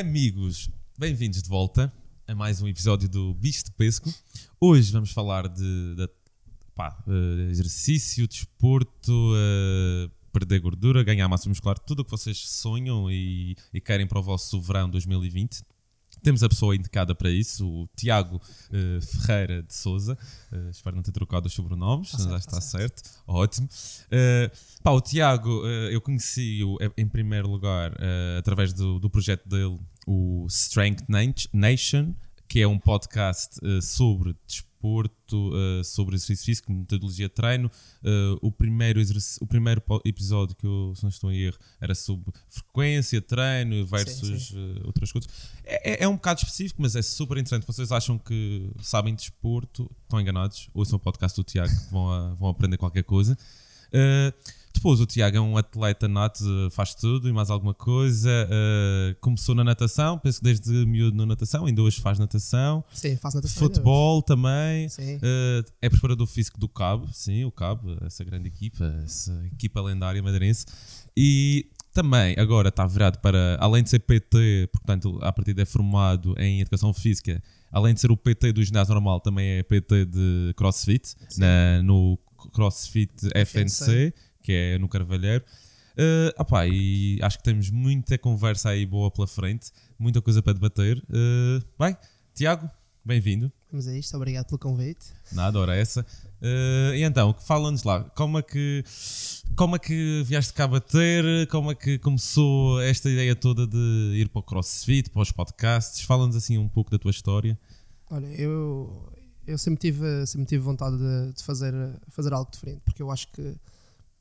Amigos, 0.00 0.70
bem-vindos 0.98 1.42
de 1.42 1.48
volta 1.50 1.92
a 2.26 2.34
mais 2.34 2.62
um 2.62 2.66
episódio 2.66 3.06
do 3.06 3.34
Bicho 3.34 3.64
de 3.64 3.70
Pesco. 3.72 4.10
Hoje 4.58 4.90
vamos 4.92 5.10
falar 5.10 5.46
de, 5.46 5.94
de- 5.94 6.08
pá, 6.74 6.96
eh, 7.06 7.50
exercício, 7.50 8.26
desporto, 8.26 9.34
eh, 9.36 10.10
perder 10.32 10.58
gordura, 10.60 11.04
ganhar 11.04 11.28
massa 11.28 11.50
muscular, 11.50 11.78
tudo 11.78 12.00
o 12.00 12.04
que 12.06 12.10
vocês 12.10 12.38
sonham 12.48 13.10
e, 13.10 13.54
e 13.74 13.80
querem 13.80 14.06
para 14.06 14.18
o 14.18 14.22
vosso 14.22 14.58
verão 14.62 14.88
2020. 14.88 15.62
Temos 16.22 16.42
a 16.42 16.48
pessoa 16.50 16.76
indicada 16.76 17.14
para 17.14 17.30
isso, 17.30 17.66
o 17.66 17.88
Tiago 17.96 18.42
eh, 18.72 19.00
Ferreira 19.00 19.62
de 19.62 19.74
Souza. 19.74 20.18
Eh, 20.52 20.68
espero 20.70 20.96
não 20.96 21.02
ter 21.02 21.12
trocado 21.12 21.46
os 21.46 21.52
sobrenomes, 21.52 22.10
Tá 22.10 22.18
certo, 22.18 22.30
já 22.30 22.38
tá 22.38 22.58
está 22.58 22.60
certo. 22.60 23.02
Ótimo. 23.26 23.68
Eh, 24.10 24.50
pá, 24.82 24.90
o 24.92 25.00
Tiago, 25.00 25.66
eu 25.66 26.00
conheci-o 26.00 26.76
em 26.96 27.06
primeiro 27.06 27.48
lugar 27.48 27.94
através 28.38 28.72
do, 28.72 28.98
do 28.98 29.08
projeto 29.08 29.48
dele, 29.48 29.78
o 30.06 30.46
Strength 30.48 31.04
Nat- 31.08 31.46
Nation, 31.52 32.14
que 32.48 32.60
é 32.60 32.66
um 32.66 32.78
podcast 32.78 33.58
eh, 33.62 33.80
sobre 33.80 34.34
desporto, 34.46 35.52
eh, 35.54 35.84
sobre 35.84 36.16
exercício 36.16 36.44
físico, 36.46 36.72
metodologia 36.72 37.28
de 37.28 37.34
treino. 37.34 37.70
Eh, 38.02 38.36
o, 38.42 38.50
primeiro 38.50 39.00
o 39.40 39.46
primeiro 39.46 39.82
episódio 40.04 40.56
que 40.56 40.66
eu, 40.66 40.92
se 40.96 41.02
não 41.02 41.10
estou 41.10 41.30
em 41.30 41.38
erro, 41.38 41.58
era 41.80 41.94
sobre 41.94 42.32
frequência 42.48 43.20
de 43.20 43.26
treino 43.26 43.86
versus 43.86 44.48
sim. 44.48 44.56
eh, 44.56 44.80
outras 44.84 45.12
coisas. 45.12 45.30
É, 45.64 45.92
é- 45.92 46.04
é 46.04 46.08
um 46.08 46.14
bocado 46.14 46.40
específico, 46.40 46.80
mas 46.82 46.96
é 46.96 47.02
super 47.02 47.36
interessante. 47.38 47.66
Vocês 47.66 47.92
acham 47.92 48.18
que 48.18 48.68
sabem 48.82 49.14
de 49.14 49.20
desporto, 49.20 49.88
estão 50.02 50.20
enganados. 50.20 50.68
Ouçam 50.74 50.96
o 50.96 51.00
podcast 51.00 51.36
do 51.36 51.44
Tiago, 51.44 51.70
que 51.72 51.92
vão, 51.92 52.10
a- 52.10 52.34
vão 52.34 52.48
aprender 52.48 52.78
qualquer 52.78 53.04
coisa. 53.04 53.36
Uh, 53.92 54.32
depois, 54.72 55.00
o 55.00 55.06
Tiago 55.06 55.36
é 55.36 55.40
um 55.40 55.56
atleta 55.56 56.06
nato, 56.08 56.44
faz 56.70 56.94
tudo 56.94 57.28
e 57.28 57.32
mais 57.32 57.50
alguma 57.50 57.74
coisa. 57.74 58.30
Uh, 58.48 59.14
começou 59.20 59.54
na 59.54 59.64
natação, 59.64 60.18
penso 60.18 60.38
que 60.38 60.44
desde 60.44 60.70
miúdo 60.86 61.16
na 61.16 61.26
natação, 61.26 61.66
ainda 61.66 61.82
hoje 61.82 62.00
faz 62.00 62.18
natação. 62.18 62.84
Sim, 62.92 63.16
faço 63.16 63.36
natação. 63.36 63.58
Futebol 63.62 64.22
também. 64.22 64.88
Sim. 64.88 65.16
Uh, 65.16 65.64
é 65.82 65.88
preparador 65.90 66.26
físico 66.26 66.58
do 66.58 66.68
Cabo, 66.68 67.08
sim, 67.12 67.44
o 67.44 67.50
Cabo, 67.50 67.96
essa 68.04 68.22
grande 68.24 68.48
equipa, 68.48 68.84
essa 69.04 69.32
equipa 69.52 69.80
lendária 69.82 70.22
madeirense. 70.22 70.64
E 71.16 71.66
também 71.92 72.36
agora 72.38 72.68
está 72.68 72.86
virado 72.86 73.18
para, 73.18 73.56
além 73.60 73.82
de 73.82 73.90
ser 73.90 73.98
PT, 73.98 74.68
portanto, 74.72 75.18
a 75.22 75.32
partir 75.32 75.58
é 75.58 75.64
formado 75.64 76.34
em 76.38 76.60
educação 76.60 76.94
física, 76.94 77.42
além 77.72 77.92
de 77.94 78.00
ser 78.00 78.10
o 78.12 78.16
PT 78.16 78.52
do 78.52 78.62
ginásio 78.62 78.94
normal, 78.94 79.20
também 79.20 79.58
é 79.58 79.62
PT 79.62 80.04
de 80.06 80.54
CrossFit, 80.56 81.16
na- 81.36 81.82
no 81.82 82.16
CrossFit 82.52 83.12
FNC, 83.34 84.14
que 84.42 84.52
é 84.52 84.78
no 84.78 84.88
Carvalheiro. 84.88 85.44
Uh, 85.92 86.32
opá, 86.40 86.66
e 86.66 87.18
acho 87.22 87.38
que 87.38 87.44
temos 87.44 87.68
muita 87.70 88.16
conversa 88.16 88.70
aí 88.70 88.86
boa 88.86 89.10
pela 89.10 89.26
frente, 89.26 89.70
muita 89.98 90.22
coisa 90.22 90.42
para 90.42 90.52
debater. 90.52 90.98
Uh, 91.08 91.62
bem, 91.78 91.96
Tiago, 92.34 92.70
bem-vindo. 93.04 93.52
Vamos 93.70 93.86
a 93.86 93.96
isto, 93.96 94.16
obrigado 94.16 94.46
pelo 94.46 94.58
convite. 94.58 95.06
Nada, 95.32 95.58
ora 95.58 95.76
essa. 95.76 96.04
Eh, 96.42 96.96
e 96.96 97.02
então, 97.02 97.32
fala-nos 97.34 97.84
lá, 97.84 98.02
como 98.16 98.38
é 98.38 98.42
que 98.42 98.82
como 99.54 99.76
é 99.76 99.78
que 99.78 100.22
vieste 100.24 100.52
cá 100.52 100.66
bater? 100.66 101.46
Como 101.48 101.70
é 101.70 101.74
que 101.74 101.98
começou 101.98 102.80
esta 102.80 103.08
ideia 103.08 103.36
toda 103.36 103.66
de 103.66 104.12
ir 104.16 104.28
para 104.28 104.40
o 104.40 104.42
CrossFit, 104.42 105.10
para 105.10 105.22
os 105.22 105.30
podcasts? 105.30 106.02
Fala-nos 106.02 106.34
assim 106.34 106.58
um 106.58 106.68
pouco 106.68 106.90
da 106.90 106.98
tua 106.98 107.10
história. 107.10 107.58
Olha, 108.10 108.26
eu, 108.26 109.12
eu 109.46 109.56
sempre, 109.56 109.80
tive, 109.80 110.26
sempre 110.26 110.46
tive 110.46 110.62
vontade 110.62 110.96
de, 110.96 111.32
de 111.32 111.44
fazer, 111.44 111.72
fazer 112.08 112.32
algo 112.32 112.50
diferente, 112.50 112.80
porque 112.84 113.02
eu 113.02 113.10
acho 113.10 113.28
que. 113.28 113.54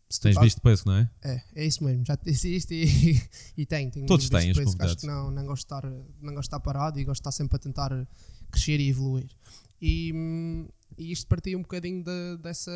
Se 0.10 0.20
Tens 0.20 0.40
visto 0.40 0.60
peso, 0.62 0.84
não 0.88 0.96
é? 0.96 1.10
É, 1.22 1.44
é 1.56 1.66
isso 1.66 1.84
mesmo, 1.84 2.04
já 2.04 2.18
te 2.18 2.26
disse 2.32 2.54
isto 2.56 2.74
e, 2.74 3.22
e 3.56 3.66
tenho, 3.66 3.92
tenho 3.92 4.08
Todos 4.08 4.28
têm, 4.28 4.52
os 4.52 4.76
Acho 4.80 4.98
que 4.98 5.06
não, 5.06 5.30
não, 5.30 5.46
gosto 5.46 5.62
de 5.62 5.66
estar, 5.66 5.86
não 5.86 6.34
gosto 6.34 6.36
de 6.36 6.40
estar 6.48 6.60
parado 6.60 7.00
e 7.00 7.04
gosto 7.04 7.20
de 7.22 7.22
estar 7.22 7.32
sempre 7.32 7.56
a 7.58 7.60
tentar 7.60 8.08
crescer 8.50 8.80
e 8.80 8.90
evoluir. 8.90 9.30
E, 9.80 10.12
e 10.98 11.12
isto 11.12 11.28
partia 11.28 11.56
um 11.56 11.62
bocadinho 11.62 12.04
da- 12.04 12.36
dessa, 12.38 12.72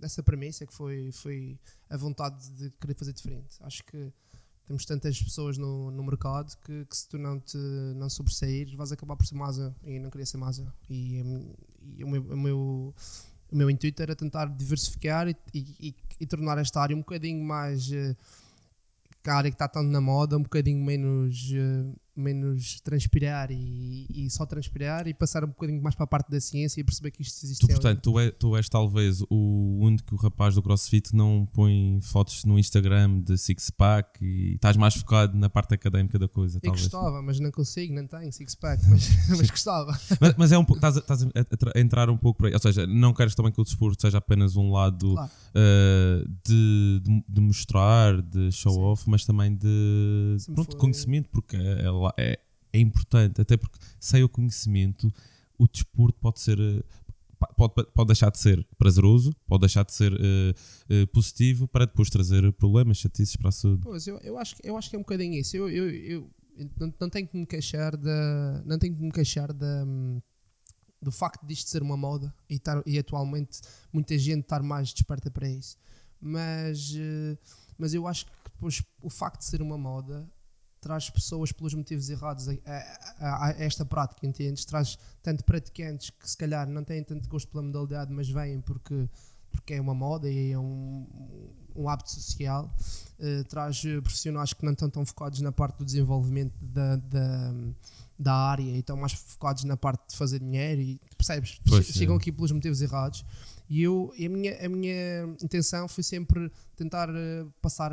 dessa 0.00 0.22
premissa 0.24 0.66
que 0.66 0.74
foi, 0.74 1.12
foi 1.12 1.58
a 1.88 1.96
vontade 1.96 2.50
de 2.50 2.70
querer 2.80 2.94
fazer 2.94 3.12
diferente. 3.12 3.56
Acho 3.60 3.84
que 3.84 4.12
temos 4.66 4.84
tantas 4.84 5.22
pessoas 5.22 5.56
no, 5.56 5.92
no 5.92 6.02
mercado 6.02 6.52
que, 6.64 6.84
que 6.84 6.96
se 6.96 7.08
tu 7.08 7.16
não 7.16 7.38
te 7.38 7.56
não 7.94 8.10
sobressair 8.10 8.76
vais 8.76 8.90
acabar 8.90 9.14
por 9.16 9.24
ser 9.24 9.36
mais 9.36 9.56
e 9.84 10.00
não 10.00 10.10
queria 10.10 10.26
ser 10.26 10.36
mais. 10.36 10.58
E, 10.90 11.22
e 11.80 12.02
o 12.02 12.08
meu, 12.08 12.22
o 12.22 12.36
meu 12.36 12.94
o 13.56 13.58
meu 13.58 13.70
intuito 13.70 14.02
era 14.02 14.14
tentar 14.14 14.44
diversificar 14.46 15.26
e, 15.28 15.36
e- 15.54 15.94
e- 16.20 16.26
tornar 16.26 16.58
esta 16.58 16.78
área 16.80 16.94
um 16.94 17.00
bocadinho 17.00 17.42
mais 17.42 17.88
que 19.22 19.30
a 19.30 19.34
área 19.34 19.50
que 19.50 19.54
está 19.54 19.66
tanto 19.66 19.88
na 19.90 20.00
moda, 20.00 20.36
um 20.36 20.42
bocadinho 20.42 20.84
menos, 20.84 21.50
eh, 21.52 21.96
menos 22.16 22.80
transpirar 22.80 23.50
e, 23.50 24.06
e 24.10 24.30
só 24.30 24.44
transpirar 24.46 25.06
e 25.06 25.14
passar 25.14 25.44
um 25.44 25.48
bocadinho 25.48 25.82
mais 25.82 25.94
para 25.94 26.04
a 26.04 26.06
parte 26.06 26.30
da 26.30 26.40
ciência 26.40 26.80
e 26.80 26.84
perceber 26.84 27.10
que 27.10 27.22
isto 27.22 27.44
existe. 27.44 27.60
Tu, 27.60 27.66
portanto, 27.68 28.00
tu, 28.00 28.18
é- 28.18 28.30
tu 28.30 28.56
és 28.56 28.68
talvez 28.68 29.22
o 29.30 29.78
único 29.80 30.16
rapaz 30.16 30.54
do 30.54 30.62
CrossFit 30.62 31.10
que 31.10 31.16
não 31.16 31.46
põe 31.52 31.98
fotos 32.02 32.44
no 32.44 32.58
Instagram 32.58 33.20
de 33.20 33.36
six-pack 33.38 34.24
e 34.24 34.54
estás 34.54 34.76
mais 34.76 34.94
focado 34.94 35.36
na 35.36 35.48
parte 35.50 35.74
académica 35.74 36.18
da 36.18 36.28
coisa, 36.28 36.56
eu 36.58 36.60
talvez. 36.60 36.82
gostava, 36.82 37.22
mas 37.22 37.38
não 37.40 37.50
consigo, 37.50 37.94
não 37.94 38.06
tenho 38.06 38.32
six-pack, 38.32 38.82
mas, 38.88 39.08
mas 39.28 39.50
gostava. 39.50 39.98
Mas, 40.20 40.34
mas 40.36 40.52
é 40.52 40.58
um 40.58 40.64
pouco, 40.64 40.78
estás, 40.78 40.96
a, 40.96 41.00
estás 41.00 41.22
a- 41.22 41.28
a 41.34 41.56
tra- 41.56 41.72
a 41.74 41.80
entrar 41.80 42.08
um 42.10 42.16
pouco 42.16 42.38
por 42.38 42.46
aí. 42.46 42.52
Ou 42.54 42.58
seja, 42.60 42.86
não 42.86 43.12
queres 43.12 43.34
também 43.34 43.52
que 43.52 43.60
o 43.60 43.64
desporto 43.64 44.00
seja 44.00 44.18
apenas 44.18 44.56
um 44.56 44.70
lado 44.72 45.14
Claro. 45.14 45.30
uh, 45.54 46.28
de, 46.46 47.00
de, 47.02 47.24
de 47.28 47.40
mostrar, 47.40 48.20
de 48.22 48.50
show 48.52 48.72
Sim. 48.72 48.80
off, 48.80 49.10
mas 49.10 49.24
também 49.24 49.54
de 49.54 50.36
pronto, 50.54 50.72
foi- 50.72 50.80
conhecimento, 50.80 51.28
porque 51.30 51.56
é, 51.56 51.90
lá- 51.90 52.05
é, 52.16 52.38
é 52.72 52.78
importante, 52.78 53.40
até 53.40 53.56
porque 53.56 53.78
sem 54.00 54.22
o 54.22 54.28
conhecimento, 54.28 55.12
o 55.58 55.66
desporto 55.66 56.18
pode 56.20 56.40
ser. 56.40 56.58
pa- 57.38 57.52
Pode, 57.56 57.74
pode 57.94 58.06
deixar 58.06 58.30
de 58.30 58.38
ser 58.38 58.66
prazeroso, 58.78 59.32
pode 59.46 59.60
deixar 59.60 59.84
de 59.84 59.92
ser 59.92 60.12
uh, 60.12 60.16
uh, 61.02 61.06
positivo 61.08 61.66
para 61.68 61.84
depois 61.86 62.08
trazer 62.10 62.50
problemas, 62.54 62.96
chatices 62.98 63.36
para 63.36 63.48
a 63.50 63.52
saúde. 63.52 63.82
Pois, 63.82 64.06
eu, 64.06 64.18
eu, 64.20 64.38
acho, 64.38 64.56
eu 64.62 64.76
acho 64.76 64.88
que 64.90 64.96
é 64.96 64.98
um 64.98 65.02
bocadinho 65.02 65.34
isso. 65.34 65.56
Eu, 65.56 65.68
eu, 65.70 65.90
eu 65.90 66.30
não, 66.78 66.92
não 67.00 67.10
tenho 67.10 67.26
que 67.28 67.36
me 67.36 67.46
queixar 67.46 67.96
da. 67.96 68.62
Não 68.64 68.78
tenho 68.78 68.94
que 68.96 69.02
me 69.02 69.12
queixar 69.12 69.52
da. 69.52 69.84
Do 71.00 71.12
facto 71.12 71.46
disto 71.46 71.68
ser 71.68 71.82
uma 71.82 71.96
moda 71.96 72.34
e, 72.48 72.54
estar, 72.54 72.82
e 72.86 72.98
atualmente 72.98 73.60
muita 73.92 74.18
gente 74.18 74.40
estar 74.40 74.62
mais 74.62 74.92
desperta 74.92 75.30
para 75.30 75.48
isso. 75.48 75.76
Mas, 76.18 76.94
eh, 76.96 77.36
mas 77.76 77.92
eu 77.92 78.06
acho 78.08 78.24
que 78.24 78.32
depois 78.50 78.82
o 79.02 79.10
facto 79.10 79.40
de 79.40 79.44
ser 79.44 79.60
uma 79.60 79.76
moda 79.76 80.26
traz 80.80 81.10
pessoas 81.10 81.52
pelos 81.52 81.74
motivos 81.74 82.08
errados 82.10 82.48
a, 82.48 82.52
a- 83.18 83.46
a- 83.48 83.54
esta 83.58 83.84
prática, 83.84 84.26
entendes? 84.26 84.64
Traz 84.64 84.98
tanto 85.22 85.42
praticantes 85.44 86.10
que 86.10 86.28
se 86.30 86.36
calhar 86.36 86.68
não 86.68 86.84
têm 86.84 87.02
tanto 87.02 87.28
gosto 87.28 87.48
pela 87.50 87.62
modalidade, 87.62 88.12
mas 88.12 88.28
vêm 88.28 88.60
porque, 88.60 89.08
porque 89.50 89.74
é 89.74 89.80
uma 89.80 89.94
moda 89.94 90.28
e 90.30 90.52
é 90.52 90.58
um, 90.58 91.06
um 91.74 91.88
hábito 91.88 92.10
social. 92.10 92.72
Eh, 93.18 93.42
traz 93.44 93.82
eh, 93.84 94.00
profissionais 94.00 94.52
que 94.52 94.64
não 94.64 94.72
estão 94.72 94.90
tão 94.90 95.04
focados 95.06 95.40
na 95.40 95.50
parte 95.50 95.78
do 95.78 95.84
desenvolvimento 95.84 96.54
da, 96.60 96.96
da, 96.96 97.52
da 98.18 98.34
área 98.34 98.62
e 98.62 98.78
estão 98.78 98.96
mais 98.96 99.12
focados 99.14 99.64
na 99.64 99.76
parte 99.76 100.10
de 100.10 100.16
fazer 100.16 100.38
dinheiro 100.38 100.80
e 100.82 101.00
percebes? 101.16 101.58
Pois, 101.66 101.86
Che- 101.86 101.92
Chegam 101.94 102.16
aqui 102.16 102.30
pelos 102.30 102.52
motivos 102.52 102.80
errados. 102.82 103.24
E, 103.68 103.82
eu, 103.82 104.12
a, 104.14 104.28
minha, 104.28 104.64
a 104.64 104.68
minha 104.68 105.24
intenção 105.42 105.88
foi 105.88 106.04
sempre 106.04 106.52
tentar 106.76 107.08
eh, 107.08 107.46
passar 107.62 107.92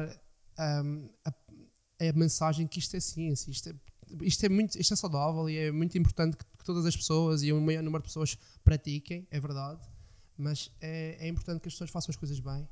ahm, 0.57 1.07
a, 1.25 1.33
a 2.09 2.13
mensagem 2.13 2.67
que 2.67 2.79
isto 2.79 2.95
é 2.95 2.99
ciência, 2.99 3.49
isto 3.51 3.69
é, 3.69 3.73
isto 4.21 4.45
é, 4.45 4.49
muito, 4.49 4.79
isto 4.79 4.93
é 4.93 4.97
saudável 4.97 5.49
e 5.49 5.57
é 5.57 5.71
muito 5.71 5.97
importante 5.97 6.37
que, 6.37 6.45
que 6.57 6.63
todas 6.63 6.85
as 6.85 6.95
pessoas 6.95 7.43
e 7.43 7.51
o 7.51 7.61
maior 7.61 7.83
número 7.83 8.01
de 8.03 8.07
pessoas 8.09 8.37
pratiquem, 8.63 9.27
é 9.31 9.39
verdade, 9.39 9.79
mas 10.37 10.71
é, 10.81 11.17
é 11.19 11.27
importante 11.27 11.61
que 11.61 11.67
as 11.67 11.73
pessoas 11.73 11.89
façam 11.89 12.11
as 12.11 12.15
coisas 12.17 12.39
bem 12.39 12.67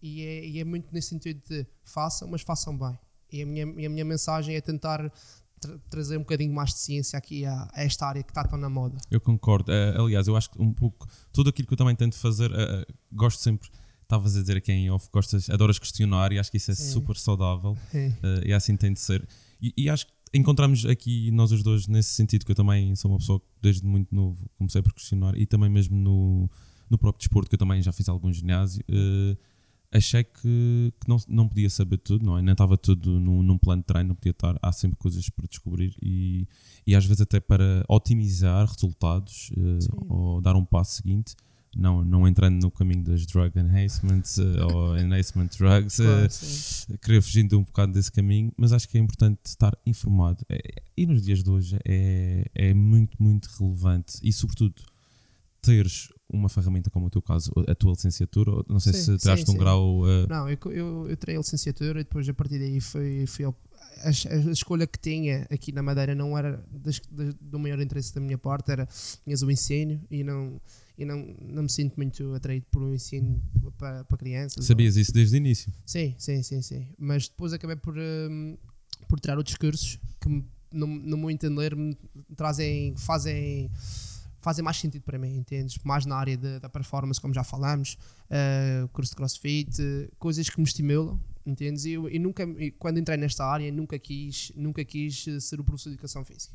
e 0.00 0.22
é, 0.22 0.46
e 0.46 0.58
é 0.58 0.64
muito 0.64 0.92
nesse 0.92 1.08
sentido 1.08 1.40
de 1.48 1.66
façam, 1.84 2.28
mas 2.28 2.42
façam 2.42 2.76
bem. 2.76 2.98
E 3.30 3.40
a 3.42 3.46
minha, 3.46 3.64
e 3.78 3.86
a 3.86 3.88
minha 3.88 4.04
mensagem 4.04 4.54
é 4.56 4.60
tentar 4.60 5.10
tra- 5.60 5.78
trazer 5.88 6.16
um 6.16 6.20
bocadinho 6.20 6.52
mais 6.52 6.70
de 6.70 6.80
ciência 6.80 7.16
aqui 7.16 7.46
a, 7.46 7.68
a 7.72 7.82
esta 7.82 8.06
área 8.06 8.22
que 8.22 8.30
está 8.30 8.44
tão 8.44 8.58
na 8.58 8.68
moda. 8.68 8.98
Eu 9.10 9.20
concordo. 9.20 9.72
Eh, 9.72 9.94
aliás, 9.96 10.26
eu 10.26 10.36
acho 10.36 10.50
que 10.50 10.60
um 10.60 10.72
pouco 10.72 11.06
tudo 11.32 11.48
aquilo 11.48 11.66
que 11.68 11.72
eu 11.72 11.78
também 11.78 11.94
tento 11.96 12.16
fazer, 12.18 12.50
eh, 12.50 12.84
eh, 12.86 12.94
gosto 13.12 13.40
sempre, 13.40 13.70
estavas 14.02 14.36
a 14.36 14.40
dizer 14.40 14.56
aqui 14.56 14.72
em 14.72 14.90
off, 14.90 15.08
gostas, 15.12 15.48
adoras 15.48 15.78
questionar 15.78 16.32
e 16.32 16.38
acho 16.38 16.50
que 16.50 16.56
isso 16.56 16.70
é 16.70 16.74
Sim. 16.74 16.92
super 16.92 17.16
saudável 17.16 17.76
eh, 17.94 18.42
e 18.46 18.52
assim 18.52 18.76
tem 18.76 18.92
de 18.92 19.00
ser. 19.00 19.26
E, 19.60 19.72
e 19.76 19.88
acho 19.88 20.06
que 20.06 20.12
encontramos 20.34 20.84
aqui 20.86 21.30
nós 21.30 21.52
os 21.52 21.62
dois 21.62 21.86
nesse 21.86 22.10
sentido, 22.10 22.44
que 22.44 22.52
eu 22.52 22.56
também 22.56 22.94
sou 22.96 23.10
uma 23.10 23.18
pessoa 23.18 23.40
que 23.40 23.46
desde 23.60 23.86
muito 23.86 24.14
novo 24.14 24.48
comecei 24.54 24.82
por 24.82 24.92
questionar 24.92 25.36
e 25.36 25.46
também 25.46 25.70
mesmo 25.70 25.96
no, 25.96 26.50
no 26.90 26.98
próprio 26.98 27.18
desporto, 27.20 27.48
que 27.48 27.54
eu 27.54 27.58
também 27.58 27.82
já 27.82 27.92
fiz 27.92 28.08
algum 28.08 28.32
ginásio. 28.32 28.82
eh, 28.88 29.36
achei 29.92 30.24
que, 30.24 30.92
que 30.98 31.08
não, 31.08 31.18
não 31.28 31.46
podia 31.46 31.68
saber 31.68 31.98
tudo, 31.98 32.24
não 32.24 32.38
é? 32.38 32.42
Nem 32.42 32.52
estava 32.52 32.78
tudo 32.78 33.20
num, 33.20 33.42
num 33.42 33.58
plano 33.58 33.82
de 33.82 33.86
treino, 33.86 34.08
não 34.08 34.14
podia 34.14 34.30
estar. 34.30 34.58
Há 34.62 34.72
sempre 34.72 34.96
coisas 34.96 35.28
para 35.28 35.46
descobrir 35.46 35.94
e, 36.02 36.48
e 36.86 36.94
às 36.96 37.04
vezes 37.04 37.20
até 37.20 37.38
para 37.38 37.84
otimizar 37.88 38.66
resultados 38.66 39.52
Sim. 39.54 39.88
ou 40.08 40.40
dar 40.40 40.56
um 40.56 40.64
passo 40.64 40.96
seguinte. 40.96 41.36
Não, 41.76 42.04
não 42.04 42.28
entrando 42.28 42.60
no 42.62 42.70
caminho 42.70 43.02
das 43.04 43.24
drug 43.26 43.58
enhancements 43.58 44.38
eh, 44.38 44.64
ou 44.64 44.96
enhancement 44.98 45.48
drugs, 45.58 45.98
eh, 46.00 46.04
Claro, 46.04 46.30
sim. 46.30 46.96
querer 47.02 47.22
fugindo 47.22 47.58
um 47.58 47.64
bocado 47.64 47.92
desse 47.92 48.10
caminho, 48.12 48.52
mas 48.56 48.72
acho 48.72 48.88
que 48.88 48.98
é 48.98 49.00
importante 49.00 49.40
estar 49.46 49.76
informado. 49.86 50.44
É- 50.48 50.60
e 50.96 51.06
nos 51.06 51.22
dias 51.22 51.42
de 51.42 51.50
hoje 51.50 51.78
é, 51.86 52.44
é 52.54 52.74
muito, 52.74 53.20
muito 53.22 53.46
relevante 53.58 54.18
e, 54.22 54.32
sobretudo, 54.32 54.82
teres 55.60 56.08
uma 56.28 56.48
ferramenta 56.48 56.90
como 56.90 57.06
o 57.06 57.10
teu 57.10 57.22
caso, 57.22 57.52
a 57.68 57.74
tua 57.74 57.92
licenciatura. 57.92 58.50
Não 58.68 58.80
sei 58.80 58.92
Sim, 58.94 59.02
se 59.12 59.18
tiraste 59.18 59.48
um 59.50 59.52
sim. 59.54 59.58
grau. 59.58 60.02
eh, 60.08 60.26
Não, 60.28 60.48
eu, 60.50 60.58
eu, 60.72 61.08
eu 61.08 61.16
tirei 61.16 61.36
a 61.36 61.38
licenciatura 61.38 62.00
e 62.00 62.04
depois 62.04 62.28
a 62.28 62.34
partir 62.34 62.58
daí 62.58 62.80
foi, 62.80 63.26
foi 63.26 63.44
ao- 63.44 63.56
a, 64.04 64.08
a 64.08 64.50
escolha 64.52 64.86
que 64.86 64.98
tinha 64.98 65.46
aqui 65.50 65.70
na 65.72 65.82
Madeira 65.82 66.14
não 66.14 66.36
era 66.36 66.64
das- 66.70 67.00
das- 67.10 67.34
do 67.40 67.58
maior 67.58 67.80
interesse 67.80 68.14
da 68.14 68.20
minha 68.20 68.38
parte, 68.38 68.70
era 68.72 68.88
tinhas 69.24 69.42
o 69.42 69.50
ensino 69.50 70.00
e 70.10 70.24
não, 70.24 70.60
e 70.98 71.04
não, 71.04 71.16
não 71.40 71.62
me 71.64 71.70
sinto 71.70 71.96
muito 71.96 72.34
atraído 72.34 72.66
por 72.70 72.82
um 72.82 72.92
ensino 72.94 73.42
para, 73.78 74.04
para 74.04 74.16
crianças. 74.18 74.64
sabias 74.64 74.96
isso 74.96 75.12
desde 75.12 75.36
o 75.36 75.38
início. 75.38 75.72
Sim, 75.86 76.14
sim, 76.18 76.42
sim, 76.42 76.62
sim. 76.62 76.88
Mas 76.98 77.28
depois 77.28 77.52
acabei 77.52 77.76
por, 77.76 77.96
hum, 77.96 78.56
por 79.08 79.18
tirar 79.20 79.36
outros 79.38 79.56
cursos 79.56 79.98
que, 80.20 80.28
no, 80.72 80.86
no 80.86 81.16
meu 81.16 81.30
entender, 81.30 81.74
me 81.76 81.96
trazem, 82.36 82.94
fazem, 82.96 83.70
fazem 84.40 84.64
mais 84.64 84.76
sentido 84.78 85.02
para 85.02 85.18
mim, 85.18 85.36
entendes? 85.36 85.78
Mais 85.84 86.06
na 86.06 86.16
área 86.16 86.36
de- 86.36 86.58
da 86.60 86.68
performance, 86.68 87.20
como 87.20 87.32
já 87.34 87.44
falámos, 87.44 87.96
uh, 88.30 88.88
curso 88.88 89.10
de 89.12 89.16
crossfit, 89.16 89.80
uh, 89.82 90.12
coisas 90.18 90.48
que 90.48 90.58
me 90.58 90.64
estimulam, 90.64 91.20
entendes? 91.44 91.84
E, 91.84 91.92
eu, 91.92 92.08
e 92.08 92.18
nunca, 92.18 92.46
quando 92.78 92.98
entrei 92.98 93.16
nesta 93.16 93.44
área, 93.44 93.70
nunca 93.72 93.98
quis, 93.98 94.52
nunca 94.56 94.84
quis 94.84 95.26
uh, 95.26 95.40
ser 95.40 95.60
o 95.60 95.64
professor 95.64 95.90
de 95.90 95.94
educação 95.94 96.24
física. 96.24 96.54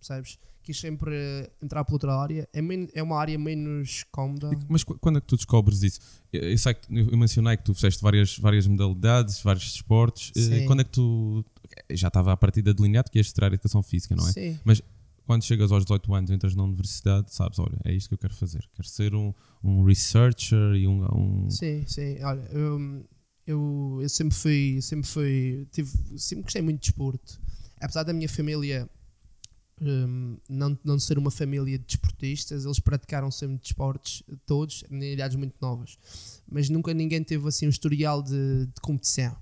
Percebes? 0.00 0.38
Quis 0.62 0.78
sempre 0.78 1.50
entrar 1.62 1.84
por 1.84 1.94
outra 1.94 2.14
área. 2.14 2.48
É, 2.52 2.60
men- 2.60 2.88
é 2.94 3.02
uma 3.02 3.18
área 3.18 3.38
menos 3.38 4.04
cómoda. 4.10 4.50
Mas 4.68 4.84
qu- 4.84 4.98
quando 4.98 5.18
é 5.18 5.20
que 5.20 5.26
tu 5.26 5.36
descobres 5.36 5.82
isso? 5.82 6.00
Eu, 6.32 6.42
eu 6.50 6.58
sei 6.58 6.74
que 6.74 6.86
eu 6.98 7.16
mencionei 7.16 7.56
que 7.56 7.64
tu 7.64 7.74
fizeste 7.74 8.02
várias, 8.02 8.36
várias 8.38 8.66
modalidades, 8.66 9.42
vários 9.42 9.64
desportos. 9.72 10.32
Eh, 10.36 10.40
Sim. 10.40 10.66
Quando 10.66 10.80
é 10.80 10.84
que 10.84 10.90
tu. 10.90 11.44
Já 11.90 12.08
estava 12.08 12.32
a 12.32 12.36
partida 12.36 12.74
delineado 12.74 13.10
que 13.10 13.18
ias 13.18 13.32
tirar 13.32 13.46
educação 13.48 13.82
física, 13.82 14.14
não 14.14 14.26
é? 14.28 14.32
Sim. 14.32 14.58
Quando 15.24 15.44
chegas 15.44 15.70
aos 15.70 15.84
18 15.84 16.12
anos, 16.14 16.30
entras 16.30 16.56
na 16.56 16.64
universidade, 16.64 17.32
sabes, 17.32 17.58
olha, 17.60 17.78
é 17.84 17.92
isto 17.94 18.08
que 18.08 18.14
eu 18.14 18.18
quero 18.18 18.34
fazer. 18.34 18.68
Quero 18.74 18.88
ser 18.88 19.14
um, 19.14 19.32
um 19.62 19.84
researcher 19.84 20.74
e 20.74 20.88
um. 20.88 21.04
um 21.14 21.48
Sim, 21.50 21.84
sim. 21.86 22.20
Olha, 22.22 22.40
eu, 22.50 23.06
eu, 23.46 23.98
eu 24.02 24.08
sempre 24.08 24.34
fui, 24.36 24.78
sempre 24.82 25.06
fui, 25.08 25.68
tive, 25.70 25.90
sempre 26.18 26.42
gostei 26.44 26.60
muito 26.62 26.80
de 26.80 26.88
desporto. 26.88 27.40
Apesar 27.80 28.02
da 28.02 28.12
minha 28.12 28.28
família 28.28 28.88
hum, 29.80 30.36
não, 30.48 30.78
não 30.84 30.98
ser 30.98 31.18
uma 31.18 31.30
família 31.30 31.78
de 31.78 31.84
desportistas, 31.84 32.64
eles 32.64 32.78
praticaram 32.80 33.30
sempre 33.30 33.58
desportos, 33.58 34.22
todos, 34.46 34.84
em 34.90 35.12
idades 35.12 35.36
muito 35.36 35.54
novas. 35.60 35.98
Mas 36.50 36.68
nunca 36.68 36.92
ninguém 36.94 37.22
teve 37.22 37.46
assim 37.48 37.66
um 37.66 37.70
historial 37.70 38.22
de, 38.22 38.66
de 38.66 38.80
competição. 38.82 39.36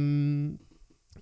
Hum, 0.00 0.56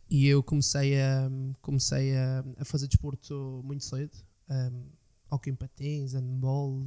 e 0.09 0.27
eu 0.27 0.43
comecei 0.43 1.01
a, 1.01 1.31
comecei 1.61 2.17
a, 2.17 2.45
a 2.59 2.65
fazer 2.65 2.87
desporto 2.87 3.61
muito 3.65 3.85
cedo. 3.85 4.13
Um, 4.49 4.85
hockey 5.29 5.51
em 5.51 5.55
patins, 5.57 6.13
handball, 6.13 6.85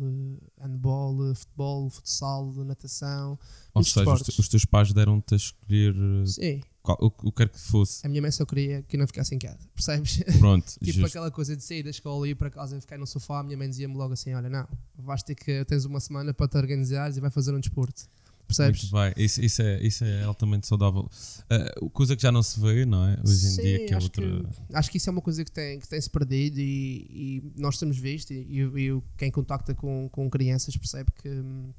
handball, 0.60 1.36
futebol, 1.36 1.90
futsal, 1.90 2.54
natação. 2.63 3.38
ou 3.74 3.84
seja, 3.84 4.13
os, 4.13 4.22
te- 4.22 4.40
os 4.40 4.48
teus 4.48 4.66
pais 4.66 4.94
deram-te 4.94 5.34
a 5.34 5.38
escolher 5.38 5.94
eh, 5.94 6.25
Sim, 6.25 6.62
qual- 6.81 6.98
o, 7.02 7.08
o 7.08 7.31
que 7.31 7.38
quer 7.38 7.50
que 7.50 7.60
fosse. 7.60 8.06
a 8.06 8.10
minha 8.10 8.22
mãe 8.22 8.31
só 8.31 8.46
queria 8.46 8.81
que 8.84 8.96
eu 8.96 9.00
não 9.00 9.08
ficasse 9.08 9.34
em 9.36 9.40
casa, 9.40 9.60
percebes? 9.76 10.24
Pronto, 10.40 10.66
tipo 10.74 10.86
justo. 10.86 11.06
aquela 11.08 11.31
coisa 11.31 11.56
de 11.56 11.64
sair 11.64 11.84
da 11.84 11.90
escola 11.90 12.28
e 12.28 12.31
ir 12.31 12.36
para 12.36 12.50
casa 12.50 12.78
e 12.78 12.81
ficar 12.81 12.98
no 12.98 13.06
sofá, 13.08 13.40
a 13.40 13.44
minha 13.44 13.58
mãe 13.58 13.70
dizia-me 13.70 13.96
logo 13.96 14.14
assim: 14.14 14.34
Olha, 14.34 14.50
não, 14.50 14.68
vais 14.98 15.24
ter 15.24 15.36
que 15.36 15.64
tens 15.66 15.86
uma 15.86 16.00
semana 16.00 16.34
para 16.34 16.48
te 16.48 16.58
organizares 16.58 17.18
e 17.18 17.20
vai 17.20 17.30
fazer 17.30 17.54
um 17.54 17.60
desporto, 17.60 18.04
percebes? 18.48 18.92
Muito 18.92 18.96
bem, 19.16 19.26
isso, 19.26 19.42
isso, 19.42 19.62
é, 19.62 19.81
isso 19.84 20.04
é 20.04 20.24
altamente 20.24 20.66
saudável. 20.68 21.08
Eh, 21.50 21.76
coisa 21.94 22.16
que 22.16 22.22
já 22.22 22.31
não 22.31 22.42
se 22.42 22.60
vê, 22.60 22.86
não 22.86 23.06
é? 23.06 23.20
Hoje 23.24 23.46
em 23.46 23.50
Sim, 23.50 23.62
dia, 23.62 23.86
que 23.86 23.94
é 23.94 23.98
acho 23.98 24.06
outra. 24.08 24.26
que- 24.26 24.74
Acho 24.74 24.92
que 24.92 24.98
isso 24.98 25.10
é 25.10 25.12
uma 25.12 25.22
coisa 25.22 25.44
que 25.46 25.52
tem, 25.52 25.80
que 25.80 25.88
tem 25.88 26.00
se 26.02 26.10
perdido 26.10 26.60
e, 26.60 27.44
e 27.56 27.62
nós 27.62 27.78
temos 27.78 27.98
visto. 27.98 28.31
E, 28.31 28.38
e, 28.62 28.90
e 28.90 29.02
quem 29.18 29.30
contacta 29.30 29.76
com, 29.76 30.10
com 30.12 30.30
crianças 30.30 30.76
percebe 30.78 31.12
que 31.22 31.30
hum, 31.30 31.72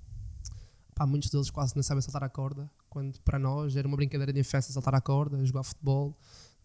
pá, 1.00 1.06
muitos 1.06 1.30
deles 1.30 1.48
quase 1.48 1.74
não 1.74 1.82
sabem 1.82 2.02
saltar 2.02 2.22
a 2.22 2.28
corda, 2.28 2.70
quando 2.90 3.18
para 3.20 3.38
nós 3.38 3.74
era 3.74 3.88
uma 3.88 3.96
brincadeira 3.96 4.34
de 4.34 4.40
infância 4.40 4.70
saltar 4.70 4.94
a 4.94 5.00
corda, 5.00 5.42
jogar 5.46 5.62
futebol, 5.62 6.14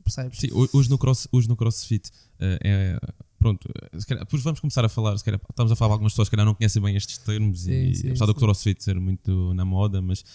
percebes? 0.03 0.39
Sim, 0.39 0.49
ho- 0.51 0.67
hoje 0.73 0.89
no, 0.89 0.97
cross, 0.97 1.25
hoje 1.31 1.47
no 1.47 1.55
CrossFit 1.55 2.11
eh, 2.39 2.59
é. 2.61 2.99
Pronto, 3.39 3.65
eh, 3.93 3.97
calhar, 4.05 4.25
depois 4.25 4.43
vamos 4.43 4.59
começar 4.59 4.83
a 4.83 4.89
falar. 4.89 5.17
Se 5.17 5.23
calhar, 5.23 5.39
estamos 5.49 5.71
a 5.71 5.75
falar 5.77 5.93
algumas 5.93 6.11
pessoas 6.11 6.27
que 6.27 6.35
não 6.35 6.53
conhecem 6.53 6.81
bem 6.81 6.97
estes 6.97 7.17
termos, 7.19 7.61
Sim, 7.61 7.71
e 7.71 7.95
sim, 7.95 8.07
apesar 8.09 8.25
do 8.25 8.33
sim. 8.33 8.39
CrossFit 8.39 8.83
ser 8.83 8.99
muito 8.99 9.53
na 9.53 9.63
moda, 9.63 10.01
mas 10.01 10.25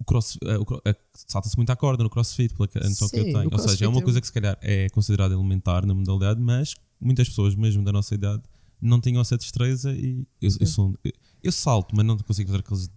o 0.00 0.04
cross, 0.04 0.36
eh, 0.84 0.96
salta-se 1.12 1.56
muito 1.56 1.70
à 1.70 1.76
corda 1.76 2.02
no 2.02 2.10
CrossFit, 2.10 2.54
pela 2.54 2.68
a 2.84 2.88
noção 2.88 3.08
que 3.08 3.20
eu 3.20 3.24
tenho. 3.24 3.48
Ou 3.52 3.58
seja, 3.60 3.84
é 3.84 3.88
uma 3.88 4.00
é 4.00 4.02
coisa 4.02 4.20
que 4.20 4.26
se 4.26 4.32
calhar 4.32 4.58
é 4.62 4.88
considerada 4.90 5.32
elementar 5.32 5.86
na 5.86 5.94
modalidade, 5.94 6.40
mas 6.40 6.74
muitas 7.00 7.28
pessoas, 7.28 7.54
mesmo 7.54 7.84
da 7.84 7.92
nossa 7.92 8.14
idade, 8.16 8.42
não 8.80 9.00
tinham 9.00 9.20
essa 9.20 9.36
destreza 9.38 9.92
e 9.92 10.26
eu, 10.42 10.50
eu, 10.58 10.66
sou, 10.66 10.88
um- 10.88 10.94
eu, 11.42 11.52
salto, 11.52 11.94
mas 11.96 12.04
não 12.04 12.16
consigo 12.18 12.48
fazer 12.50 12.60
aqueles, 12.60 12.90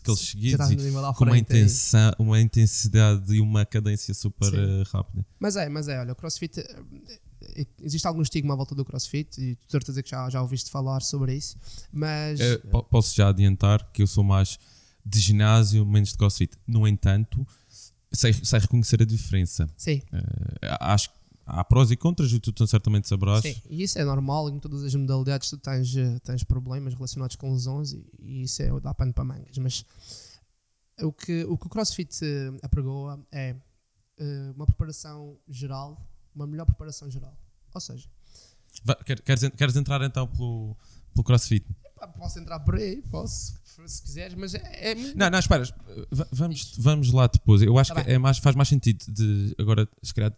aqueles 0.00 0.20
seguidos 0.20 0.70
e 0.70 0.76
com 1.14 1.24
uma, 1.24 1.34
aí. 1.34 1.40
intensa, 1.40 2.14
uma 2.18 2.40
intensidade 2.40 3.34
e 3.34 3.40
uma 3.40 3.64
cadência 3.64 4.12
super 4.14 4.50
Sim. 4.50 4.56
eh, 4.56 4.82
rápida. 4.92 5.24
Mas 5.38 5.56
é, 5.56 5.68
mas 5.68 5.88
é, 5.88 5.98
olha, 6.00 6.12
o 6.12 6.16
crossfit. 6.16 6.58
eh, 6.60 6.76
eh, 7.56 7.66
Existe 7.82 8.06
algum 8.06 8.22
estigma 8.22 8.54
à 8.54 8.56
volta 8.56 8.74
do 8.74 8.84
crossfit 8.84 9.40
e 9.40 9.54
tu 9.56 9.70
certeza 9.70 10.02
que 10.02 10.10
já, 10.10 10.28
já 10.30 10.42
ouviste 10.42 10.70
falar 10.70 11.00
sobre 11.02 11.34
isso, 11.34 11.56
mas 11.92 12.40
po- 12.70 12.82
posso 12.84 13.14
já 13.14 13.28
adiantar 13.28 13.90
que 13.92 14.02
eu 14.02 14.06
sou 14.06 14.24
mais 14.24 14.58
de 15.04 15.20
ginásio, 15.20 15.86
menos 15.86 16.10
de 16.10 16.16
crossfit. 16.18 16.56
No 16.66 16.86
entanto, 16.88 17.46
sei, 18.12 18.32
sei 18.32 18.58
reconhecer 18.58 19.00
a 19.02 19.04
diferença. 19.04 19.68
sim, 19.76 20.02
Eh, 20.12 20.76
acho 20.80 21.10
que 21.10 21.15
há 21.46 21.64
prós 21.64 21.90
e 21.90 21.96
contras 21.96 22.32
e 22.32 22.40
tu 22.40 22.66
certamente 22.66 23.08
saberás. 23.08 23.42
sim, 23.42 23.54
e 23.70 23.82
isso 23.82 23.98
é 23.98 24.04
normal, 24.04 24.48
em 24.50 24.58
todas 24.58 24.82
as 24.82 24.94
modalidades 24.94 25.48
tu 25.48 25.56
tens, 25.58 25.96
eh, 25.96 26.18
tens 26.20 26.42
problemas 26.42 26.92
relacionados 26.94 27.36
com 27.36 27.52
lesões 27.52 27.92
e, 27.92 28.04
e 28.18 28.42
isso 28.42 28.62
é 28.62 28.80
dá 28.80 28.92
pano 28.92 29.12
para 29.12 29.24
mangas, 29.24 29.56
mas 29.58 29.84
o 31.00 31.12
que 31.12 31.44
o, 31.44 31.56
que 31.56 31.66
o 31.66 31.70
crossfit 31.70 32.18
eh, 32.24 32.52
apregoa 32.62 33.24
é 33.30 33.54
eh, 34.18 34.52
uma 34.54 34.66
preparação 34.66 35.38
geral, 35.48 36.00
uma 36.34 36.46
melhor 36.46 36.64
preparação 36.66 37.10
geral. 37.10 37.36
Ou 37.74 37.80
seja, 37.80 38.08
Queres, 39.24 39.48
queres 39.56 39.76
entrar 39.76 40.02
então 40.02 40.26
pelo, 40.26 40.76
pelo 41.14 41.24
crossfit? 41.24 41.64
posso 42.18 42.38
entrar 42.38 42.60
por 42.60 42.74
aí, 42.76 43.02
posso, 43.10 43.54
se 43.86 44.02
quiseres, 44.02 44.34
mas 44.34 44.54
é, 44.54 44.90
é 44.90 44.94
Não, 45.14 45.30
não, 45.30 45.38
espera. 45.38 45.64
va- 46.10 46.28
Vamos, 46.30 46.74
vamos 46.78 47.10
lá 47.12 47.26
depois. 47.26 47.62
Eu 47.62 47.78
acho 47.78 47.92
Tá 47.94 48.00
que 48.02 48.06
bem. 48.06 48.14
é 48.14 48.18
mais, 48.18 48.36
faz 48.38 48.54
mais 48.54 48.68
sentido 48.68 49.04
de 49.08 49.54
agora, 49.58 49.88
se 50.02 50.12
calhar, 50.14 50.32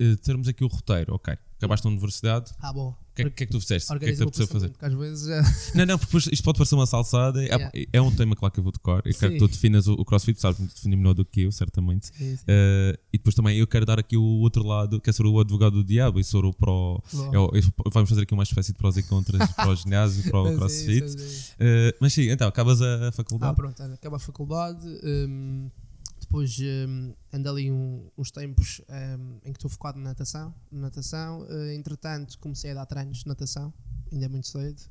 eh, 0.00 0.16
termos 0.22 0.48
aqui 0.48 0.64
o 0.64 0.68
roteiro. 0.68 1.14
Ok, 1.14 1.34
acabaste 1.58 1.84
na 1.86 1.92
universidade. 1.92 2.52
Ah, 2.60 2.72
bom. 2.72 2.90
O 2.90 3.14
que, 3.14 3.22
é- 3.22 3.30
que 3.30 3.44
é 3.44 3.46
que 3.46 3.52
tu 3.52 3.60
fizeste? 3.60 3.92
O 3.94 3.96
que 3.98 4.06
é 4.06 4.08
que 4.10 4.16
te 4.16 4.20
o 4.22 4.24
apeteceu 4.24 4.48
fazer? 4.48 4.70
porque 4.70 4.84
às 4.84 4.92
vezes 4.92 5.28
eh, 5.28 5.42
Não, 5.78 5.86
não, 5.86 5.96
porque 6.00 6.16
isto 6.16 6.42
pode 6.42 6.58
parecer 6.58 6.74
uma 6.74 6.84
salsada. 6.86 7.40
É, 7.40 7.44
Yeah. 7.46 7.70
é 7.92 8.00
um 8.02 8.10
tema, 8.10 8.34
claro, 8.34 8.52
que 8.52 8.58
eu 8.58 8.64
vou 8.64 8.72
tocar. 8.72 8.96
Eu 9.06 9.14
quero 9.14 9.14
Sim. 9.14 9.30
que 9.30 9.38
tu 9.38 9.46
definas 9.46 9.86
o, 9.86 9.92
o 9.92 10.04
crossfit, 10.04 10.40
sabes 10.40 10.58
definir 10.58 10.96
melhor 10.96 11.14
do 11.14 11.24
que 11.24 11.42
eu, 11.42 11.52
certamente. 11.52 12.06
Sim, 12.08 12.36
sim. 12.36 12.42
Eh, 12.48 12.98
e 13.12 13.18
depois 13.18 13.36
também 13.36 13.56
eu 13.56 13.68
quero 13.68 13.86
dar 13.86 14.00
aqui 14.00 14.16
o 14.16 14.22
outro 14.40 14.64
lado, 14.66 15.00
que 15.00 15.08
é 15.08 15.12
ser 15.12 15.24
o 15.26 15.38
advogado 15.38 15.74
do 15.74 15.84
diabo 15.84 16.18
e 16.18 16.24
ser 16.24 16.44
o 16.44 16.52
pró. 16.52 17.00
É 17.14 17.58
é- 17.58 17.62
vamos 17.92 18.08
fazer 18.10 18.22
aqui 18.22 18.34
uma 18.34 18.42
espécie 18.42 18.72
de 18.72 18.78
prós 18.78 18.96
e 18.96 19.02
contras 19.04 19.48
para 19.52 19.68
o 19.70 19.76
ginásio 19.76 20.26
e 20.26 20.30
para 20.30 20.42
o 20.42 20.48
é 20.48 20.56
crossfit. 20.56 21.04
é. 21.60 21.88
Eh, 21.90 21.96
mas 22.00 22.12
sim, 22.12 22.28
então, 22.30 22.48
acabas 22.48 22.82
a 22.82 23.08
Ah, 23.08 23.12
faculdade. 23.12 23.54
pronto, 23.54 23.80
olha, 23.80 23.94
acaba 23.94 24.16
a 24.16 24.18
faculdade. 24.20 24.84
hum, 25.04 25.70
depois 26.34 26.58
hum, 26.60 27.14
ando 27.32 27.48
ali 27.48 27.70
um- 27.70 28.10
uns 28.18 28.30
tempos 28.32 28.80
hum, 28.88 29.38
em 29.44 29.52
que 29.52 29.56
estou 29.58 29.70
focado 29.70 29.98
na 30.00 30.06
natação. 30.10 30.52
na 30.72 30.80
natação. 30.82 31.46
eh, 31.48 31.74
entretanto, 31.76 32.36
comecei 32.40 32.72
a 32.72 32.74
dar 32.74 32.86
treinos 32.86 33.18
de 33.18 33.28
natação, 33.28 33.72
ainda 34.10 34.24
é 34.24 34.28
muito 34.28 34.48
cedo. 34.48 34.82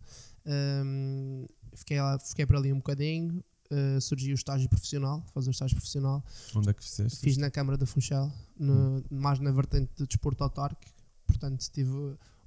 Hum, 0.45 1.45
fiquei, 1.75 1.99
lá, 1.99 2.17
fiquei 2.17 2.45
por 2.45 2.55
ali 2.55 2.71
um 2.71 2.77
bocadinho. 2.77 3.43
eh, 3.71 3.99
surgiu 3.99 4.33
o 4.33 4.35
estágio 4.35 4.69
profissional, 4.69 5.25
fazer 5.33 5.49
o 5.49 5.51
estágio 5.51 5.75
profissional. 5.75 6.23
Onde 6.55 6.69
é 6.69 6.73
que 6.73 6.83
fizeste? 6.83 7.19
Fiz 7.19 7.37
na 7.37 7.49
Câmara 7.49 7.75
da 7.77 7.85
Funchal, 7.87 8.31
no- 8.57 9.03
mais 9.09 9.39
na 9.39 9.49
vertente 9.51 9.91
do 9.97 10.05
desporto 10.05 10.43
autárquico, 10.43 10.93
portanto 11.25 11.67
tive 11.71 11.91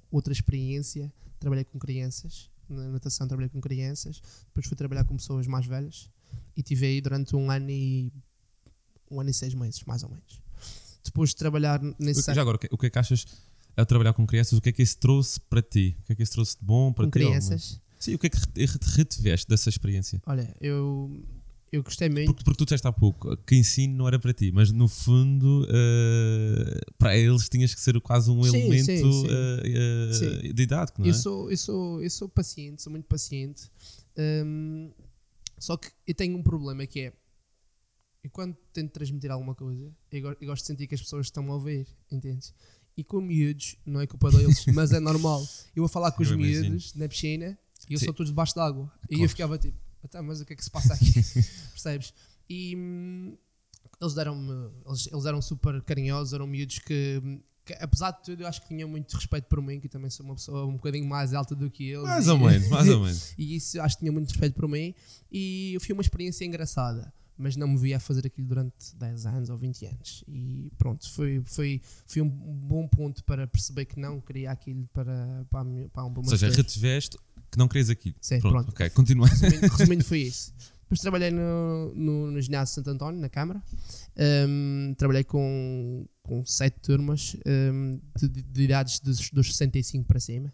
outra 0.09 0.31
experiência. 0.31 1.11
Trabalhei 1.37 1.65
com 1.65 1.77
crianças, 1.77 2.49
na 2.69 2.87
natação 2.89 3.27
trabalhei 3.27 3.49
com 3.49 3.59
crianças, 3.59 4.21
depois 4.47 4.65
fui 4.67 4.77
trabalhar 4.77 5.03
com 5.03 5.17
pessoas 5.17 5.45
mais 5.47 5.65
velhas 5.65 6.09
e 6.55 6.63
tive 6.63 6.85
aí 6.85 7.01
durante 7.01 7.35
um 7.35 7.51
ano 7.51 7.69
e 7.71 8.11
um 9.11 9.19
ano 9.21 9.29
e 9.29 9.33
seis 9.33 9.53
meses, 9.53 9.83
mais 9.85 10.03
ou 10.03 10.09
menos. 10.09 10.41
Depois 11.03 11.29
de 11.31 11.35
trabalhar 11.37 11.81
nesse 11.99 12.33
Já 12.33 12.41
agora, 12.41 12.57
o 12.71 12.77
que, 12.77 12.85
é 12.85 12.89
que 12.89 12.99
achas 12.99 13.25
a 13.75 13.85
trabalhar 13.85 14.13
com 14.13 14.25
crianças? 14.25 14.57
O 14.57 14.61
que 14.61 14.69
é 14.69 14.71
que 14.71 14.81
isso 14.83 14.97
trouxe 14.97 15.39
para 15.39 15.61
ti? 15.61 15.95
O 15.99 16.03
que 16.05 16.13
é 16.13 16.15
que 16.15 16.23
isso 16.23 16.33
trouxe 16.33 16.57
de 16.59 16.65
bom 16.65 16.91
para 16.91 17.05
com 17.05 17.11
ti? 17.11 17.19
crianças, 17.19 17.79
Sim, 17.99 18.15
o 18.15 18.19
que 18.19 18.27
é 18.27 18.29
que 18.29 18.37
re- 18.37 18.65
re- 18.65 18.79
retiveste 18.95 19.47
dessa 19.47 19.69
experiência? 19.69 20.21
olha, 20.25 20.55
eu, 20.61 21.23
eu 21.71 21.81
gostei 21.83 22.09
muito. 22.09 22.25
Porque, 22.25 22.43
porque 22.43 22.57
tu 22.57 22.65
disseste 22.65 22.87
há 22.87 22.91
pouco 22.91 23.35
que 23.37 23.55
ensino 23.55 23.95
não 23.95 24.07
era 24.07 24.19
para 24.19 24.33
ti, 24.33 24.51
mas 24.51 24.71
no 24.71 24.87
fundo 24.87 25.65
eh, 25.69 26.79
para 26.97 27.17
eles 27.17 27.47
tinhas 27.49 27.73
que 27.73 27.79
ser 27.81 27.99
quase 28.01 28.29
um 28.29 28.43
Sim, 28.43 28.49
elemento 28.49 28.85
sim, 28.85 29.11
sim. 29.11 29.27
eh, 29.29 29.61
eh, 29.65 30.13
Sim. 30.43 30.53
didático, 30.53 31.01
não 31.01 31.07
é? 31.07 31.09
Eu 31.09 31.13
sou, 31.15 31.49
eu, 31.51 31.57
sou, 31.57 32.03
eu 32.03 32.09
sou 32.09 32.29
paciente, 32.29 32.81
sou 32.81 32.91
muito 32.91 33.05
paciente. 33.05 33.63
Hum, 34.17 34.91
só 35.57 35.75
que 35.77 35.89
eu 36.05 36.13
tenho 36.13 36.37
um 36.37 36.43
problema 36.43 36.85
que 36.85 36.99
é 36.99 37.13
eu 38.27 38.31
quando 38.31 38.55
tento 38.73 38.91
transmitir 38.91 39.31
alguma 39.31 39.55
coisa, 39.55 39.89
eu, 40.11 40.21
go- 40.21 40.37
eu 40.41 40.47
gosto 40.47 40.63
de 40.63 40.67
sentir 40.67 40.87
que 40.87 40.95
as 40.95 41.01
pessoas 41.01 41.27
estão 41.27 41.49
a 41.49 41.53
ouvir, 41.55 41.87
entendes? 42.11 42.53
E 42.95 43.03
com 43.03 43.21
miúdos, 43.21 43.75
não 43.85 44.01
é 44.01 44.07
culpa 44.07 44.29
deles, 44.31 44.65
mas 44.73 44.91
é 44.91 44.99
normal. 44.99 45.41
Eu 45.75 45.81
vou 45.83 45.87
falar 45.87 46.11
com 46.11 46.23
os 46.23 46.29
Eu 46.29 46.35
imagino. 46.37 46.61
miúdos 46.69 46.93
na 46.95 47.07
piscina 47.07 47.57
e 47.89 47.93
eu 47.93 47.99
Sim. 47.99 48.05
sou 48.05 48.13
todos 48.13 48.29
debaixo 48.31 48.55
d'água. 48.55 48.91
E 49.09 49.21
eu 49.21 49.29
ficava 49.29 49.57
tipo, 49.57 49.77
"Então, 50.03 50.21
mas 50.23 50.41
o 50.41 50.45
que 50.45 50.53
é 50.53 50.55
que 50.55 50.63
se 50.63 50.69
passa 50.71 50.93
aqui? 50.93 51.05
Percebes? 51.73 52.13
E 52.49 52.75
hum, 52.75 53.37
eles 54.01 54.13
deram-me, 54.13 54.71
eles, 54.85 55.07
eles 55.11 55.25
eram 55.25 55.41
super 55.41 55.81
carinhosos, 55.83 56.33
eram 56.33 56.47
miúdos 56.47 56.79
que, 56.79 57.21
que, 57.65 57.73
apesar 57.73 58.11
de 58.11 58.23
tudo, 58.23 58.41
eu 58.43 58.47
acho 58.47 58.61
que 58.63 58.67
tinham 58.69 58.89
muito 58.89 59.13
respeito 59.15 59.45
por 59.47 59.61
mim, 59.61 59.79
que 59.79 59.87
também 59.89 60.09
sou 60.09 60.25
uma 60.25 60.35
pessoa 60.35 60.65
um 60.65 60.73
bocadinho 60.73 61.05
mais 61.05 61.33
alta 61.35 61.53
do 61.55 61.69
que 61.69 61.89
eles. 61.91 62.03
Mais 62.03 62.25
E- 62.25 62.29
ou 62.31 62.37
menos, 62.39 62.67
mais 62.69 62.87
ou 62.89 62.99
menos. 63.05 63.33
e 63.37 63.55
isso 63.55 63.79
acho 63.81 63.95
que 63.95 63.99
tinha 64.01 64.11
muito 64.11 64.29
respeito 64.29 64.55
por 64.55 64.67
mim 64.67 64.93
e 65.31 65.77
foi 65.81 65.93
uma 65.93 66.01
experiência 66.01 66.45
engraçada 66.45 67.13
mas 67.37 67.55
não 67.55 67.67
me 67.67 67.77
via 67.77 67.97
a 67.97 67.99
fazer 67.99 68.25
aquilo 68.25 68.47
durante 68.47 68.95
10 68.95 69.25
anos 69.25 69.49
ou 69.49 69.57
20 69.57 69.85
anos 69.85 70.23
e 70.27 70.71
pronto, 70.77 71.09
foi, 71.11 71.41
foi, 71.45 71.81
foi 72.05 72.21
um 72.21 72.29
bom 72.29 72.87
ponto 72.87 73.23
para 73.23 73.45
perceber 73.47 73.85
que 73.85 73.99
não 73.99 74.19
queria 74.19 74.51
aquilo 74.51 74.87
para, 74.93 75.45
para, 75.49 75.63
minha- 75.63 75.89
para 75.89 76.03
um 76.05 76.13
Ou 76.17 76.23
seja, 76.25 76.49
retiveste 76.49 77.17
que 77.51 77.57
não 77.57 77.67
querias 77.67 77.89
aquilo. 77.89 78.15
Sim, 78.19 78.39
pronto, 78.39 78.53
pronto. 78.53 78.69
ok, 78.69 78.89
continua. 78.89 79.27
resumindo, 79.27 79.67
resumindo 79.75 80.03
foi 80.03 80.19
isso 80.21 80.53
depois 80.89 81.01
trabalhei 81.01 81.31
no, 81.31 81.93
no, 81.95 82.31
no 82.31 82.41
ginásio 82.41 82.71
de 82.71 82.75
Santo 82.75 82.89
António, 82.91 83.19
na 83.19 83.27
Câmara 83.29 83.61
Hum, 84.47 84.95
trabalhei 84.97 85.23
com, 85.23 86.05
com 86.23 86.45
sete 86.45 86.79
turmas 86.81 87.35
de, 88.19 88.27
de- 88.29 88.41
de 88.41 88.63
idades 88.63 88.99
dos, 88.99 89.29
dos 89.31 89.47
65 89.55 90.05
para 90.07 90.19
cima 90.19 90.51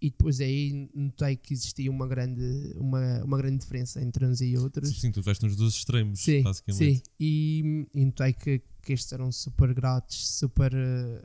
e 0.00 0.10
depois 0.10 0.40
aí 0.40 0.90
notei 0.94 1.36
que 1.36 1.54
existia 1.54 1.90
uma 1.90 2.06
grande, 2.06 2.74
uma, 2.76 3.24
uma 3.24 3.36
grande 3.38 3.58
diferença 3.58 4.02
entre 4.02 4.26
uns 4.26 4.40
e 4.40 4.56
outros 4.56 5.00
Sim, 5.00 5.10
tu 5.10 5.22
veste 5.22 5.44
nos 5.44 5.56
dois 5.56 5.72
extremos, 5.74 6.20
Sim, 6.20 6.42
basicamente. 6.42 6.96
sim. 6.96 7.02
E, 7.18 7.86
e 7.94 8.04
notei 8.04 8.32
que, 8.32 8.60
que 8.82 8.92
estes 8.92 9.12
eram 9.12 9.32
super 9.32 9.72
gratos, 9.72 10.36
super 10.38 10.72
eh, 10.74 11.22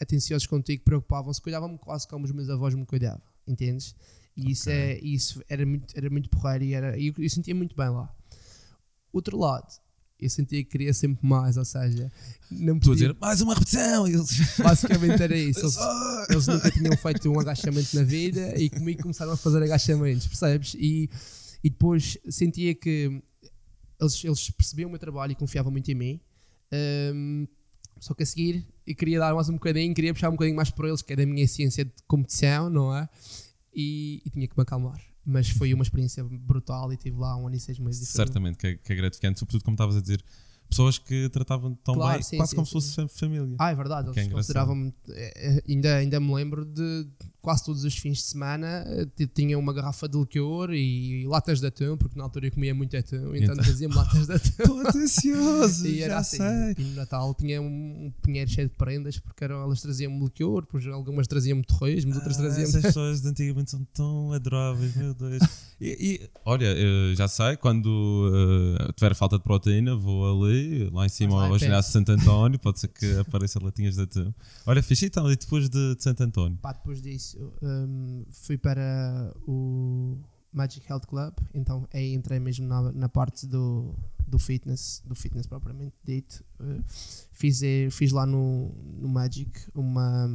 atenciosos 0.00 0.46
contigo, 0.46 0.84
preocupavam-se, 0.84 1.40
cuidavam-me 1.42 1.78
quase 1.78 2.06
como 2.06 2.24
os 2.24 2.30
meus 2.32 2.48
avós 2.48 2.74
me 2.74 2.86
cuidavam, 2.86 3.22
entendes? 3.46 3.94
E 4.36 4.50
isso, 4.50 4.68
Ok. 4.70 4.72
é, 4.80 4.98
isso 5.00 5.42
era 5.48 5.64
muito, 5.66 5.96
era 5.96 6.10
muito 6.10 6.28
porreiro 6.30 6.64
e, 6.64 6.72
era, 6.74 6.98
e 6.98 7.08
eu, 7.08 7.14
eu 7.18 7.30
sentia 7.30 7.54
muito 7.54 7.74
bem 7.76 7.88
lá. 7.88 8.12
Outro 9.12 9.38
lado, 9.38 9.72
eu 10.24 10.30
sentia 10.30 10.62
que 10.64 10.70
queria 10.70 10.92
sempre 10.94 11.26
mais, 11.26 11.56
ou 11.56 11.64
seja, 11.64 12.10
não 12.50 12.76
a 12.76 12.80
podia, 12.80 12.94
dizer, 12.94 13.16
mais 13.20 13.40
uma 13.40 13.54
repetição! 13.54 14.06
Eles, 14.06 14.56
basicamente 14.58 15.22
era 15.22 15.36
isso. 15.38 15.60
Eles, 15.60 15.76
Ah! 15.78 16.26
eles 16.30 16.46
nunca 16.46 16.70
tinham 16.70 16.96
feito 16.96 17.30
um 17.30 17.38
agachamento 17.40 17.94
na 17.96 18.02
vida 18.02 18.58
e 18.58 18.70
comigo 18.70 19.02
começaram 19.02 19.32
a 19.32 19.36
fazer 19.36 19.62
agachamentos, 19.62 20.26
percebes? 20.26 20.74
E, 20.74 21.08
e 21.62 21.70
depois 21.70 22.18
sentia 22.28 22.74
que 22.74 23.22
eles, 24.00 24.24
eles 24.24 24.50
percebiam 24.50 24.88
o 24.88 24.90
meu 24.90 24.98
trabalho 24.98 25.32
e 25.32 25.34
confiavam 25.34 25.70
muito 25.72 25.90
em 25.90 25.94
mim. 25.94 26.20
Ahm, 26.72 27.46
só 28.00 28.12
que 28.12 28.22
a 28.22 28.26
seguir 28.26 28.66
eu 28.86 28.94
queria 28.94 29.18
dar 29.18 29.34
mais 29.34 29.48
um 29.48 29.54
bocadinho, 29.54 29.94
queria 29.94 30.12
puxar 30.12 30.28
um 30.28 30.32
bocadinho 30.32 30.56
mais 30.56 30.70
por 30.70 30.86
eles, 30.86 31.00
que 31.00 31.12
é 31.12 31.16
da 31.16 31.24
minha 31.24 31.46
ciência 31.48 31.84
de 31.84 31.92
competição, 32.06 32.68
não 32.68 32.94
é? 32.94 33.08
E, 33.74 34.20
e 34.24 34.30
tinha 34.30 34.46
que 34.46 34.56
me 34.56 34.62
acalmar. 34.62 35.00
Mas 35.24 35.48
foi 35.48 35.72
uma 35.72 35.82
experiência 35.82 36.22
brutal 36.24 36.92
e 36.92 36.96
tive 36.96 37.16
lá 37.18 37.36
um 37.36 37.46
ano 37.46 37.56
e 37.56 37.60
seis 37.60 37.78
meses. 37.78 38.02
e 38.02 38.06
foi- 38.12 38.24
Certamente 38.24 38.58
que 38.58 38.66
é, 38.66 38.74
que 38.76 38.92
é 38.92 38.96
gratificante, 38.96 39.38
sobretudo 39.38 39.64
como 39.64 39.74
estavas 39.74 39.96
a 39.96 40.00
dizer, 40.00 40.22
pessoas 40.68 40.98
que 40.98 41.28
tratavam 41.30 41.74
tão 41.76 41.94
Claro, 41.94 42.14
bem, 42.14 42.22
sim, 42.22 42.36
quase 42.36 42.50
sim, 42.50 42.56
como 42.56 42.66
sim. 42.66 42.70
se 42.80 42.86
fosse 42.86 42.94
fam- 42.94 43.08
família. 43.08 43.56
Ah, 43.58 43.70
é 43.70 43.74
verdade, 43.74 44.08
é 44.08 44.10
eles 44.10 44.26
engraçado. 44.26 44.34
consideravam-me. 44.66 44.94
eh, 45.10 45.32
eh, 45.36 45.62
Ainda, 45.68 45.96
ainda 45.96 46.20
me 46.20 46.34
lembro 46.34 46.64
de 46.64 47.06
quase 47.44 47.62
todos 47.62 47.84
os 47.84 47.94
fins 47.98 48.16
de 48.18 48.22
semana 48.24 48.84
eh, 48.86 49.26
tinha 49.34 49.58
uma 49.58 49.72
garrafa 49.74 50.08
de 50.08 50.16
liquor 50.18 50.72
e 50.72 51.26
latas 51.26 51.60
de 51.60 51.66
atum, 51.66 51.94
porque 51.98 52.16
na 52.16 52.24
altura 52.24 52.46
eu 52.46 52.52
comia 52.52 52.74
muito 52.74 52.96
atum, 52.96 53.34
então 53.36 53.52
Então. 53.52 53.56
traziam-me 53.56 53.94
latas 53.94 54.26
de 54.26 54.32
atum. 54.32 54.48
Estou 54.58 54.80
atencioso, 54.80 55.86
E 55.86 56.00
era 56.02 56.14
já 56.14 56.18
assim. 56.20 56.36
sei. 56.38 56.74
E 56.78 56.82
no 56.88 56.94
Natal 56.94 57.34
tinha 57.34 57.60
um, 57.60 58.06
um 58.06 58.12
pinheiro 58.22 58.50
cheio 58.50 58.68
de 58.68 58.74
prendas, 58.74 59.18
porque 59.18 59.44
eram, 59.44 59.60
elas 59.62 59.82
traziam-me 59.82 60.18
liquor, 60.24 60.62
depois 60.62 60.86
algumas 60.86 61.26
traziam-me 61.26 61.62
torresmos, 61.64 62.16
outras 62.16 62.36
Ah, 62.38 62.40
traziam-me. 62.40 62.68
essas 62.70 62.82
pessoas 62.82 63.20
de 63.20 63.28
antigamente 63.28 63.70
são 63.70 63.84
tão 63.92 64.32
adoráveis, 64.32 64.96
meu 64.96 65.12
Deus. 65.14 65.42
E, 65.80 65.88
e, 66.22 66.30
olha, 66.44 66.68
já 67.16 67.26
sei, 67.26 67.56
quando 67.56 68.30
eh, 68.78 68.92
tiver 68.96 69.12
falta 69.14 69.36
de 69.36 69.42
proteína, 69.42 69.94
vou 69.96 70.46
ali, 70.46 70.88
lá 70.90 71.04
em 71.04 71.08
cima 71.08 71.34
lá 71.34 71.46
ao 71.48 71.58
ginásio 71.58 71.88
de 71.90 71.92
Santo 71.92 72.12
António, 72.12 72.58
pode 72.60 72.78
ser 72.78 72.88
que 72.88 73.18
apareçam 73.18 73.60
latinhas 73.62 73.96
de 73.96 74.02
atum. 74.02 74.32
Olha, 74.64 74.80
fixe 74.82 75.06
então, 75.06 75.30
e 75.30 75.36
depois 75.36 75.68
de, 75.68 75.96
de 75.96 76.02
Santo 76.02 76.22
António? 76.22 76.56
Pá, 76.62 76.72
depois 76.72 77.02
disso 77.02 77.33
início 77.34 77.52
um, 77.62 78.24
fui 78.30 78.56
para 78.56 79.32
o 79.46 80.18
Magic 80.52 80.86
Health 80.88 81.06
Club, 81.08 81.34
então 81.52 81.86
aí 81.92 82.14
entrei 82.14 82.38
mesmo 82.38 82.66
na, 82.66 82.92
na 82.92 83.08
parte 83.08 83.46
do, 83.46 83.94
do 84.26 84.38
fitness, 84.38 85.02
do 85.04 85.14
fitness 85.14 85.46
propriamente 85.46 85.94
dito. 86.04 86.44
Uh, 86.60 86.82
fiz, 87.32 87.62
eh, 87.62 87.88
fiz 87.90 88.12
lá 88.12 88.24
no, 88.24 88.72
no 88.98 89.08
Magic 89.08 89.50
uma, 89.74 90.26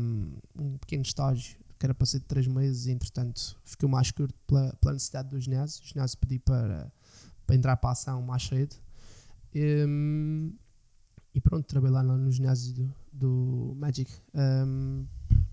um 0.56 0.78
pequeno 0.78 1.04
estágio 1.04 1.58
que 1.78 1.86
era 1.86 1.94
para 1.94 2.06
ser 2.06 2.20
de 2.20 2.26
3 2.26 2.48
meses 2.48 2.88
e 2.88 2.92
entretanto 2.92 3.56
fiquei 3.64 3.88
mais 3.88 4.12
curto 4.12 4.38
pela, 4.46 4.74
pela 4.82 4.94
necessidade 4.94 5.30
do 5.30 5.40
ginásio. 5.40 5.82
O 5.82 5.88
ginásio 5.88 6.18
pedi 6.18 6.38
para, 6.38 6.92
para 7.48 7.56
entrar 7.56 7.78
para 7.78 7.92
a 7.92 7.94
ação 7.94 8.22
mais 8.22 8.44
cedo. 8.44 8.76
Um, 9.56 10.54
e 11.34 11.40
pronto, 11.40 11.66
trabalhei 11.66 11.96
lá 11.96 12.04
no 12.04 12.30
ginásio 12.30 12.74
do, 12.74 12.94
do 13.14 13.76
Magic. 13.78 14.12
Um, 14.36 15.06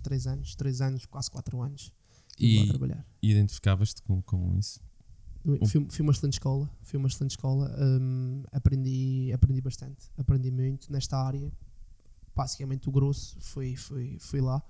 3 0.07 0.27
anos, 0.29 0.55
três 0.55 0.81
anos, 0.81 1.05
quase 1.05 1.31
4 1.31 1.61
anos. 1.61 1.93
E, 2.39 2.63
a 2.63 2.67
trabalhar. 2.69 3.07
e 3.23 3.31
identificavas-te 3.31 4.03
com, 4.03 4.23
com 4.23 4.57
isso? 4.57 4.81
Fui, 5.65 5.87
fui, 5.89 6.03
uma 6.03 6.13
excelente 6.13 6.35
escola, 6.35 6.71
fui 6.83 6.99
uma 6.99 7.09
excelente 7.09 7.31
escola, 7.31 7.75
um, 7.79 8.43
aprendi, 8.53 9.31
aprendi 9.33 9.61
bastante, 9.61 10.11
aprendi 10.19 10.51
muito 10.51 10.93
nesta 10.93 11.17
área, 11.17 11.53
basicamente 12.35 12.89
o 12.89 12.93
grosso 12.93 13.37
Fui, 13.41 13.77
fui, 13.77 14.17
fui 14.19 14.41
lá. 14.41 14.63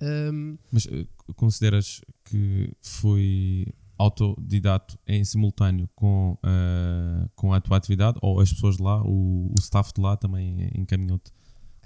Um, 0.00 0.56
Mas 0.72 0.86
eh, 0.86 1.06
consideras 1.34 2.00
que 2.24 2.72
foi 2.82 3.66
autodidato 3.96 4.98
em 5.06 5.24
simultâneo 5.24 5.88
com, 5.94 6.36
uh, 6.44 7.28
com 7.34 7.52
a 7.52 7.60
tua 7.60 7.76
atividade 7.76 8.18
ou 8.22 8.40
as 8.40 8.52
pessoas 8.52 8.76
de 8.76 8.82
lá, 8.82 9.02
o, 9.02 9.52
o 9.52 9.54
staff 9.60 9.92
de 9.92 10.00
lá 10.00 10.16
também 10.16 10.70
encaminhou-te? 10.74 11.32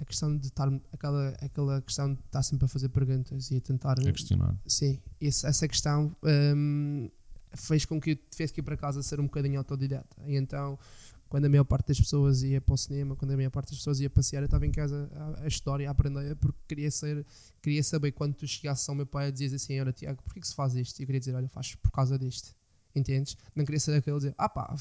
A 0.03 0.05
questão 0.05 0.37
de 0.37 0.47
estar, 0.47 0.69
aquela, 0.91 1.29
aquela 1.41 1.81
questão 1.81 2.13
de 2.13 2.19
estar 2.21 2.43
sempre 2.43 2.65
a 2.65 2.67
fazer 2.67 2.89
perguntas 2.89 3.49
e 3.49 3.57
a 3.57 3.61
tentar. 3.61 3.99
a 3.99 4.11
questionar? 4.11 4.55
Sim, 4.67 4.99
esse- 5.19 5.45
essa 5.47 5.67
questão 5.67 6.15
hum, 6.55 7.09
fez 7.53 7.85
com 7.85 7.99
que 7.99 8.11
eu 8.11 8.15
tivesse 8.15 8.53
que 8.53 8.59
ir 8.59 8.63
para 8.63 8.77
casa 8.77 9.01
ser 9.01 9.19
um 9.19 9.23
bocadinho 9.23 9.57
autodidata. 9.57 10.15
E 10.27 10.35
então, 10.35 10.77
quando 11.29 11.45
a 11.45 11.49
maior 11.49 11.63
parte 11.63 11.87
das 11.87 11.99
pessoas 11.99 12.43
ia 12.43 12.61
para 12.61 12.75
o 12.75 12.77
cinema, 12.77 13.15
quando 13.15 13.31
a 13.31 13.35
maior 13.35 13.49
parte 13.49 13.69
das 13.69 13.77
pessoas 13.79 13.99
ia 13.99 14.09
passear, 14.09 14.41
eu 14.41 14.45
estava 14.45 14.65
em 14.67 14.71
casa 14.71 15.09
a, 15.13 15.47
a 15.47 15.81
e 15.81 15.85
a 15.85 15.91
aprender, 15.91 16.35
porque 16.35 16.59
queria, 16.67 16.91
ser, 16.91 17.25
queria 17.61 17.83
saber 17.83 18.11
quando 18.11 18.35
tu 18.35 18.45
chegasses 18.45 18.87
ao 18.87 18.93
meu 18.95 19.05
pai 19.05 19.29
e 19.29 19.31
dizias 19.31 19.53
assim: 19.53 19.79
Olha, 19.79 19.91
Tiago, 19.93 20.21
porquê 20.23 20.39
que 20.39 20.47
se 20.47 20.53
faz 20.53 20.75
isto? 20.75 20.99
E 20.99 21.03
eu 21.03 21.07
queria 21.07 21.19
dizer: 21.19 21.33
Olha, 21.33 21.47
faz 21.47 21.75
por 21.75 21.91
causa 21.91 22.19
disto. 22.19 22.53
Entendes? 22.95 23.35
Não 23.55 23.65
queria 23.65 23.79
ser 23.79 23.95
aquele 23.95 24.17
dizer: 24.17 24.35
Ah 24.37 24.47
pá, 24.49 24.75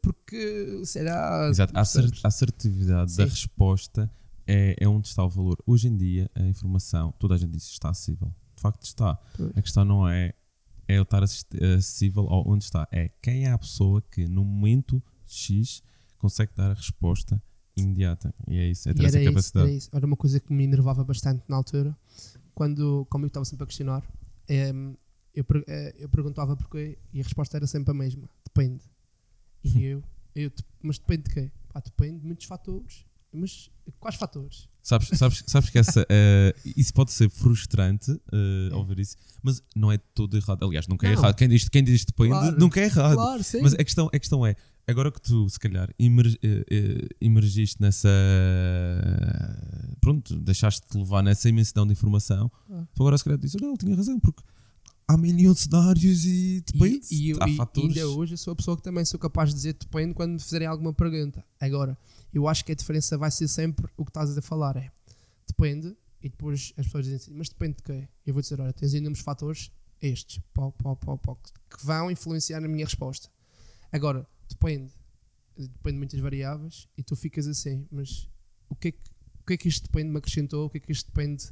porque 0.00 0.82
será. 0.86 1.48
Exato, 1.50 1.76
a, 1.76 1.80
assertividade 2.28 3.14
da 3.16 3.24
Sim. 3.24 3.30
resposta 3.30 4.10
é, 4.50 4.74
é 4.80 4.88
onde 4.88 5.06
está 5.06 5.24
o 5.24 5.28
valor. 5.28 5.56
Hoje 5.64 5.86
em 5.86 5.96
dia, 5.96 6.28
a 6.34 6.42
informação, 6.42 7.12
toda 7.18 7.34
a 7.34 7.38
gente 7.38 7.52
diz 7.52 7.64
está 7.68 7.90
acessível. 7.90 8.34
De 8.56 8.60
facto, 8.60 8.82
está. 8.82 9.14
Pois. 9.36 9.56
A 9.56 9.62
questão 9.62 9.84
não 9.84 10.08
é, 10.08 10.34
é 10.88 10.98
eu 10.98 11.02
estar 11.04 11.22
acessível 11.22 12.26
ao 12.28 12.48
onde 12.48 12.64
está, 12.64 12.86
é 12.90 13.08
quem 13.22 13.44
é 13.46 13.52
a 13.52 13.58
pessoa 13.58 14.02
que 14.02 14.26
no 14.26 14.44
momento 14.44 15.00
X 15.26 15.82
consegue 16.18 16.52
dar 16.56 16.70
a 16.72 16.74
resposta 16.74 17.40
imediata. 17.76 18.34
E 18.48 18.58
é 18.58 18.66
isso, 18.68 18.88
é 18.88 18.94
ter 18.94 19.04
essa 19.04 19.20
isso, 19.20 19.30
capacidade. 19.30 19.68
era 19.68 19.76
isso. 19.76 19.88
Era 19.92 20.04
uma 20.06 20.16
coisa 20.16 20.40
que 20.40 20.52
me 20.52 20.64
enervava 20.64 21.04
bastante 21.04 21.44
na 21.48 21.56
altura, 21.56 21.96
quando, 22.52 23.06
como 23.08 23.24
eu 23.24 23.28
estava 23.28 23.44
sempre 23.44 23.62
a 23.64 23.66
questionar, 23.66 24.02
em, 24.48 24.96
eu, 25.32 25.44
eh, 25.68 25.94
eu 25.96 26.08
perguntava 26.08 26.56
porquê 26.56 26.98
e 27.12 27.20
a 27.20 27.22
resposta 27.22 27.56
era 27.56 27.66
sempre 27.68 27.92
a 27.92 27.94
mesma: 27.94 28.28
depende. 28.44 28.82
E 29.62 29.84
eu, 29.84 30.02
eu 30.34 30.50
"Dep- 30.50 30.66
mas 30.82 30.98
depende 30.98 31.22
de 31.28 31.30
quê? 31.34 31.52
Pá, 31.72 31.80
depende 31.80 32.18
de 32.18 32.26
muitos 32.26 32.46
fatores. 32.46 33.06
Mas 33.32 33.70
quais 33.98 34.16
fatores? 34.16 34.68
Sabes, 34.82 35.08
sabes, 35.14 35.44
sabes 35.46 35.70
que 35.70 35.78
essa, 35.78 36.04
eh, 36.08 36.54
isso 36.76 36.92
pode 36.94 37.12
ser 37.12 37.28
frustrante 37.30 38.10
eh, 38.32 38.74
ouvir 38.74 38.98
isso, 38.98 39.14
mas 39.42 39.62
não 39.76 39.92
é 39.92 39.98
todo 39.98 40.36
errado. 40.36 40.64
Aliás, 40.64 40.88
nunca 40.88 41.06
é 41.06 41.12
Não. 41.14 41.18
errado. 41.20 41.36
Quem 41.36 41.48
diz, 41.48 41.68
quem 41.68 41.84
diz 41.84 42.04
depende, 42.04 42.30
Claro. 42.30 42.58
nunca 42.58 42.80
é 42.80 42.84
errado. 42.84 43.14
Claro, 43.14 43.44
sim. 43.44 43.60
Mas 43.62 43.74
a 43.74 43.84
questão, 43.84 44.06
a 44.12 44.18
questão 44.18 44.44
é, 44.46 44.56
agora 44.88 45.12
que 45.12 45.20
tu, 45.20 45.48
se 45.50 45.58
calhar, 45.60 45.88
emer, 45.98 46.26
eh, 46.42 46.64
eh, 46.70 47.08
emergiste 47.20 47.80
nessa. 47.80 48.08
Pronto, 50.00 50.38
deixaste-te 50.40 50.96
levar 50.96 51.22
nessa 51.22 51.48
imensidão 51.48 51.86
de 51.86 51.92
informação, 51.92 52.50
Ah. 52.70 52.84
tu 52.94 53.02
agora, 53.02 53.18
se 53.18 53.24
calhar, 53.24 53.38
dizes: 53.38 53.60
ele 53.60 53.76
tinha 53.76 53.94
razão, 53.94 54.18
porque 54.18 54.42
há 55.06 55.16
milhões 55.16 55.56
de 55.56 55.62
cenários 55.64 56.24
e 56.24 56.62
depende. 56.72 57.06
E, 57.10 57.26
e, 57.26 57.30
eu- 57.30 57.38
há 57.42 57.48
e- 57.48 57.56
fatores. 57.56 57.96
ainda 57.96 58.08
hoje 58.08 58.34
eu 58.34 58.38
sou 58.38 58.52
a 58.52 58.56
pessoa 58.56 58.76
que 58.76 58.82
também 58.82 59.04
sou 59.04 59.18
capaz 59.20 59.50
de 59.50 59.56
dizer 59.56 59.74
depende 59.74 60.14
quando 60.14 60.32
me 60.32 60.38
fizerem 60.40 60.66
alguma 60.66 60.92
pergunta. 60.92 61.44
Agora, 61.60 61.98
eu 62.32 62.46
acho 62.48 62.64
que 62.64 62.72
a 62.72 62.74
diferença 62.74 63.18
vai 63.18 63.30
ser 63.30 63.48
sempre 63.48 63.86
o 63.96 64.04
que 64.04 64.10
estás 64.10 64.36
a 64.36 64.42
falar: 64.42 64.76
é 64.76 64.90
depende, 65.46 65.96
e 66.22 66.28
depois 66.28 66.72
as 66.76 66.86
pessoas 66.86 67.04
dizem 67.04 67.16
assim, 67.16 67.34
mas 67.34 67.48
depende 67.48 67.76
de 67.76 67.82
quê? 67.82 68.08
Eu 68.26 68.34
vou 68.34 68.42
dizer: 68.42 68.60
olha, 68.60 68.72
tens 68.72 68.94
inúmeros 68.94 69.20
fatores, 69.20 69.70
estes, 70.00 70.40
pó, 70.52 70.70
pó, 70.70 70.94
pó, 70.94 71.16
pó, 71.16 71.34
que 71.34 71.84
vão 71.84 72.10
influenciar 72.10 72.60
na 72.60 72.68
minha 72.68 72.84
resposta. 72.84 73.28
Agora, 73.92 74.26
depende, 74.48 74.92
depende 75.56 75.92
de 75.92 75.98
muitas 75.98 76.20
variáveis 76.20 76.88
e 76.96 77.02
tu 77.02 77.16
ficas 77.16 77.46
assim, 77.46 77.86
mas 77.90 78.28
o 78.68 78.74
que 78.74 78.88
é 78.88 78.92
que, 78.92 79.10
o 79.40 79.44
que, 79.46 79.54
é 79.54 79.56
que 79.56 79.68
este 79.68 79.82
depende 79.82 80.10
me 80.10 80.18
acrescentou, 80.18 80.66
o 80.66 80.70
que 80.70 80.78
é 80.78 80.80
que 80.80 80.92
este 80.92 81.06
depende 81.06 81.50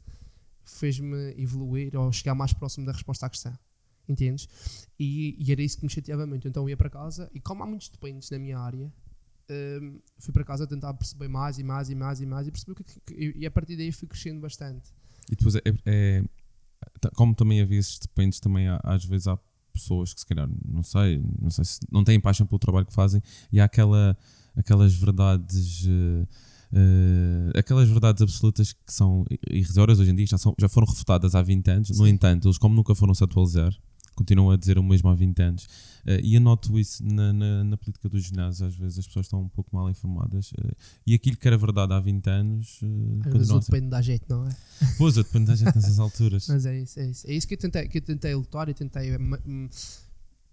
fez-me 0.64 1.34
evoluir 1.40 1.96
ou 1.96 2.12
chegar 2.12 2.34
mais 2.34 2.52
próximo 2.52 2.86
da 2.86 2.92
resposta 2.92 3.26
à 3.26 3.30
questão? 3.30 3.58
Entendes? 4.08 4.48
E, 4.98 5.36
e 5.38 5.52
era 5.52 5.60
isso 5.60 5.78
que 5.78 5.84
me 5.84 5.90
chateava 5.90 6.26
muito. 6.26 6.48
Então 6.48 6.62
eu 6.62 6.70
ia 6.70 6.76
para 6.76 6.88
casa 6.88 7.30
e, 7.34 7.40
como 7.40 7.62
há 7.62 7.66
muitos 7.66 7.88
dependentes 7.88 8.30
na 8.30 8.38
minha 8.38 8.58
área, 8.58 8.92
hum, 9.50 9.98
fui 10.18 10.32
para 10.32 10.44
casa 10.44 10.66
tentar 10.66 10.92
perceber 10.94 11.28
mais 11.28 11.58
e 11.58 11.62
mais 11.64 11.88
e 11.90 11.94
mais 11.94 12.20
e 12.20 12.26
mais 12.26 12.46
e 12.46 12.50
percebi 12.50 12.72
o 12.72 12.74
que, 12.74 12.82
é 12.82 12.86
que- 13.06 13.38
e 13.38 13.46
a 13.46 13.50
partir 13.50 13.76
daí 13.76 13.90
fui 13.92 14.06
crescendo 14.08 14.40
bastante. 14.40 14.90
E 15.30 15.36
depois 15.36 15.54
é, 15.56 15.60
é- 15.86 16.24
tá- 17.00 17.10
como 17.14 17.34
também 17.34 17.60
havia 17.60 17.78
esses 17.78 17.98
dependentes, 17.98 18.40
também 18.40 18.66
às 18.82 19.04
vezes 19.04 19.26
há 19.26 19.38
pessoas 19.72 20.12
que 20.12 20.20
se 20.20 20.26
calhar, 20.26 20.48
não 20.66 20.82
sei, 20.82 21.22
não 21.40 21.50
sei 21.50 21.64
se 21.64 21.78
não 21.92 22.02
têm 22.02 22.20
paixão 22.20 22.46
pelo 22.46 22.58
trabalho 22.58 22.86
que 22.86 22.92
fazem 22.94 23.22
e 23.52 23.60
há 23.60 23.64
aquela, 23.64 24.16
aquelas 24.56 24.94
verdades. 24.94 25.84
eh, 25.86 26.26
eh, 26.72 27.58
aquelas 27.58 27.88
verdades 27.88 28.20
absolutas 28.22 28.72
que 28.72 28.92
são 28.92 29.24
irrisórias 29.50 29.98
hoje 29.98 30.10
em 30.10 30.14
dia 30.14 30.26
já, 30.26 30.36
são, 30.38 30.54
já 30.58 30.68
foram 30.68 30.86
refutadas 30.86 31.34
há 31.34 31.42
20 31.42 31.68
anos, 31.70 31.88
no 31.90 32.04
Sim. 32.04 32.08
entanto, 32.10 32.46
eles 32.48 32.58
como 32.58 32.74
nunca 32.74 32.94
foram 32.94 33.14
se 33.14 33.24
atualizar, 33.24 33.72
continuam 34.18 34.50
a 34.50 34.56
dizer 34.56 34.78
o 34.78 34.82
mesmo 34.82 35.08
há 35.08 35.14
20 35.14 35.40
anos. 35.42 35.68
Eh, 36.04 36.20
e 36.24 36.34
eu 36.34 36.40
noto 36.40 36.78
isso 36.78 37.04
na, 37.04 37.32
na, 37.32 37.64
na 37.64 37.76
política 37.76 38.08
dos 38.08 38.24
ginásios, 38.24 38.62
às 38.62 38.74
vezes 38.74 38.98
as 38.98 39.06
pessoas 39.06 39.26
estão 39.26 39.40
um 39.42 39.48
pouco 39.48 39.74
mal 39.74 39.88
informadas 39.88 40.50
eh, 40.58 40.72
e 41.06 41.14
aquilo 41.14 41.36
que 41.36 41.46
era 41.46 41.56
verdade 41.56 41.92
há 41.92 42.00
20 42.00 42.26
anos 42.28 42.80
eh, 42.82 43.28
Às 43.28 43.32
vezes 43.32 43.48
ser. 43.48 43.70
depende 43.70 43.90
da 43.90 44.02
jeito, 44.02 44.24
não 44.28 44.46
é? 44.48 44.56
Pois, 44.98 45.14
depende 45.14 45.46
da 45.46 45.54
gente 45.54 45.74
nessas 45.74 45.98
alturas. 46.00 46.48
Mas 46.48 46.66
é 46.66 46.80
isso, 46.80 46.98
é 47.00 47.06
isso. 47.10 47.26
É 47.30 47.32
isso 47.32 47.46
que 47.46 47.54
eu 47.54 47.58
tentei, 47.58 47.88
que 47.88 47.98
eu 47.98 48.02
tentei 48.02 48.34
lutar 48.34 48.68
e 48.68 48.74
tentei. 48.74 49.16
hum, 49.16 49.68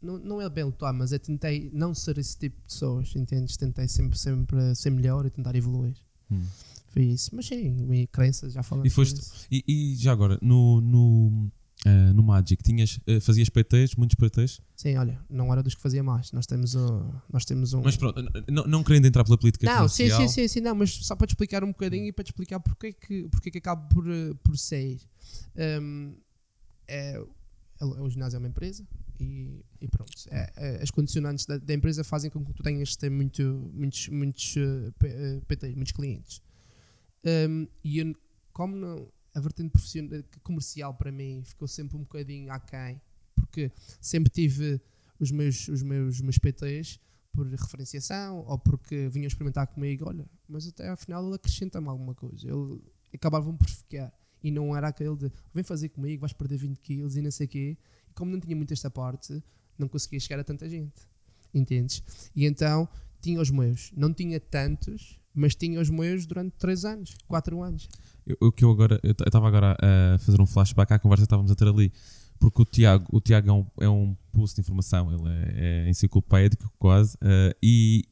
Não, 0.01 0.17
não 0.19 0.41
é 0.41 0.47
bem 0.49 0.63
lutar, 0.65 0.93
mas 0.93 1.11
eu 1.11 1.19
tentei 1.19 1.69
não 1.73 1.93
ser 1.93 2.17
esse 2.19 2.37
tipo 2.37 2.57
de 2.57 2.63
pessoas, 2.67 3.15
entendes? 3.15 3.57
Tentei 3.57 3.87
sempre, 3.87 4.17
sempre 4.19 4.75
ser 4.75 4.91
melhor 4.91 5.25
e 5.25 5.29
tentar 5.31 5.55
evoluir. 5.55 5.95
Hum. 6.29 6.43
Foi 6.87 7.03
isso. 7.03 7.31
Mas 7.35 7.47
sim, 7.47 7.71
minha 7.71 8.05
crença, 8.07 8.49
já 8.49 8.61
falamos 8.61 8.91
E 8.91 8.93
foste-. 8.93 9.21
E, 9.51 9.63
e 9.67 9.95
já 9.95 10.11
agora, 10.11 10.37
no, 10.41 10.79
no, 10.81 11.51
eh, 11.85 12.13
no 12.13 12.23
Magic, 12.23 12.61
tinhas, 12.63 12.99
eh, 13.05 13.19
fazias 13.19 13.47
PTs, 13.47 13.95
muitos 13.95 14.15
PTs, 14.15 14.59
Sim, 14.75 14.97
olha, 14.97 15.19
não 15.29 15.51
era 15.51 15.61
dos 15.61 15.75
que 15.75 15.81
fazia 15.81 16.03
mais. 16.03 16.31
Nós 16.31 16.45
temos, 16.47 16.73
o, 16.75 17.13
nós 17.31 17.45
temos 17.45 17.73
um. 17.73 17.81
mas 17.83 17.95
pronto, 17.95 18.19
não, 18.51 18.63
não 18.65 18.83
querendo 18.83 19.05
entrar 19.05 19.23
pela 19.23 19.37
política 19.37 19.65
não, 19.67 19.87
sim, 19.87 20.03
comercial, 20.09 20.27
sim, 20.27 20.33
sim, 20.33 20.47
sim, 20.47 20.61
não, 20.61 20.73
mas 20.75 20.91
só 21.05 21.15
para 21.15 21.27
te 21.27 21.31
explicar 21.31 21.63
um 21.63 21.67
bocadinho 21.67 22.07
e 22.07 22.11
para 22.11 22.23
te 22.23 22.29
explicar 22.29 22.59
porque 22.59 22.87
é 22.87 22.91
que, 22.93 23.27
porque 23.29 23.49
é 23.49 23.51
que 23.51 23.57
acabo 23.59 23.87
por, 23.93 24.09
eh, 24.09 24.33
por 24.43 24.57
sair. 24.57 24.99
Hum, 25.55 26.15
é, 26.87 27.19
o 27.81 28.09
ginásio 28.09 28.37
é 28.37 28.39
uma 28.39 28.47
empresa 28.47 28.87
e, 29.19 29.63
e 29.81 29.87
pronto. 29.87 30.11
É- 30.31 30.51
é- 30.55 30.83
as 30.83 30.89
condicionantes 30.91 31.45
da, 31.45 31.57
da 31.57 31.73
empresa 31.73 32.03
fazem 32.03 32.29
com 32.31 32.43
que 32.43 32.53
tu 32.53 32.63
tenhas 32.63 32.89
de 32.89 32.97
ter 32.97 33.09
muito, 33.09 33.43
muitos, 33.73 34.07
muitos 34.09 34.55
eh, 34.57 35.41
PTs, 35.47 35.75
muitos 35.75 35.91
clientes. 35.91 36.41
Hum, 37.23 37.67
e 37.83 37.99
eu, 37.99 38.15
como 38.53 38.75
não, 38.75 39.07
a 39.35 39.39
vertente 39.39 39.69
profissional, 39.69 40.23
comercial 40.41 40.93
para 40.93 41.11
mim 41.11 41.43
ficou 41.43 41.67
sempre 41.67 41.97
um 41.97 42.01
bocadinho 42.01 42.51
aquém, 42.51 43.01
porque 43.35 43.71
sempre 44.01 44.31
tive 44.31 44.81
os 45.19 45.29
meus, 45.29 45.67
os 45.67 45.83
meus, 45.83 46.21
meus 46.21 46.37
PTs 46.37 46.99
por 47.33 47.45
referenciação 47.45 48.45
ou 48.47 48.57
porque 48.57 49.09
vinham 49.09 49.27
experimentar 49.27 49.67
comigo, 49.67 50.07
olha, 50.07 50.25
mas 50.47 50.67
até 50.67 50.87
afinal 50.89 51.25
ele 51.25 51.35
acrescenta-me 51.35 51.87
alguma 51.89 52.15
coisa. 52.15 52.47
Ele 52.47 52.81
acabavam 53.13 53.55
por 53.55 53.67
ficar. 53.69 54.13
E 54.41 54.51
não 54.51 54.75
era 54.75 54.87
aquele 54.87 55.15
de 55.15 55.31
vem 55.53 55.63
fazer 55.63 55.89
comigo, 55.89 56.21
vais 56.21 56.31
perder 56.31 56.57
20 56.57 56.79
quilos 56.79 57.17
e 57.17 57.21
não 57.21 57.31
sei 57.31 57.45
o 57.45 57.49
quê. 57.49 57.77
E 58.09 58.13
como 58.13 58.31
não 58.31 58.39
tinha 58.39 58.55
muito 58.55 58.71
esta 58.71 58.89
parte, 58.89 59.43
não 59.77 59.87
conseguia 59.87 60.19
chegar 60.19 60.39
a 60.39 60.43
tanta 60.43 60.69
gente. 60.69 61.01
Entendes? 61.53 62.03
E 62.35 62.45
então 62.45 62.87
tinha 63.21 63.41
os 63.41 63.49
meus. 63.49 63.91
Não 63.95 64.13
tinha 64.13 64.39
tantos, 64.39 65.19
mas 65.35 65.55
tinha 65.55 65.79
os 65.79 65.89
meus 65.89 66.25
durante 66.25 66.53
3 66.57 66.85
anos, 66.85 67.15
4 67.27 67.61
anos. 67.61 67.87
o 68.39 68.51
que 68.51 68.63
eu 68.63 68.71
agora, 68.71 68.99
eu 69.03 69.11
estava 69.11 69.47
agora 69.47 69.77
a 69.79 70.17
fazer 70.19 70.41
um 70.41 70.45
flashback 70.45 70.93
à 70.93 70.99
conversa 70.99 71.23
que 71.23 71.27
estávamos 71.27 71.51
a 71.51 71.55
ter 71.55 71.67
ali, 71.67 71.91
porque 72.39 72.61
o 72.61 72.65
Tiago, 72.65 73.05
o 73.11 73.19
Tiago 73.19 73.49
é 73.49 73.53
um, 73.53 73.65
é 73.81 73.89
um 73.89 74.15
pulso 74.31 74.55
de 74.55 74.61
informação, 74.61 75.11
ele 75.11 75.29
é, 75.29 75.85
é 75.85 75.89
enciclopédico 75.89 76.71
quase, 76.77 77.17
eh, 77.21 77.55
e, 77.61 78.03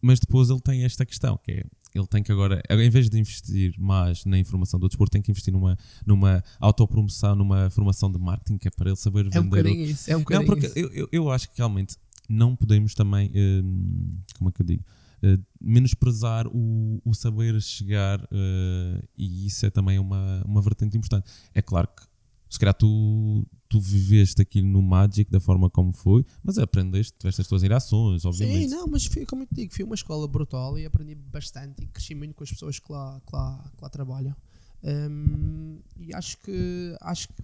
mas 0.00 0.20
depois 0.20 0.50
ele 0.50 0.60
tem 0.60 0.84
esta 0.84 1.06
questão, 1.06 1.38
que 1.42 1.52
é, 1.52 1.64
ele 1.94 2.06
tem 2.06 2.22
que 2.22 2.32
agora, 2.32 2.62
em 2.70 2.90
vez 2.90 3.10
de 3.10 3.18
investir 3.18 3.74
mais 3.78 4.24
na 4.24 4.38
informação 4.38 4.80
do 4.80 4.88
desporto, 4.88 5.12
tem 5.12 5.22
que 5.22 5.30
investir 5.30 5.52
numa, 5.52 5.76
numa 6.06 6.42
autopromoção, 6.58 7.34
numa 7.34 7.68
formação 7.70 8.10
de 8.10 8.18
marketing, 8.18 8.58
que 8.58 8.68
é 8.68 8.70
para 8.70 8.90
ele 8.90 8.96
saber 8.96 9.26
É 9.26 9.40
um 9.40 9.42
vender 9.42 9.48
bocadinho 9.48 9.84
isso. 9.84 10.10
É 10.10 10.16
um 10.16 10.18
Não, 10.18 10.24
bocadinho 10.24 10.46
porque 10.46 10.66
isso. 10.66 10.78
eu, 10.78 10.90
eu, 10.92 11.08
eu 11.12 11.30
acho 11.30 11.50
que 11.50 11.58
realmente 11.58 11.96
não 12.28 12.56
podemos 12.56 12.94
também, 12.94 13.30
hum, 13.34 14.18
como 14.38 14.48
é 14.48 14.52
que 14.52 14.62
eu 14.62 14.66
digo, 14.66 14.84
eh, 15.22 15.38
menosprezar 15.60 16.46
o, 16.48 17.00
o 17.04 17.14
saber 17.14 17.60
chegar 17.62 18.20
eh, 18.30 19.02
e 19.16 19.46
isso 19.46 19.64
é 19.64 19.70
também 19.70 19.98
uma, 19.98 20.42
uma 20.44 20.60
vertente 20.60 20.96
importante. 20.96 21.30
É 21.54 21.62
claro 21.62 21.88
que 21.88 22.02
se 22.50 22.58
calhar 22.58 22.74
tu, 22.74 23.46
tu 23.66 23.80
viveste 23.80 24.42
aquilo 24.42 24.66
no 24.66 24.82
Magic 24.82 25.30
da 25.30 25.40
forma 25.40 25.70
como 25.70 25.90
foi, 25.90 26.22
mas 26.42 26.58
aprendeste, 26.58 27.16
tiveste 27.18 27.40
as 27.40 27.46
tuas 27.46 27.62
reações, 27.62 28.26
obviamente. 28.26 28.68
Sim, 28.68 28.74
não, 28.74 28.86
mas 28.86 29.06
foi, 29.06 29.24
como 29.24 29.44
eu 29.44 29.46
te 29.46 29.54
digo, 29.54 29.74
foi 29.74 29.84
uma 29.84 29.94
escola 29.94 30.28
brutal 30.28 30.78
e 30.78 30.84
aprendi 30.84 31.14
bastante 31.14 31.82
e 31.82 31.86
cresci 31.86 32.14
muito 32.14 32.34
com 32.34 32.44
as 32.44 32.50
pessoas 32.50 32.78
que 32.78 32.92
lá, 32.92 33.20
que 33.26 33.34
lá, 33.34 33.72
que 33.74 33.82
lá 33.82 33.88
trabalham. 33.88 34.36
Hum, 34.84 35.78
e 35.96 36.14
acho 36.14 36.36
que, 36.38 36.94
acho 37.00 37.28
que 37.28 37.34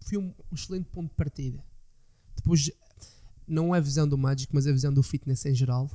foi 0.00 0.16
um 0.16 0.32
excelente 0.52 0.86
ponto 0.90 1.10
de 1.10 1.16
partida. 1.16 1.62
Depois, 2.36 2.70
não 3.46 3.74
é 3.74 3.78
a 3.78 3.80
visão 3.80 4.08
do 4.08 4.16
Magic, 4.16 4.54
mas 4.54 4.66
a 4.66 4.72
visão 4.72 4.92
do 4.92 5.02
fitness 5.02 5.44
em 5.44 5.54
geral. 5.54 5.90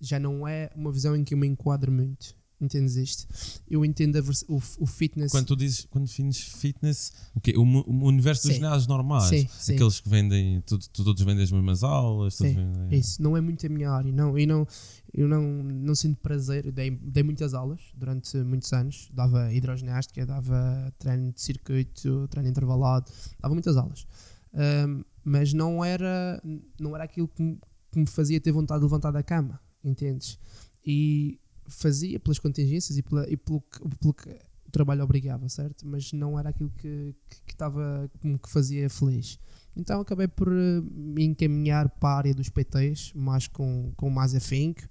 Já 0.00 0.18
não 0.18 0.46
é 0.46 0.70
uma 0.74 0.92
visão 0.92 1.14
em 1.16 1.24
que 1.24 1.34
eu 1.34 1.38
me 1.38 1.46
enquadro 1.46 1.90
muito. 1.92 2.36
Entendes 2.60 2.96
isto? 2.96 3.24
Eu 3.70 3.84
entendo 3.84 4.16
o, 4.48 4.56
o 4.80 4.86
fitness. 4.86 5.30
Quando 5.30 5.46
tu 5.46 5.54
dizes, 5.54 5.86
quando 5.88 6.06
defines 6.06 6.38
fitness, 6.40 7.12
o 7.32 7.40
quê? 7.40 7.54
O, 7.56 7.62
o 7.62 8.06
universo 8.08 8.48
dos 8.48 8.56
ginásios 8.56 8.88
normais, 8.88 9.28
Sim, 9.28 9.48
sim. 9.48 9.74
aqueles 9.74 10.00
que 10.00 10.08
vendem, 10.08 10.60
tu- 10.62 10.76
tu- 10.76 11.04
todos 11.04 11.22
vendem 11.22 11.44
as 11.44 11.52
mesmas 11.52 11.84
aulas, 11.84 12.34
Sim, 12.34 12.54
vendem... 12.54 12.98
Isso, 12.98 13.22
não 13.22 13.36
é 13.36 13.40
muito 13.40 13.64
a 13.64 13.68
minha 13.68 13.88
área. 13.92 14.10
Não, 14.10 14.36
eu 14.36 14.44
não, 14.48 14.66
eu 15.14 15.28
não, 15.28 15.40
não 15.62 15.94
sinto 15.94 16.18
prazer. 16.20 16.66
Eu 16.66 16.72
dei, 16.72 16.90
dei 16.90 17.22
muitas 17.22 17.54
aulas 17.54 17.80
durante 17.94 18.36
muitos 18.38 18.72
anos. 18.72 19.08
Dava 19.14 19.52
hidroginástica, 19.54 20.26
dava 20.26 20.92
treino 20.98 21.30
de 21.30 21.40
circuito, 21.40 22.26
treino 22.26 22.48
intervalado, 22.50 23.08
dava 23.40 23.54
muitas 23.54 23.76
aulas. 23.76 24.04
Ahm, 24.52 25.04
mas 25.22 25.52
não 25.52 25.84
era, 25.84 26.42
não 26.80 26.92
era 26.96 27.04
aquilo 27.04 27.28
que 27.28 27.40
me, 27.40 27.56
que 27.92 28.00
me 28.00 28.06
fazia 28.06 28.40
ter 28.40 28.50
vontade 28.50 28.80
de 28.80 28.84
levantar 28.84 29.12
da 29.12 29.22
cama, 29.22 29.60
entendes? 29.88 30.38
E 30.84 31.38
fazia 31.66 32.18
pelas 32.20 32.38
contingências 32.38 32.96
e, 32.98 33.02
pela, 33.02 33.28
e 33.30 33.36
pelo, 33.36 33.60
pelo 34.00 34.14
que 34.14 34.28
o 34.66 34.70
trabalho 34.70 35.02
obrigava, 35.02 35.48
certo? 35.48 35.86
Mas 35.86 36.12
não 36.12 36.38
era 36.38 36.50
aquilo 36.50 36.70
que 36.70 37.14
que- 37.28 37.54
que 37.56 38.38
que 38.38 38.50
fazia 38.50 38.88
feliz. 38.90 39.38
Então 39.76 40.00
acabei 40.00 40.26
por 40.28 40.48
eh, 40.48 40.80
me 40.90 41.24
encaminhar 41.24 41.88
para 41.88 42.08
a 42.10 42.16
área 42.18 42.34
dos 42.34 42.48
PTs, 42.48 43.12
mais 43.14 43.46
com, 43.46 43.92
com 43.96 44.10
mais 44.10 44.34
afinco 44.34 44.82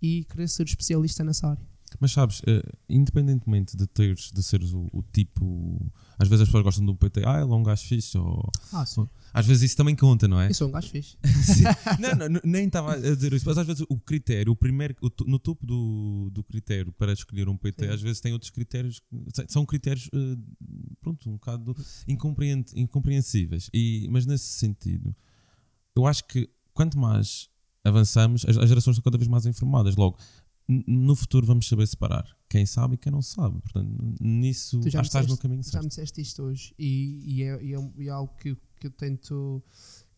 e 0.00 0.24
querer 0.24 0.48
ser 0.48 0.64
especialista 0.66 1.24
nessa 1.24 1.48
área. 1.48 1.66
Mas 2.00 2.12
sabes, 2.12 2.42
eh, 2.46 2.62
independentemente 2.88 3.76
de 3.76 3.86
teres, 3.86 4.30
de 4.32 4.42
seres 4.42 4.72
o, 4.72 4.88
o 4.92 5.02
tipo. 5.02 5.90
Às 6.18 6.28
vezes 6.28 6.42
as 6.42 6.48
pessoas 6.48 6.64
gostam 6.64 6.84
do 6.86 6.94
PT, 6.96 7.22
ah, 7.26 7.40
ele 7.42 7.50
é 7.52 7.54
um 7.54 7.62
gajo 7.62 7.84
fixe, 7.84 8.16
ou. 8.16 8.50
Ah, 8.72 8.86
sim. 8.86 9.06
Às 9.34 9.46
vezes 9.46 9.64
isso 9.64 9.76
também 9.76 9.94
conta, 9.94 10.26
não 10.26 10.40
é? 10.40 10.48
Eu 10.48 10.54
sou 10.54 10.68
um 10.68 10.72
gajo 10.72 10.88
fixe. 10.88 11.16
Não, 12.00 12.28
não, 12.28 12.40
nem 12.44 12.66
estava 12.66 12.94
a 12.94 12.96
dizer 12.98 13.32
isso, 13.34 13.44
mas 13.46 13.58
às 13.58 13.66
vezes 13.66 13.84
o 13.88 13.98
critério, 13.98 14.50
o 14.52 14.56
primeiro, 14.56 14.94
o 15.02 15.10
no 15.26 15.38
topo 15.38 15.66
do, 15.66 16.30
do 16.32 16.42
critério 16.42 16.90
para 16.92 17.12
escolher 17.12 17.46
um 17.48 17.56
PT, 17.56 17.86
Sim. 17.86 17.92
às 17.92 18.00
vezes 18.00 18.20
tem 18.20 18.32
outros 18.32 18.50
critérios, 18.50 19.00
que- 19.00 19.44
são 19.52 19.66
critérios, 19.66 20.08
eh, 20.14 20.36
pronto, 21.02 21.28
um 21.28 21.34
bocado 21.34 21.76
incompreen- 22.08 22.64
incompreensíveis. 22.74 23.68
E, 23.74 24.08
mas 24.10 24.24
nesse 24.26 24.44
sentido, 24.58 25.14
eu 25.94 26.06
acho 26.06 26.26
que 26.26 26.48
quanto 26.72 26.98
mais 26.98 27.48
avançamos, 27.84 28.44
as, 28.46 28.56
as 28.56 28.68
gerações 28.68 28.96
estão 28.96 29.04
cada 29.04 29.18
vez 29.18 29.28
mais 29.28 29.44
informadas. 29.46 29.96
Logo, 29.96 30.18
no 30.68 31.14
futuro 31.14 31.46
vamos 31.46 31.68
saber 31.68 31.86
separar 31.86 32.26
quem 32.48 32.66
sabe 32.66 32.94
e 32.94 32.98
quem 32.98 33.12
não 33.12 33.22
sabe. 33.22 33.60
Portanto, 33.60 33.88
nisso 34.20 34.80
Tu 34.80 34.90
já 34.90 35.00
estás 35.00 35.24
no 35.26 35.28
disseste- 35.34 35.42
caminho 35.42 35.62
Já 35.62 35.70
certo. 35.70 35.82
me 35.84 35.88
disseste 35.88 36.20
isto 36.20 36.42
hoje 36.42 36.74
e, 36.78 37.22
e 37.36 37.42
é, 37.42 37.62
e 37.62 37.74
é 37.74 38.04
é 38.06 38.08
algo 38.08 38.34
que, 38.36 38.50
eu- 38.50 38.56
que 38.80 38.86
eu 38.86 38.90
tento 38.90 39.62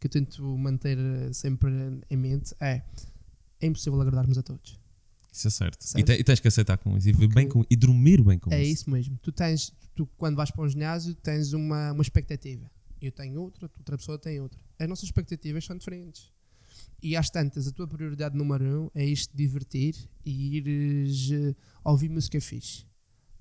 que 0.01 0.07
eu 0.07 0.11
tento 0.11 0.57
manter 0.57 0.97
eh, 0.97 1.33
sempre 1.33 1.71
em 2.09 2.17
mente 2.17 2.55
é 2.61 2.83
é 3.61 3.67
impossível 3.67 4.01
agradarmos 4.01 4.39
a 4.39 4.43
todos. 4.43 4.79
Isso 5.33 5.49
é 5.49 5.51
certo. 5.51 5.85
E, 5.99 6.03
te- 6.05 6.13
e 6.13 6.25
tens 6.25 6.41
que 6.41 6.49
aceitar 6.49 6.79
com 6.79 6.97
isso 6.97 7.09
e, 7.09 7.13
Porque- 7.13 7.29
bem 7.35 7.49
com, 7.49 7.65
e 7.69 7.77
dormir 7.77 8.23
bem 8.23 8.39
com 8.39 8.53
É 8.53 8.63
isso. 8.63 8.83
isso 8.83 8.91
mesmo. 8.91 9.19
Tu 9.23 9.31
tens, 9.33 9.73
tu, 9.95 10.07
quando 10.17 10.37
vais 10.37 10.51
para 10.51 10.65
um 10.65 10.69
ginásio, 10.69 11.15
tens 11.17 11.53
uma, 11.53 11.93
uma 11.93 12.03
expectativa. 12.03 12.71
Eu 13.03 13.11
tenho 13.13 13.41
outra, 13.41 13.71
outra 13.79 13.97
pessoa 13.99 14.19
tem 14.19 14.41
outra. 14.41 14.59
As 14.79 14.89
nossas 14.89 15.05
expectativas 15.05 15.65
são 15.65 15.77
diferentes. 15.77 16.31
E 17.01 17.17
às 17.17 17.31
tantas, 17.31 17.69
a 17.69 17.73
tua 17.73 17.87
prioridade 17.87 18.37
número 18.37 18.65
um 18.65 18.91
é 18.93 19.05
isto 19.05 19.37
divertir 19.37 19.95
e 20.25 20.57
ires 20.57 21.31
eh, 21.31 21.55
ouvir 21.85 22.09
música 22.09 22.41
fixe. 22.41 22.85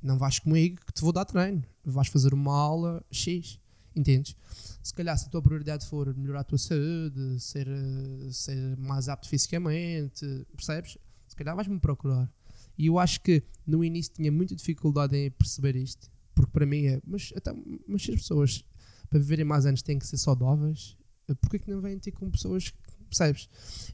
Não 0.01 0.17
vais 0.17 0.37
comigo 0.37 0.79
que 0.85 0.93
te 0.93 1.01
vou 1.01 1.11
dar 1.11 1.25
treino. 1.25 1.63
Vais 1.83 2.07
fazer 2.07 2.33
uma 2.33 2.55
aula 2.55 3.03
X. 3.11 3.59
entendes? 3.95 4.35
Se 4.83 4.93
calhar 4.93 5.17
se 5.17 5.25
a 5.25 5.29
tua 5.29 5.41
prioridade 5.41 5.87
for 5.87 6.15
melhorar 6.15 6.41
a 6.41 6.43
tua 6.43 6.59
saúde, 6.59 7.39
ser, 7.39 7.67
eh, 7.67 8.31
ser 8.31 8.77
mais 8.77 9.09
apto 9.09 9.27
fisicamente, 9.27 10.23
percebes? 10.55 10.97
Se 11.27 11.35
calhar 11.35 11.55
vais-me 11.55 11.79
procurar. 11.79 12.31
E 12.77 12.85
eu 12.85 12.99
acho 12.99 13.21
que 13.21 13.43
no 13.65 13.83
início 13.83 14.13
tinha 14.13 14.31
muita 14.31 14.55
dificuldade 14.55 15.17
em 15.17 15.31
perceber 15.31 15.75
isto, 15.75 16.11
porque 16.35 16.51
para 16.51 16.65
mim 16.65 16.85
é, 16.85 17.01
mas, 17.07 17.33
então, 17.35 17.59
mas 17.87 18.03
as 18.03 18.17
pessoas 18.17 18.63
para 19.09 19.17
viverem 19.17 19.45
mais 19.45 19.65
anos 19.65 19.81
têm 19.81 19.97
que 19.97 20.05
ser 20.05 20.17
saudáveis, 20.17 20.95
eh, 21.27 21.33
porquê 21.33 21.57
que 21.57 21.71
não 21.71 21.81
vêm 21.81 21.97
ter 21.97 22.11
com 22.11 22.29
pessoas 22.29 22.71
percebes? 23.07 23.49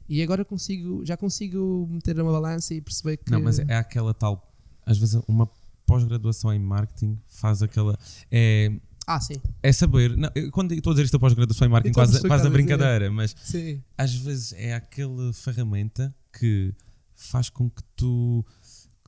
E 0.08 0.22
agora 0.22 0.44
consigo, 0.44 1.04
já 1.04 1.16
consigo 1.16 1.88
meter 1.90 2.18
uma 2.20 2.32
balança 2.32 2.74
e 2.74 2.80
perceber 2.80 3.16
que 3.18 3.30
Não, 3.30 3.40
mas 3.40 3.58
é 3.58 3.76
aquela 3.76 4.12
tal. 4.12 4.52
Às 4.84 4.98
vezes 4.98 5.20
uma 5.26 5.48
pós-graduação 5.86 6.52
em 6.52 6.58
marketing 6.58 7.18
faz 7.26 7.62
aquela. 7.62 7.98
É, 8.30 8.70
Ah, 9.06 9.20
sim. 9.20 9.34
é 9.62 9.72
saber. 9.72 10.16
Não, 10.16 10.30
eu 10.34 10.50
quando 10.50 10.72
estou 10.72 10.90
a 10.90 10.94
dizer 10.94 11.04
isto 11.04 11.16
a 11.16 11.20
pós-graduação 11.20 11.66
em 11.66 11.70
marketing, 11.70 11.94
quase, 11.94 12.20
quase 12.26 12.46
a 12.46 12.50
brincadeira, 12.50 13.10
mas 13.10 13.34
Sim. 13.42 13.82
às 13.96 14.14
vezes 14.14 14.52
é 14.54 14.74
aquela 14.74 15.32
ferramenta 15.32 16.14
que 16.38 16.74
faz 17.14 17.48
com 17.48 17.70
que 17.70 17.82
tu 17.96 18.44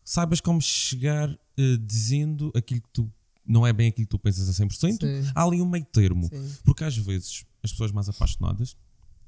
saibas 0.05 0.41
como 0.41 0.61
chegar 0.63 1.29
eh, 1.59 1.77
dizendo 1.81 2.51
aquilo 2.55 2.81
que 2.81 2.89
tu. 2.93 3.13
Não 3.49 3.65
é 3.67 3.73
bem 3.73 3.89
aquilo 3.89 4.07
que 4.07 4.11
tu 4.11 4.19
pensas 4.19 4.49
a 4.49 4.65
100%. 4.65 4.73
Sim. 5.01 5.31
Há 5.35 5.45
ali 5.45 5.61
um 5.61 5.69
meio 5.69 5.85
termo. 5.85 6.25
Sim. 6.29 6.53
Porque 6.65 6.83
às 6.85 6.97
vezes 6.97 7.45
as 7.63 7.71
pessoas 7.71 7.93
mais 7.93 8.09
apaixonadas, 8.09 8.77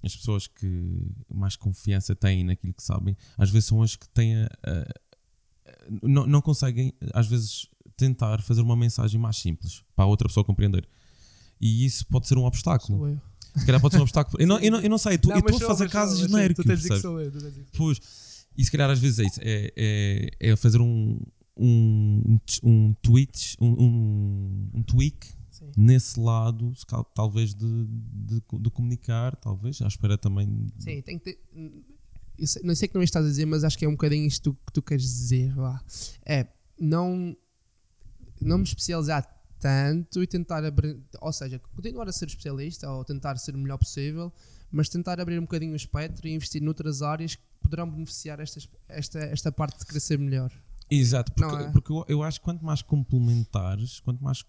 as 0.03 0.15
pessoas 0.17 0.47
que 0.47 1.13
mais 1.33 1.57
confiança 1.57 2.15
têm 2.15 2.45
naquilo 2.45 2.73
que 2.75 2.83
sabem, 2.83 3.17
às 3.37 3.51
vezes 3.51 3.69
são 3.69 3.83
as 3.83 3.97
que 3.97 4.09
têm 4.11 4.37
a, 4.37 4.47
a- 4.65 4.95
não, 6.03 6.27
não 6.27 6.41
conseguem, 6.41 6.93
às 7.13 7.27
vezes, 7.27 7.67
tentar 7.97 8.41
fazer 8.43 8.61
uma 8.63 8.77
mensagem 8.77 9.21
mais 9.21 9.37
simples 9.39 9.83
para 9.95 10.05
a 10.05 10.09
outra 10.09 10.29
pessoa 10.29 10.45
compreender. 10.45 10.89
E 11.61 11.85
isso 11.85 12.07
pode 12.07 12.27
ser 12.29 12.39
um 12.39 12.45
obstáculo. 12.45 12.99
Se 13.57 13.67
calhar 13.67 13.81
pode 13.81 13.95
ser 13.95 13.99
um 14.01 14.03
obstáculo. 14.03 14.41
Eu 14.41 14.47
não, 14.47 14.59
eu 14.61 14.71
não, 14.71 14.81
eu 14.81 14.91
não 14.91 14.99
sei, 14.99 15.19
tu, 15.19 15.29
Não, 15.29 15.37
eu 15.37 15.41
estou 15.41 15.67
a 15.67 15.71
fazer 15.71 15.91
casos 15.91 16.21
genéricos. 16.21 16.65
Tu 16.65 16.69
tens 16.69 16.83
que 16.83 17.01
sou 17.01 17.21
eu, 17.21 17.33
Pois, 17.77 17.99
e 18.57 18.65
se 18.65 18.71
calhar 18.71 18.89
às 18.91 18.99
vezes 19.01 19.19
é 19.19 19.25
isso, 19.25 19.41
é, 19.43 19.73
é, 19.77 20.51
é 20.51 20.57
fazer 20.57 20.81
um, 20.81 21.19
um, 21.57 22.39
um 22.63 22.95
tweet, 23.03 23.57
um, 23.61 23.67
um, 23.83 24.71
um 24.75 24.83
tweak 24.85 25.29
Sim. 25.75 25.81
nesse 25.81 26.19
lado, 26.21 26.73
talvez 27.15 27.55
de, 27.55 27.87
de, 27.87 28.43
de 28.61 28.71
comunicar, 28.71 29.37
talvez, 29.37 29.81
à 29.83 29.87
espera 29.87 30.17
também. 30.19 30.47
de- 30.77 30.85
Sim, 30.85 31.03
tem 31.03 31.19
que 31.19 31.25
ter. 31.35 32.47
sei- 32.47 32.63
não 32.63 32.75
sei 32.75 32.89
que 32.89 32.95
não 32.95 33.03
estás 33.03 33.25
a 33.25 33.29
dizer, 33.29 33.47
mas 33.47 33.65
acho 33.65 33.77
que 33.79 33.85
é 33.85 33.89
um 33.89 33.93
bocadinho 33.93 34.27
isto 34.27 34.57
que 34.67 34.73
tu 34.73 34.83
queres 34.83 35.05
dizer. 35.05 35.55
Vá. 35.55 35.83
É 36.25 36.47
não, 36.81 37.37
não 38.41 38.59
me 38.59 38.65
especializar 38.65 39.27
tanto 39.59 40.23
e 40.23 40.27
tentar 40.27 40.65
abrir. 40.65 41.01
Ou 41.21 41.33
seja, 41.33 41.59
continuar 41.75 42.09
a 42.09 42.13
ser 42.13 42.27
especialista 42.27 42.91
ou 42.91 43.05
tentar 43.05 43.37
ser 43.39 43.55
o 43.55 43.59
melhor 43.59 43.79
possível, 43.79 44.33
mas 44.71 44.89
tentar 44.89 45.21
abrir 45.21 45.39
um 45.39 45.43
bocadinho 45.43 45.73
o 45.73 45.77
espectro 45.77 46.29
e 46.29 46.35
investir 46.35 46.63
noutras 46.63 47.03
áreas 47.03 47.35
que 47.35 47.43
poderão 47.61 47.91
beneficiar 47.91 48.39
estas, 48.41 48.69
esta, 48.89 49.19
esta 49.19 49.51
parte 49.51 49.79
de 49.81 49.87
crescer 49.87 50.19
melhor. 50.19 50.53
Exato, 50.91 51.33
porque, 51.33 51.55
é? 51.57 51.71
porque 51.71 51.93
eu, 51.93 52.05
eu 52.09 52.23
acho 52.23 52.39
que 52.41 52.45
quanto 52.45 52.65
mais 52.65 52.81
complementares, 52.81 54.01
quanto 54.01 54.23
mais 54.25 54.41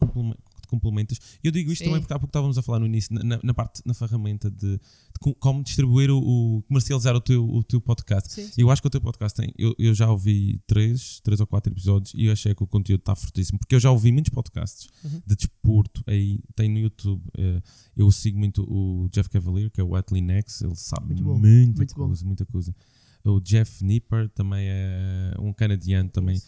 complementas, 0.69 1.19
eu 1.43 1.51
digo 1.51 1.71
isto 1.71 1.79
Sim. 1.79 1.85
também 1.89 2.01
porque 2.01 2.13
há 2.13 2.19
pouco 2.19 2.29
estávamos 2.29 2.57
a 2.57 2.61
falar 2.61 2.79
no 2.79 2.85
início, 2.85 3.13
na, 3.13 3.39
na- 3.43 3.53
parte, 3.53 3.81
na 3.85 3.93
ferramenta 3.93 4.49
de, 4.49 4.77
de 4.77 4.79
co- 5.19 5.35
como 5.35 5.63
distribuir 5.63 6.09
o, 6.11 6.17
o- 6.19 6.61
comercializar 6.63 7.15
o 7.15 7.21
teu, 7.21 7.43
o 7.47 7.63
teu 7.63 7.81
podcast. 7.81 8.31
Sim, 8.33 8.49
Eu 8.57 8.69
acho 8.71 8.81
que 8.81 8.87
o 8.87 8.91
teu 8.91 9.01
podcast 9.01 9.35
tem. 9.39 9.53
Eu, 9.57 9.75
eu 9.77 9.93
já 9.93 10.09
ouvi 10.09 10.61
três, 10.67 11.19
três 11.21 11.39
ou 11.39 11.47
quatro 11.47 11.73
episódios 11.73 12.13
e 12.13 12.25
eu 12.25 12.31
achei 12.33 12.53
que 12.55 12.63
o 12.63 12.67
conteúdo 12.67 12.99
está 13.01 13.15
fortíssimo. 13.15 13.59
Porque 13.59 13.75
eu 13.75 13.79
já 13.79 13.91
ouvi 13.91 14.11
muitos 14.11 14.29
podcasts 14.31 14.87
Uhum. 15.03 15.21
de 15.25 15.35
desporto. 15.35 16.03
Aí 16.07 16.39
tem 16.55 16.69
no 16.69 16.77
YouTube. 16.79 17.21
eh, 17.37 17.61
eu 17.97 18.11
sigo 18.11 18.37
muito 18.37 18.63
o 18.63 19.09
Jeff 19.11 19.29
Cavalier, 19.29 19.69
que 19.71 19.81
é 19.81 19.83
o 19.83 19.95
Athlete 19.95 20.23
Next. 20.23 20.63
Ele 20.63 20.75
sabe 20.75 21.07
Muito 21.07 21.23
bom, 21.23 21.37
muita 21.39 21.77
muito 21.77 21.95
bom. 21.95 22.05
coisa, 22.07 22.25
muita 22.25 22.45
coisa. 22.45 22.75
O 23.25 23.39
Jeff 23.41 23.83
Nipper 23.83 24.29
também 24.29 24.65
é 24.69 25.33
um 25.39 25.51
canadiano 25.51 26.09
também. 26.09 26.41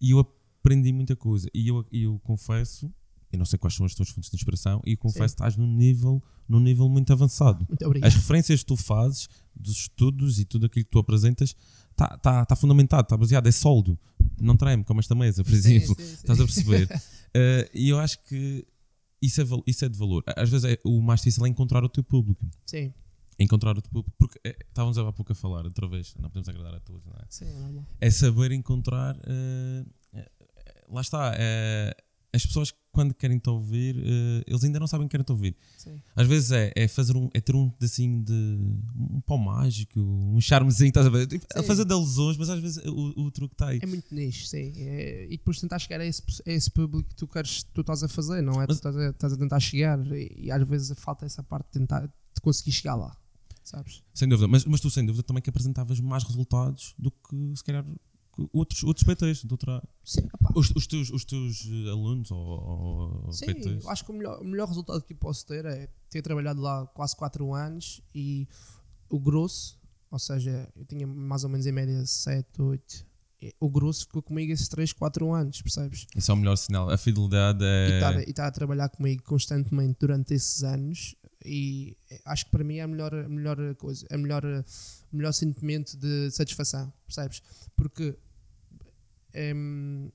E 0.00 0.10
eu 0.12 0.20
aprendi 0.20 0.92
muita 0.92 1.16
coisa. 1.16 1.48
E 1.52 1.68
eu, 1.68 1.84
e 1.90 2.02
eu 2.04 2.18
confesso. 2.20 2.92
Eu 3.32 3.38
não 3.38 3.46
sei 3.46 3.58
quais 3.58 3.74
são 3.74 3.86
as 3.86 3.94
tuas 3.94 4.10
fontes 4.10 4.30
de 4.30 4.36
inspiração, 4.36 4.80
e 4.84 4.96
confesso 4.96 5.34
que 5.34 5.40
estás 5.42 5.56
num 5.56 5.66
nível, 5.66 6.22
num 6.48 6.60
nível 6.60 6.88
muito 6.88 7.12
avançado. 7.12 7.64
Muito 7.68 7.82
As 7.82 7.86
obrigado. 7.86 8.12
referências 8.12 8.60
que 8.60 8.66
tu 8.66 8.76
fazes, 8.76 9.28
dos 9.56 9.76
estudos 9.78 10.38
e 10.38 10.44
tudo 10.44 10.66
aquilo 10.66 10.84
que 10.84 10.90
tu 10.90 10.98
apresentas, 10.98 11.56
está 11.90 12.16
tá, 12.18 12.44
tá 12.44 12.54
fundamentado, 12.56 13.02
está 13.04 13.16
baseado, 13.16 13.46
é 13.46 13.52
sólido. 13.52 13.98
Não 14.40 14.56
treme 14.56 14.84
como 14.84 15.00
esta 15.00 15.14
mesa, 15.14 15.42
por 15.42 15.52
exemplo. 15.52 15.94
sim, 15.98 16.04
sim. 16.04 16.12
Estás 16.14 16.40
a 16.40 16.44
perceber? 16.44 16.88
Eh, 17.34 17.70
e 17.72 17.88
eu 17.88 17.98
acho 17.98 18.22
que 18.24 18.62
isso 19.22 19.40
é, 19.40 19.44
isso 19.66 19.82
é 19.86 19.88
de 19.88 19.96
valor. 19.96 20.22
Às 20.36 20.50
vezes 20.50 20.70
é, 20.70 20.78
o 20.84 21.00
mais 21.00 21.20
difícil 21.20 21.46
é 21.46 21.48
encontrar 21.48 21.82
o 21.82 21.88
teu 21.88 22.04
público. 22.04 22.46
Sim, 22.66 22.92
Encontrar 23.38 23.78
o 23.78 23.80
teu 23.80 23.90
público. 23.90 24.14
Porque 24.18 24.38
eh, 24.44 24.54
estávamos 24.68 24.98
há 24.98 25.10
pouco 25.12 25.32
a 25.32 25.34
falar, 25.34 25.64
outra 25.64 25.88
vez, 25.88 26.14
não 26.20 26.28
podemos 26.28 26.46
agradar 26.50 26.74
a 26.74 26.80
todos, 26.80 27.06
não 27.06 27.14
é? 27.14 27.24
sim, 27.30 27.46
é 27.46 27.58
normal. 27.58 27.86
É 27.98 28.10
saber 28.10 28.52
encontrar. 28.52 29.16
eh, 29.26 29.84
lá 30.90 31.00
está. 31.00 31.32
eh, 31.38 31.96
as 32.34 32.46
pessoas 32.46 32.72
quando 32.90 33.14
querem 33.14 33.38
te 33.38 33.48
ouvir, 33.48 33.96
eh, 33.98 34.44
eles 34.46 34.64
ainda 34.64 34.78
não 34.80 34.86
sabem 34.86 35.06
que 35.06 35.12
querem 35.12 35.24
te 35.24 35.32
ouvir. 35.32 35.56
Sim. 35.78 36.00
Às 36.16 36.26
vezes 36.26 36.50
é, 36.50 36.72
é 36.74 36.86
fazer 36.88 37.16
um, 37.16 37.28
é 37.32 37.40
ter 37.40 37.54
um 37.54 37.68
pedacinho 37.70 38.22
de 38.22 38.32
um 38.32 39.20
pau 39.26 39.38
mágico, 39.38 39.98
um 40.00 40.40
charmezinho, 40.40 40.88
estás 40.88 41.06
a 41.06 41.10
ver? 41.10 41.26
Tipo, 41.26 41.46
a 41.54 41.62
fazer 41.62 41.90
alusões, 41.90 42.36
mas 42.36 42.48
às 42.50 42.60
vezes 42.60 42.84
o, 42.86 43.22
o 43.26 43.30
truque 43.30 43.54
está 43.54 43.68
aí. 43.68 43.80
É 43.82 43.86
muito 43.86 44.14
nicho, 44.14 44.46
sim. 44.46 44.72
É- 44.76 45.24
e 45.26 45.36
depois 45.36 45.60
tentar 45.60 45.78
chegar 45.78 46.00
a 46.00 46.06
esse, 46.06 46.22
a 46.46 46.50
esse 46.52 46.70
público 46.70 47.08
que 47.10 47.16
tu 47.16 47.26
queres, 47.26 47.62
tu 47.64 47.80
estás 47.80 48.02
a 48.02 48.08
fazer, 48.08 48.42
não 48.42 48.54
é? 48.54 48.66
Mas- 48.66 48.68
tu 48.68 48.72
estás 48.88 48.96
a, 48.96 49.10
estás 49.10 49.32
a 49.32 49.36
tentar 49.36 49.60
chegar 49.60 49.98
e, 50.12 50.32
e 50.46 50.50
às 50.50 50.66
vezes 50.68 50.92
falta 50.98 51.24
essa 51.26 51.42
parte 51.42 51.66
de 51.66 51.72
tentar 51.80 52.06
de 52.06 52.40
conseguir 52.40 52.72
chegar 52.72 52.94
lá, 52.94 53.14
sabes? 53.62 54.02
Sem 54.14 54.28
dúvida. 54.28 54.48
Mas, 54.48 54.64
mas 54.64 54.80
tu, 54.80 54.90
sem 54.90 55.04
dúvida, 55.04 55.22
também 55.22 55.42
que 55.42 55.50
apresentavas 55.50 56.00
mais 56.00 56.24
resultados 56.24 56.94
do 56.98 57.10
que 57.10 57.52
se 57.56 57.62
calhar 57.64 57.84
outros, 58.52 58.82
outros 58.84 59.04
PTs. 59.04 59.44
De 59.44 59.52
outra... 59.52 59.82
Sim, 60.04 60.28
os, 60.54 60.70
os 60.70 60.86
teus, 60.86 61.10
os 61.10 61.24
teus 61.24 61.66
eh, 61.66 61.90
alunos 61.90 62.30
ou, 62.30 62.38
ou 62.38 63.32
Sim, 63.32 63.46
PTs. 63.46 63.84
eu 63.84 63.90
acho 63.90 64.04
que 64.04 64.10
o 64.10 64.14
melhor, 64.14 64.40
o 64.40 64.44
melhor 64.44 64.68
resultado 64.68 65.02
que 65.02 65.12
eu 65.12 65.16
posso 65.16 65.46
ter 65.46 65.64
é 65.64 65.88
ter 66.10 66.22
trabalhado 66.22 66.60
lá 66.60 66.86
quase 66.88 67.16
4 67.16 67.54
anos 67.54 68.00
e 68.14 68.48
o 69.08 69.18
grosso, 69.18 69.78
ou 70.10 70.18
seja, 70.18 70.68
eu 70.76 70.84
tinha 70.84 71.06
mais 71.06 71.44
ou 71.44 71.50
menos 71.50 71.66
em 71.66 71.72
média 71.72 72.04
7, 72.04 72.60
8. 72.60 73.12
O 73.58 73.68
grosso 73.68 74.02
ficou 74.02 74.22
comigo 74.22 74.52
esses 74.52 74.68
3, 74.68 74.92
4 74.92 75.32
anos, 75.32 75.60
percebes? 75.60 76.06
Isso 76.14 76.30
é 76.30 76.34
o 76.34 76.36
melhor 76.36 76.56
sinal. 76.56 76.88
A 76.88 76.96
fidelidade 76.96 77.64
é. 77.64 78.24
e 78.26 78.30
estar 78.30 78.46
a 78.46 78.50
trabalhar 78.50 78.88
comigo 78.88 79.22
constantemente 79.24 79.96
durante 79.98 80.32
esses 80.32 80.62
anos 80.62 81.16
e 81.44 81.96
acho 82.24 82.44
que 82.46 82.50
para 82.50 82.64
mim 82.64 82.76
é 82.76 82.82
a 82.82 82.88
melhor, 82.88 83.14
a 83.14 83.28
melhor 83.28 83.74
coisa, 83.76 84.06
é 84.10 84.14
a 84.14 84.18
melhor, 84.18 84.44
o 84.44 85.16
melhor 85.16 85.32
sentimento 85.32 85.96
de 85.96 86.30
satisfação, 86.30 86.92
percebes? 87.06 87.42
Porque 87.76 88.16
em, 89.34 90.12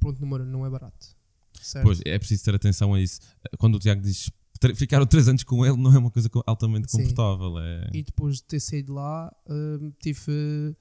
ponto 0.00 0.20
número 0.20 0.44
não 0.44 0.64
é 0.66 0.70
barato. 0.70 1.16
Certo? 1.60 1.84
Pois, 1.84 2.00
é 2.04 2.18
preciso 2.18 2.44
ter 2.44 2.54
atenção 2.54 2.94
a 2.94 3.00
isso. 3.00 3.20
Quando 3.58 3.74
o 3.74 3.78
Tiago 3.78 4.00
diz 4.00 4.30
ficaram 4.76 5.06
3 5.06 5.28
anos 5.28 5.42
com 5.42 5.64
ele, 5.64 5.76
não 5.76 5.94
é 5.94 5.98
uma 5.98 6.10
coisa 6.10 6.28
co- 6.28 6.42
altamente 6.46 6.88
confortável. 6.88 7.58
É... 7.58 7.90
E 7.94 8.02
depois 8.02 8.36
de 8.36 8.44
ter 8.44 8.60
saído 8.60 8.92
lá, 8.92 9.34
hum, 9.48 9.90
tive 9.98 10.76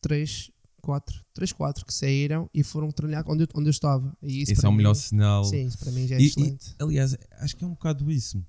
3, 0.00 0.50
4, 0.86 1.20
3, 1.34 1.52
4 1.52 1.84
que 1.84 1.92
saíram 1.92 2.48
e 2.54 2.62
foram 2.62 2.90
treinar 2.92 3.24
onde 3.28 3.42
eu, 3.42 3.48
onde 3.56 3.66
eu 3.66 3.70
estava. 3.72 4.16
E 4.22 4.42
isso 4.42 4.52
Esse 4.52 4.64
é 4.64 4.68
o 4.68 4.72
melhor 4.72 4.94
mim- 4.94 5.00
sinal. 5.00 5.44
Sim, 5.44 5.66
isso 5.66 5.78
para 5.78 5.90
mim 5.90 6.06
já 6.06 6.14
é 6.14 6.20
E- 6.20 6.22
e- 6.22 6.26
excelente. 6.28 6.74
Aliás, 6.78 7.16
acho 7.40 7.56
que 7.56 7.64
é 7.64 7.66
um 7.66 7.70
bocado 7.70 8.08
isso. 8.10 8.40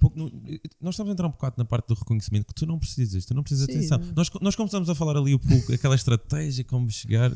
Pouco, 0.00 0.18
nós 0.80 0.94
estamos 0.94 1.10
a 1.10 1.12
entrar 1.12 1.26
um 1.28 1.30
bocado 1.30 1.54
na 1.58 1.64
parte 1.64 1.86
do 1.88 1.94
reconhecimento 1.94 2.46
que 2.46 2.54
tu 2.54 2.66
não 2.66 2.78
precisas, 2.78 3.24
tu 3.26 3.34
não 3.34 3.42
precisas 3.42 3.66
de 3.68 3.74
atenção. 3.76 4.00
Nós, 4.16 4.28
nós 4.40 4.56
começamos 4.56 4.88
a 4.88 4.94
falar 4.94 5.16
ali 5.16 5.34
um 5.34 5.38
pouco, 5.38 5.72
aquela 5.72 5.94
estratégia, 5.94 6.64
como 6.64 6.90
chegar. 6.90 7.30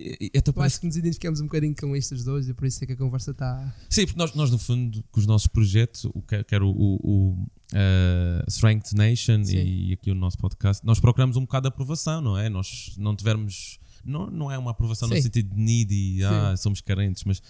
E, 0.00 0.30
e 0.34 0.38
até 0.38 0.48
Eu 0.50 0.54
parece 0.54 0.74
acho 0.74 0.80
que 0.80 0.86
nos 0.86 0.96
identificamos 0.96 1.40
um 1.40 1.44
bocadinho 1.44 1.74
com 1.78 1.94
estes 1.94 2.24
dois 2.24 2.48
e 2.48 2.54
por 2.54 2.66
isso 2.66 2.82
é 2.82 2.86
que 2.86 2.94
a 2.94 2.96
conversa 2.96 3.32
está. 3.32 3.74
Sim, 3.90 4.06
porque 4.06 4.18
nós, 4.18 4.34
nós 4.34 4.50
no 4.50 4.58
fundo, 4.58 5.04
com 5.12 5.20
os 5.20 5.26
nossos 5.26 5.46
projetos, 5.46 6.06
o 6.06 6.22
que 6.22 6.42
quer 6.44 6.62
o, 6.62 6.70
o, 6.70 6.98
o, 7.02 7.46
eh, 7.74 8.42
Strength 8.48 8.94
Nation 8.94 9.44
Sim. 9.44 9.56
e 9.58 9.92
aqui 9.92 10.10
o 10.10 10.14
nosso 10.14 10.38
podcast, 10.38 10.84
nós 10.86 10.98
procuramos 10.98 11.36
um 11.36 11.42
bocado 11.42 11.68
de 11.68 11.68
aprovação, 11.68 12.22
não 12.22 12.38
é? 12.38 12.48
Nós 12.48 12.94
não 12.96 13.14
tivermos. 13.14 13.78
Não, 14.02 14.30
não 14.30 14.50
é 14.50 14.56
uma 14.56 14.70
aprovação 14.70 15.06
no 15.06 15.14
Sim. 15.16 15.22
sentido 15.22 15.54
de 15.54 15.60
needy, 15.60 16.24
ah, 16.24 16.56
somos 16.56 16.80
carentes, 16.80 17.22
mas 17.24 17.42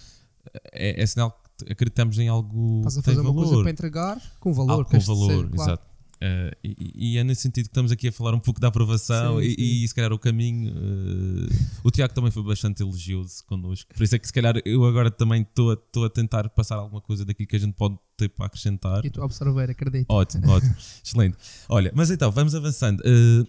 é, 0.73 1.01
é 1.01 1.05
sinal 1.05 1.31
que 1.57 1.71
acreditamos 1.71 2.19
em 2.19 2.27
algo 2.27 2.79
Estás 2.79 2.97
a 2.97 3.01
fazer 3.01 3.21
uma 3.21 3.33
coisa 3.33 3.51
valor. 3.51 3.63
para 3.63 3.71
entregar 3.71 4.21
com 4.39 4.53
valor. 4.53 4.71
Algo 4.71 4.89
com 4.89 4.99
valor, 4.99 5.49
claro. 5.49 5.55
exato. 5.55 5.90
Eh, 6.23 6.57
e, 6.63 7.13
e 7.13 7.17
é 7.17 7.23
nesse 7.23 7.41
sentido 7.41 7.65
que 7.65 7.71
estamos 7.71 7.91
aqui 7.91 8.07
a 8.09 8.11
falar 8.11 8.35
um 8.35 8.39
pouco 8.39 8.59
da 8.59 8.67
aprovação 8.67 9.39
Sim, 9.39 9.45
e, 9.47 9.55
sim. 9.55 9.83
e 9.83 9.87
se 9.87 9.95
calhar 9.95 10.13
o 10.13 10.19
caminho. 10.19 10.71
eh, 10.71 11.55
o 11.83 11.89
Tiago 11.89 12.13
também 12.13 12.29
foi 12.29 12.43
bastante 12.43 12.83
elogioso 12.83 13.43
connosco, 13.45 13.91
por 13.93 14.03
isso 14.03 14.15
é 14.15 14.19
que 14.19 14.27
se 14.27 14.33
calhar 14.33 14.55
eu 14.63 14.85
agora 14.85 15.09
também 15.09 15.41
estou 15.41 16.05
a, 16.05 16.09
tentar 16.09 16.47
passar 16.49 16.75
alguma 16.75 17.01
coisa 17.01 17.25
daquilo 17.25 17.47
que 17.47 17.55
a 17.55 17.59
gente 17.59 17.73
pode 17.73 17.97
ter 18.15 18.29
para 18.29 18.45
acrescentar. 18.45 19.03
E 19.03 19.09
tu 19.09 19.19
a 19.21 19.25
absorver, 19.25 19.71
acredito. 19.71 20.05
Ótimo, 20.09 20.47
ótimo, 20.51 20.75
excelente. 21.03 21.37
Olha, 21.67 21.91
mas 21.95 22.11
então, 22.11 22.31
vamos 22.31 22.53
avançando. 22.53 23.01
Eh, 23.03 23.47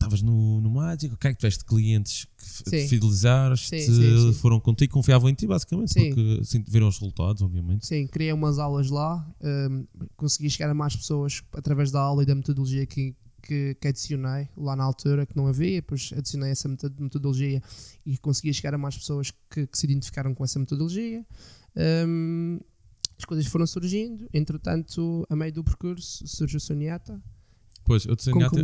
estavas 0.00 0.22
no, 0.22 0.60
no 0.62 0.70
Mágico, 0.70 1.14
ok, 1.14 1.34
tiveste 1.34 1.62
clientes 1.64 2.26
que 2.38 2.70
Sim. 2.70 2.88
fidelizaste, 2.88 3.68
Sim, 3.68 4.32
sim, 4.32 4.32
foram 4.32 4.58
contigo, 4.58 4.94
confiavam 4.94 5.28
em 5.28 5.34
ti, 5.34 5.46
basicamente, 5.46 5.92
porque 5.92 6.38
assim, 6.40 6.64
viram 6.66 6.88
os 6.88 6.98
resultados, 6.98 7.42
obviamente. 7.42 7.86
Sim, 7.86 8.06
criei 8.06 8.32
umas 8.32 8.58
aulas 8.58 8.88
lá, 8.88 9.28
hum, 9.42 9.86
consegui 10.16 10.48
chegar 10.48 10.70
a 10.70 10.74
mais 10.74 10.96
pessoas 10.96 11.42
através 11.52 11.90
da 11.90 12.00
aula 12.00 12.22
e 12.22 12.26
da 12.26 12.34
metodologia 12.34 12.86
que, 12.86 13.14
que, 13.42 13.74
que 13.74 13.88
adicionei 13.88 14.48
lá 14.56 14.74
na 14.74 14.84
altura, 14.84 15.26
que 15.26 15.36
não 15.36 15.46
havia, 15.46 15.76
depois 15.82 16.10
adicionei 16.16 16.50
essa 16.50 16.66
meto- 16.66 16.92
metodologia 16.98 17.62
e 18.06 18.16
consegui 18.16 18.54
chegar 18.54 18.74
a 18.74 18.78
mais 18.78 18.96
pessoas 18.96 19.30
que, 19.50 19.66
que 19.66 19.78
se 19.78 19.84
identificaram 19.84 20.34
com 20.34 20.42
essa 20.42 20.58
metodologia. 20.58 21.24
Hum, 22.06 22.58
as 23.18 23.26
coisas 23.26 23.46
foram 23.46 23.66
surgindo, 23.66 24.26
entretanto, 24.32 25.26
a 25.28 25.36
meio 25.36 25.52
do 25.52 25.62
percurso 25.62 26.26
surge 26.26 26.56
o 26.56 26.60
Soniata, 26.60 27.22
Pois, 27.84 28.04
eu, 28.06 28.14
te 28.14 28.24
Soniata, 28.24 28.54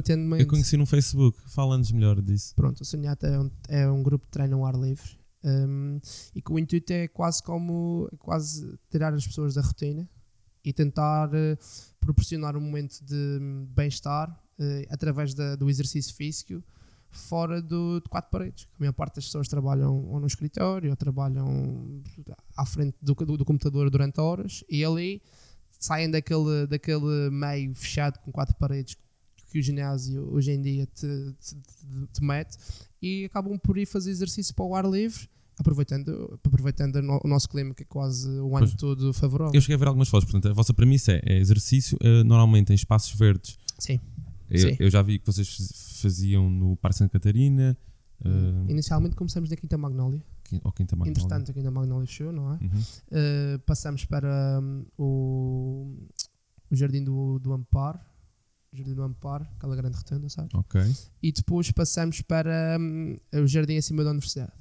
eu 0.41 0.47
conheci 0.47 0.77
no 0.77 0.87
Facebook, 0.87 1.39
fala-nos 1.49 1.91
melhor 1.91 2.21
disso. 2.23 2.55
Pronto, 2.55 2.81
o 2.81 2.85
Sonhata 2.85 3.27
é 3.27 3.39
um, 3.41 3.51
é 3.69 3.91
um 3.91 4.03
grupo 4.03 4.25
de 4.27 4.31
treino 4.31 4.57
ao 4.59 4.67
ar 4.67 4.75
livre 4.75 5.19
um, 5.45 6.01
e 6.35 6.41
que 6.43 6.53
o 6.53 6.59
intuito 6.59 6.93
é 6.93 7.09
quase 7.09 7.43
como 7.43 8.09
quase 8.19 8.79
tirar 8.91 9.13
as 9.15 9.27
pessoas 9.27 9.55
da 9.55 9.63
rotina 9.63 10.09
e 10.65 10.73
tentar 10.73 11.31
eh, 11.35 11.57
proporcionar 12.01 12.57
um 12.57 12.61
momento 12.61 13.01
de 13.05 13.39
hum, 13.41 13.67
bem-estar 13.75 14.37
eh, 14.59 14.87
através 14.91 15.33
da- 15.35 15.55
do 15.57 15.69
exercício 15.71 16.15
físico 16.15 16.63
fora 17.11 17.63
do, 17.63 18.01
de 18.01 18.09
quatro 18.09 18.31
paredes. 18.31 18.67
A 18.75 18.81
maior 18.81 18.93
parte 18.93 19.17
das 19.17 19.25
pessoas 19.27 19.47
trabalham 19.49 20.05
ou 20.07 20.19
no 20.21 20.27
escritório 20.27 20.91
ou 20.91 20.97
trabalham 20.97 22.03
à 22.57 22.67
frente 22.67 22.97
do, 23.01 23.15
do- 23.15 23.37
do 23.39 23.45
computador 23.45 23.89
durante 23.91 24.21
horas 24.21 24.65
e 24.69 24.85
ali 24.85 25.23
saem 25.79 26.11
daquele, 26.11 26.67
daquele 26.67 27.31
meio 27.31 27.75
fechado 27.75 28.19
com 28.21 28.33
quatro 28.33 28.55
paredes 28.57 28.97
que 29.51 29.59
o 29.59 29.63
ginásio 29.63 30.29
hoje 30.33 30.51
em 30.53 30.61
dia 30.61 30.87
te, 30.87 31.07
te, 31.41 31.55
te- 31.55 32.07
te 32.13 32.25
mete 32.25 32.57
e 33.01 33.25
acabam 33.27 33.59
por 33.59 33.79
ir 33.79 33.87
fazer 33.87 34.11
exercício 34.11 34.55
para 34.55 34.65
o 34.65 34.75
ar 34.75 34.85
livre, 34.85 35.29
aproveitando, 35.59 36.39
aproveitando 36.45 36.97
o 36.97 37.03
no- 37.03 37.21
o 37.25 37.29
nosso 37.29 37.49
clima 37.49 37.75
que 37.75 37.83
é 37.83 37.87
quase 37.87 38.29
o 38.29 38.57
ano 38.57 38.67
Pois. 38.67 38.75
todo 38.75 39.13
favorável. 39.13 39.55
Eu 39.55 39.61
cheguei 39.61 39.77
a 39.77 39.79
ver 39.79 39.89
algumas 39.89 40.09
fotos, 40.09 40.31
portanto, 40.31 40.51
a 40.51 40.55
vossa 40.55 40.75
premissa 40.75 41.13
é, 41.13 41.21
é 41.25 41.39
exercício, 41.39 41.97
eh, 42.03 42.23
normalmente 42.25 42.73
em 42.73 42.75
espaços 42.75 43.17
verdes. 43.19 43.57
Sim. 43.79 44.01
Eu, 44.51 44.59
Sim. 44.61 44.77
eu 44.79 44.91
já 44.91 45.03
vi 45.03 45.19
que 45.19 45.27
vocês 45.27 45.49
faz- 45.49 46.01
faziam 46.03 46.49
no 46.51 46.77
Parque 46.77 46.99
Santa 46.99 47.11
Catarina, 47.13 47.77
eh, 48.25 48.71
Inicialmente 48.71 49.15
começamos 49.17 49.51
na 49.51 49.57
Quinta 49.57 49.77
Magnólia, 49.79 50.23
ou 50.63 50.73
Quinta 50.73 50.95
Magnolia. 50.97 51.11
entretanto 51.23 51.51
a 51.51 51.55
Quinta 51.55 51.71
Magnólia 51.71 52.07
fechou, 52.07 52.33
não 52.33 52.53
é? 52.55 52.59
Uhum. 52.63 52.81
Uh, 53.11 53.59
passamos 53.67 54.05
para 54.05 54.61
hum, 54.63 54.85
o, 54.97 55.97
o 56.71 56.77
Jardim 56.77 57.03
do, 57.05 57.39
do 57.39 57.53
Amparo, 57.53 57.99
Jardim 58.77 58.95
do 58.95 59.03
Amparo, 59.03 59.47
aquela 59.57 59.75
grande 59.77 59.97
rotunda, 59.97 60.29
sabes? 60.29 60.55
Ok. 60.55 60.81
E 61.23 61.33
depois 61.33 61.71
passamos 61.71 62.21
para 62.23 62.77
hum, 62.81 63.17
o 63.33 63.47
Jardim 63.47 63.77
acima 63.77 64.05
da 64.05 64.11
Universidade. 64.11 64.53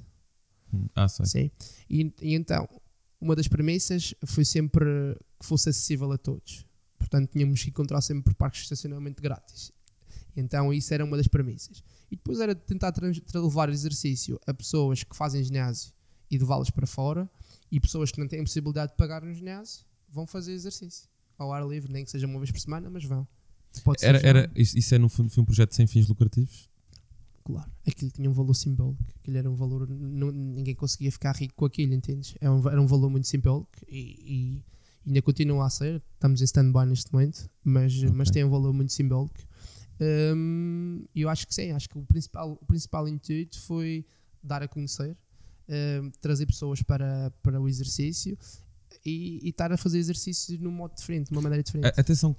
Hum, 0.73 0.88
Ah, 0.95 1.08
sei. 1.08 1.25
Sim. 1.25 1.51
E, 1.89 2.13
e 2.21 2.34
então, 2.36 2.67
uma 3.19 3.36
das 3.36 3.47
premissas 3.47 4.13
foi 4.25 4.45
sempre 4.45 4.86
que 5.39 5.45
fosse 5.45 5.69
acessível 5.69 6.12
a 6.12 6.17
todos. 6.17 6.65
Portanto, 6.97 7.30
tínhamos 7.32 7.62
que 7.63 7.69
encontrar 7.69 8.01
sempre 8.01 8.34
parques 8.34 8.62
de 8.62 8.65
estacionamento 8.65 9.21
grátis. 9.21 9.71
Então, 10.36 10.73
isso 10.73 10.93
era 10.93 11.04
uma 11.06 11.15
das 11.17 11.28
premissas. 11.28 11.84
E 12.12 12.15
depois 12.15 12.39
era 12.39 12.54
tentar 12.56 12.93
levar 13.34 13.69
exercício 13.69 14.39
a 14.45 14.54
pessoas 14.54 15.04
que 15.04 15.15
fazem 15.15 15.43
ginásio 15.43 15.93
e 16.30 16.38
levá-las 16.38 16.69
para 16.69 16.88
fora, 16.88 17.30
e 17.71 17.80
pessoas 17.80 18.12
que 18.12 18.19
não 18.19 18.28
têm 18.28 18.43
possibilidade 18.43 18.91
de 18.91 18.97
pagar 18.97 19.21
no 19.21 19.34
ginásio 19.34 19.86
vão 20.10 20.25
fazer 20.25 20.54
exercício 20.54 21.10
ao 21.38 21.51
ar 21.54 21.65
livre, 21.67 21.91
nem 21.91 22.04
que 22.04 22.12
seja 22.12 22.25
uma 22.25 22.39
vez 22.39 22.51
por 22.51 22.60
semana, 22.60 22.89
mas 22.89 23.04
vão. 23.04 23.28
Pode 23.82 24.02
ser 24.02 24.08
Era, 24.08 24.20
era, 24.28 24.52
isso, 24.56 24.78
isso 24.78 24.94
é 24.96 24.98
no 24.98 25.10
fundo 25.10 25.30
foi 25.30 25.42
um 25.42 25.46
projeto 25.46 25.74
sem 25.74 25.86
fins 25.88 26.08
lucrativos? 26.08 26.70
Claro, 27.44 27.70
aquilo 27.88 28.10
tinha 28.10 28.28
um 28.30 28.34
valor 28.34 28.56
simbólico, 28.56 29.04
aquilo 29.20 29.38
era 29.38 29.50
um 29.50 29.54
valor, 29.54 29.88
não- 29.88 30.32
ninguém 30.32 30.74
conseguia 30.74 31.12
ficar 31.12 31.36
rico 31.36 31.54
com 31.56 31.66
aquilo, 31.66 31.94
entendes? 31.94 32.34
Era 32.42 32.52
um, 32.52 32.68
era 32.68 32.82
um 32.82 32.88
valor 32.88 33.10
muito 33.10 33.28
simbólico 33.28 33.70
e, 33.88 34.18
e 34.26 34.64
ainda 35.06 35.22
continua 35.22 35.66
a 35.68 35.70
ser, 35.70 36.02
estamos 36.16 36.42
em 36.42 36.46
stand-by 36.46 36.86
neste 36.88 37.14
momento, 37.14 37.48
mas, 37.64 37.94
mas 38.06 38.32
tem 38.32 38.44
um 38.44 38.50
valor 38.50 38.74
muito 38.74 38.92
simbólico. 38.92 39.40
E 41.14 41.22
eu 41.22 41.30
acho 41.30 41.48
que 41.48 41.54
sim, 41.54 41.72
acho 41.72 41.88
que 41.90 41.98
o 41.98 42.04
principal, 42.06 42.58
o 42.60 42.66
principal 42.66 43.08
intuito 43.08 43.60
foi 43.62 44.06
dar 44.44 44.62
a 44.64 44.68
conhecer, 44.68 45.16
hum, 45.70 46.12
trazer 46.22 46.46
pessoas 46.46 46.82
para, 46.82 47.32
para 47.44 47.62
o 47.62 47.68
exercício 47.68 48.38
e, 49.06 49.40
e 49.44 49.50
estar 49.50 49.72
a 49.72 49.78
fazer 49.78 50.00
exercício 50.00 50.60
num 50.60 50.72
modo 50.72 50.96
diferente, 50.96 51.28
de 51.28 51.32
uma 51.34 51.42
maneira 51.42 51.64
diferente. 51.64 52.00
Atenção, 52.00 52.36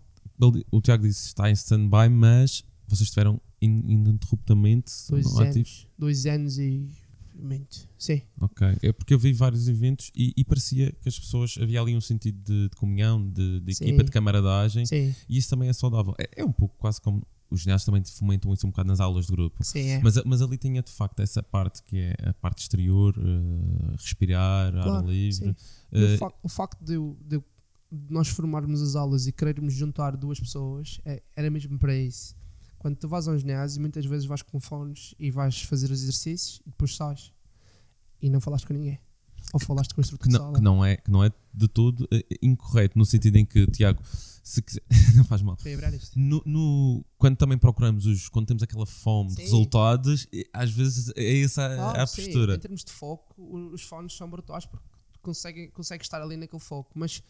o 0.71 0.81
Tiago 0.81 1.03
disse 1.07 1.23
que 1.23 1.27
está 1.29 1.49
em 1.51 1.53
stand-by, 1.55 2.09
mas 2.11 2.65
vocês 2.89 3.03
estiveram 3.09 3.41
in- 3.61 3.83
ininterruptamente 3.89 4.93
dois 5.11 5.27
anos, 5.27 5.41
ativos? 5.41 5.87
dois 5.99 6.27
anos 6.27 6.59
e 6.59 6.89
muito, 7.35 7.87
sim. 7.99 8.23
Ok. 8.41 8.67
É 8.83 8.93
porque 8.93 9.13
eu 9.13 9.19
vi 9.19 9.33
vários 9.33 9.69
eventos 9.69 10.11
e, 10.15 10.33
e 10.37 10.45
parecia 10.45 10.91
que 10.93 11.09
as 11.09 11.19
pessoas 11.19 11.57
havia 11.61 11.81
ali 11.81 11.95
um 11.95 12.01
sentido 12.01 12.39
de, 12.43 12.69
de 12.71 12.77
comunhão, 12.77 13.23
de, 13.31 13.61
de 13.61 13.73
equipa, 13.73 14.03
de 14.05 14.11
camaradagem 14.11 14.87
Sim, 14.87 15.15
e 15.29 15.37
isso 15.37 15.51
também 15.51 15.69
é 15.69 15.73
saudável. 15.73 16.15
É, 16.19 16.41
é 16.41 16.45
um 16.45 16.53
pouco 16.53 16.75
quase 16.79 17.01
como 17.01 17.27
os 17.51 17.61
ginásios 17.61 17.85
também 17.85 18.03
fomentam 18.05 18.53
isso 18.55 18.67
um 18.67 18.71
bocado 18.71 18.89
nas 18.89 19.01
aulas 19.01 19.27
de 19.27 19.33
grupo. 19.33 19.63
sim, 19.63 19.81
é. 19.81 20.01
Mas, 20.03 20.17
mas 20.25 20.41
ali 20.43 20.57
tinha 20.59 20.83
de 20.83 20.91
facto 20.91 21.21
essa 21.21 21.43
parte 21.43 21.83
que 21.83 21.99
é 21.99 22.15
a 22.31 22.33
parte 22.35 22.59
exterior, 22.63 23.15
eh, 23.19 23.93
respirar, 23.97 24.75
ar 24.75 24.83
Claro, 24.83 25.07
livre. 25.11 25.33
sim. 25.35 25.55
E 25.93 26.05
Eh, 26.05 26.15
o, 26.15 26.19
facto, 26.19 26.39
o 26.43 26.49
facto 26.49 26.83
de, 26.85 26.95
eu- 26.95 27.17
de 27.25 27.37
eu- 27.37 27.45
nós 27.91 28.29
formarmos 28.29 28.83
as 28.83 28.97
aulas 28.97 29.27
e 29.27 29.33
querermos 29.33 29.75
juntar 29.75 30.17
duas 30.17 30.41
pessoas 30.41 31.01
é- 31.05 31.23
era 31.37 31.51
mesmo 31.51 31.79
para 31.79 31.95
isso. 31.97 32.35
Quando 32.79 32.97
tu 32.97 33.09
vais 33.09 33.27
a 33.27 33.33
um 33.33 33.39
ginásio, 33.39 33.81
muitas 33.81 34.05
vezes 34.05 34.27
vais 34.27 34.43
com 34.43 34.61
fones 34.61 35.15
e 35.19 35.31
vais 35.31 35.63
fazer 35.63 35.91
os 35.91 36.03
exercícios 36.03 36.61
e 36.67 36.71
depois 36.71 36.95
sais 36.97 37.33
e 38.21 38.29
não 38.31 38.41
falaste 38.41 38.67
com 38.67 38.73
ninguém. 38.75 38.99
Ou 39.53 39.61
falaste 39.61 39.95
com 39.95 40.01
o 40.01 40.03
instrutor 40.03 40.27
que, 40.27 40.33
de 40.33 40.39
não, 40.39 40.53
que, 40.53 40.61
não 40.61 40.85
é, 40.85 40.97
que 40.97 41.11
não 41.11 41.23
é 41.25 41.31
de 41.55 41.69
todo 41.69 42.07
eh, 42.13 42.25
incorreto, 42.43 42.99
no 42.99 43.07
sentido 43.07 43.37
em 43.37 43.45
que, 43.47 43.65
Tiago, 43.69 44.03
se 44.43 44.61
quiser, 44.61 44.83
não 45.17 45.25
faz 45.25 45.41
mal. 45.41 45.57
No, 46.17 46.43
no- 46.45 47.05
quando 47.17 47.37
também 47.37 47.57
procuramos 47.57 48.07
os, 48.07 48.29
quando 48.29 48.47
temos 48.49 48.63
aquela 48.65 48.85
fome 48.87 49.31
de 49.31 49.37
Sim. 49.37 49.43
resultados, 49.43 50.27
eh, 50.35 50.45
às 50.53 50.71
vezes 50.71 51.13
é 51.17 51.41
essa 51.43 51.63
a, 51.65 51.93
Ah, 51.93 52.03
a 52.03 52.07
sim, 52.07 52.25
postura. 52.25 52.57
Em 52.57 52.59
termos 52.59 52.85
de 52.85 52.91
foco, 52.91 53.35
os 53.73 53.83
fones 53.83 54.17
são 54.17 54.29
brutais 54.29 54.67
porque 54.67 54.85
conseguem, 55.23 55.71
conseguem 55.71 56.03
estar 56.03 56.21
ali 56.21 56.37
naquele 56.37 56.61
foco. 56.63 56.91
Mas 56.95 57.23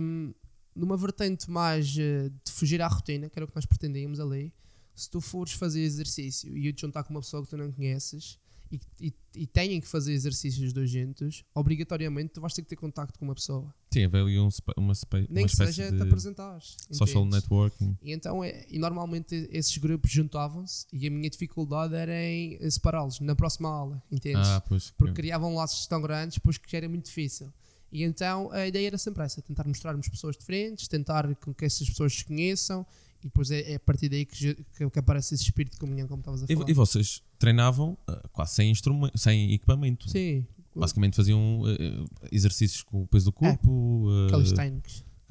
hum, 0.00 0.32
numa 0.74 0.96
vertente 0.96 1.50
mais 1.50 1.96
eh, 1.98 2.30
de 2.44 2.52
fugir 2.52 2.80
à 2.80 2.88
rotina, 2.88 3.28
que 3.28 3.38
era 3.38 3.44
o 3.44 3.48
que 3.48 3.54
nós 3.54 3.66
pretendíamos 3.66 4.20
ali, 4.20 4.52
se 4.94 5.08
tu 5.10 5.20
fores 5.20 5.52
fazer 5.52 5.80
exercício 5.80 6.56
e 6.56 6.66
eu 6.66 6.72
te 6.72 6.82
juntar 6.82 7.02
com 7.04 7.14
uma 7.14 7.20
pessoa 7.20 7.42
que 7.42 7.48
tu 7.50 7.56
não 7.56 7.70
conheces 7.72 8.38
e, 8.70 8.78
e, 9.00 9.14
e 9.34 9.46
têm 9.46 9.80
que 9.80 9.86
fazer 9.88 10.12
exercícios 10.12 10.68
os 10.68 10.72
dois 10.72 10.88
juntos, 10.90 11.42
obrigatoriamente 11.54 12.34
tu 12.34 12.40
vais 12.40 12.52
ter 12.54 12.62
que 12.62 12.68
ter 12.68 12.76
contacto 12.76 13.18
com 13.18 13.24
uma 13.24 13.34
pessoa. 13.34 13.74
Sim, 13.92 14.04
havia 14.04 14.20
ali 14.22 14.38
um, 14.38 14.48
uma, 14.76 14.94
spa- 14.94 15.18
Nem 15.28 15.42
uma 15.44 15.48
que 15.48 15.56
seja 15.56 15.90
te 15.90 16.00
apresentares. 16.02 16.76
social 16.92 17.24
entendes? 17.24 17.42
networking. 17.42 17.98
E 18.00 18.12
então, 18.12 18.44
é, 18.44 18.64
e 18.68 18.78
normalmente 18.78 19.48
esses 19.50 19.76
grupos 19.78 20.10
juntavam-se 20.12 20.86
e 20.92 21.06
a 21.06 21.10
minha 21.10 21.28
dificuldade 21.28 21.94
era 21.96 22.14
em 22.14 22.70
separá-los 22.70 23.18
na 23.20 23.34
próxima 23.34 23.68
aula, 23.68 24.00
entendes? 24.10 24.46
Ah, 24.46 24.60
pois. 24.60 24.90
porque 24.96 25.14
criavam 25.14 25.54
laços 25.56 25.86
tão 25.88 26.00
grandes, 26.00 26.38
pois 26.38 26.56
que 26.56 26.76
era 26.76 26.88
muito 26.88 27.06
difícil. 27.06 27.52
E 27.92 28.02
então 28.04 28.50
a 28.52 28.66
ideia 28.66 28.86
era 28.88 28.98
sempre 28.98 29.22
essa: 29.24 29.42
tentar 29.42 29.66
mostrarmos 29.66 30.08
pessoas 30.08 30.36
diferentes, 30.36 30.86
tentar 30.88 31.34
com 31.36 31.52
que 31.52 31.64
essas 31.64 31.88
pessoas 31.88 32.14
se 32.14 32.24
conheçam, 32.24 32.86
e 33.20 33.24
depois 33.24 33.50
é, 33.50 33.72
é 33.72 33.74
a 33.76 33.80
partir 33.80 34.08
daí 34.08 34.24
que, 34.24 34.54
que, 34.76 34.88
que 34.90 34.98
aparece 34.98 35.34
esse 35.34 35.44
espírito 35.44 35.72
de 35.74 35.78
comunhão, 35.78 36.06
como 36.08 36.20
estavas 36.20 36.42
a 36.42 36.46
E, 36.48 36.54
falar. 36.54 36.70
e 36.70 36.72
vocês 36.72 37.22
treinavam 37.38 37.98
ah, 38.06 38.22
quase 38.32 38.54
sem 38.54 38.70
instrumento, 38.70 39.18
sem 39.18 39.52
equipamento. 39.52 40.08
Sim, 40.08 40.46
Basicamente 40.74 41.16
faziam 41.16 41.62
eh, 41.66 42.04
exercícios 42.30 42.82
com 42.84 43.02
o 43.02 43.06
peso 43.06 43.24
do 43.26 43.32
corpo. 43.32 44.06
eh, 44.08 44.26
aqueles 44.28 44.52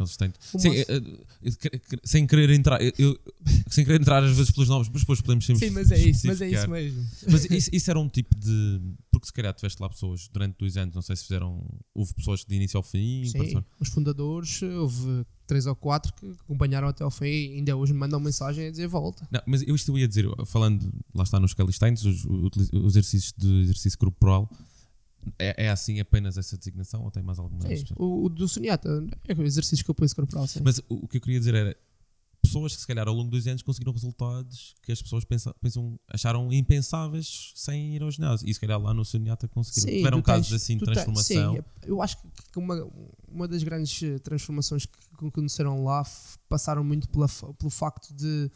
aqueles 0.04 0.18
têm- 0.18 0.34
que- 1.80 2.00
sem 2.04 2.26
querer 2.28 2.50
entrar, 2.52 2.80
eu- 2.98 3.20
sem 3.70 3.84
querer 3.86 4.00
entrar 4.02 4.24
às 4.24 4.36
vezes 4.36 4.52
pelos 4.52 4.70
nomes, 4.70 4.90
mas 4.90 5.02
depois 5.02 5.22
podemos 5.22 5.46
sempre 5.46 5.68
Sim, 5.68 5.74
mas 5.74 5.92
é 5.92 5.98
isso, 6.00 6.28
mas 6.28 6.42
é 6.42 6.50
isso 6.50 6.70
mesmo. 6.70 7.06
Mas 7.30 7.46
isso, 7.46 7.70
isso 7.74 7.90
era 7.90 8.00
um 8.00 8.10
tipo 8.10 8.36
de. 8.38 8.82
Porque 9.12 9.28
se 9.28 9.34
calhar 9.34 9.54
tiveste 9.54 9.82
lá 9.82 9.90
pessoas 9.90 10.28
durante 10.32 10.58
dois 10.58 10.78
anos, 10.78 10.96
não 10.96 11.02
sei 11.02 11.16
se 11.16 11.24
fizeram. 11.24 11.62
Houve 11.94 12.14
pessoas 12.14 12.46
de 12.46 12.56
início 12.56 12.78
ao 12.78 12.84
fim. 12.84 13.26
Sim, 13.26 13.64
os 13.80 13.90
fundadores, 13.90 14.62
houve 14.62 15.26
três 15.48 15.66
ou 15.66 15.76
quatro 15.76 16.14
que 16.14 16.28
acompanharam 16.44 16.88
até 16.88 17.04
ao 17.04 17.10
fim 17.10 17.26
e 17.26 17.54
ainda 17.56 17.76
hoje 17.76 17.92
me 17.92 18.00
mandam 18.00 18.20
mensagem 18.20 18.68
a 18.68 18.72
dizer 18.72 18.88
volta. 18.88 19.28
Não, 19.32 19.42
mas 19.48 19.64
eu 19.68 19.74
isto 19.76 19.92
eu 19.92 19.98
ia 19.98 20.08
dizer, 20.08 20.26
falando, 20.46 20.94
lá 21.14 21.24
está 21.24 21.40
nos 21.40 21.54
calisthenics, 21.56 22.06
os, 22.06 22.24
os 22.26 22.70
os 22.72 22.96
exercícios 22.96 23.34
de 23.36 23.62
exercício 23.62 23.98
corporal, 23.98 24.48
é, 25.38 25.65
é 25.65 25.69
assim 25.69 25.99
apenas 25.99 26.38
essa 26.38 26.58
designação 26.58 27.03
ou 27.03 27.12
tem 27.12 27.21
mais 27.23 27.39
alguma? 27.39 27.62
Sim, 27.67 27.84
o, 27.97 28.25
o 28.25 28.29
do 28.29 28.47
Soniata 28.47 28.89
é 29.27 29.34
o 29.34 29.43
exercício 29.43 29.84
que 29.84 29.91
eu 29.91 29.95
pus 29.95 30.13
corporal. 30.13 30.47
Sim. 30.47 30.62
Mas 30.63 30.79
o, 30.89 31.05
o 31.05 31.08
que 31.08 31.17
eu 31.17 31.21
queria 31.21 31.39
dizer 31.39 31.53
era 31.55 31.77
pessoas 32.41 32.73
que 32.73 32.82
se 32.82 32.88
calhar 32.88 33.05
ao 33.08 33.13
longo 33.13 33.29
dos 33.29 33.45
anos 33.47 33.62
conseguiram 33.62 33.91
resultados 33.91 34.73
que 34.82 34.91
as 34.93 35.01
pessoas 35.01 35.25
pensa, 35.25 35.53
pensam, 35.62 35.99
acharam 36.08 36.51
impensáveis 36.53 37.51
sem 37.55 37.95
ir 37.95 38.01
ao 38.01 38.10
ginásio. 38.10 38.47
E 38.49 38.53
se 38.53 38.60
calhar 38.60 38.79
lá 38.82 38.93
no 38.93 39.03
Suniata 39.03 39.47
conseguiram. 39.47 39.97
Tiveram 39.97 40.21
tu 40.21 40.25
casos 40.25 40.49
tens- 40.49 40.62
assim 40.62 40.73
de 40.73 40.79
tu 40.79 40.86
tens- 40.86 40.95
transformação. 41.03 41.55
sim, 41.55 41.62
eu 41.86 42.01
acho 42.01 42.17
que 42.51 42.58
uma, 42.58 42.88
uma 43.27 43.47
das 43.47 43.62
grandes 43.62 44.01
eh, 44.01 44.17
transformações 44.19 44.86
que 44.86 44.97
aconteceram 45.25 45.84
lá 45.84 46.03
passaram 46.47 46.84
muito 46.84 47.10
pela, 47.10 47.27
pelo 47.58 47.69
facto 47.69 48.13
de 48.13 48.49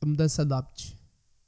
a 0.00 0.06
mudança 0.06 0.44
de 0.44 0.52
hábitos. 0.52 0.94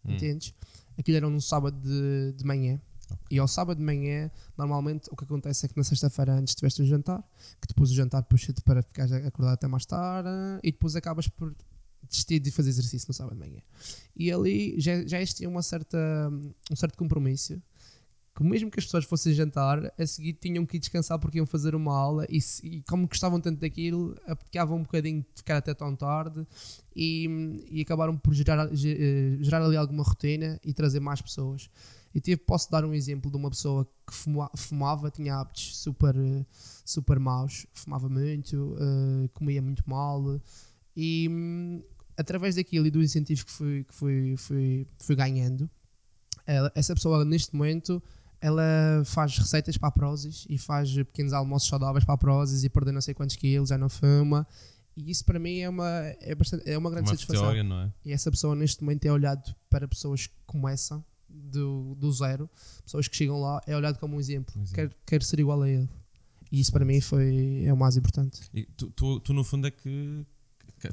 Hum. 0.04 0.14
entendes? 0.14 0.54
Aquilo 0.98 1.16
era 1.16 1.28
num 1.28 1.40
sábado 1.40 1.78
de, 1.80 2.32
de 2.36 2.44
manhã. 2.44 2.80
Ok. 3.10 3.26
E 3.30 3.38
ao 3.38 3.48
sábado 3.48 3.78
de 3.78 3.84
manhã, 3.84 4.30
normalmente 4.56 5.08
o 5.10 5.16
que 5.16 5.24
acontece 5.24 5.66
é 5.66 5.68
que 5.68 5.76
na 5.76 5.84
sexta-feira 5.84 6.34
antes 6.34 6.54
tiveste 6.54 6.82
o 6.82 6.86
jantar, 6.86 7.22
que 7.60 7.68
depois 7.68 7.90
o 7.90 7.94
jantar 7.94 8.22
puxa-te 8.22 8.62
para 8.62 8.82
ficar 8.82 9.04
acordado 9.12 9.54
até 9.54 9.66
mais 9.66 9.84
tarde 9.86 10.28
e 10.62 10.70
depois 10.72 10.96
acabas 10.96 11.28
por 11.28 11.54
desistir 12.08 12.40
de 12.40 12.50
fazer 12.50 12.70
exercício 12.70 13.06
no 13.08 13.14
sábado 13.14 13.34
de 13.34 13.40
manhã. 13.40 13.60
E 14.16 14.32
ali 14.32 14.74
já, 14.78 15.06
já 15.06 15.20
existia 15.20 15.48
uma 15.48 15.62
certa, 15.62 15.98
um 16.70 16.76
certo 16.76 16.96
compromisso 16.96 17.60
que 18.34 18.44
mesmo 18.44 18.70
que 18.70 18.78
as 18.78 18.84
pessoas 18.84 19.04
fossem 19.04 19.32
jantar, 19.34 19.92
a 19.98 20.06
seguir 20.06 20.34
tinham 20.34 20.64
que 20.64 20.76
ir 20.76 20.80
descansar 20.80 21.18
porque 21.18 21.38
iam 21.38 21.46
fazer 21.46 21.74
uma 21.74 21.94
aula 21.96 22.26
e, 22.28 22.38
e 22.62 22.82
como 22.82 23.06
gostavam 23.06 23.40
tanto 23.40 23.60
daquilo, 23.60 24.16
apetecava 24.26 24.74
um 24.74 24.82
bocadinho 24.82 25.20
de 25.20 25.26
ficar 25.34 25.56
até 25.56 25.74
tão 25.74 25.94
tarde 25.96 26.46
e, 26.94 27.28
e 27.70 27.80
acabaram 27.82 28.16
por 28.16 28.32
gerar, 28.32 28.72
ge- 28.74 28.96
eh, 28.98 29.42
gerar 29.42 29.62
ali 29.64 29.76
alguma 29.76 30.02
rotina 30.04 30.60
e 30.64 30.72
trazer 30.72 31.00
mais 31.00 31.20
pessoas. 31.20 31.68
E 32.14 32.20
tive, 32.20 32.38
posso 32.38 32.70
dar 32.70 32.84
um 32.84 32.92
exemplo 32.94 33.30
de 33.30 33.36
uma 33.36 33.50
pessoa 33.50 33.84
que 34.06 34.14
fuma- 34.14 34.50
fumava, 34.56 35.10
tinha 35.10 35.36
hábitos 35.36 35.76
super, 35.78 36.16
eh, 36.16 36.44
super 36.84 37.18
maus, 37.18 37.66
fumava 37.72 38.08
muito, 38.08 38.76
eh, 38.80 39.28
comia 39.34 39.60
muito 39.60 39.82
mal 39.88 40.40
e 40.96 41.28
hum, 41.30 41.82
através 42.16 42.54
daquilo 42.54 42.86
e 42.86 42.90
do 42.90 43.02
incentivo 43.02 43.44
que 43.44 43.52
fui, 43.52 43.84
que 43.84 43.94
fui, 43.94 44.36
fui, 44.36 44.86
fui 44.98 45.16
ganhando, 45.16 45.68
essa 46.74 46.94
pessoa 46.94 47.24
neste 47.24 47.54
momento 47.54 48.02
ela 48.40 48.62
faz 49.04 49.36
receitas 49.36 49.76
para 49.76 49.88
a 49.88 49.92
Prozis 49.92 50.46
e 50.48 50.56
faz 50.58 50.92
pequenos 50.94 51.32
almoços 51.32 51.68
saudáveis 51.68 52.04
para 52.04 52.14
a 52.14 52.18
Prozis 52.18 52.64
e 52.64 52.68
perdeu 52.68 52.92
não 52.92 53.00
sei 53.00 53.14
quantos 53.14 53.36
quilos, 53.36 53.68
já 53.68 53.78
não 53.78 53.88
fuma. 53.88 54.46
E 54.96 55.10
isso 55.10 55.24
para 55.24 55.38
mim 55.38 55.58
é 55.60 55.68
uma, 55.68 55.88
é 56.20 56.34
bastante, 56.34 56.68
é 56.68 56.76
uma 56.76 56.90
grande 56.90 57.10
Uma 57.10 57.16
satisfação. 57.16 57.64
não 57.64 57.82
é? 57.82 57.92
E 58.04 58.12
essa 58.12 58.30
pessoa 58.30 58.54
neste 58.54 58.82
momento 58.82 59.04
é 59.04 59.12
olhado 59.12 59.54
para 59.68 59.86
pessoas 59.86 60.26
que 60.26 60.34
começam 60.46 61.04
do, 61.28 61.94
do 61.94 62.12
zero, 62.12 62.50
pessoas 62.84 63.06
que 63.06 63.16
chegam 63.16 63.40
lá, 63.40 63.60
é 63.66 63.76
olhado 63.76 63.98
como 63.98 64.16
um 64.16 64.20
exemplo. 64.20 64.54
Um 64.58 64.62
exemplo. 64.62 64.74
Quer, 64.74 64.96
quer 65.06 65.22
ser 65.22 65.38
igual 65.38 65.62
a 65.62 65.68
ele. 65.68 65.88
E 66.50 66.60
isso 66.60 66.72
para 66.72 66.84
mim 66.84 67.00
foi, 67.00 67.62
é 67.64 67.72
o 67.72 67.76
mais 67.76 67.96
importante. 67.96 68.40
E 68.52 68.64
tu, 68.76 68.90
tu, 68.90 69.20
tu, 69.20 69.32
no 69.32 69.44
fundo 69.44 69.68
é 69.68 69.70
que 69.70 70.26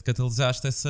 catalisaste 0.03 0.67
essa. 0.67 0.89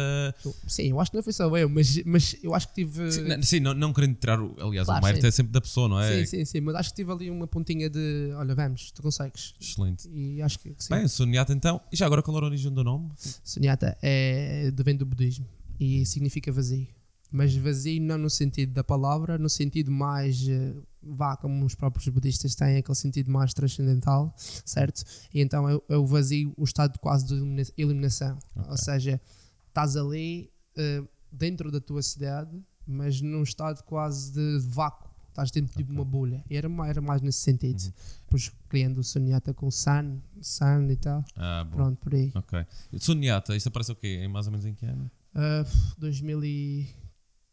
Sim, 0.68 0.90
eu 0.90 1.00
acho 1.00 1.12
que 1.12 1.18
não 1.18 1.24
foi 1.24 1.34
só 1.34 1.56
eu, 1.58 1.70
mas, 1.70 2.04
mas 2.06 2.36
eu 2.44 2.54
acho 2.54 2.68
que 2.70 2.74
tive. 2.76 3.12
Sim, 3.12 3.22
não, 3.24 3.44
sim, 3.44 3.60
não, 3.60 3.74
não 3.74 3.94
querendo 3.94 4.16
tirar, 4.16 4.42
o- 4.42 4.56
aliás, 4.60 4.86
Claro, 4.86 5.02
o 5.02 5.06
mérito 5.06 5.22
sim. 5.22 5.28
é 5.28 5.32
sempre 5.32 5.52
da 5.54 5.62
pessoa, 5.62 5.88
não 5.88 6.00
é? 6.00 6.20
Sim, 6.20 6.26
sim, 6.26 6.46
sim, 6.46 6.62
mas 6.62 6.76
acho 6.76 6.90
que 6.90 6.96
tive 6.98 7.12
ali 7.12 7.30
uma 7.30 7.48
pontinha 7.48 7.90
de 7.90 8.32
olha, 8.36 8.56
vamos, 8.56 8.92
tu 8.92 9.02
consegues. 9.02 9.54
Excelente. 9.60 10.10
E 10.10 10.42
acho 10.42 10.60
que, 10.60 10.74
sim. 10.78 10.94
Bem, 10.94 11.06
o 11.06 11.10
Soniata 11.10 11.54
então. 11.54 11.80
E 11.92 11.96
já 11.96 12.06
agora 12.06 12.22
qual 12.22 12.36
era 12.38 12.46
a 12.46 12.50
origem 12.50 12.72
do 12.74 12.84
nome? 12.84 13.10
Sunyata 13.44 13.98
é 14.02 14.72
vem 14.84 14.96
do 14.96 15.06
budismo 15.06 15.46
e 15.80 16.06
significa 16.06 16.52
vazio. 16.52 16.88
Mas 17.32 17.56
vazio 17.56 18.02
não 18.02 18.18
no 18.18 18.30
sentido 18.30 18.74
da 18.74 18.84
palavra, 18.84 19.38
no 19.38 19.50
sentido 19.50 19.92
mais, 19.92 20.48
eh, 20.48 20.74
vá, 21.04 21.36
como 21.36 21.66
os 21.66 21.76
próprios 21.76 22.08
budistas 22.08 22.56
têm, 22.56 22.78
aquele 22.78 22.96
sentido 22.96 23.30
mais 23.30 23.54
transcendental, 23.54 24.34
certo? 24.38 25.04
E 25.34 25.42
então 25.42 25.68
é, 25.70 25.80
é 25.90 25.98
o 25.98 26.06
vazio, 26.06 26.54
o 26.58 26.64
estado 26.64 26.98
quase 27.00 27.26
de 27.28 27.34
elimina- 27.34 27.68
eliminação. 27.78 28.38
Ok. 28.56 28.72
Ou 28.72 28.78
seja, 28.78 29.22
estás 29.68 29.98
ali 29.98 30.50
eh, 30.78 31.04
dentro 31.32 31.70
da 31.70 31.82
tua 31.82 32.02
cidade, 32.02 32.50
mas 32.86 33.20
num 33.22 33.44
estado 33.44 33.84
quase 33.84 34.32
de 34.32 34.60
vácuo. 34.70 35.08
Estás 35.30 35.52
dentro 35.52 35.84
de 35.84 35.92
uma 35.92 36.04
bolha. 36.04 36.44
E 36.50 36.58
era, 36.58 36.68
era 36.88 37.00
mais 37.00 37.22
nesse 37.22 37.40
sentido. 37.40 37.80
Uhum. 37.80 37.92
Depois 38.24 38.52
criando 38.70 38.98
o 39.00 39.04
Sunyata 39.04 39.54
com 39.54 39.70
Sun, 39.70 40.20
Sun 40.42 40.90
e 40.90 40.96
tal. 40.96 41.24
Ah, 41.36 41.64
bom. 41.64 41.76
Pronto, 41.76 41.98
por 42.00 42.16
aí. 42.16 42.32
Ok. 42.34 42.66
Soniata, 42.98 43.56
isto 43.56 43.68
aparece 43.68 43.92
o 43.92 43.96
quê? 43.96 44.22
Em 44.24 44.28
mais 44.28 44.48
ou 44.48 44.52
menos 44.52 44.66
em 44.66 44.74
que 44.74 44.86
ano? 44.88 45.12
Uh, 45.36 45.64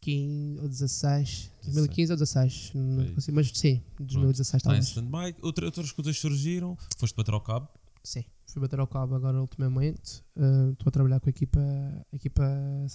2015 0.05 0.61
ou 0.61 0.69
16. 0.69 1.51
2015 1.65 2.13
ou 2.13 2.17
16. 2.19 2.71
Não 2.75 3.15
consigo, 3.15 3.35
mas 3.37 3.51
sim, 3.55 3.83
2016 3.99 4.55
Está 4.61 4.69
em 4.71 4.73
talvez. 4.73 4.87
stand-by. 4.89 5.35
Outra, 5.43 5.65
outras 5.67 5.91
coisas 5.93 6.19
surgiram. 6.19 6.77
Foste 6.99 7.17
bater 7.17 7.33
ao 7.35 7.41
cabo. 7.41 7.69
Sim, 8.03 8.25
fui 8.47 8.61
bater 8.61 8.79
ao 8.79 8.87
cabo 8.87 9.15
agora 9.15 9.41
ultimamente. 9.41 10.23
Uh, 10.37 10.73
Estou 10.73 10.89
a 10.89 10.91
trabalhar 10.91 11.21
com 11.21 11.29
a 11.29 11.31
equipa, 11.31 11.61
a 11.61 12.17
equipa, 12.17 12.45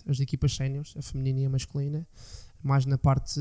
as 0.07 0.19
equipas 0.19 0.55
séniores, 0.55 0.93
a 0.95 1.01
feminina 1.01 1.39
e 1.39 1.45
a 1.45 1.49
masculina, 1.49 2.07
mais 2.61 2.85
na 2.85 2.97
parte, 2.97 3.39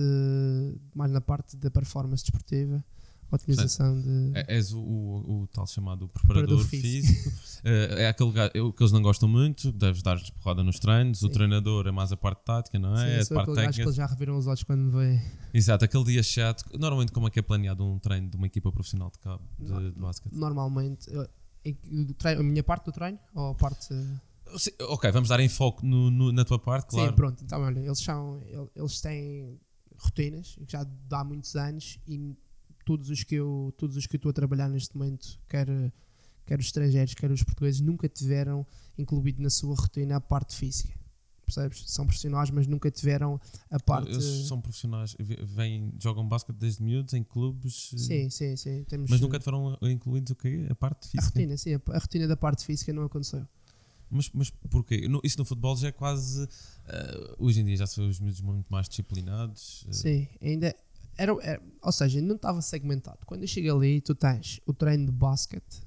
mais 0.95 1.13
na 1.13 1.21
parte 1.21 1.57
da 1.59 1.71
performance 1.71 2.23
desportiva, 2.25 2.83
otimização 3.31 4.01
de. 4.01 4.33
É- 4.35 4.57
És 4.57 4.73
o, 4.73 4.79
o- 4.81 5.43
o 5.43 5.47
tal 5.49 5.67
chamado 5.67 6.09
preparador, 6.09 6.59
Preparador 6.59 6.67
físico. 6.69 7.31
Eh, 7.65 8.05
é 8.05 8.09
aquele 8.09 8.33
gajo 8.33 8.51
o 8.67 8.73
que 8.73 8.83
eles 8.83 8.93
não 8.93 9.03
gostam 9.03 9.29
muito. 9.29 9.73
Deves 9.73 10.03
dar-lhes 10.03 10.31
porrada 10.31 10.63
nos 10.63 10.79
treinos. 10.79 11.23
O 11.23 11.27
Sim. 11.27 11.33
treinador 11.33 11.87
é 11.87 11.91
mais 11.91 12.13
a 12.13 12.17
parte 12.17 12.43
tática, 12.45 12.79
não 12.79 12.95
é? 12.97 12.99
Sim, 12.99 13.05
é 13.05 13.35
a 13.35 13.37
parte 13.37 13.51
aquele 13.51 13.57
gajo 13.57 13.57
que 13.57 13.57
técnica. 13.57 13.83
eles 13.83 13.95
já 13.97 14.07
reviram 14.07 14.39
os 14.39 14.47
olhos 14.47 14.63
quando 14.63 14.81
me 14.83 14.91
veem. 14.91 15.21
Exato, 15.53 15.85
aquele 15.85 16.05
dia 16.05 16.23
chato. 16.23 16.65
Normalmente, 16.79 17.13
como 17.13 17.27
é 17.27 17.31
que 17.31 17.39
é 17.39 17.43
planeado 17.43 17.85
um 17.85 17.99
treino 17.99 18.29
de 18.31 18.37
uma 18.37 18.47
equipa 18.47 18.71
profissional 18.73 19.11
de 19.11 19.19
cabo 19.19 19.43
de, 19.59 19.65
Não. 19.71 19.91
de 19.91 19.99
basquete? 19.99 20.33
Normalmente, 20.35 21.11
eu- 21.13 21.29
do 22.07 22.15
treino- 22.15 22.41
a 22.41 22.45
minha 22.45 22.63
parte 22.63 22.85
do 22.87 22.93
treino 22.93 23.19
ou 23.35 23.51
a 23.51 23.55
parte. 23.55 23.87
Sim, 24.57 24.71
ok, 24.81 25.11
vamos 25.13 25.29
dar 25.29 25.41
enfoque 25.41 25.85
no, 25.85 26.11
no- 26.11 26.33
na 26.33 26.43
tua 26.45 26.59
parte, 26.59 26.89
claro. 26.89 27.11
Sim, 27.11 27.17
pronto. 27.17 27.45
Então, 27.45 27.61
olha, 27.61 27.81
eles, 27.81 27.99
são, 27.99 28.41
el- 28.47 28.71
eles 28.75 29.01
têm 29.03 29.61
rotinas 29.99 30.57
já 30.69 30.85
dá 31.09 31.23
muitos 31.25 31.55
anos 31.57 31.99
e 32.07 32.35
todos 32.89 33.11
os 33.11 33.23
que 33.23 33.35
eu 33.35 33.71
todos 33.77 33.99
os 33.99 34.07
que 34.07 34.17
eu 34.17 34.19
estou 34.19 34.31
a 34.31 34.33
trabalhar 34.33 34.67
neste 34.71 34.97
momento, 34.97 35.39
quer, 35.47 35.67
quer 36.47 36.59
os 36.59 36.65
estrangeiros, 36.65 37.13
quer 37.13 37.31
os 37.31 37.43
portugueses, 37.43 37.83
nunca 37.83 38.09
tiveram 38.09 38.67
incluído 38.97 39.43
na 39.43 39.51
sua 39.51 39.75
rotina 39.75 40.17
a 40.17 40.21
parte 40.23 40.57
física. 40.57 40.95
Percebes? 41.45 41.85
São 41.87 42.07
profissionais, 42.07 42.51
mas 42.51 42.67
nunca 42.67 42.91
tiveram 42.91 43.39
a 43.71 43.79
parte. 43.79 44.11
Eles 44.11 44.47
são 44.47 44.59
profissionais, 44.59 45.15
vêm, 45.19 45.93
jogam 46.01 46.27
basquete 46.27 46.57
desde 46.57 46.83
miúdos 46.83 47.13
em 47.13 47.23
clubes, 47.23 47.91
eh, 47.93 47.99
Sim, 47.99 48.31
sim, 48.31 48.57
sim. 48.57 48.85
Temos 48.85 49.11
mas 49.11 49.21
nunca 49.21 49.39
foram 49.39 49.77
incluídos 49.83 50.31
o 50.33 50.35
quê? 50.35 50.67
A 50.71 50.75
parte 50.75 51.05
a 51.07 51.11
física. 51.11 51.27
rotina, 51.39 51.57
sim, 51.59 51.75
a, 51.75 51.81
a 51.93 51.99
rotina 51.99 52.27
da 52.27 52.37
parte 52.39 52.65
física 52.65 52.91
não 52.91 53.03
aconteceu. 53.05 53.47
Mas, 54.11 54.31
mas 54.33 54.51
porquê? 54.71 55.07
Isso 55.23 55.37
no 55.39 55.45
futebol 55.45 55.77
já 55.77 55.89
é 55.89 55.93
quase. 55.93 56.49
eh, 56.87 57.35
hoje 57.39 57.61
em 57.61 57.65
dia 57.67 57.77
já 57.77 57.87
são 57.87 58.09
os 58.09 58.19
miúdos 58.19 58.41
muito 58.41 58.67
mais 58.71 58.89
disciplinados. 58.89 59.85
eh, 59.89 59.93
Sim, 59.93 60.29
ainda 60.41 60.75
era, 61.19 61.37
era- 61.43 61.63
ou 61.83 61.93
seja, 61.93 62.23
não 62.23 62.37
estava 62.37 62.63
segmentado. 62.63 63.19
Quando 63.27 63.43
eu 63.43 63.49
chego 63.49 63.77
ali, 63.77 64.01
tu 64.01 64.15
tens 64.15 64.61
o 64.65 64.73
treino 64.73 65.07
de 65.07 65.13
basquete, 65.13 65.83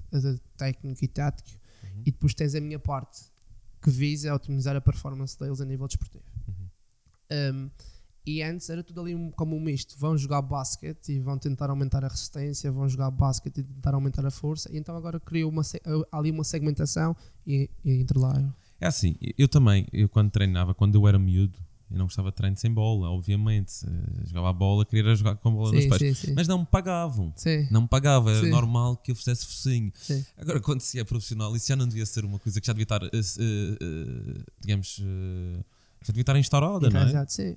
técnico 0.57 1.03
e 1.03 1.07
tático, 1.07 1.49
Uhum. 1.83 2.01
e 2.05 2.11
depois 2.11 2.33
tens 2.35 2.53
a 2.53 2.61
minha 2.61 2.77
parte 2.79 3.21
que 3.81 3.89
visa 3.89 4.33
otimizar 4.35 4.75
a 4.75 4.81
performance 4.81 5.37
deles 5.39 5.59
a 5.61 5.65
nível 5.65 5.87
desportivo. 5.87 6.23
Uhum. 6.47 6.69
Um, 7.31 7.71
e 8.23 8.43
antes 8.43 8.69
era 8.69 8.83
tudo 8.83 9.01
ali 9.01 9.15
um- 9.15 9.31
como 9.31 9.55
um 9.55 9.59
misto. 9.59 9.97
Vão 9.97 10.15
jogar 10.15 10.43
basquete 10.43 11.13
e 11.13 11.19
vão 11.19 11.39
tentar 11.39 11.71
aumentar 11.71 12.05
a 12.05 12.07
resistência, 12.07 12.71
vão 12.71 12.87
jogar 12.87 13.09
basquete 13.09 13.57
e 13.59 13.63
tentar 13.63 13.95
aumentar 13.95 14.23
a 14.25 14.29
força. 14.29 14.71
E 14.71 14.77
então 14.77 14.95
agora 14.95 15.19
criou 15.19 15.49
uma, 15.49 15.63
ali 16.11 16.29
uma 16.29 16.43
segmentação 16.43 17.15
e, 17.47 17.67
e 17.83 17.91
entre 17.93 18.19
lá. 18.19 18.33
É 18.79 18.85
assim, 18.85 19.15
eu 19.37 19.47
também, 19.47 19.87
eu 19.91 20.07
quando 20.07 20.29
treinava, 20.29 20.73
quando 20.75 20.95
eu 20.95 21.07
era 21.07 21.17
miúdo, 21.17 21.57
eu 21.91 21.97
não 21.97 22.05
gostava 22.05 22.29
de 22.29 22.35
treino 22.35 22.55
sem 22.57 22.71
bola, 22.73 23.09
obviamente. 23.09 23.85
Eh, 23.85 24.25
jogava 24.27 24.49
a 24.49 24.53
bola, 24.53 24.85
queria 24.85 25.13
jogar 25.15 25.35
com 25.35 25.49
a 25.49 25.51
bola 25.51 25.71
nos 25.73 25.83
Sim, 25.83 25.89
pés. 25.89 25.99
sim, 26.01 26.13
sim. 26.27 26.33
Mas 26.35 26.47
não 26.47 26.59
me 26.59 26.65
pagavam. 26.65 27.33
Sim, 27.35 27.67
Não 27.69 27.81
me 27.81 27.87
pagava, 27.87 28.31
era 28.31 28.47
normal 28.47 28.97
que 28.97 29.11
eu 29.11 29.15
fizesse 29.15 29.45
focinho. 29.45 29.91
sim. 29.95 30.25
Agora, 30.37 30.59
quando 30.59 30.81
se 30.81 30.99
é 30.99 31.03
profissional, 31.03 31.55
isso 31.55 31.67
já 31.67 31.75
não 31.75 31.87
devia 31.87 32.05
ser 32.05 32.23
uma 32.25 32.39
coisa 32.39 32.59
que 32.61 32.67
já 32.67 32.73
devia 32.73 32.83
estar, 32.83 33.03
eh, 33.03 33.09
eh, 33.13 34.43
digamos, 34.59 34.99
eh, 35.01 35.63
já 36.03 36.07
devia 36.07 36.21
estar 36.21 36.37
instaurada, 36.37 36.89
não 36.89 37.01
é? 37.01 37.25
Sim. 37.27 37.55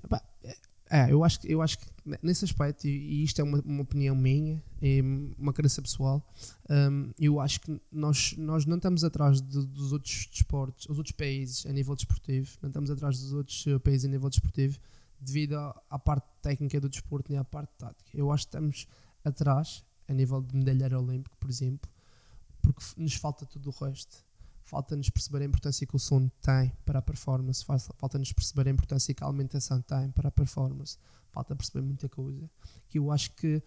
É, 0.91 1.11
eu 1.11 1.25
acho, 1.25 1.39
eu 1.47 1.63
acho 1.63 1.79
que 1.79 1.87
nesse 2.23 2.45
aspecto, 2.45 2.87
e, 2.87 3.25
isto 3.25 3.41
é 3.41 3.45
uma, 3.45 3.59
uma 3.65 3.83
opinião 3.83 4.15
minha, 4.15 4.63
é 4.83 5.01
uma 5.39 5.53
crença 5.53 5.81
pessoal, 5.81 6.23
hum, 6.71 7.11
eu 7.19 7.41
acho 7.41 7.61
que 7.63 7.81
nós, 7.91 8.35
nós 8.37 8.67
não 8.67 8.77
estamos 8.77 9.03
atrás 9.03 9.41
de- 9.41 9.67
dos 9.67 9.93
outros 9.93 10.27
desportos, 10.31 10.87
os 10.89 10.99
outros 10.99 11.13
países 11.17 11.65
a 11.67 11.73
nível 11.73 11.95
desportivo, 11.97 12.51
não 12.61 12.69
estamos 12.69 12.91
atrás 12.91 13.19
dos 13.19 13.33
outros 13.33 13.67
eh, 13.67 13.79
países 13.79 14.05
a 14.05 14.09
nível 14.09 14.29
desportivo 14.29 14.79
devido 15.19 15.55
à, 15.57 15.83
à 15.89 15.99
parte 15.99 16.27
técnica 16.43 16.79
do 16.79 16.89
desporto 16.89 17.31
nem 17.31 17.39
à 17.39 17.45
parte 17.45 17.73
tática. 17.79 18.11
Eu 18.13 18.31
acho 18.31 18.45
que 18.45 18.49
estamos 18.51 18.87
atrás 19.25 19.83
a 20.07 20.13
nível 20.13 20.43
de 20.43 20.55
medalheiro 20.55 21.01
olímpico, 21.03 21.35
por 21.39 21.49
exemplo, 21.49 21.91
porque 22.61 22.83
nos 22.99 23.15
falta 23.15 23.47
tudo 23.47 23.71
o 23.71 23.85
resto. 23.85 24.23
Falta-nos 24.75 25.09
perceber 25.09 25.43
a 25.43 25.45
importância 25.45 25.87
que 25.87 25.95
o 25.95 25.99
sono 26.01 26.29
tem 26.43 26.73
para 26.85 26.99
a 26.99 27.03
performance, 27.03 27.65
fa- 27.65 27.79
falta-nos 27.79 28.33
perceber 28.33 28.67
a 28.67 28.71
importância 28.73 29.15
que 29.15 29.23
a 29.23 29.27
alimentação 29.29 29.81
tem 29.83 30.11
para 30.11 30.29
a 30.29 30.33
performance, 30.33 30.99
falta 31.31 31.55
perceber 31.55 31.83
muita 31.87 32.09
coisa. 32.09 32.51
Que 32.89 32.99
eu 32.99 33.13
acho 33.13 33.31
que 33.37 33.63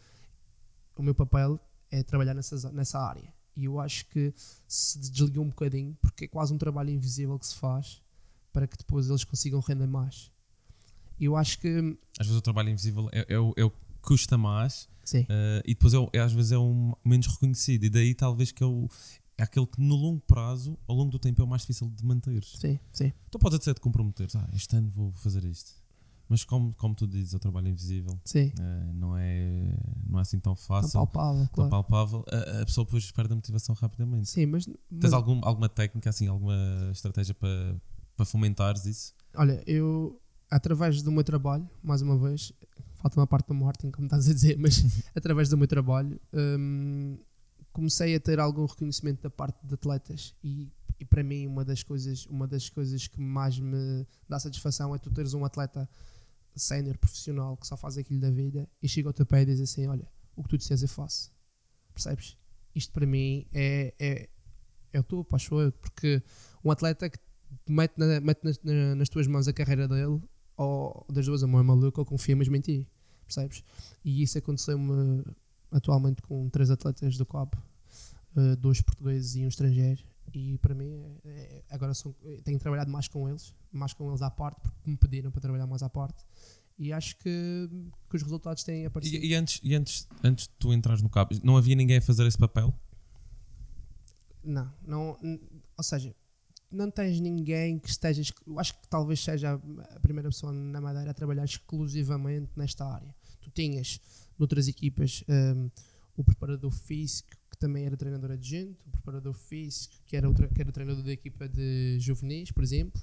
o 0.97 1.01
meu 1.01 1.15
papel 1.15 1.57
é 1.89 2.03
trabalhar 2.03 2.33
nessa, 2.33 2.69
nessa 2.73 2.99
área. 2.99 3.33
E 3.55 3.63
eu 3.65 3.79
acho 3.79 4.05
que 4.09 4.33
se 4.67 4.99
desligou 4.99 5.45
um 5.45 5.49
bocadinho, 5.49 5.97
porque 6.01 6.25
é 6.25 6.27
quase 6.27 6.53
um 6.53 6.57
trabalho 6.57 6.89
invisível 6.89 7.39
que 7.39 7.47
se 7.47 7.55
faz 7.55 8.01
para 8.51 8.67
que 8.67 8.75
depois 8.77 9.07
eles 9.09 9.23
consigam 9.23 9.61
render 9.61 9.87
mais. 9.87 10.29
E 11.17 11.23
eu 11.23 11.37
acho 11.37 11.57
que, 11.59 11.97
Às 12.19 12.27
vezes 12.27 12.37
o 12.37 12.41
trabalho 12.41 12.69
invisível 12.69 13.09
é, 13.13 13.25
é 13.33 13.39
o, 13.39 13.53
é 13.55 13.63
o 13.63 13.69
que 13.71 13.77
custa 14.01 14.37
mais 14.37 14.89
eh, 15.29 15.61
e 15.65 15.73
depois 15.73 15.93
é, 15.93 15.97
é, 16.13 16.19
às 16.19 16.33
vezes 16.33 16.51
é 16.51 16.57
o 16.57 16.97
menos 17.05 17.27
reconhecido. 17.27 17.85
E 17.85 17.89
daí 17.89 18.13
talvez 18.13 18.51
que 18.51 18.61
o, 18.63 18.89
é 19.37 19.43
aquele 19.43 19.67
que 19.67 19.79
no 19.79 19.95
longo 19.95 20.21
prazo, 20.21 20.77
ao 20.87 20.95
longo 20.95 21.11
do 21.11 21.19
tempo, 21.19 21.41
é 21.41 21.45
o 21.45 21.47
mais 21.47 21.61
difícil 21.61 21.89
de 21.89 22.03
manter. 22.05 22.43
sim, 22.43 22.79
sim. 22.91 23.13
Tu 23.29 23.37
podes 23.39 23.59
até 23.59 23.73
te 23.73 23.79
comprometer, 23.79 24.27
ah, 24.35 24.49
este 24.53 24.75
ano 24.75 24.89
vou 24.89 25.11
fazer 25.13 25.43
isto. 25.45 25.71
Mas 26.29 26.43
como, 26.43 26.73
como 26.73 26.93
tu 26.93 27.07
dizes, 27.07 27.33
o 27.33 27.39
trabalho 27.39 27.69
invisível 27.69 28.19
Sim, 28.25 28.51
eh, 28.59 28.91
não, 28.93 29.15
é, 29.17 29.77
não 30.05 30.19
é 30.19 30.23
assim 30.23 30.37
tão 30.39 30.55
tão 30.55 30.61
fácil, 30.61 30.91
palpável, 30.91 31.45
tão 31.45 31.53
claro. 31.53 31.69
palpável. 31.69 32.25
A, 32.29 32.61
a 32.61 32.65
pessoa 32.65 32.83
depois 32.83 33.09
perde 33.11 33.31
a 33.31 33.35
motivação 33.37 33.73
rapidamente. 33.75 34.29
Sim, 34.29 34.45
mas, 34.47 34.65
Tens 34.65 34.77
mas 34.89 35.13
algum, 35.13 35.39
alguma 35.43 35.69
técnica, 35.69 36.09
assim, 36.09 36.27
alguma 36.27 36.89
estratégia 36.91 37.33
para, 37.33 37.79
para 38.17 38.25
fomentares 38.25 38.85
isso? 38.85 39.13
olha, 39.35 39.63
eu, 39.65 40.19
através 40.51 41.01
do 41.01 41.11
meu 41.11 41.23
trabalho, 41.23 41.69
mais 41.81 42.01
uma 42.01 42.17
vez, 42.17 42.51
falta 42.95 43.19
uma 43.19 43.27
parte 43.27 43.47
do 43.47 43.53
marketing, 43.53 43.91
como 43.91 44.07
estás 44.07 44.27
a 44.27 44.33
dizer, 44.33 44.57
mas 44.57 44.83
através 45.15 45.47
do 45.47 45.57
meu 45.57 45.67
trabalho, 45.67 46.19
hum, 46.33 47.17
comecei 47.77 48.15
a 48.15 48.19
ter 48.19 48.39
algum 48.39 48.65
reconhecimento 48.65 49.21
da 49.21 49.29
parte 49.29 49.59
de 49.63 49.75
atletas 49.75 50.33
e, 50.43 50.73
e 50.99 51.05
para 51.05 51.21
mim 51.23 51.45
uma 51.45 51.63
das 51.63 51.83
coisas 51.83 52.25
uma 52.25 52.47
das 52.47 52.69
coisas 52.69 53.07
que 53.07 53.21
mais 53.21 53.59
me 53.59 54.03
dá 54.27 54.39
satisfação 54.39 54.95
é 54.95 54.97
tu 54.97 55.11
teres 55.11 55.35
um 55.35 55.45
atleta 55.45 55.87
sénior 56.55 56.97
profissional 56.97 57.55
que 57.55 57.67
só 57.67 57.77
faz 57.77 57.95
aquilo 57.99 58.19
da 58.19 58.31
vida 58.31 58.67
e 58.81 58.89
chega 58.89 59.09
ao 59.09 59.13
teu 59.13 59.27
pé 59.27 59.43
e 59.43 59.45
diz 59.45 59.61
assim 59.61 59.85
olha 59.85 60.07
o 60.35 60.41
que 60.41 60.49
tu 60.49 60.57
disseres 60.57 60.81
eu 60.81 60.89
faço. 60.89 61.31
Percebes? 61.93 62.35
Isto 62.73 62.91
para 62.93 63.05
mim 63.05 63.45
é 63.53 63.93
é, 63.99 64.29
é 64.93 64.99
o 64.99 65.03
topo 65.03 65.35
acho 65.35 65.61
eu 65.61 65.71
porque 65.71 66.23
um 66.65 66.71
atleta 66.71 67.07
que 67.11 67.19
mete, 67.67 67.93
na- 67.99 68.19
mete 68.19 68.43
nas, 68.43 68.59
na- 68.63 68.95
nas 68.95 69.07
tuas 69.07 69.27
mãos 69.27 69.47
a 69.47 69.53
carreira 69.53 69.87
dele 69.87 70.19
ou 70.55 71.05
das 71.11 71.27
duas 71.27 71.43
a 71.43 71.47
mão 71.47 71.59
é 71.59 71.63
maluco 71.63 72.01
ou 72.01 72.05
confia 72.07 72.35
mesmo 72.35 72.55
em 72.55 72.61
ti 72.61 72.87
percebes? 73.23 73.63
E 74.03 74.23
isso 74.23 74.35
aconteceu-me 74.39 75.23
atualmente 75.71 76.21
com 76.21 76.49
três 76.49 76.69
atletas 76.69 77.17
do 77.17 77.25
COP, 77.25 77.57
eh, 78.35 78.55
dois 78.55 78.81
portugueses 78.81 79.35
e 79.35 79.43
um 79.45 79.47
estrangeiro. 79.47 80.03
E 80.33 80.57
para 80.57 80.75
mim, 80.75 81.17
é- 81.23 81.29
é- 81.29 81.63
agora 81.69 81.93
são, 81.93 82.13
eh, 82.25 82.41
tenho 82.43 82.59
trabalhado 82.59 82.91
mais 82.91 83.07
com 83.07 83.27
eles, 83.29 83.53
mais 83.71 83.93
com 83.93 84.09
eles 84.09 84.21
à 84.21 84.29
parte, 84.29 84.61
porque 84.61 84.89
me 84.89 84.97
pediram 84.97 85.31
para 85.31 85.41
trabalhar 85.41 85.65
mais 85.67 85.81
à 85.81 85.89
parte. 85.89 86.23
E 86.77 86.91
acho 86.93 87.17
que, 87.17 87.69
que 88.09 88.15
os 88.15 88.21
resultados 88.21 88.63
têm 88.63 88.85
aparecido. 88.85 89.23
E, 89.23 89.29
e 89.29 89.35
antes, 89.35 89.59
e 89.63 89.73
antes, 89.73 90.07
antes 90.23 90.47
de 90.47 90.53
tu 90.59 90.71
entrares 90.73 91.01
no 91.01 91.09
cabo, 91.09 91.31
não 91.43 91.57
havia 91.57 91.75
ninguém 91.75 91.97
a 91.97 92.01
fazer 92.01 92.25
esse 92.27 92.37
papel? 92.37 92.71
Não, 94.43 94.71
não, 94.85 95.17
ou 95.77 95.83
seja, 95.83 96.15
não 96.71 96.89
tens 96.91 97.19
ninguém 97.19 97.79
que 97.79 97.89
esteja. 97.89 98.21
Eu 98.45 98.59
acho 98.59 98.79
que 98.79 98.87
talvez 98.87 99.19
seja 99.21 99.53
a- 99.55 99.95
a 99.95 99.99
primeira 99.99 100.29
pessoa 100.29 100.51
na 100.53 100.79
Madeira 100.79 101.11
a 101.11 101.13
trabalhar 101.13 101.45
exclusivamente 101.45 102.51
nesta 102.55 102.85
área. 102.85 103.13
Tu 103.41 103.49
tinhas 103.51 103.99
noutras 104.37 104.67
equipas 104.67 105.23
hum, 105.27 105.69
o 106.15 106.23
preparador 106.23 106.71
físico, 106.71 107.29
que 107.49 107.57
também 107.57 107.85
era 107.85 107.95
treinador 107.95 108.31
adjunto, 108.31 108.77
o 108.87 108.91
preparador 108.91 109.33
físico, 109.33 109.95
que 110.05 110.17
era 110.17 110.29
o, 110.29 110.33
que 110.33 110.61
era 110.61 110.69
o 110.69 110.73
treinador 110.73 111.03
da 111.03 111.11
equipa 111.11 111.47
de 111.47 111.97
juvenis, 111.99 112.51
por 112.51 112.63
exemplo. 112.63 113.01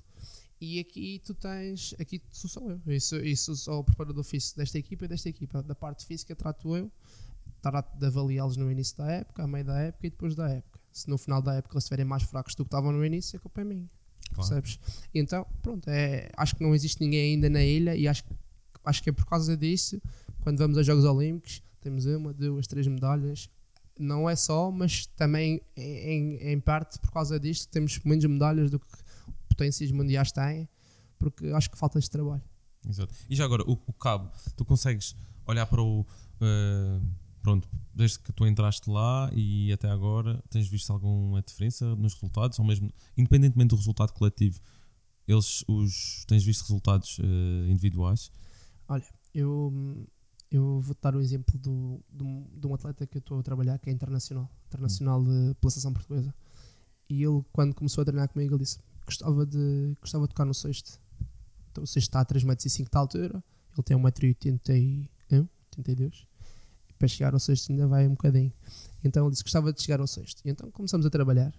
E 0.61 0.81
aqui 0.81 1.21
tu 1.25 1.35
tens, 1.35 1.95
aqui 2.01 2.23
sou 2.31 2.49
só 2.49 2.61
eu, 2.61 2.81
isso, 2.87 3.17
isso 3.17 3.55
sou 3.57 3.81
o 3.81 3.85
preparador 3.85 4.25
físico 4.25 4.59
desta 4.59 4.79
equipa 4.79 5.05
e 5.05 5.09
desta 5.09 5.29
equipa. 5.29 5.63
Da 5.63 5.75
parte 5.75 6.07
física 6.07 6.35
trato 6.35 6.77
eu, 6.77 6.91
trato 7.61 7.99
de 7.99 8.07
avaliá-los 8.07 8.57
no 8.57 8.71
início 8.71 8.97
da 8.97 9.11
época, 9.11 9.43
a 9.43 9.47
meio 9.47 9.65
da 9.65 9.79
época 9.79 10.07
e 10.07 10.11
depois 10.11 10.35
da 10.35 10.49
época. 10.49 10.81
Se 10.93 11.09
no 11.09 11.19
final 11.19 11.43
da 11.43 11.55
época 11.55 11.75
eles 11.75 11.85
estiverem 11.85 12.05
mais 12.05 12.23
fracos 12.23 12.55
do 12.55 12.65
que 12.65 12.69
estavam 12.69 12.93
no 12.93 13.05
início, 13.05 13.37
a 13.37 13.41
culpa 13.41 13.61
é 13.61 13.65
minha. 13.65 13.89
Percebes? 14.35 14.79
E 15.13 15.19
Então, 15.19 15.47
pronto, 15.63 15.89
é, 15.89 16.31
acho 16.37 16.57
que 16.57 16.63
não 16.63 16.75
existe 16.75 17.01
ninguém 17.01 17.35
ainda 17.35 17.49
na 17.49 17.63
ilha 17.63 17.95
e 17.95 18.09
acho, 18.09 18.25
acho 18.85 19.03
que 19.03 19.11
é 19.11 19.13
por 19.13 19.27
causa 19.27 19.57
disso, 19.57 20.01
quando 20.45 20.59
vamos 20.59 20.77
aos 20.77 20.87
Jogos 20.87 21.05
Olímpicos, 21.05 21.63
temos 21.81 22.05
uma, 22.05 22.33
duas, 22.35 22.67
três 22.67 22.87
medalhas. 22.87 23.49
Não 23.99 24.29
é 24.29 24.37
só, 24.37 24.71
mas 24.71 25.07
também 25.07 25.63
em, 25.75 26.37
em 26.37 26.61
parte 26.61 26.99
por 26.99 27.11
causa 27.11 27.41
disto 27.41 27.71
temos 27.71 27.99
menos 28.01 28.25
medalhas 28.27 28.71
do 28.71 28.79
que 28.79 28.87
potências 29.49 29.91
mundiais 29.91 30.31
têm, 30.31 30.69
porque 31.19 31.47
acho 31.49 31.71
que 31.71 31.79
falta 31.79 31.99
este 31.99 32.11
trabalho. 32.11 32.43
Exato. 32.87 33.15
E 33.31 33.35
já 33.35 33.45
agora, 33.45 33.63
o, 33.63 33.73
o 33.73 33.93
cabo, 33.95 34.31
tu 34.55 34.65
consegues 34.65 35.17
olhar 35.47 35.65
para 35.67 35.81
o. 35.81 36.05
eh, 36.41 37.01
pronto, 37.41 37.69
desde 37.95 38.19
que 38.19 38.33
tu 38.33 38.47
entraste 38.47 38.91
lá 38.91 39.31
e 39.33 39.73
até 39.73 39.89
agora, 39.89 40.43
tens 40.51 40.69
visto 40.69 40.93
alguma 40.93 41.41
diferença 41.41 41.95
nos 41.97 42.13
resultados? 42.15 42.59
Ou 42.59 42.67
mesmo, 42.67 42.93
independentemente 43.17 43.71
do 43.71 43.77
resultado 43.77 44.13
coletivo, 44.13 44.61
eles, 45.27 45.65
os, 45.67 46.25
tens 46.27 46.45
visto 46.45 46.63
resultados 46.63 47.19
eh, 47.23 47.71
individuais? 47.71 48.31
Eu, 49.33 50.07
eu 50.57 50.79
vou 50.79 50.97
dar 51.03 51.17
o 51.17 51.21
exemplo 51.21 51.59
do, 51.59 52.01
de, 52.13 52.23
um, 52.23 52.47
de 52.55 52.67
um 52.67 52.75
atleta 52.75 53.05
que 53.07 53.17
eu 53.17 53.21
estou 53.21 53.41
a 53.41 53.43
trabalhar, 53.43 53.77
que 53.79 53.91
é 53.91 53.93
internacional, 53.93 54.49
internacional 54.69 55.23
de, 55.23 55.55
pela 55.61 55.71
seleção 55.71 55.93
portuguesa. 55.93 56.33
E 57.09 57.25
ele, 57.25 57.45
quando 57.53 57.75
começou 57.75 58.03
a 58.03 58.05
treinar 58.05 58.29
comigo, 58.29 58.55
ele 58.55 58.63
disse: 58.63 58.79
gostava 59.05 59.45
de, 59.45 59.97
gostava 60.01 60.25
de 60.25 60.29
tocar 60.29 60.45
no 60.45 60.55
sexto. 60.55 61.01
Então, 61.71 61.83
o 61.83 61.87
sexto 61.87 62.09
está 62.09 62.21
a 62.21 62.27
3,5m 62.27 62.89
de 62.89 62.97
altura, 62.97 63.45
ele 63.73 63.83
tem 63.83 63.97
1,81m, 63.97 65.49
82 65.77 66.27
Para 67.01 67.09
chegar 67.09 67.35
ao 67.35 67.41
sexto 67.41 67.73
ainda 67.73 67.89
vai 67.89 68.07
um 68.07 68.11
bocadinho. 68.11 68.53
Então 69.03 69.25
ele 69.25 69.33
disse: 69.33 69.43
gostava 69.43 69.73
de 69.73 69.83
chegar 69.83 70.01
ao 70.01 70.07
sexto. 70.07 70.41
E 70.45 70.51
então 70.51 70.71
começamos 70.71 71.05
a 71.05 71.11
trabalhar. 71.11 71.53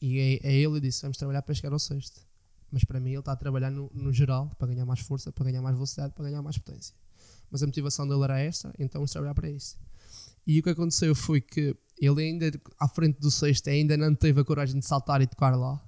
E 0.00 0.18
é, 0.18 0.46
é 0.46 0.54
ele 0.54 0.80
disse: 0.80 1.02
vamos 1.02 1.16
trabalhar 1.16 1.42
para 1.42 1.54
chegar 1.54 1.72
ao 1.72 1.78
sexto. 1.80 2.24
Mas 2.70 2.84
para 2.84 3.00
mim 3.00 3.10
ele 3.10 3.18
está 3.18 3.32
a 3.32 3.36
trabalhar 3.36 3.70
no, 3.70 3.90
no 3.92 4.12
geral 4.12 4.48
para 4.56 4.68
ganhar 4.68 4.86
mais 4.86 5.00
força, 5.00 5.32
para 5.32 5.44
ganhar 5.46 5.62
mais 5.62 5.74
velocidade, 5.74 6.14
para 6.14 6.24
ganhar 6.24 6.42
mais 6.42 6.56
potência. 6.56 6.94
Mas 7.50 7.62
a 7.62 7.66
motivação 7.66 8.06
dele 8.06 8.22
era 8.24 8.38
esta, 8.40 8.72
então 8.78 9.00
vamos 9.00 9.10
trabalhar 9.10 9.34
para 9.34 9.48
isso. 9.50 9.78
E 10.46 10.60
o 10.60 10.62
que 10.62 10.70
aconteceu 10.70 11.14
foi 11.14 11.40
que 11.40 11.76
ele 12.00 12.22
ainda, 12.22 12.50
à 12.78 12.88
frente 12.88 13.18
do 13.18 13.30
sexto, 13.30 13.68
ainda 13.68 13.96
não 13.96 14.14
teve 14.14 14.40
a 14.40 14.44
coragem 14.44 14.78
de 14.78 14.86
saltar 14.86 15.20
e 15.22 15.26
tocar 15.26 15.56
lá. 15.56 15.82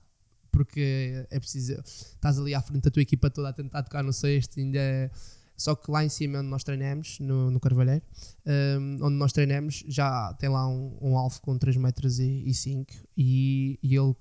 Porque 0.50 1.26
é 1.30 1.38
preciso. 1.38 1.74
Estás 1.84 2.38
ali 2.38 2.54
à 2.54 2.61
frente 2.61 2.82
da 2.84 2.90
tua 2.90 3.02
equipa 3.02 3.30
toda 3.30 3.50
a 3.50 3.52
tentar 3.52 3.82
tocar 3.82 4.02
no 4.02 4.12
sexto, 4.12 4.59
ainda. 4.59 4.78
é- 4.78 5.11
Só 5.56 5.74
que 5.74 5.90
lá 5.90 6.04
em 6.04 6.09
cima, 6.09 6.38
onde 6.38 6.48
nós 6.48 6.64
treinamos, 6.64 7.18
no, 7.20 7.50
no 7.50 7.61
Carvalheiro, 7.61 8.02
hum, 8.46 8.98
onde 9.02 9.16
nós 9.16 9.32
treinamos, 9.32 9.84
já 9.88 10.32
tem 10.34 10.48
lá 10.48 10.66
um, 10.68 10.96
um 11.00 11.18
alvo 11.18 11.40
com 11.40 11.59
3 11.59 11.76
metros 11.76 12.18
e, 12.20 12.54
5 12.54 12.92
e, 13.16 13.78
e 13.82 13.96
ele 13.96 14.14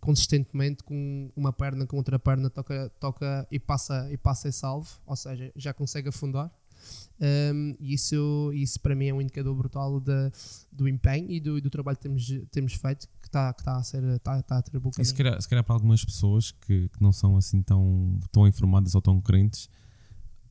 consistentemente 0.00 0.82
com 0.82 1.30
uma 1.36 1.52
perna 1.52 1.86
com 1.86 1.96
outra 1.96 2.18
perna 2.18 2.50
toca, 2.50 2.90
toca 2.98 3.46
e 3.50 3.58
passa 3.58 4.08
e 4.10 4.16
passa 4.16 4.48
esse 4.48 4.64
alvo, 4.64 4.88
ou 5.06 5.16
seja, 5.16 5.52
já 5.56 5.72
consegue 5.72 6.08
afundar. 6.08 6.50
Um, 7.20 7.76
e 7.78 7.94
isso, 7.94 8.50
isso 8.54 8.80
para 8.80 8.94
mim 8.94 9.06
é 9.06 9.14
um 9.14 9.20
indicador 9.20 9.54
brutal 9.54 10.00
da, 10.00 10.30
do 10.72 10.88
empenho 10.88 11.30
e 11.30 11.40
do, 11.40 11.56
e 11.58 11.60
do 11.60 11.70
trabalho 11.70 11.96
que 11.96 12.02
temos, 12.02 12.32
temos 12.50 12.74
feito 12.74 13.08
que 13.22 13.28
está 13.28 13.52
que 13.52 13.62
tá 13.62 13.76
a 13.76 13.82
ser 13.82 14.02
está, 14.04 14.38
está 14.40 14.58
a 14.58 14.62
ter 14.62 14.78
bom 14.78 14.90
E 14.98 15.04
se 15.04 15.14
calhar, 15.14 15.40
se 15.40 15.48
calhar 15.48 15.64
para 15.64 15.74
algumas 15.74 16.04
pessoas 16.04 16.50
que, 16.50 16.88
que 16.88 17.02
não 17.02 17.12
são 17.12 17.36
assim 17.36 17.62
tão, 17.62 18.18
tão 18.32 18.46
informadas 18.46 18.94
ou 18.94 19.00
tão 19.02 19.20
crentes, 19.20 19.68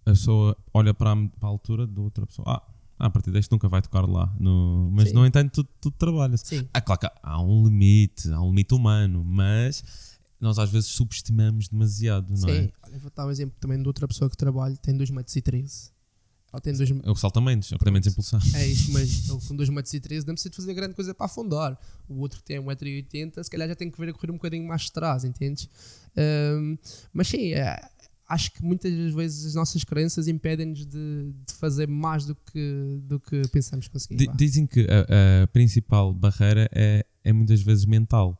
a 0.05 0.11
pessoa 0.11 0.57
olha 0.73 0.93
para 0.93 1.11
a, 1.11 1.15
para 1.15 1.47
a 1.47 1.51
altura 1.51 1.85
da 1.87 2.01
outra 2.01 2.25
pessoa. 2.25 2.45
Ah, 2.49 2.63
a 2.99 3.09
partir 3.09 3.31
deste 3.31 3.51
nunca 3.51 3.67
vai 3.67 3.81
tocar 3.81 4.07
lá. 4.07 4.33
No, 4.39 4.89
mas, 4.93 5.09
Sim. 5.09 5.15
no 5.15 5.25
entanto, 5.25 5.63
tu, 5.63 5.69
tu 5.81 5.91
trabalhas. 5.91 6.41
Sim, 6.41 6.67
Ah, 6.73 6.79
claro 6.81 7.01
que 7.01 7.07
há- 7.21 7.41
um 7.41 7.65
limite, 7.65 8.31
há 8.31 8.41
um 8.41 8.49
limite 8.49 8.73
humano, 8.73 9.23
mas 9.25 9.83
nós 10.39 10.59
às 10.59 10.69
vezes 10.69 10.89
subestimamos 10.89 11.69
demasiado, 11.69 12.29
não 12.31 12.37
sim. 12.49 12.51
é? 12.51 12.71
Olha, 12.83 12.99
vou 12.99 13.11
dar 13.15 13.25
um 13.25 13.31
exemplo 13.31 13.55
também 13.59 13.81
de 13.81 13.87
outra 13.87 14.07
pessoa 14.07 14.29
que 14.29 14.35
trabalha, 14.37 14.75
tem 14.77 14.95
2 14.95 15.09
metros 15.09 15.35
e 15.35 15.41
13. 15.41 15.91
Ela 16.53 16.61
tem 16.61 16.71
2 16.71 16.91
É 17.03 17.09
o 17.09 17.15
saltamentos, 17.15 17.71
é 17.71 17.75
o 17.75 17.79
que 17.79 17.83
tem 17.83 17.91
menos 17.91 18.07
impulsão. 18.07 18.39
É 18.53 18.67
isso, 18.67 18.91
mas 18.91 19.27
ele 19.27 19.39
com 19.47 19.55
2 19.55 19.69
metros 19.69 19.91
e 19.95 19.99
13 19.99 20.27
não 20.27 20.35
precisa 20.35 20.51
de 20.51 20.55
fazer 20.55 20.73
grande 20.75 20.93
coisa 20.93 21.11
para 21.11 21.25
afundar. 21.25 21.75
O 22.07 22.19
outro 22.19 22.37
que 22.39 22.45
tem 22.45 22.59
1,80m, 22.59 23.43
se 23.43 23.49
calhar 23.49 23.67
já 23.67 23.75
tem 23.75 23.89
que 23.89 23.99
ver 23.99 24.09
a 24.09 24.13
correr 24.13 24.29
um 24.29 24.35
bocadinho 24.35 24.67
mais 24.67 24.83
de 24.83 24.91
trás, 24.91 25.23
entendes? 25.23 25.67
Ahm, 26.15 26.77
mas 27.11 27.27
sim, 27.27 27.53
é, 27.53 27.81
acho 28.29 28.51
que 28.51 28.63
muitas 28.63 28.93
das 28.95 29.13
vezes 29.15 29.47
as 29.47 29.55
nossas 29.55 29.83
crenças 29.83 30.27
impedem-nos 30.27 30.85
de, 30.85 31.33
de 31.47 31.53
fazer 31.55 31.87
mais 31.87 32.25
do 32.25 32.35
que, 32.35 32.99
do 33.01 33.19
que 33.19 33.41
pensamos 33.47 33.87
conseguir. 33.87 34.23
Vá, 34.27 34.33
Dizem 34.33 34.67
que 34.67 34.81
a, 34.81 35.43
a 35.43 35.47
principal 35.47 36.13
barreira 36.13 36.69
é, 36.71 37.03
é 37.23 37.33
muitas 37.33 37.63
vezes 37.63 37.85
mental, 37.85 38.39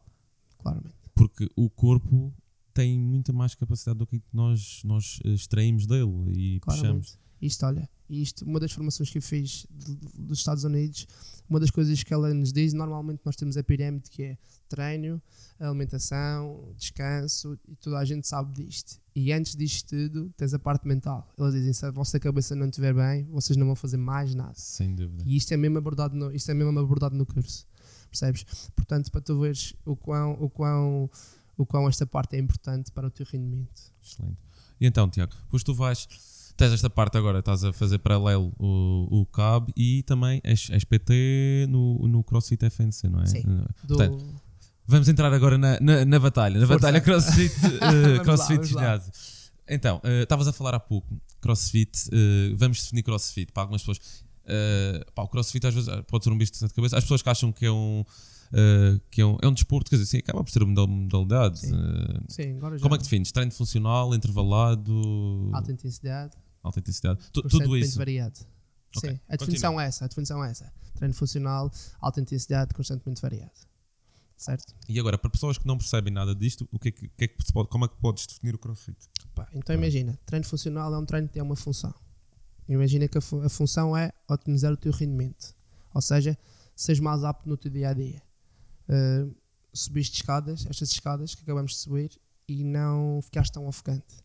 claramente. 0.60 0.94
porque 1.16 1.50
o 1.56 1.68
corpo 1.68 2.32
tem 2.76 3.00
muita 3.00 3.34
mais 3.34 3.56
capacidade 3.56 3.98
do 3.98 4.06
que 4.06 4.22
nós, 4.32 4.82
nós 4.84 5.20
eh, 5.24 5.30
extraímos 5.30 5.88
dele 5.88 6.32
e 6.36 6.60
puxamos. 6.60 7.18
Isto, 7.46 7.66
olha, 7.66 7.90
isto, 8.10 8.46
uma 8.46 8.58
das 8.58 8.72
formações 8.72 9.10
que 9.10 9.18
eu 9.18 9.22
fiz 9.22 9.68
dos 9.70 10.40
Estados 10.40 10.64
Unidos, 10.64 11.06
uma 11.50 11.60
das 11.60 11.70
coisas 11.70 12.02
que 12.02 12.14
ela 12.14 12.34
nos 12.34 12.54
diz, 12.54 12.72
normalmente 12.72 13.22
nós 13.26 13.36
temos 13.36 13.58
a 13.58 13.64
pirâmide 13.64 14.10
que 14.10 14.24
é 14.24 14.38
treino, 14.70 15.22
alimentação, 15.60 16.74
descanso, 16.78 17.60
e 17.68 17.76
toda 17.76 17.98
a 17.98 18.06
gente 18.06 18.26
sabe 18.26 18.64
disto. 18.64 18.98
E 19.14 19.34
antes 19.34 19.58
disto 19.58 19.90
tudo, 19.90 20.34
tens 20.38 20.54
a 20.54 20.60
parte 20.60 20.88
mental. 20.88 21.30
Eles 21.38 21.54
dizem, 21.54 21.74
se 21.74 21.86
a 21.86 21.92
vossa 21.92 22.18
cabeça 22.18 22.56
não 22.56 22.68
estiver 22.68 22.94
bem, 22.94 23.26
vocês 23.26 23.58
não 23.58 23.66
vão 23.66 23.76
fazer 23.76 23.98
mais 23.98 24.34
nada. 24.34 24.54
Sem 24.56 24.96
dúvida. 24.96 25.24
E 25.26 25.36
isto 25.36 25.54
é 25.54 25.58
mesmo 25.58 25.78
abordado 25.78 26.16
no, 26.16 26.32
isto 26.32 26.50
é 26.50 26.54
mesmo 26.54 26.80
abordado 26.80 27.16
no 27.16 27.26
curso. 27.26 27.68
Percebes? 28.10 28.46
Portanto, 28.74 29.12
para 29.12 29.20
tu 29.20 29.38
veres 29.38 29.74
o 29.86 29.98
quão, 29.98 30.32
o 30.40 30.50
quão, 30.50 31.10
o 31.58 31.66
quão 31.66 31.90
esta 31.90 32.06
parte 32.06 32.38
é 32.38 32.40
importante 32.40 32.90
para 32.92 33.08
o 33.08 33.12
teu 33.12 33.26
rendimento. 33.30 33.92
Excelente. 34.02 34.38
E 34.80 34.86
então, 34.86 35.10
Tiago, 35.10 35.34
pois 35.50 35.64
tu 35.64 35.74
vais, 35.74 36.08
tens 36.58 36.72
esta 36.74 36.90
parte 36.90 37.18
agora, 37.18 37.40
estás 37.40 37.64
a 37.64 37.74
fazer 37.74 38.00
paralelo 38.00 38.54
o, 38.60 39.22
o 39.22 39.26
CAB 39.26 39.70
e 39.76 40.04
também 40.04 40.40
és, 40.44 40.70
és 40.70 40.84
PT 40.84 41.68
no, 41.70 42.08
no 42.08 42.24
CrossFit 42.24 42.64
FNC, 42.66 43.10
não 43.10 43.22
é? 43.22 43.26
Sim. 43.26 43.42
Do, 43.84 43.96
Portanto, 43.98 44.24
Vamos 44.86 45.08
entrar 45.08 45.32
agora 45.32 45.58
na, 45.58 45.80
na, 45.80 46.04
na 46.04 46.20
batalha, 46.20 46.60
na 46.60 46.68
Força. 46.68 46.82
batalha 46.82 47.00
CrossFit, 47.00 47.54
eh, 47.82 48.18
lá, 48.18 48.24
crossfit 48.24 48.66
ginásio. 48.66 49.12
Então, 49.66 50.02
eh, 50.04 50.24
estavas 50.24 50.46
a 50.46 50.52
falar 50.52 50.76
há 50.76 50.80
pouco, 50.80 51.16
crossfit, 51.40 52.10
eh, 52.12 52.54
vamos 52.58 52.82
definir 52.84 53.02
crossfit 53.02 53.50
para 53.54 53.64
algumas 53.64 53.82
pessoas. 53.82 54.00
eh, 54.46 55.06
pá, 55.16 55.24
o 55.24 55.28
crossfit 55.30 55.66
às 55.66 55.74
vezes 55.74 55.88
eh, 55.88 56.02
pode 56.02 56.26
ser 56.26 56.32
um 56.32 56.38
bicho 56.38 56.52
de 56.52 56.58
sete 56.58 56.74
cabeças. 56.74 56.98
As 56.98 57.04
pessoas 57.06 57.22
que 57.22 57.30
acham 57.30 57.50
que 57.54 57.66
é 57.66 57.72
um, 57.72 58.04
eh, 58.52 59.00
que 59.10 59.22
é 59.22 59.26
um, 59.26 59.38
é 59.42 59.48
um 59.48 59.54
desporto, 59.54 59.90
quer 59.90 59.96
dizer, 59.96 60.06
sim, 60.06 60.18
acaba 60.18 60.44
por 60.44 60.52
ser 60.52 60.62
uma 60.64 60.70
modal- 60.72 60.88
modalidade. 60.88 61.60
Sim. 61.60 61.74
eh, 61.74 62.20
Sim, 62.28 62.58
agora 62.58 62.78
já. 62.78 62.84
como 62.84 62.94
é 62.96 62.98
que 62.98 63.06
defines? 63.06 63.32
Treino 63.32 63.54
funcional, 63.54 64.14
intervalado, 64.14 65.50
Alta 65.54 65.72
intensidade, 65.72 66.34
alta 66.64 66.80
intensidade? 66.80 67.20
Tu- 67.32 67.42
tudo 67.42 67.44
constantemente 67.52 67.88
isso. 67.88 67.98
variado. 67.98 68.40
Ok, 68.96 69.10
Sim, 69.12 69.20
a 69.28 69.36
definição 69.36 69.82
é 69.82 69.86
essa, 69.88 70.06
a 70.06 70.08
definição 70.08 70.44
é 70.44 70.52
essa. 70.52 70.72
Treino 70.96 71.14
funcional, 71.14 71.72
alta 72.00 72.22
intensidade, 72.22 72.74
constantemente 72.74 73.22
variado. 73.22 73.52
Certo? 74.38 74.74
E 74.90 75.00
agora, 75.00 75.18
para 75.18 75.30
pessoas 75.30 75.58
que 75.58 75.66
não 75.66 75.78
percebem 75.78 76.14
nada 76.14 76.36
disto, 76.36 76.68
o 76.72 76.78
que 76.80 76.90
é 76.90 76.92
que, 76.92 77.08
que 77.10 77.24
é 77.24 77.28
que 77.28 77.54
pode, 77.54 77.70
como 77.70 77.86
é 77.86 77.88
que 77.88 77.96
podes 77.98 78.28
definir 78.28 78.54
o 78.56 78.58
crossfit? 78.58 78.98
Pá, 79.34 79.48
então 79.54 79.76
imagina, 79.76 80.20
treino 80.26 80.46
funcional 80.46 80.94
é 80.94 80.98
um 80.98 81.06
treino 81.06 81.28
que 81.28 81.34
tem 81.34 81.42
uma 81.44 81.56
função. 81.56 81.94
Imagina 82.68 83.08
que 83.08 83.18
a, 83.18 83.22
fu- 83.22 83.42
a 83.42 83.50
função 83.50 83.96
é 83.98 84.12
otimizar 84.30 84.72
o 84.72 84.78
teu 84.78 84.92
rendimento. 84.92 85.56
Ou 85.94 86.02
seja, 86.02 86.38
seres 86.76 87.00
mais 87.00 87.24
apto 87.24 87.48
no 87.48 87.56
teu 87.58 87.72
dia 87.72 87.90
a 87.90 87.94
dia. 87.94 88.22
Uh, 88.90 89.34
subiste 89.74 90.18
escadas, 90.18 90.66
estas 90.70 90.92
escadas 90.92 91.34
que 91.36 91.42
acabamos 91.44 91.72
de 91.72 91.78
subir, 91.78 92.12
e 92.48 92.64
não 92.64 93.22
ficaste 93.24 93.52
tão 93.54 93.66
ofegante. 93.68 94.16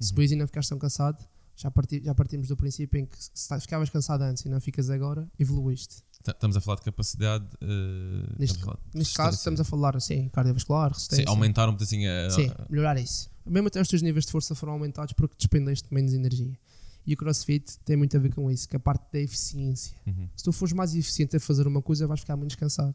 Subiste 0.00 0.34
e 0.34 0.38
não 0.38 0.46
ficaste 0.46 0.68
tão 0.70 0.78
cansado. 0.78 1.24
Já, 1.60 1.70
parti- 1.72 2.00
já 2.04 2.14
partimos 2.14 2.46
do 2.46 2.56
princípio 2.56 3.00
em 3.00 3.04
que 3.04 3.16
se 3.18 3.48
ta- 3.48 3.58
ficavas 3.58 3.90
cansado 3.90 4.22
antes 4.22 4.44
e 4.44 4.48
não 4.48 4.60
ficas 4.60 4.88
agora, 4.90 5.28
evoluíste. 5.38 5.96
T- 6.22 6.30
Estamos 6.30 6.56
a 6.56 6.60
falar 6.60 6.76
de 6.76 6.82
capacidade. 6.82 7.44
eh, 7.60 8.34
Neste, 8.38 8.58
falar 8.60 8.76
de 8.92 8.98
neste 8.98 9.14
caso, 9.14 9.36
estamos 9.36 9.58
a 9.60 9.64
falar 9.64 9.96
assim, 9.96 10.28
cardiovascular, 10.28 10.90
Sim, 10.90 10.94
resistência. 10.94 11.24
aumentar 11.28 11.68
um 11.68 11.72
bocadinho 11.72 12.08
a. 12.10 12.30
Sim, 12.30 12.50
melhorar 12.70 12.96
isso. 13.00 13.28
Mesmo 13.44 13.66
até 13.66 13.80
os 13.80 13.88
teus 13.88 14.02
níveis 14.02 14.24
de 14.24 14.30
força 14.30 14.54
foram 14.54 14.74
aumentados 14.74 15.12
porque 15.14 15.34
despendeste 15.36 15.92
menos 15.92 16.12
energia. 16.12 16.56
E 17.04 17.14
o 17.14 17.16
CrossFit 17.16 17.78
tem 17.84 17.96
muito 17.96 18.16
a 18.16 18.20
ver 18.20 18.32
com 18.34 18.48
isso, 18.50 18.68
que 18.68 18.76
é 18.76 18.78
a 18.78 18.80
parte 18.80 19.10
da 19.12 19.18
eficiência. 19.18 19.96
Uhum. 20.06 20.28
Se 20.36 20.44
tu 20.44 20.52
fores 20.52 20.72
mais 20.74 20.94
eficiente 20.94 21.36
a 21.36 21.40
fazer 21.40 21.66
uma 21.66 21.80
coisa, 21.82 22.06
vais 22.06 22.20
ficar 22.20 22.36
menos 22.36 22.54
cansado. 22.54 22.94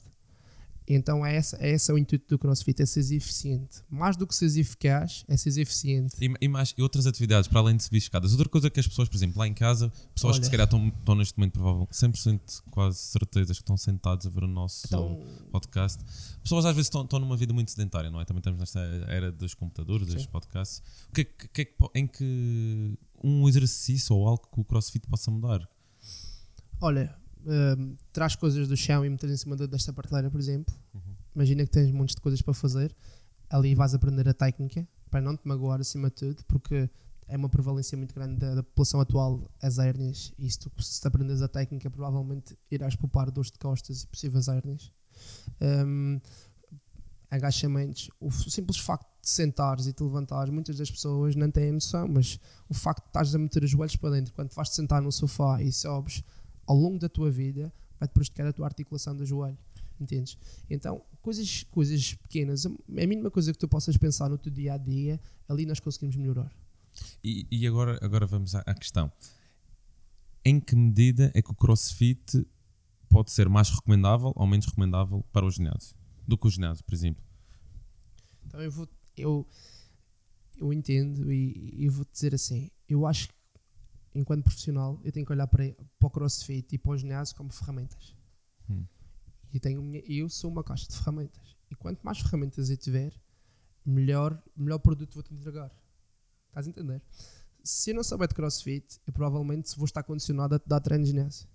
Então 0.88 1.26
é, 1.26 1.36
essa, 1.36 1.58
é 1.60 1.72
esse 1.72 1.92
o 1.92 1.98
intuito 1.98 2.26
do 2.28 2.40
CrossFit, 2.40 2.82
é 2.82 2.86
seres 2.86 3.12
eficiente. 3.12 3.82
Mais 3.90 4.18
do 4.18 4.28
que 4.28 4.36
seres 4.36 4.58
eficaz, 4.58 5.24
é 5.28 5.38
seres 5.38 5.58
eficiente. 5.58 6.16
E, 6.22 6.34
e 6.42 6.48
mais, 6.48 6.74
e 6.78 6.82
outras 6.82 7.08
atividades, 7.08 7.48
para 7.48 7.60
além 7.60 7.78
de 7.78 7.84
subir 7.84 8.00
escadas. 8.00 8.32
Outra 8.32 8.50
coisa 8.50 8.70
que 8.70 8.80
as 8.80 8.88
pessoas, 8.88 9.08
por 9.08 9.16
exemplo, 9.16 9.40
lá 9.40 9.48
em 9.48 9.54
casa, 9.54 9.92
pessoas 10.14 10.38
que 10.38 10.42
Olha. 10.42 10.46
se 10.46 10.52
calhar 10.52 10.66
estão, 10.66 10.88
estão 10.88 11.16
neste 11.16 11.38
momento, 11.38 11.54
provavelmente, 11.54 11.94
100% 11.94 12.64
quase 12.72 12.98
certezas 12.98 13.58
que 13.58 13.64
estão 13.64 13.78
sentados 13.78 14.28
a 14.28 14.30
ver 14.30 14.44
o 14.44 14.48
nosso 14.48 14.88
Então, 14.88 15.22
podcast. 15.52 16.04
Pessoas 16.42 16.66
às 16.66 16.76
vezes 16.76 16.88
estão, 16.88 17.04
estão 17.04 17.20
numa 17.20 17.38
vida 17.38 17.54
muito 17.54 17.72
sedentária, 17.72 18.10
não 18.12 18.20
é? 18.20 18.26
Também 18.26 18.40
estamos 18.40 18.60
nesta 18.60 18.80
era 19.08 19.32
dos 19.32 19.54
computadores, 19.54 20.08
dos 20.08 20.24
Sim. 20.24 20.30
podcasts. 20.30 20.82
O 21.10 21.14
que 21.14 21.22
é 21.22 21.24
que, 21.24 21.48
que 21.48 21.62
é 21.62 21.66
que 21.66 21.74
em 21.96 22.08
que 22.08 22.98
um 23.24 23.48
exercício 23.48 24.16
ou 24.16 24.28
algo 24.28 24.48
que 24.52 24.60
o 24.60 24.64
CrossFit 24.66 25.08
possa 25.08 25.32
mudar? 25.32 25.68
olha, 26.82 27.16
hum, 27.46 27.96
traz 28.12 28.36
coisas 28.36 28.68
do 28.68 28.78
chão 28.78 29.06
e 29.06 29.10
meter 29.10 29.30
em 29.30 29.38
cima 29.38 29.56
desta 29.56 29.94
prateleira, 29.94 30.30
por 30.30 30.40
exemplo. 30.40 30.74
Uhum. 30.94 31.02
Imagina 31.36 31.64
que 31.64 31.72
tens 31.72 31.92
montes 31.92 32.16
de 32.16 32.22
coisas 32.22 32.42
para 32.42 32.54
fazer. 32.54 32.96
Ali 33.50 33.76
vais 33.76 33.94
aprender 33.94 34.28
a 34.28 34.34
técnica, 34.34 34.88
para 35.10 35.22
não 35.22 35.36
te 35.36 35.48
magoar 35.48 35.80
acima 35.80 36.10
de 36.10 36.16
tudo, 36.16 36.44
porque 36.46 36.90
é 37.28 37.38
uma 37.38 37.50
prevalência 37.50 37.98
muito 37.98 38.14
grande 38.14 38.40
da, 38.40 38.56
da 38.56 38.64
população 38.64 39.00
atual 39.00 39.50
as 39.62 39.78
hérnias. 39.80 40.34
E 40.38 40.50
se 40.50 40.60
tu 40.60 40.72
se 40.82 41.00
te 41.00 41.08
aprendes 41.08 41.42
a 41.42 41.48
técnica, 41.48 41.90
provavelmente 41.90 42.58
irás 42.72 42.96
poupar 42.96 43.30
dores 43.30 43.52
de 43.52 43.60
costas 43.60 44.04
e 44.04 44.08
possíveis 44.08 44.48
hérnias. 44.48 44.92
Hum, 45.62 46.20
agachamentos, 47.30 48.12
o 48.20 48.30
simples 48.32 48.78
facto 48.78 49.08
de 49.20 49.28
sentares 49.28 49.88
e 49.88 49.94
te 49.94 50.04
levantares, 50.04 50.54
muitas 50.54 50.78
das 50.78 50.92
pessoas 50.92 51.36
não 51.36 51.50
têm 51.50 51.72
noção, 51.72 52.08
mas 52.08 52.40
o 52.70 52.76
facto 52.76 53.02
de 53.04 53.10
estás 53.10 53.34
a 53.34 53.40
meter 53.40 53.64
os 53.64 53.72
joelhos 53.72 53.96
para 53.96 54.12
dentro 54.12 54.34
quando 54.34 54.54
vais-te 54.54 54.76
sentar 54.76 55.02
no 55.02 55.12
sofá 55.12 55.60
e 55.60 55.72
sobes 55.72 56.24
ao 56.66 56.76
longo 56.76 57.00
da 57.00 57.10
tua 57.10 57.30
vida, 57.30 57.74
vai-te 58.00 58.12
prejudicar 58.12 58.48
a 58.48 58.54
tua 58.54 58.66
articulação 58.66 59.16
do 59.16 59.26
joelho. 59.26 59.58
Entendes? 60.00 60.38
Então, 60.70 61.04
coisas, 61.22 61.64
coisas 61.72 62.14
pequenas, 62.16 62.66
a 62.66 62.70
a 62.70 63.08
mínima 63.08 63.32
coisa 63.32 63.52
que 63.52 63.60
tu 63.60 63.68
possas 63.68 63.96
pensar 63.98 64.30
no 64.30 64.38
teu 64.38 64.52
dia 64.52 64.74
a 64.74 64.78
dia, 64.78 65.20
ali 65.48 65.66
nós 65.66 65.80
conseguimos 65.80 66.16
melhorar. 66.16 66.52
E, 67.24 67.48
e 67.50 67.68
agora, 67.68 67.98
agora 68.02 68.26
vamos 68.26 68.56
à, 68.56 68.60
à 68.66 68.74
questão. 68.74 69.12
Em 70.46 70.60
que 70.60 70.76
medida 70.76 71.32
é 71.34 71.42
que 71.42 71.52
o 71.52 71.56
CrossFit 71.56 72.46
pode 73.08 73.32
ser 73.32 73.48
mais 73.48 73.70
recomendável 73.70 74.34
ou 74.36 74.46
menos 74.46 74.66
recomendável 74.66 75.24
para 75.32 75.46
o 75.46 75.52
ginásio? 75.52 75.96
Do 76.28 76.38
que 76.38 76.48
o 76.48 76.50
ginásio, 76.50 76.84
por 76.84 76.94
exemplo. 76.94 77.24
Então 78.46 78.62
eu 78.62 78.72
vou 78.72 78.88
eu, 79.16 79.48
eu 80.58 80.74
entendo 80.74 81.32
e, 81.32 81.74
e 81.76 81.90
vou 81.90 82.06
dizer 82.12 82.34
assim, 82.34 82.70
eu 82.88 83.06
acho 83.06 83.28
que 83.28 83.34
enquanto 84.14 84.44
profissional 84.44 85.00
eu 85.04 85.12
tenho 85.12 85.26
que 85.26 85.32
olhar 85.32 85.48
para, 85.48 85.74
para 86.00 86.08
o 86.08 86.10
crossfit 86.10 86.76
e 86.76 86.78
para 86.78 86.92
o 86.92 86.98
ginásio 86.98 87.36
como 87.36 87.52
ferramentas. 87.52 88.16
Hum. 88.70 88.86
E 89.54 89.60
tenho, 89.60 89.96
eu 90.08 90.30
sou 90.30 90.52
uma 90.52 90.64
caixa 90.64 90.88
de 90.88 90.96
ferramentas. 90.96 91.56
E 91.70 91.76
quanto 91.76 92.02
mais 92.02 92.20
ferramentas 92.20 92.70
eu 92.70 92.78
tiver, 92.78 93.14
melhor, 93.86 94.42
melhor 94.56 94.80
produto 94.80 95.14
vou-te 95.14 95.34
entregar. 95.34 95.72
Estás 96.48 96.68
a 96.68 96.70
entender? 96.70 97.02
Se 97.64 97.92
eu 97.92 97.96
não 97.96 98.04
souber 98.04 98.28
de 98.28 98.36
crossfit, 98.36 99.00
eu 99.08 99.14
provavelmente 99.14 99.76
vou 99.76 99.86
estar 99.86 100.04
condicionado 100.04 100.56
a 100.56 100.60
te 100.60 100.68
dar 100.68 100.80
treino 100.80 101.04
de 101.04 101.12
ginásio. 101.12 101.48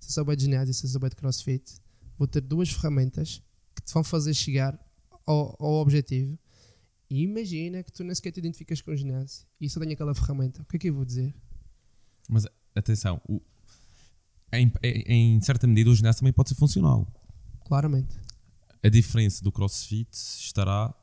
Se 0.00 0.10
eu 0.10 0.14
souber 0.14 0.36
de 0.36 0.44
ginásio 0.44 0.70
e 0.70 0.74
se 0.74 0.84
eu 0.84 0.90
souber 0.90 1.10
de 1.10 1.16
crossfit, 1.16 1.80
vou 2.18 2.26
ter 2.26 2.40
duas 2.40 2.70
ferramentas 2.70 3.42
que 3.74 3.82
te 3.82 3.92
vão 3.92 4.02
fazer 4.02 4.34
chegar 4.34 4.78
ao, 5.24 5.56
ao 5.58 5.74
objetivo. 5.74 6.38
E 7.08 7.22
imagina 7.22 7.82
que 7.82 7.92
tu 7.92 8.02
nem 8.02 8.14
sequer 8.14 8.32
te 8.32 8.38
identificas 8.38 8.80
com 8.80 8.90
o 8.90 8.96
ginásio 8.96 9.46
e 9.60 9.70
só 9.70 9.78
tenho 9.78 9.92
aquela 9.92 10.14
ferramenta. 10.14 10.62
O 10.62 10.64
que 10.64 10.76
é 10.76 10.78
que 10.78 10.88
eu 10.88 10.94
vou 10.94 11.04
dizer? 11.04 11.34
Mas 12.28 12.46
atenção, 12.74 13.20
o- 13.28 13.40
em, 14.52 14.70
em- 14.82 15.40
certa 15.40 15.66
medida 15.66 15.90
o 15.90 15.94
ginásio 15.94 16.20
também 16.20 16.32
pode 16.32 16.48
ser 16.50 16.54
funcional. 16.54 17.06
Claramente. 17.64 18.16
A 18.82 18.88
diferença 18.88 19.42
do 19.42 19.50
CrossFit 19.50 20.08
estará 20.12 20.94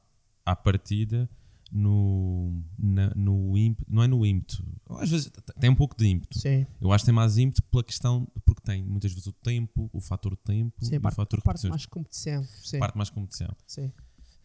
à 0.46 0.56
partida 0.56 1.30
no, 1.72 2.64
na- 2.78 3.12
no 3.16 3.58
ímpeto, 3.58 3.92
não 3.92 4.04
é 4.04 4.08
no 4.08 4.26
ímpeto, 4.26 4.64
às 5.00 5.10
vezes 5.10 5.32
tem 5.60 5.70
um 5.70 5.76
pouco 5.76 5.98
de 5.98 6.06
ímpeto. 6.08 6.38
Sim. 6.40 6.66
Eu 6.80 6.92
acho 6.94 7.04
que 7.04 7.08
tem 7.08 7.16
mais 7.16 7.38
ímpeto 7.38 7.64
pela 7.64 7.84
questão, 7.84 8.28
porque 8.46 8.62
tem 8.62 8.84
muitas 8.84 9.12
vezes 9.12 9.26
o 9.28 9.34
tempo, 9.34 9.90
o 9.92 10.00
fator 10.00 10.38
tempo 10.38 10.86
Sim, 10.86 10.96
e 10.96 11.00
parte, 11.00 11.14
o 11.14 11.16
fator 11.18 11.42
parte 11.42 11.68
mais 11.68 11.86
competição. 11.88 12.44
Sim. 12.64 12.80
parte 12.80 12.96
mais 12.98 13.10
competição. 13.10 13.50
Sim. 13.66 13.92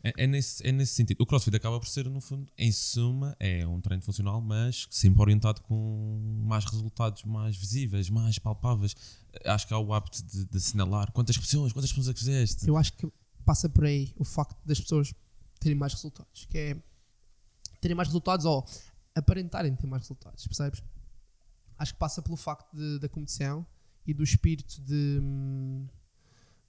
É, 0.02 0.24
é 0.24 0.26
nesse, 0.26 0.66
é 0.66 0.70
nesse 0.70 0.94
sentido. 0.94 1.20
O 1.20 1.26
CrossFit 1.26 1.56
acaba 1.56 1.78
por 1.80 1.88
ser, 1.88 2.08
no 2.08 2.20
fundo, 2.20 2.50
em 2.56 2.70
suma, 2.70 3.36
é 3.40 3.66
um 3.66 3.80
treino 3.80 4.02
funcional, 4.02 4.40
mas 4.40 4.86
sempre 4.90 5.20
orientado 5.20 5.60
com 5.62 6.42
mais 6.46 6.64
resultados 6.64 7.24
mais 7.24 7.56
visíveis, 7.56 8.08
mais 8.08 8.38
palpáveis. 8.38 8.94
Acho 9.44 9.66
que 9.66 9.74
há 9.74 9.78
o 9.78 9.92
hábito 9.92 10.22
de, 10.22 10.44
de 10.46 10.56
assinalar 10.56 11.10
quantas 11.12 11.36
pessoas, 11.36 11.72
quantas 11.72 11.90
pessoas 11.90 12.08
é 12.08 12.12
que 12.12 12.18
fizeste. 12.20 12.68
Eu 12.68 12.76
acho 12.76 12.92
que 12.92 13.10
passa 13.44 13.68
por 13.68 13.84
aí 13.84 14.12
o 14.16 14.24
facto 14.24 14.56
das 14.64 14.80
pessoas 14.80 15.12
terem 15.58 15.76
mais 15.76 15.92
resultados. 15.94 16.46
Que 16.46 16.58
é 16.58 16.82
terem 17.80 17.96
mais 17.96 18.08
resultados 18.08 18.46
ou 18.46 18.64
aparentarem 19.14 19.74
ter 19.74 19.86
mais 19.86 20.02
resultados, 20.02 20.46
percebes? 20.46 20.82
Acho 21.76 21.92
que 21.92 21.98
passa 21.98 22.22
pelo 22.22 22.36
facto 22.36 22.72
de- 22.76 22.98
da 23.00 23.08
competição 23.08 23.66
e 24.06 24.14
do 24.14 24.22
espírito 24.22 24.80
de, 24.80 25.18
hum, 25.22 25.86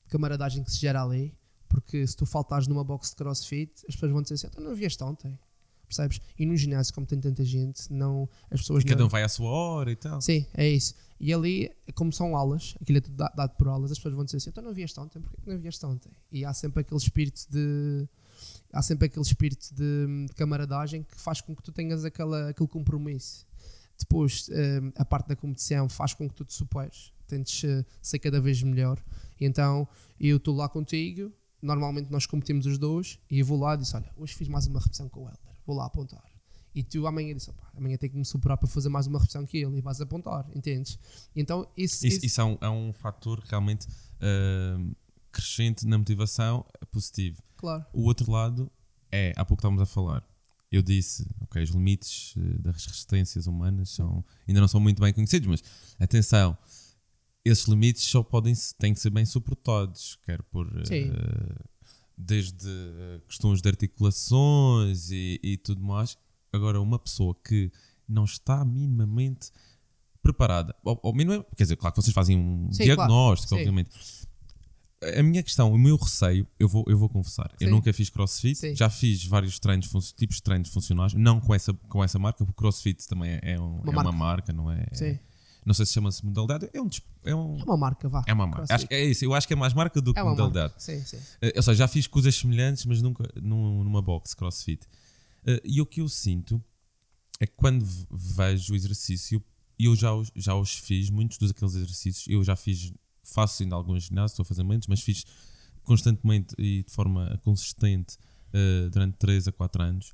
de 0.03 0.09
camaradagem 0.09 0.63
que 0.63 0.71
se 0.71 0.77
gera 0.79 1.03
ali. 1.03 1.35
Porque 1.69 2.05
se 2.05 2.17
tu 2.17 2.25
faltares 2.25 2.67
numa 2.67 2.83
box 2.83 3.11
de 3.11 3.15
crossfit, 3.15 3.71
as 3.87 3.95
pessoas 3.95 4.11
vão 4.11 4.21
dizer 4.21 4.33
assim: 4.33 4.47
então 4.47 4.63
não 4.63 4.75
vieste 4.75 5.01
ontem. 5.03 5.37
Percebes? 5.87 6.19
E 6.37 6.45
no 6.45 6.55
ginásio, 6.55 6.93
como 6.93 7.07
tem 7.07 7.19
tanta 7.19 7.43
gente, 7.43 7.91
não, 7.91 8.29
as 8.51 8.59
pessoas 8.61 8.83
E 8.83 8.85
cada 8.87 8.99
não, 8.99 9.07
um 9.07 9.09
vai 9.09 9.23
à 9.23 9.29
sua 9.29 9.49
hora 9.49 9.91
e 9.91 9.95
tal. 9.95 10.21
Sim, 10.21 10.45
é 10.53 10.67
isso. 10.69 10.93
E 11.19 11.33
ali, 11.33 11.71
como 11.95 12.13
são 12.13 12.35
aulas, 12.35 12.75
aquilo 12.79 12.99
é 12.99 13.01
tudo 13.01 13.15
da- 13.15 13.33
dado 13.35 13.55
por 13.55 13.67
aulas, 13.67 13.91
as 13.91 13.97
pessoas 13.97 14.13
vão 14.13 14.23
dizer 14.23 14.37
assim: 14.37 14.49
então 14.51 14.63
não 14.63 14.73
vieste 14.73 14.99
ontem, 14.99 15.19
porquê 15.19 15.37
que 15.41 15.49
não 15.49 15.57
vieste 15.57 15.83
ontem? 15.85 16.11
E 16.31 16.45
há 16.45 16.53
sempre 16.53 16.81
aquele 16.81 16.99
espírito 16.99 17.45
de. 17.49 18.07
Há 18.71 18.81
sempre 18.83 19.07
aquele 19.07 19.25
espírito 19.25 19.73
de, 19.73 20.25
de 20.27 20.33
camaradagem 20.35 21.01
que 21.03 21.19
faz 21.19 21.41
com 21.41 21.55
que 21.55 21.63
tu 21.63 21.71
tenhas 21.71 22.05
aquela, 22.05 22.49
aquele 22.49 22.69
compromisso. 22.69 23.45
Depois, 23.97 24.47
eh, 24.51 24.79
a 24.95 25.03
parte 25.03 25.27
da 25.27 25.35
competição 25.35 25.89
faz 25.89 26.13
com 26.13 26.29
que 26.29 26.35
tu 26.35 26.45
te 26.45 26.53
superes, 26.53 27.11
tentes 27.27 27.63
eh, 27.65 27.83
ser 28.01 28.19
cada 28.19 28.39
vez 28.39 28.61
melhor. 28.63 28.97
E 29.41 29.45
então, 29.45 29.87
eu 30.19 30.37
estou 30.37 30.55
lá 30.55 30.69
contigo, 30.69 31.33
normalmente 31.61 32.11
nós 32.11 32.25
competimos 32.25 32.65
os 32.65 32.77
dois, 32.77 33.19
e 33.29 33.39
eu 33.39 33.45
vou 33.45 33.59
lá 33.59 33.75
e 33.75 33.77
disse: 33.77 33.95
Olha, 33.95 34.11
hoje 34.17 34.33
fiz 34.35 34.47
mais 34.47 34.67
uma 34.67 34.79
repetição 34.79 35.07
com 35.09 35.21
o 35.21 35.27
Helder, 35.27 35.55
vou 35.65 35.75
lá 35.75 35.85
apontar. 35.85 36.23
E 36.73 36.83
tu 36.83 37.05
amanhã 37.07 37.33
disse: 37.35 37.49
"Opá, 37.49 37.69
amanhã 37.75 37.97
tenho 37.97 38.11
que 38.11 38.17
me 38.17 38.25
superar 38.25 38.57
para 38.57 38.67
fazer 38.67 38.89
mais 38.89 39.07
uma 39.07 39.17
repetição 39.19 39.45
que 39.45 39.57
ele, 39.57 39.77
e 39.77 39.81
vais 39.81 39.99
apontar, 39.99 40.45
entendes? 40.55 40.99
Então, 41.35 41.67
isso, 41.75 42.05
Isso, 42.05 42.39
é, 42.39 42.43
um, 42.43 42.57
é 42.61 42.69
um 42.69 42.93
fator 42.93 43.39
realmente 43.39 43.87
ahm, 44.21 44.91
crescente 45.31 45.85
na 45.87 45.97
motivação 45.97 46.65
positivo. 46.91 47.41
claro, 47.57 47.85
O 47.93 48.03
outro 48.03 48.31
lado 48.31 48.71
é, 49.11 49.33
há 49.35 49.43
pouco 49.43 49.59
estávamos 49.61 49.81
a 49.81 49.85
falar, 49.85 50.23
eu 50.71 50.83
disse, 50.83 51.25
ok, 51.41 51.63
os 51.63 51.71
limites 51.71 52.35
eh, 52.37 52.59
das 52.59 52.85
resistências 52.85 53.47
humanas 53.47 53.89
são, 53.89 54.23
ainda 54.47 54.61
não 54.61 54.67
são 54.67 54.79
muito 54.79 55.01
bem 55.01 55.11
conhecidos, 55.11 55.47
mas 55.47 55.63
atenção, 55.99 56.55
esses 57.45 57.65
limites 57.67 58.03
só 58.03 58.21
podem, 58.23 58.53
têm 58.77 58.93
que 58.93 58.99
ser 58.99 59.09
bem 59.09 59.25
suportados, 59.25 60.17
quer 60.23 60.41
por 60.43 60.67
Sim. 60.85 61.11
desde 62.17 62.69
eh, 62.69 63.21
questões 63.27 63.61
de 63.61 63.69
articulações 63.69 65.09
e, 65.11 65.39
e 65.43 65.57
tudo 65.57 65.81
mais, 65.81 66.17
Agora, 66.51 66.81
uma 66.81 66.97
pessoa 66.97 67.35
que 67.47 67.71
não 68.07 68.23
está 68.25 68.65
minimamente 68.65 69.51
preparada, 70.21 70.75
ou, 70.83 70.99
ou 71.03 71.13
minimamente, 71.13 71.47
quer 71.55 71.63
dizer, 71.63 71.75
claro 71.75 71.93
que 71.95 72.01
vocês 72.01 72.13
fazem 72.13 72.35
um 72.37 72.71
Sim, 72.73 72.85
diagnóstico, 72.85 73.49
claro. 73.49 73.63
Sim. 73.63 73.69
obviamente. 73.69 73.91
A 75.17 75.23
minha 75.23 75.41
questão, 75.43 75.71
o 75.71 75.77
meu 75.77 75.95
receio, 75.95 76.45
eu 76.59 76.67
vou, 76.67 76.83
eu 76.87 76.97
vou 76.97 77.07
confessar, 77.07 77.51
eu 77.61 77.67
Sim. 77.67 77.71
nunca 77.73 77.93
fiz 77.93 78.09
crossfit, 78.09 78.75
já 78.75 78.89
fiz 78.89 79.23
vários 79.25 79.59
treinos, 79.59 79.87
tipos 80.13 80.37
de 80.37 80.43
treinos 80.43 80.69
funcionais, 80.69 81.13
não 81.13 81.39
com 81.39 81.53
essa, 81.53 81.71
com 81.87 82.03
essa 82.03 82.17
marca, 82.19 82.39
porque 82.39 82.51
o 82.51 82.55
crossfit 82.55 83.07
também 83.07 83.31
é, 83.33 83.53
é 83.53 83.59
um- 83.61 83.79
Uma 83.81 83.85
é 83.85 83.89
uma 83.91 84.03
marca. 84.03 84.17
marca, 84.17 84.53
não 84.53 84.71
é? 84.71 84.87
Sim. 84.91 85.19
Não 85.69 85.75
sei 85.75 85.85
se 85.85 85.93
chama-se 85.93 86.25
modalidade, 86.25 86.67
é 86.73 86.81
um, 86.81 86.89
é 87.23 87.35
um, 87.35 87.59
É 87.59 87.63
uma 87.63 87.77
marca, 87.77 88.09
vá. 88.09 88.23
é 88.25 88.33
uma 88.33 88.47
marca. 88.47 88.73
Acho, 88.73 88.87
é 88.89 89.05
isso, 89.05 89.23
eu 89.23 89.35
acho 89.35 89.45
que 89.47 89.53
é 89.53 89.55
mais 89.55 89.71
marca 89.71 90.01
do 90.01 90.15
que 90.15 90.19
É 90.19 90.23
modalidade. 90.23 90.73
marca. 90.73 90.79
Sim, 90.79 91.05
sim. 91.05 91.19
Eh, 91.39 91.53
Ou 91.57 91.61
seja, 91.61 91.75
já 91.77 91.87
fiz 91.87 92.07
coisas 92.07 92.33
semelhantes, 92.35 92.85
mas 92.85 93.03
nunca 93.03 93.23
num- 93.39 93.83
numa 93.83 94.01
box 94.01 94.33
crossfit. 94.33 94.81
Eh, 95.45 95.61
E 95.63 95.79
o 95.79 95.85
que 95.85 96.01
eu 96.01 96.09
sinto 96.09 96.59
é 97.39 97.45
que 97.45 97.53
quando 97.55 97.85
vejo 98.09 98.73
o 98.73 98.75
exercício, 98.75 99.43
e 99.77 99.85
eu 99.85 99.95
já 99.95 100.11
os, 100.11 100.31
já 100.35 100.55
os 100.55 100.73
fiz, 100.73 101.11
muitos 101.11 101.37
dos 101.37 101.51
aqueles 101.51 101.75
exercícios, 101.75 102.25
eu 102.27 102.43
já 102.43 102.55
fiz, 102.55 102.91
faço 103.21 103.61
ainda 103.61 103.75
alguns 103.75 104.05
ginásios, 104.05 104.31
estou 104.31 104.41
a 104.41 104.47
fazer 104.47 104.63
muitos, 104.63 104.87
mas 104.87 105.01
fiz 105.01 105.23
constantemente 105.83 106.55
e 106.57 106.81
de 106.83 106.91
forma 106.91 107.39
consistente 107.43 108.17
eh, 108.53 108.89
durante 108.91 109.17
3 109.17 109.47
a 109.47 109.51
4 109.51 109.83
anos. 109.83 110.13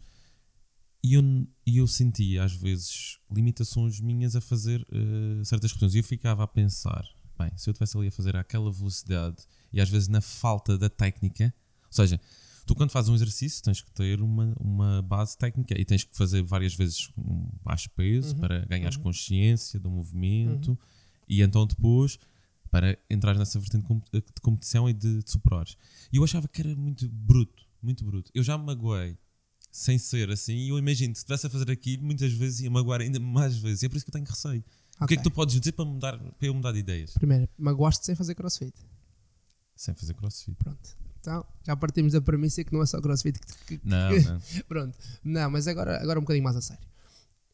E 1.05 1.13
eu, 1.13 1.23
eu 1.67 1.85
sentia 1.87 2.43
às 2.43 2.53
vezes 2.53 3.19
limitações 3.31 3.99
minhas 3.99 4.35
a 4.35 4.41
fazer 4.41 4.83
eh, 4.91 5.43
certas 5.43 5.71
questões. 5.71 5.93
E 5.93 5.99
eu 5.99 6.03
ficava 6.03 6.43
a 6.43 6.47
pensar: 6.47 7.03
bem, 7.37 7.51
se 7.55 7.69
eu 7.69 7.71
estivesse 7.73 7.95
ali 7.97 8.07
a 8.07 8.11
fazer 8.11 8.35
àquela 8.35 8.71
velocidade 8.71 9.37
e 9.71 9.79
às 9.79 9.87
vezes 9.89 10.07
na 10.07 10.19
falta 10.21 10.77
da 10.79 10.89
técnica, 10.89 11.53
ou 11.85 11.93
seja, 11.93 12.19
tu 12.65 12.73
quando 12.73 12.89
fazes 12.89 13.09
um 13.09 13.13
exercício 13.15 13.61
tens 13.61 13.81
que 13.81 13.91
ter 13.91 14.19
uma, 14.19 14.55
uma 14.59 15.01
base 15.03 15.37
técnica 15.37 15.79
e 15.79 15.85
tens 15.85 16.03
que 16.03 16.17
fazer 16.17 16.41
várias 16.41 16.73
vezes 16.73 17.07
um 17.15 17.49
baixo 17.63 17.87
peso 17.91 18.33
Uhum, 18.33 18.39
para 18.41 18.65
ganhares 18.65 18.97
uhum. 18.97 19.03
consciência 19.03 19.79
do 19.79 19.91
movimento 19.91 20.75
e 21.29 21.41
então 21.43 21.67
depois 21.67 22.17
para 22.71 22.97
entrar 23.09 23.35
nessa 23.37 23.59
vertente 23.59 23.83
de 23.83 23.87
com- 23.87 24.01
de 24.11 24.41
competição 24.41 24.89
e 24.89 24.93
de, 24.93 25.21
de 25.23 25.29
superares. 25.31 25.77
E 26.11 26.17
eu 26.17 26.23
achava 26.23 26.47
que 26.47 26.61
era 26.61 26.75
muito 26.75 27.07
bruto, 27.09 27.63
muito 27.81 28.03
bruto. 28.03 28.31
Eu 28.33 28.41
já 28.43 28.57
me 28.57 28.65
magoei 28.65 29.15
sem 29.75 29.97
ser 29.97 30.31
assim 30.31 30.53
e 30.55 30.69
eu 30.69 30.79
imagino 30.79 31.11
que 31.11 31.19
se 31.19 31.23
estivesse 31.23 31.47
a 31.47 31.49
fazer 31.49 31.69
aquilo 31.69 32.01
muitas 32.03 32.31
vezes 32.31 32.61
ia 32.61 32.71
magoar 32.71 33.01
ainda 33.01 33.19
mais 33.19 33.57
vezes. 33.57 33.83
E 33.83 33.85
é 33.87 33.89
por 33.89 33.97
isso 33.97 34.05
que 34.05 34.09
eu 34.09 34.13
tenho 34.13 34.25
receio. 34.25 34.63
O 35.01 35.05
que 35.05 35.15
é 35.15 35.17
que 35.17 35.23
tu 35.23 35.29
podes 35.29 35.59
dizer 35.59 35.73
para, 35.73 35.83
mudar, 35.83 36.17
para 36.17 36.47
eu 36.47 36.53
mudar 36.53 36.71
de 36.71 36.79
ideias? 36.79 37.13
Primeiro, 37.15 37.49
magoaste 37.57 38.05
sem 38.05 38.15
fazer 38.15 38.35
crossfit. 38.35 38.73
Sem 39.75 39.93
fazer 39.93 40.13
crossfit. 40.13 40.55
Pronto. 40.55 40.97
Então, 41.19 41.45
já 41.65 41.75
partimos 41.75 42.13
da 42.13 42.21
premissa 42.21 42.63
que 42.63 42.71
não 42.71 42.81
é 42.81 42.85
só 42.85 43.01
crossfit 43.01 43.37
que, 43.37 43.77
que- 43.77 43.81
Não, 43.85 44.11
não. 44.23 44.41
Pronto. 44.65 44.97
Não, 45.21 45.49
mas 45.51 45.67
agora, 45.67 46.01
agora 46.01 46.19
um 46.19 46.21
bocadinho 46.21 46.43
mais 46.45 46.55
a 46.55 46.61
sério. 46.61 46.87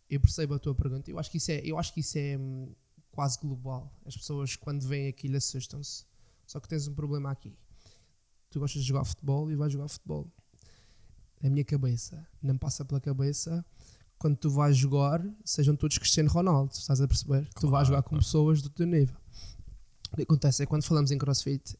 Eu 0.07 0.19
percebo 0.19 0.53
a 0.53 0.59
tua 0.59 0.75
pergunta. 0.75 1.09
Eu 1.09 1.17
acho 1.17 1.31
que 1.31 1.37
isso 1.37 1.49
é, 1.51 1.61
eu 1.63 1.79
acho 1.79 1.91
que 1.91 2.01
isso 2.01 2.19
é 2.19 2.37
hum, 2.37 2.71
quase 3.09 3.39
global. 3.39 3.91
As 4.05 4.15
pessoas, 4.15 4.55
quando 4.55 4.85
veem 4.87 5.07
aquilo, 5.07 5.37
assustam-se. 5.37 6.05
Só 6.45 6.59
que 6.59 6.67
tens 6.69 6.87
um 6.87 6.93
problema 6.93 7.31
aqui. 7.31 7.57
Tu 8.51 8.59
gostas 8.59 8.83
de 8.83 8.87
jogar 8.89 9.05
futebol 9.05 9.49
e 9.49 9.55
vais 9.55 9.73
jogar 9.73 9.87
futebol. 9.87 10.31
Na 11.41 11.49
minha 11.49 11.65
cabeça, 11.65 12.25
não 12.41 12.57
passa 12.57 12.85
pela 12.85 13.01
cabeça 13.01 13.65
quando 14.17 14.37
tu 14.37 14.51
vais 14.51 14.77
jogar, 14.77 15.19
sejam 15.43 15.75
todos 15.75 15.97
Cristiano 15.97 16.29
Ronaldo, 16.29 16.73
estás 16.73 17.01
a 17.01 17.07
perceber? 17.07 17.47
tu 17.55 17.61
vais 17.61 17.71
Claro, 17.71 17.85
jogar 17.87 18.03
com 18.03 18.09
claro. 18.09 18.23
pessoas 18.23 18.61
do 18.61 18.69
teu 18.69 18.85
nível. 18.85 19.17
O 20.11 20.15
que 20.15 20.21
acontece 20.21 20.61
é 20.61 20.65
que 20.65 20.69
quando 20.69 20.83
falamos 20.83 21.09
em 21.09 21.17
crossfit, 21.17 21.75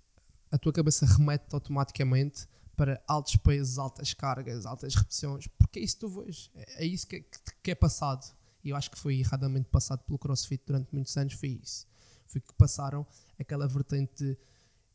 a 0.51 0.57
tua 0.57 0.73
cabeça 0.73 1.05
remete 1.05 1.45
automaticamente 1.53 2.47
para 2.75 2.99
altos 3.07 3.35
pesos, 3.35 3.77
altas 3.77 4.13
cargas, 4.15 4.65
altas 4.65 4.95
repetições, 4.95 5.45
porque 5.59 5.77
é 5.77 5.83
isso 5.83 5.95
que 5.95 5.99
tu 5.99 6.09
vês, 6.09 6.49
é, 6.55 6.83
é 6.83 6.85
isso 6.87 7.05
que, 7.05 7.21
que, 7.21 7.39
que 7.61 7.71
é 7.71 7.75
passado. 7.75 8.25
E 8.63 8.69
eu 8.71 8.75
acho 8.75 8.89
que 8.89 8.97
foi 8.97 9.19
erradamente 9.19 9.69
passado 9.69 9.99
pelo 10.03 10.17
crossfit 10.17 10.63
durante 10.65 10.91
muitos 10.91 11.15
anos, 11.17 11.33
foi 11.33 11.59
isso. 11.63 11.85
Foi 12.25 12.41
que 12.41 12.53
passaram 12.55 13.05
aquela 13.37 13.67
vertente 13.67 14.37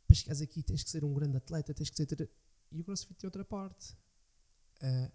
de 0.09 0.15
chegares 0.17 0.41
aqui 0.41 0.63
tens 0.63 0.83
que 0.83 0.91
ser 0.91 1.05
um 1.05 1.13
grande 1.15 1.37
atleta, 1.37 1.73
tens 1.75 1.91
que 1.91 1.97
ser. 1.97 2.07
ter-" 2.07 2.31
E 2.73 2.81
o 2.81 2.85
crossfit 2.85 3.15
tem 3.15 3.29
outra 3.29 3.45
parte. 3.45 3.97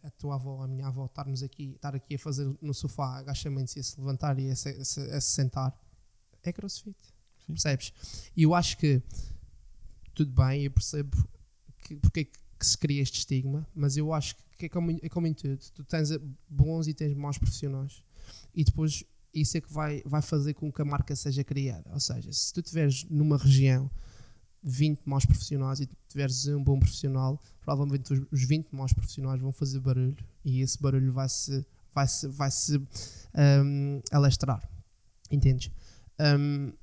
A 0.04 0.10
tua 0.12 0.36
avó, 0.36 0.64
a 0.64 0.68
minha 0.68 0.88
avó, 0.88 1.06
estarmos 1.06 1.44
aqui, 1.44 1.72
estar 1.76 1.96
aqui 1.96 2.16
a 2.16 2.20
fazer 2.20 2.52
no 2.62 2.74
sofá 2.74 3.18
agachamentos 3.20 3.76
e 3.76 3.80
a 3.80 3.84
se 3.84 4.00
levantar 4.00 4.38
e 4.40 4.50
a 4.50 4.56
se, 4.56 4.70
a 4.70 4.84
se- 4.86 5.12
a 5.12 5.22
se 5.22 5.32
sentar, 5.32 5.80
é 6.44 6.52
crossfit. 6.52 6.96
Sim. 7.46 7.54
Percebes? 7.54 7.94
E 8.36 8.44
eu 8.44 8.54
acho 8.56 8.78
que 8.78 9.02
tudo 10.14 10.32
bem, 10.32 10.64
eu 10.64 10.72
percebo 10.72 11.16
que, 11.84 11.96
porque 11.96 12.20
é 12.22 12.24
que 12.26 12.66
se 12.66 12.78
cria 12.78 13.02
este 13.02 13.20
estigma, 13.20 13.68
mas 13.74 13.98
eu 13.98 14.14
acho 14.14 14.36
que 14.58 14.66
é 14.66 14.70
como, 14.70 14.92
é 14.92 15.10
como 15.10 15.28
em 15.28 15.34
tudo. 15.34 15.58
Tu 15.74 15.84
tens 15.84 16.10
bons 16.50 16.88
e 16.88 16.94
tens 16.94 17.16
maus 17.16 17.38
profissionais. 17.38 18.04
E 18.54 18.64
depois 18.64 19.04
isso 19.34 19.58
é 19.58 19.62
que 19.62 19.72
vai, 19.72 20.02
vai 20.06 20.22
fazer 20.22 20.54
com 20.54 20.72
que 20.72 20.82
a 20.82 20.86
marca 20.86 21.16
seja 21.16 21.44
criada. 21.44 21.90
Ou 21.94 22.00
seja, 22.00 22.32
se 22.34 22.54
tu 22.54 22.62
tiveres 22.62 23.04
numa 23.10 23.38
região 23.38 23.90
20 24.64 25.02
maus 25.06 25.26
profissionais 25.26 25.80
e 25.80 25.90
tiveres 26.08 26.48
um 26.48 26.64
bom 26.64 26.80
profissional, 26.80 27.40
provavelmente 27.62 28.14
os, 28.14 28.22
os 28.32 28.44
20 28.44 28.70
maus 28.72 28.94
profissionais 28.94 29.42
vão 29.42 29.52
fazer 29.52 29.80
barulho 29.80 30.16
e 30.46 30.62
esse 30.62 30.82
barulho 30.82 31.12
vai 31.12 31.28
se, 31.30 31.66
vai 31.94 32.08
se, 32.08 32.28
vai 32.28 32.50
-se 32.52 32.78
um, 32.78 34.02
alastrar. 34.12 34.68
Entendes? 35.30 35.72
Um, 36.20 36.74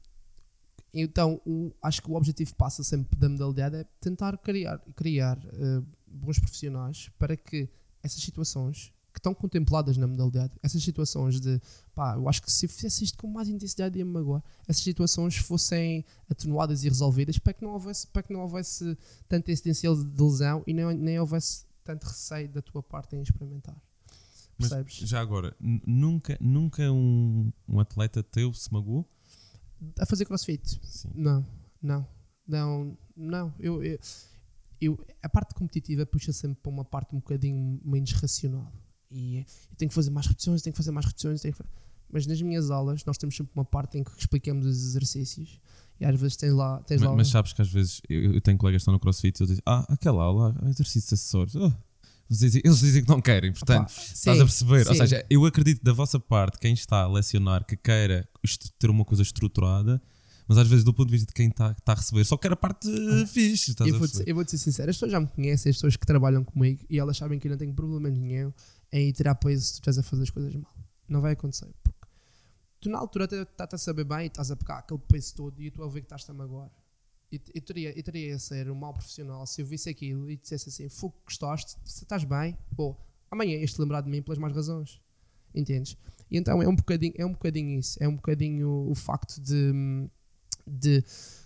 então, 0.93 1.41
o- 1.47 1.73
acho 1.83 2.03
que 2.03 2.11
o 2.11 2.15
objetivo 2.15 2.55
passa 2.55 2.83
sempre 2.83 3.19
da 3.19 3.29
modalidade 3.29 3.77
é 3.77 3.85
tentar 4.01 4.37
criar, 4.39 4.79
criar 4.97 5.39
eh, 5.53 5.83
bons 6.07 6.39
profissionais 6.39 7.11
para 7.19 7.37
que 7.37 7.69
essas 8.03 8.23
situações 8.23 8.91
que 9.19 9.21
estão 9.21 9.35
contempladas 9.35 9.97
na 9.97 10.07
modalidade, 10.07 10.55
essas 10.63 10.81
situações 10.83 11.41
de 11.41 11.61
pá, 11.95 12.15
eu 12.15 12.29
acho 12.29 12.41
que 12.41 12.51
se 12.53 12.67
eu 12.67 12.71
fizesse 12.71 13.03
isto 13.05 13.19
com 13.19 13.27
mais 13.27 13.49
intensidade 13.49 13.99
ia 13.99 14.05
me 14.05 14.13
magoar, 14.13 14.43
essas 14.69 14.83
situações 14.83 15.37
fossem 15.37 16.05
atenuadas 16.31 16.85
e 16.85 16.89
resolvidas 16.89 17.37
para 17.39 17.53
que 17.53 17.65
não 17.65 17.73
houvesse, 17.73 18.07
para 18.07 18.23
que 18.23 18.33
não 18.33 18.41
houvesse 18.41 18.97
tanto 19.29 19.45
potencial 19.53 19.97
de 19.97 20.23
lesão 20.23 20.63
e 20.67 20.73
nem, 20.73 20.95
nem 20.97 21.19
houvesse 21.19 21.65
tanto 21.83 22.05
receio 22.05 22.49
da 22.49 22.63
tua 22.63 22.83
parte 22.83 23.17
em 23.17 23.23
experimentar. 23.23 23.77
Mas 24.57 24.69
Percebes? 24.71 24.95
já 25.09 25.21
agora, 25.21 25.55
nunca, 25.61 26.37
nunca 26.41 26.91
um, 26.93 27.53
um 27.69 27.81
atleta 27.81 28.23
teu 28.23 28.53
se 28.55 28.73
magoou? 28.73 29.09
A 29.99 30.07
fazer 30.07 30.25
crossfit, 30.27 30.81
Sim. 30.85 31.11
Não, 31.15 31.45
não, 31.83 32.07
não, 32.47 32.97
não. 33.17 33.55
Eu, 33.59 33.83
eu, 33.83 33.99
eu- 34.81 35.07
a 35.23 35.29
parte 35.29 35.55
competitiva 35.55 36.05
puxa 36.07 36.33
sempre 36.33 36.59
para 36.63 36.71
uma 36.71 36.85
parte 36.85 37.15
um 37.15 37.19
bocadinho 37.19 37.81
menos 37.85 38.13
racional. 38.13 38.73
E 39.11 39.39
eu 39.39 39.77
tenho 39.77 39.89
que 39.89 39.95
fazer 39.95 40.11
mais 40.11 40.27
repetições, 40.27 40.63
tenho 40.63 40.73
que 40.73 40.77
fazer 40.79 40.91
mais 40.91 41.07
repetições. 41.07 41.41
Tenho 41.41 41.55
que 41.55 41.59
fa- 41.63 41.69
Mas 42.11 42.27
nas 42.27 42.41
minhas 42.43 42.71
aulas, 42.71 43.05
nós 43.05 43.17
temos 43.19 43.37
sempre 43.37 43.53
uma 43.55 43.65
parte 43.65 43.99
em 43.99 44.05
que 44.05 44.11
explicamos 44.19 44.67
os 44.67 44.77
exercícios. 44.77 45.61
E 46.01 46.05
às 46.05 46.19
vezes 46.21 46.37
tens 46.37 46.53
lá. 46.53 46.81
Tens 46.83 47.01
Mas, 47.01 47.11
lá 47.11 47.17
mas 47.17 47.29
sabes 47.29 47.53
que 47.53 47.63
às 47.63 47.69
vezes 47.69 48.01
eu, 48.09 48.35
eu 48.35 48.41
tenho 48.41 48.57
colegas 48.57 48.81
que 48.81 48.83
estão 48.83 48.93
no 48.95 49.01
crossfit 49.01 49.39
e 49.39 49.43
eles 49.43 49.49
dizem: 49.51 49.63
Ah, 49.67 49.85
aquela 49.89 50.23
aula, 50.23 50.55
exercícios 50.69 51.13
acessórios. 51.13 51.55
oh." 51.57 51.73
Eles, 52.31 52.41
dizem, 52.41 52.63
eles 52.63 52.79
dizem 52.81 53.03
que 53.03 53.09
não 53.09 53.23
querem, 53.23 53.51
portanto, 53.55 53.89
estás 53.89 54.19
sim, 54.19 54.31
a 54.43 54.45
perceber? 54.45 54.87
Ou 54.87 54.93
sim. 54.93 54.99
seja, 55.01 55.25
eu 55.31 55.47
acredito 55.47 55.83
da 55.83 55.95
vossa 55.95 56.21
parte, 56.21 56.59
quem 56.59 56.75
está 56.75 57.01
a 57.05 57.09
lecionar, 57.09 57.65
que 57.65 57.75
queira 57.75 58.29
ter 58.79 58.91
uma 58.91 59.03
coisa 59.03 59.23
estruturada, 59.23 59.99
mas 60.47 60.59
às 60.59 60.69
vezes 60.69 60.85
do 60.85 60.93
ponto 60.93 61.07
de 61.09 61.13
vista 61.13 61.27
de 61.27 61.33
quem 61.33 61.49
está, 61.49 61.71
está 61.73 61.93
a 61.93 61.95
receber, 61.95 62.25
só 62.27 62.37
quer 62.37 62.53
a 62.53 62.57
parte 62.57 62.87
eh, 62.87 63.27
fixe. 63.27 63.71
Estás 63.71 63.89
eu 63.89 63.97
a 63.97 63.99
vou, 63.99 64.07
ser, 64.07 64.29
eu 64.29 64.35
vou 64.35 64.47
ser 64.47 64.59
sincero, 64.59 64.91
as 64.91 64.97
pessoas 64.97 65.13
já 65.13 65.21
me 65.21 65.27
conhecem, 65.27 65.71
as 65.71 65.77
pessoas 65.77 65.97
que 65.97 66.05
trabalham 66.07 66.45
comigo 66.45 66.85
e 66.91 66.99
elas 66.99 67.17
sabem 67.17 67.39
que 67.39 67.49
eu 67.49 67.51
não 67.51 67.57
tenho 67.59 67.73
problema 67.73 68.11
nenhum 68.11 68.53
em 68.93 69.09
ir 69.09 69.13
tirar 69.13 69.35
peso 69.35 69.65
se 69.65 69.73
tu 69.75 69.81
estás 69.81 69.99
a 69.99 70.03
fazer 70.03 70.23
as 70.23 70.31
coisas 70.31 70.55
mal. 70.55 70.75
Não 71.09 71.21
vai 71.21 71.33
acontecer. 71.33 71.73
Porque 71.83 72.07
tu 72.81 72.91
na 72.91 72.99
altura 72.99 73.25
estás 73.25 73.75
a 73.75 73.79
saber 73.79 74.05
bem 74.05 74.25
e 74.25 74.27
estás 74.27 74.51
a 74.51 74.57
pegar 74.57 74.79
aquele 74.79 75.01
peso 75.01 75.35
todo 75.35 75.61
e 75.61 75.71
tu 75.71 75.83
a 75.83 75.89
ver 75.89 76.01
que 76.01 76.07
estás-te 76.07 76.31
a 76.31 76.35
magoar. 76.35 76.71
E 77.31 77.41
eu 77.55 77.61
teria, 77.61 77.97
eu 77.97 78.03
teria 78.03 78.35
a 78.35 78.39
ser 78.39 78.71
um 78.71 78.75
mau 78.75 78.93
profissional 78.93 79.47
se 79.47 79.61
eu 79.61 79.67
visse 79.67 79.91
aquilo 79.91 80.31
e 80.31 80.37
dissesse 80.37 80.69
assim: 80.71 80.89
Fogo, 80.89 81.15
gostaste, 81.25 81.77
estás 81.85 82.25
bem, 82.25 82.57
pô, 82.75 82.97
amanhã 83.31 83.57
ias-te 83.57 83.81
lembrar 83.81 84.01
de 84.01 84.09
mim 84.09 84.23
pelas 84.23 84.39
mais 84.39 84.55
razões. 84.55 85.01
Entendes? 85.55 85.97
E 86.31 86.39
então 86.39 86.63
é 86.63 86.69
um 86.69 86.75
bocadinho, 86.75 87.15
é 87.17 87.27
um 87.27 87.33
bocadinho 87.33 87.79
isso. 87.79 88.03
É 88.03 88.09
um 88.09 88.17
bocadinho 88.17 88.91
o 88.91 88.95
facto 88.95 89.41
de, 89.41 90.11
de 90.67 91.03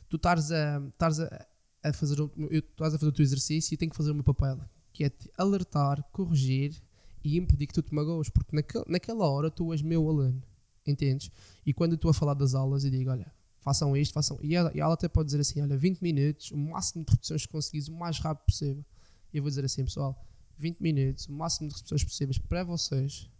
tu 0.09 0.17
estares 0.17 0.51
a, 0.53 0.81
estares 0.89 1.21
a, 1.21 1.47
a 1.85 1.93
fazer 1.93 2.21
o, 2.21 2.31
estás 2.51 2.95
a 2.95 2.99
fazer 2.99 3.11
o 3.11 3.13
teu 3.13 3.23
exercício 3.23 3.75
e 3.75 3.77
tenho 3.77 3.91
que 3.91 3.97
fazer 3.97 4.11
o 4.11 4.15
meu 4.15 4.25
papel, 4.25 4.61
que 4.93 5.05
é 5.05 5.11
te 5.11 5.31
alertar, 5.37 6.03
corrigir 6.13 6.81
e 7.25 7.39
impedir 7.39 7.67
que 7.67 7.75
tu 7.75 7.83
te 7.83 7.95
magoes, 7.95 8.29
porque 8.29 8.57
naquela 8.87 9.29
hora 9.29 9.51
tu 9.51 9.73
és 9.73 9.83
meu 9.83 10.09
aluno, 10.09 10.43
entendes? 10.87 11.31
E 11.65 11.73
quando 11.73 11.93
eu 11.93 11.97
estou 11.97 12.11
a 12.11 12.15
falar 12.15 12.35
das 12.35 12.55
aulas 12.55 12.85
e 12.85 12.91
digo, 12.91 13.11
olha, 13.11 13.33
façam 13.63 13.97
isto, 13.97 14.13
façam. 14.13 14.39
E 14.43 14.55
ela, 14.55 14.71
e 14.75 14.81
ela 14.81 14.95
até 14.95 15.09
pode 15.09 15.27
dizer 15.27 15.41
assim: 15.41 15.61
olha, 15.63 15.77
20 15.77 16.01
minutos, 16.01 16.51
o 16.51 16.59
máximo 16.59 17.05
de 17.05 17.11
repetições 17.11 17.47
que 17.47 17.53
conseguires, 17.53 17.89
o 17.89 17.95
mais 17.95 18.19
rápido 18.19 18.45
possível. 18.47 18.85
E 19.33 19.39
eu 19.39 19.43
vou 19.43 19.49
dizer 19.49 19.65
assim, 19.65 19.85
pessoal, 19.85 20.21
20 20.59 20.81
minutos, 20.81 21.27
o 21.27 21.33
máximo 21.33 21.69
de 21.69 21.75
repetições 21.75 22.05
possíveis 22.05 22.39
para 22.39 22.65
vocês 22.65 23.31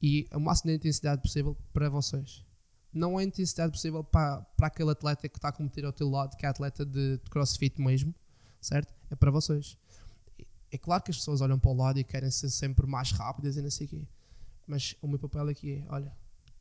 e 0.00 0.28
o 0.32 0.38
máximo 0.38 0.70
de 0.70 0.76
intensidade 0.76 1.22
possível 1.22 1.56
para 1.72 1.88
vocês. 1.88 2.44
Não 2.92 3.18
a 3.18 3.24
intensidade 3.24 3.72
possível 3.72 4.04
para, 4.04 4.42
para 4.56 4.68
aquele 4.68 4.90
atleta 4.90 5.28
que 5.28 5.36
está 5.36 5.48
a 5.48 5.52
competir 5.52 5.84
ao 5.84 5.92
teu 5.92 6.08
lado, 6.08 6.36
que 6.36 6.46
é 6.46 6.48
atleta 6.48 6.84
de, 6.84 7.18
de 7.18 7.30
crossfit 7.30 7.80
mesmo, 7.80 8.14
certo? 8.60 8.94
É 9.10 9.16
para 9.16 9.30
vocês. 9.30 9.76
É 10.70 10.78
claro 10.78 11.02
que 11.02 11.10
as 11.10 11.16
pessoas 11.16 11.40
olham 11.40 11.58
para 11.58 11.70
o 11.70 11.74
lado 11.74 11.98
e 11.98 12.04
querem 12.04 12.30
ser 12.30 12.50
sempre 12.50 12.86
mais 12.86 13.10
rápidas 13.12 13.56
e 13.56 13.62
não 13.62 13.70
sei 13.70 13.86
o 13.86 13.90
quê. 13.90 14.08
Mas 14.66 14.94
o 15.00 15.08
meu 15.08 15.18
papel 15.18 15.48
aqui 15.48 15.72
é: 15.72 15.86
olha, 15.88 16.12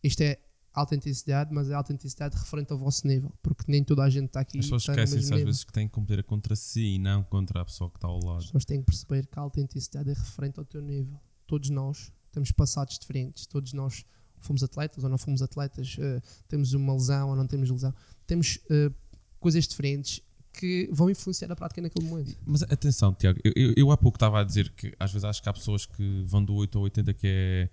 isto 0.02 0.22
é 0.22 0.40
alta 0.74 0.96
intensidade, 0.96 1.54
mas 1.54 1.70
é 1.70 1.74
alta 1.74 1.92
intensidade 1.92 2.38
referente 2.38 2.72
ao 2.72 2.78
vosso 2.78 3.06
nível, 3.08 3.34
porque 3.42 3.64
nem 3.68 3.84
toda 3.84 4.04
a 4.04 4.10
gente 4.10 4.28
está 4.28 4.42
aqui. 4.42 4.60
As 4.60 4.66
pessoas 4.66 4.88
esquecem-se 4.88 5.34
às 5.34 5.42
vezes 5.42 5.64
que 5.64 5.74
têm 5.74 5.88
que 5.88 5.94
competir 5.94 6.24
contra 6.24 6.56
si 6.56 6.96
e 6.96 7.00
não 7.00 7.24
contra 7.24 7.62
a 7.62 7.66
pessoa 7.66 7.90
que 7.90 7.98
está 7.98 8.08
ao 8.08 8.18
As 8.18 8.24
lado. 8.24 8.42
pessoas 8.44 8.66
têm 8.66 8.80
que 8.80 8.86
perceber 8.86 9.26
que 9.26 9.40
a 9.40 9.42
alta 9.42 9.60
intensidade 9.60 10.10
é 10.10 10.14
referente 10.14 10.60
ao 10.60 10.66
teu 10.66 10.82
nível. 10.82 11.20
Todos 11.46 11.70
nós 11.70 12.12
temos 12.32 12.52
passados 12.52 12.98
diferentes, 13.00 13.48
todos 13.48 13.74
nós 13.74 14.06
fomos 14.40 14.62
atletas 14.62 15.04
ou 15.04 15.10
não 15.10 15.18
fomos 15.18 15.42
atletas, 15.42 15.98
eh, 16.00 16.22
temos 16.48 16.74
uma 16.74 16.94
lesão 16.94 17.30
ou 17.30 17.36
não 17.36 17.48
temos 17.48 17.70
lesão, 17.72 17.94
temos 18.28 18.60
eh, 18.70 18.92
coisas 19.40 19.68
diferentes 19.68 20.22
que 20.54 20.90
vão 20.92 21.10
influenciar 21.10 21.52
a 21.52 21.56
prática 21.56 21.82
naquele 21.82 22.08
momento. 22.08 22.36
Mas 22.46 22.64
atenção, 22.64 23.14
Tiago, 23.14 23.40
eu, 23.44 23.54
eu, 23.56 23.74
eu 23.78 23.92
há 23.92 23.98
pouco 23.98 24.16
estava 24.16 24.42
a 24.42 24.44
dizer 24.44 24.72
que 24.72 24.94
às 25.00 25.12
vezes 25.12 25.24
acho 25.26 25.42
que 25.42 25.50
há 25.50 25.54
pessoas 25.54 25.86
que 25.86 26.24
vão 26.26 26.44
do 26.44 26.54
8 26.56 26.78
ao 26.78 26.84
80 26.86 27.14
que 27.14 27.28
é 27.28 27.70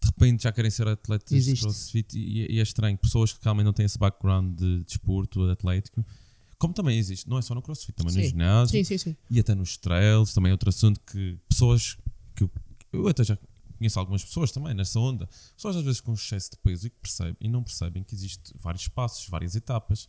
de 0.00 0.06
repente 0.06 0.44
já 0.44 0.52
querem 0.52 0.70
ser 0.70 0.86
atletas 0.86 1.32
Existe. 1.32 1.56
de 1.56 1.62
crossfit 1.62 2.18
e, 2.18 2.52
e 2.54 2.60
é 2.60 2.62
estranho. 2.62 2.96
Pessoas 2.96 3.32
que 3.32 3.40
realmente 3.42 3.64
não 3.66 3.72
têm 3.72 3.84
esse 3.84 3.98
background 3.98 4.56
de 4.56 4.84
desporto, 4.84 5.44
de 5.44 5.52
atlético, 5.52 6.04
como 6.58 6.74
também 6.74 6.98
existe, 6.98 7.28
não 7.28 7.38
é 7.38 7.42
só 7.42 7.54
no 7.54 7.62
crossfit, 7.62 7.94
também 7.96 8.14
no 8.14 8.20
Sim. 8.20 8.28
ginásio 8.28 8.76
Sim, 8.76 8.84
sim, 8.84 8.98
sim. 8.98 9.16
e 9.30 9.38
até 9.38 9.54
nos 9.54 9.76
trails, 9.76 10.34
também 10.34 10.50
é 10.50 10.52
outro 10.52 10.68
assunto 10.68 11.00
que 11.00 11.38
pessoas 11.48 11.96
que 12.34 12.44
eu, 12.44 12.50
eu 12.92 13.08
até 13.08 13.22
já 13.22 13.38
conheço 13.78 13.98
algumas 13.98 14.24
pessoas 14.24 14.50
também 14.50 14.74
nessa 14.74 14.98
onda, 14.98 15.28
pessoas 15.56 15.76
às 15.76 15.84
vezes 15.84 16.00
com 16.00 16.12
excesso 16.12 16.50
de 16.50 16.56
peso 16.58 16.88
e 16.88 16.90
que 16.90 16.96
percebem 17.00 17.36
e 17.40 17.48
não 17.48 17.62
percebem 17.62 18.02
que 18.02 18.14
existe 18.14 18.52
vários 18.58 18.88
passos, 18.88 19.28
várias 19.28 19.54
etapas. 19.54 20.08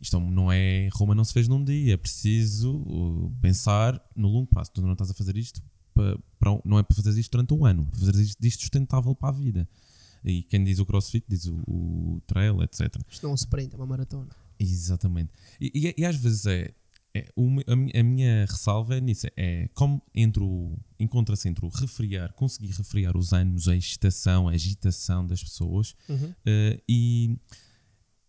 Isto 0.00 0.18
não 0.20 0.50
é 0.50 0.88
Roma 0.92 1.14
não 1.14 1.24
se 1.24 1.32
fez 1.32 1.46
num 1.46 1.62
dia, 1.62 1.94
é 1.94 1.96
preciso 1.96 2.74
uh, 2.76 3.30
pensar 3.40 4.00
no 4.16 4.28
longo 4.28 4.46
prazo. 4.46 4.70
Tu 4.72 4.80
não 4.82 4.92
estás 4.92 5.10
a 5.10 5.14
fazer 5.14 5.36
isto 5.36 5.62
pa- 5.94 6.18
para, 6.38 6.52
um- 6.52 6.60
não 6.64 6.78
é 6.78 6.82
para 6.82 6.96
fazer 6.96 7.18
isto 7.20 7.30
durante 7.32 7.52
um 7.52 7.64
ano, 7.66 7.82
é 7.82 7.90
para 7.90 7.98
fazer 8.00 8.16
isto, 8.22 8.44
isto 8.46 8.60
sustentável 8.60 9.14
para 9.14 9.28
a 9.28 9.32
vida. 9.32 9.68
E 10.24 10.42
quem 10.42 10.62
diz 10.64 10.78
o 10.78 10.86
crossfit 10.86 11.24
diz 11.28 11.46
o, 11.46 11.54
o 11.66 12.22
trail, 12.26 12.62
etc. 12.62 12.94
Isto 13.10 13.22
não 13.24 13.30
é 13.30 13.32
um 13.32 13.36
sprint, 13.36 13.74
é 13.74 13.76
uma 13.76 13.86
maratona. 13.86 14.28
Exatamente. 14.58 15.30
E, 15.60 15.70
e- 15.74 15.94
e 16.02 16.04
às 16.04 16.16
vezes 16.16 16.44
é. 16.46 16.72
é 17.14 17.26
me- 17.36 17.64
a, 17.66 17.74
mi- 17.76 17.92
a 17.94 18.02
minha 18.02 18.46
ressalva 18.46 18.96
é 18.96 19.00
nisso. 19.00 19.26
É 19.36 19.68
como 19.74 20.00
entre 20.14 20.42
o. 20.42 20.78
Encontra-se 20.98 21.48
entre 21.48 21.64
o 21.64 21.68
refriar, 21.68 22.32
conseguir 22.34 22.70
refriar 22.72 23.16
os 23.16 23.32
ânimos, 23.32 23.66
a 23.68 23.74
excitação, 23.76 24.48
a 24.48 24.52
agitação 24.52 25.26
das 25.26 25.42
pessoas 25.42 25.94
Uhum. 26.08 26.34
eh, 26.44 26.80
e, 26.86 27.38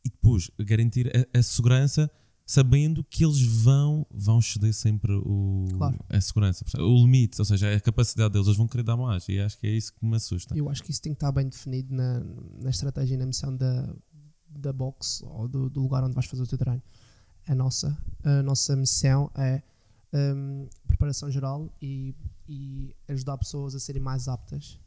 e 0.04 0.10
depois 0.10 0.50
garantir 0.60 1.12
a, 1.16 1.40
a 1.40 1.44
segurança 1.44 2.10
sabendo 2.46 3.02
que 3.04 3.24
eles 3.24 3.42
vão, 3.42 4.06
vão 4.12 4.40
exceder 4.40 4.74
sempre 4.74 5.14
o, 5.14 5.68
Claro. 5.78 5.98
a 6.10 6.20
segurança, 6.20 6.66
o 6.80 6.96
limite, 7.06 7.40
ou 7.40 7.46
seja, 7.46 7.74
a 7.74 7.80
capacidade 7.80 8.34
deles, 8.34 8.48
eles 8.48 8.58
vão 8.58 8.68
querer 8.68 8.84
dar 8.84 8.98
mais 8.98 9.28
e 9.30 9.40
acho 9.40 9.58
que 9.58 9.68
é 9.68 9.70
isso 9.70 9.94
que 9.94 10.06
me 10.06 10.18
assusta. 10.18 10.58
Eu 10.58 10.70
acho 10.70 10.84
que 10.84 10.92
isso 10.92 11.02
tem 11.02 11.14
que 11.14 11.18
estar 11.18 11.32
bem 11.32 11.48
definido 11.48 11.94
na, 11.96 12.20
na 12.60 12.70
estratégia 12.70 13.16
e 13.16 13.18
na 13.18 13.26
missão 13.26 13.56
da, 13.56 13.94
da 14.50 14.74
box 14.74 15.24
ou 15.24 15.48
do, 15.48 15.70
do 15.70 15.82
lugar 15.82 16.04
onde 16.04 16.14
vais 16.14 16.26
fazer 16.28 16.44
o 16.44 16.48
teu 16.48 16.58
treino. 16.58 16.82
A 17.48 17.56
nossa, 17.56 17.98
a 18.24 18.44
nossa 18.44 18.76
missão 18.76 19.32
é 19.36 19.62
hum, 20.14 20.68
preparação 20.88 21.32
geral 21.32 21.74
e, 21.82 22.14
e 22.50 22.94
ajudar 23.08 23.38
pessoas 23.38 23.76
a 23.76 23.80
serem 23.80 24.02
mais 24.02 24.28
aptas. 24.28 24.78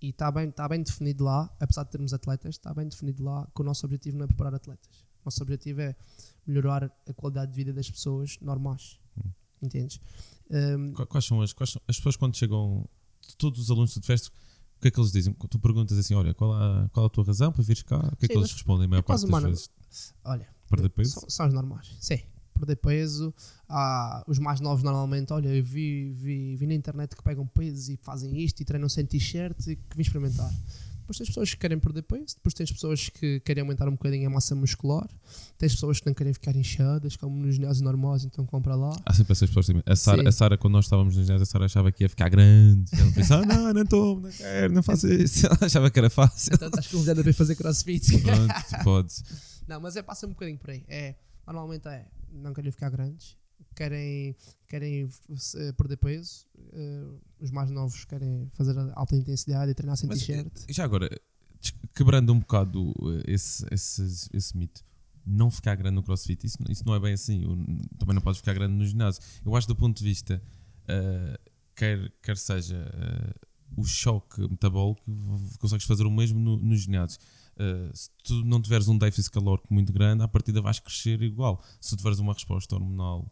E 0.00 0.10
está 0.10 0.30
bem, 0.30 0.48
está 0.48 0.68
bem 0.68 0.82
definido 0.82 1.24
lá, 1.24 1.52
apesar 1.58 1.82
de 1.84 1.90
termos 1.90 2.12
atletas, 2.14 2.54
está 2.54 2.72
bem 2.72 2.88
definido 2.88 3.24
lá 3.24 3.46
que 3.54 3.60
o 3.60 3.64
nosso 3.64 3.84
objetivo 3.84 4.16
não 4.18 4.24
é 4.24 4.26
preparar 4.28 4.54
atletas. 4.54 4.86
O 5.20 5.26
nosso 5.26 5.42
objetivo 5.42 5.80
é 5.80 5.96
melhorar 6.46 6.84
a 6.84 7.12
qualidade 7.14 7.50
de 7.50 7.56
vida 7.56 7.72
das 7.72 7.90
pessoas 7.90 8.38
normais. 8.40 8.98
Entendes? 9.60 10.00
Hum, 10.50 10.92
Qua- 10.94 11.06
Quais 11.06 11.24
são 11.24 11.42
as, 11.42 11.52
quais 11.52 11.70
são- 11.70 11.82
as 11.88 11.96
pessoas 11.96 12.14
quando 12.16 12.36
chegam, 12.36 12.88
todos 13.36 13.58
os 13.60 13.70
alunos 13.72 13.92
tu 13.92 14.00
tiveste, 14.00 14.28
o 14.28 14.80
que 14.80 14.86
é 14.86 14.90
que 14.92 15.00
eles 15.00 15.10
dizem? 15.10 15.32
Tu 15.34 15.58
perguntas 15.58 15.98
assim: 15.98 16.14
olha, 16.14 16.32
qual 16.32 16.52
a, 16.54 16.88
qual 16.92 17.06
a 17.06 17.10
tua 17.10 17.24
razão 17.24 17.50
para 17.50 17.64
vires 17.64 17.82
cá? 17.82 17.98
O 17.98 18.16
que 18.16 18.26
é 18.26 18.28
Sim, 18.28 18.32
que 18.34 18.38
eles 18.38 18.52
respondem 18.52 18.84
a 18.84 18.88
maior 18.88 19.00
é 19.00 19.02
parte 19.02 19.26
das 19.26 19.42
vezes? 19.42 19.70
olha? 20.24 20.48
São, 21.08 21.28
são 21.28 21.48
os 21.48 21.52
normais, 21.54 21.96
sim. 22.00 22.22
Perder 22.58 22.76
peso. 22.76 23.32
Há 23.68 24.24
os 24.26 24.38
mais 24.38 24.60
novos 24.60 24.82
normalmente, 24.82 25.32
olha, 25.32 25.48
eu 25.48 25.62
vi, 25.62 26.10
vi, 26.10 26.56
vi 26.56 26.66
na 26.66 26.74
internet 26.74 27.14
que 27.14 27.22
pegam 27.22 27.46
peso 27.46 27.92
e 27.92 27.96
fazem 28.02 28.36
isto 28.42 28.60
e 28.60 28.64
treinam 28.64 28.88
sem 28.88 29.04
t-shirt 29.04 29.66
e 29.66 29.76
que 29.76 29.96
vim 29.96 30.02
experimentar. 30.02 30.52
Depois 31.08 31.16
tens 31.16 31.28
pessoas 31.28 31.50
que 31.54 31.56
querem 31.56 31.78
perder 31.78 32.02
peso, 32.02 32.34
depois 32.36 32.52
tens 32.52 32.70
pessoas 32.70 33.08
que 33.08 33.40
querem 33.40 33.62
aumentar 33.62 33.88
um 33.88 33.92
bocadinho 33.92 34.26
a 34.26 34.30
massa 34.30 34.54
muscular, 34.54 35.08
tens 35.56 35.72
pessoas 35.72 36.00
que 36.00 36.06
não 36.06 36.12
querem 36.12 36.34
ficar 36.34 36.54
inchadas, 36.54 37.16
como 37.16 37.34
nos 37.34 37.54
ginásios 37.54 37.80
normais, 37.80 38.24
então 38.26 38.44
compra 38.44 38.74
lá. 38.74 38.94
Há 39.06 39.14
sempre 39.14 39.32
essas 39.32 39.48
pessoas. 39.48 39.66
também. 39.68 39.82
A 39.86 39.96
Sara, 39.96 40.20
Sim. 40.20 40.28
a 40.28 40.32
Sara, 40.32 40.58
quando 40.58 40.74
nós 40.74 40.84
estávamos 40.84 41.16
no 41.16 41.22
ginásio, 41.24 41.44
a 41.44 41.46
Sara 41.46 41.64
achava 41.64 41.90
que 41.90 42.04
ia 42.04 42.10
ficar 42.10 42.28
grande. 42.28 42.90
Ela 42.92 43.10
pensava: 43.12 43.46
não, 43.46 43.72
não 43.72 43.82
estou, 43.84 44.20
não 44.20 44.30
quero, 44.30 44.74
não 44.74 44.82
faço 44.82 45.08
isso. 45.08 45.46
Ela 45.46 45.56
achava 45.62 45.90
que 45.90 45.98
era 45.98 46.10
fácil. 46.10 46.52
Então 46.52 46.68
estás 46.68 46.86
convidada 46.88 47.22
para 47.22 47.32
fazer 47.32 47.56
crossfit. 47.56 48.18
Pronto, 48.20 48.84
podes. 48.84 49.24
Não, 49.66 49.80
mas 49.80 49.96
é 49.96 50.02
passa 50.02 50.26
um 50.26 50.30
bocadinho 50.30 50.58
por 50.58 50.68
aí. 50.68 50.84
É, 50.88 51.14
normalmente 51.46 51.88
é, 51.88 52.04
não 52.32 52.52
querem 52.54 52.70
ficar 52.70 52.90
grandes, 52.90 53.36
querem, 53.74 54.36
querem 54.68 55.08
eh, 55.56 55.72
perder 55.72 55.96
peso. 55.96 56.46
eh, 56.72 57.06
os 57.40 57.50
mais 57.50 57.70
novos 57.70 58.04
querem 58.04 58.48
fazer 58.52 58.76
alta 58.94 59.16
intensidade 59.16 59.70
e 59.70 59.74
treinar 59.74 59.96
sem 59.96 60.08
Mas, 60.08 60.18
t-shirt. 60.20 60.52
eh, 60.68 60.72
já 60.72 60.84
agora, 60.84 61.08
quebrando 61.94 62.32
um 62.32 62.38
bocado 62.40 62.92
eh, 63.26 63.32
esse, 63.32 63.64
esse, 63.70 64.28
esse 64.32 64.56
mito, 64.56 64.84
não 65.26 65.50
ficar 65.50 65.74
grande 65.76 65.96
no 65.96 66.02
crossfit, 66.02 66.44
isso, 66.46 66.56
isso 66.70 66.82
não 66.86 66.94
é 66.94 67.00
bem 67.00 67.12
assim. 67.12 67.44
O- 67.44 67.96
também 67.98 68.14
não 68.14 68.22
podes 68.22 68.38
ficar 68.40 68.54
grande 68.54 68.74
no 68.74 68.86
ginásio. 68.86 69.22
Eu 69.44 69.54
acho, 69.54 69.68
do 69.68 69.76
ponto 69.76 69.98
de 69.98 70.04
vista, 70.04 70.42
eh, 70.86 71.40
quer, 71.74 72.10
quer 72.22 72.36
seja 72.36 72.76
eh, 72.94 73.34
o 73.76 73.84
choque 73.84 74.40
metabólico, 74.40 75.02
consegues 75.58 75.84
fazer 75.86 76.04
o 76.06 76.10
mesmo 76.10 76.38
no, 76.40 76.56
no 76.56 76.74
ginásio. 76.74 77.20
Eh, 77.58 77.90
se 77.92 78.10
tu 78.22 78.44
não 78.44 78.62
tiveres 78.62 78.86
um 78.86 78.96
déficit 78.96 79.32
calórico 79.32 79.72
muito 79.72 79.92
grande, 79.92 80.22
à 80.22 80.28
partida 80.28 80.60
vais 80.60 80.78
crescer 80.78 81.20
igual. 81.22 81.62
Se 81.80 81.96
tiveres 81.96 82.18
uma 82.20 82.32
resposta 82.32 82.76
hormonal, 82.76 83.30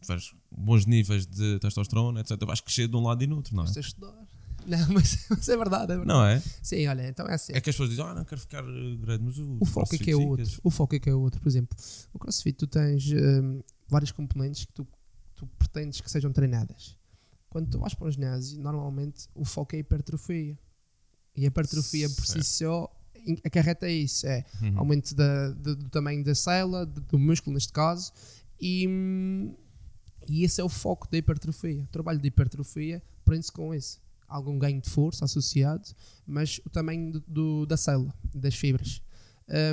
tiveres 0.00 0.34
bons 0.50 0.86
níveis 0.86 1.26
de 1.26 1.58
testosterona, 1.58 2.20
etc., 2.20 2.38
vais 2.46 2.60
crescer 2.60 2.88
de 2.88 2.96
um 2.96 3.02
lado 3.02 3.22
e 3.22 3.26
no 3.26 3.36
outro, 3.36 3.54
não 3.54 3.64
é? 3.64 3.66
Estudar. 3.66 4.14
Não, 4.66 4.86
mas, 4.92 5.26
mas 5.30 5.48
é 5.48 5.56
verdade, 5.56 5.92
é 5.92 5.96
verdade. 5.96 6.06
Não 6.06 6.22
é? 6.22 6.42
Sim, 6.62 6.86
olha, 6.88 7.08
então 7.08 7.26
é 7.26 7.34
assim. 7.34 7.54
É 7.54 7.60
que 7.60 7.70
as 7.70 7.74
pessoas 7.76 7.88
dizem, 7.88 8.04
ah, 8.04 8.12
não 8.12 8.24
quero 8.24 8.40
ficar 8.40 8.62
eh, 8.62 8.96
grande, 8.96 9.24
mas 9.24 9.38
o, 9.38 9.56
o 9.60 9.64
foco 9.64 9.94
é 9.94 9.98
que 9.98 10.10
é 10.10 10.16
outro. 10.16 10.60
O 10.62 10.70
foco 10.70 10.94
é 10.94 10.98
que 10.98 11.08
é 11.08 11.14
outro. 11.14 11.40
Por 11.40 11.48
exemplo, 11.48 11.78
no 12.12 12.20
CrossFit 12.20 12.58
tu 12.58 12.66
tens 12.66 13.10
hum, 13.10 13.62
vários 13.88 14.12
componentes 14.12 14.66
que 14.66 14.72
tu, 14.74 14.86
tu 15.34 15.46
pretendes 15.58 16.02
que 16.02 16.10
sejam 16.10 16.32
treinadas. 16.32 16.98
Quando 17.48 17.70
tu 17.70 17.78
vais 17.78 17.94
para 17.94 18.08
um 18.08 18.10
ginásio, 18.10 18.60
normalmente 18.60 19.26
o 19.34 19.44
foco 19.44 19.74
é 19.74 19.78
a 19.78 19.80
hipertrofia. 19.80 20.58
E 21.34 21.44
a 21.44 21.46
hipertrofia 21.46 22.10
por 22.10 22.26
si 22.26 22.42
só 22.42 22.92
acarreta 23.44 23.88
isso. 23.88 24.26
É 24.26 24.44
Uhum. 24.62 24.78
aumento 24.78 25.14
da- 25.14 25.50
da- 25.50 25.74
do 25.74 25.88
tamanho 25.90 26.22
da 26.24 26.34
célula, 26.34 26.84
do, 26.86 27.18
músculo 27.18 27.54
neste 27.54 27.72
caso, 27.72 28.12
e, 28.60 28.86
e 30.28 30.44
esse 30.44 30.60
é 30.60 30.64
o 30.64 30.68
foco 30.68 31.08
da 31.10 31.18
hipertrofia. 31.18 31.82
O 31.82 31.86
trabalho 31.88 32.18
de 32.20 32.28
hipertrofia 32.28 33.02
prende-se 33.24 33.52
com 33.52 33.74
isso. 33.74 34.00
Algum 34.26 34.58
ganho 34.58 34.80
de 34.80 34.90
força 34.90 35.24
associado, 35.24 35.88
mas 36.26 36.60
o 36.64 36.70
tamanho 36.70 37.12
do, 37.12 37.20
do- 37.26 37.66
da 37.66 37.76
célula, 37.76 38.12
das 38.34 38.54
fibras. 38.54 39.00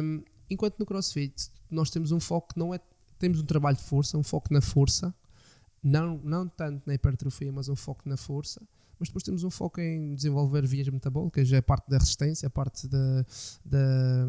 Hum, 0.01 0.23
enquanto 0.49 0.79
no 0.79 0.85
CrossFit 0.85 1.49
nós 1.69 1.89
temos 1.89 2.11
um 2.11 2.19
foco 2.19 2.53
que 2.53 2.59
não 2.59 2.73
é. 2.73 2.79
Temos 3.19 3.39
um 3.41 3.45
trabalho 3.45 3.75
de 3.77 3.83
força, 3.83 4.17
um 4.17 4.23
foco 4.23 4.53
na 4.53 4.61
força, 4.61 5.13
não, 5.83 6.17
não 6.23 6.47
tanto 6.47 6.83
na 6.85 6.93
hipertrofia, 6.93 7.51
mas 7.51 7.67
um 7.69 7.75
foco 7.75 8.07
na 8.07 8.15
força. 8.17 8.61
Mas 8.99 9.09
depois 9.09 9.23
temos 9.23 9.43
um 9.43 9.49
foco 9.49 9.81
em 9.81 10.15
desenvolver 10.15 10.65
vias 10.65 10.87
metabólicas, 10.87 11.51
a 11.51 11.61
parte 11.61 11.89
da 11.89 11.97
resistência, 11.97 12.47
a 12.47 12.49
parte 12.49 12.87
da, 12.87 13.25
da, 13.63 14.25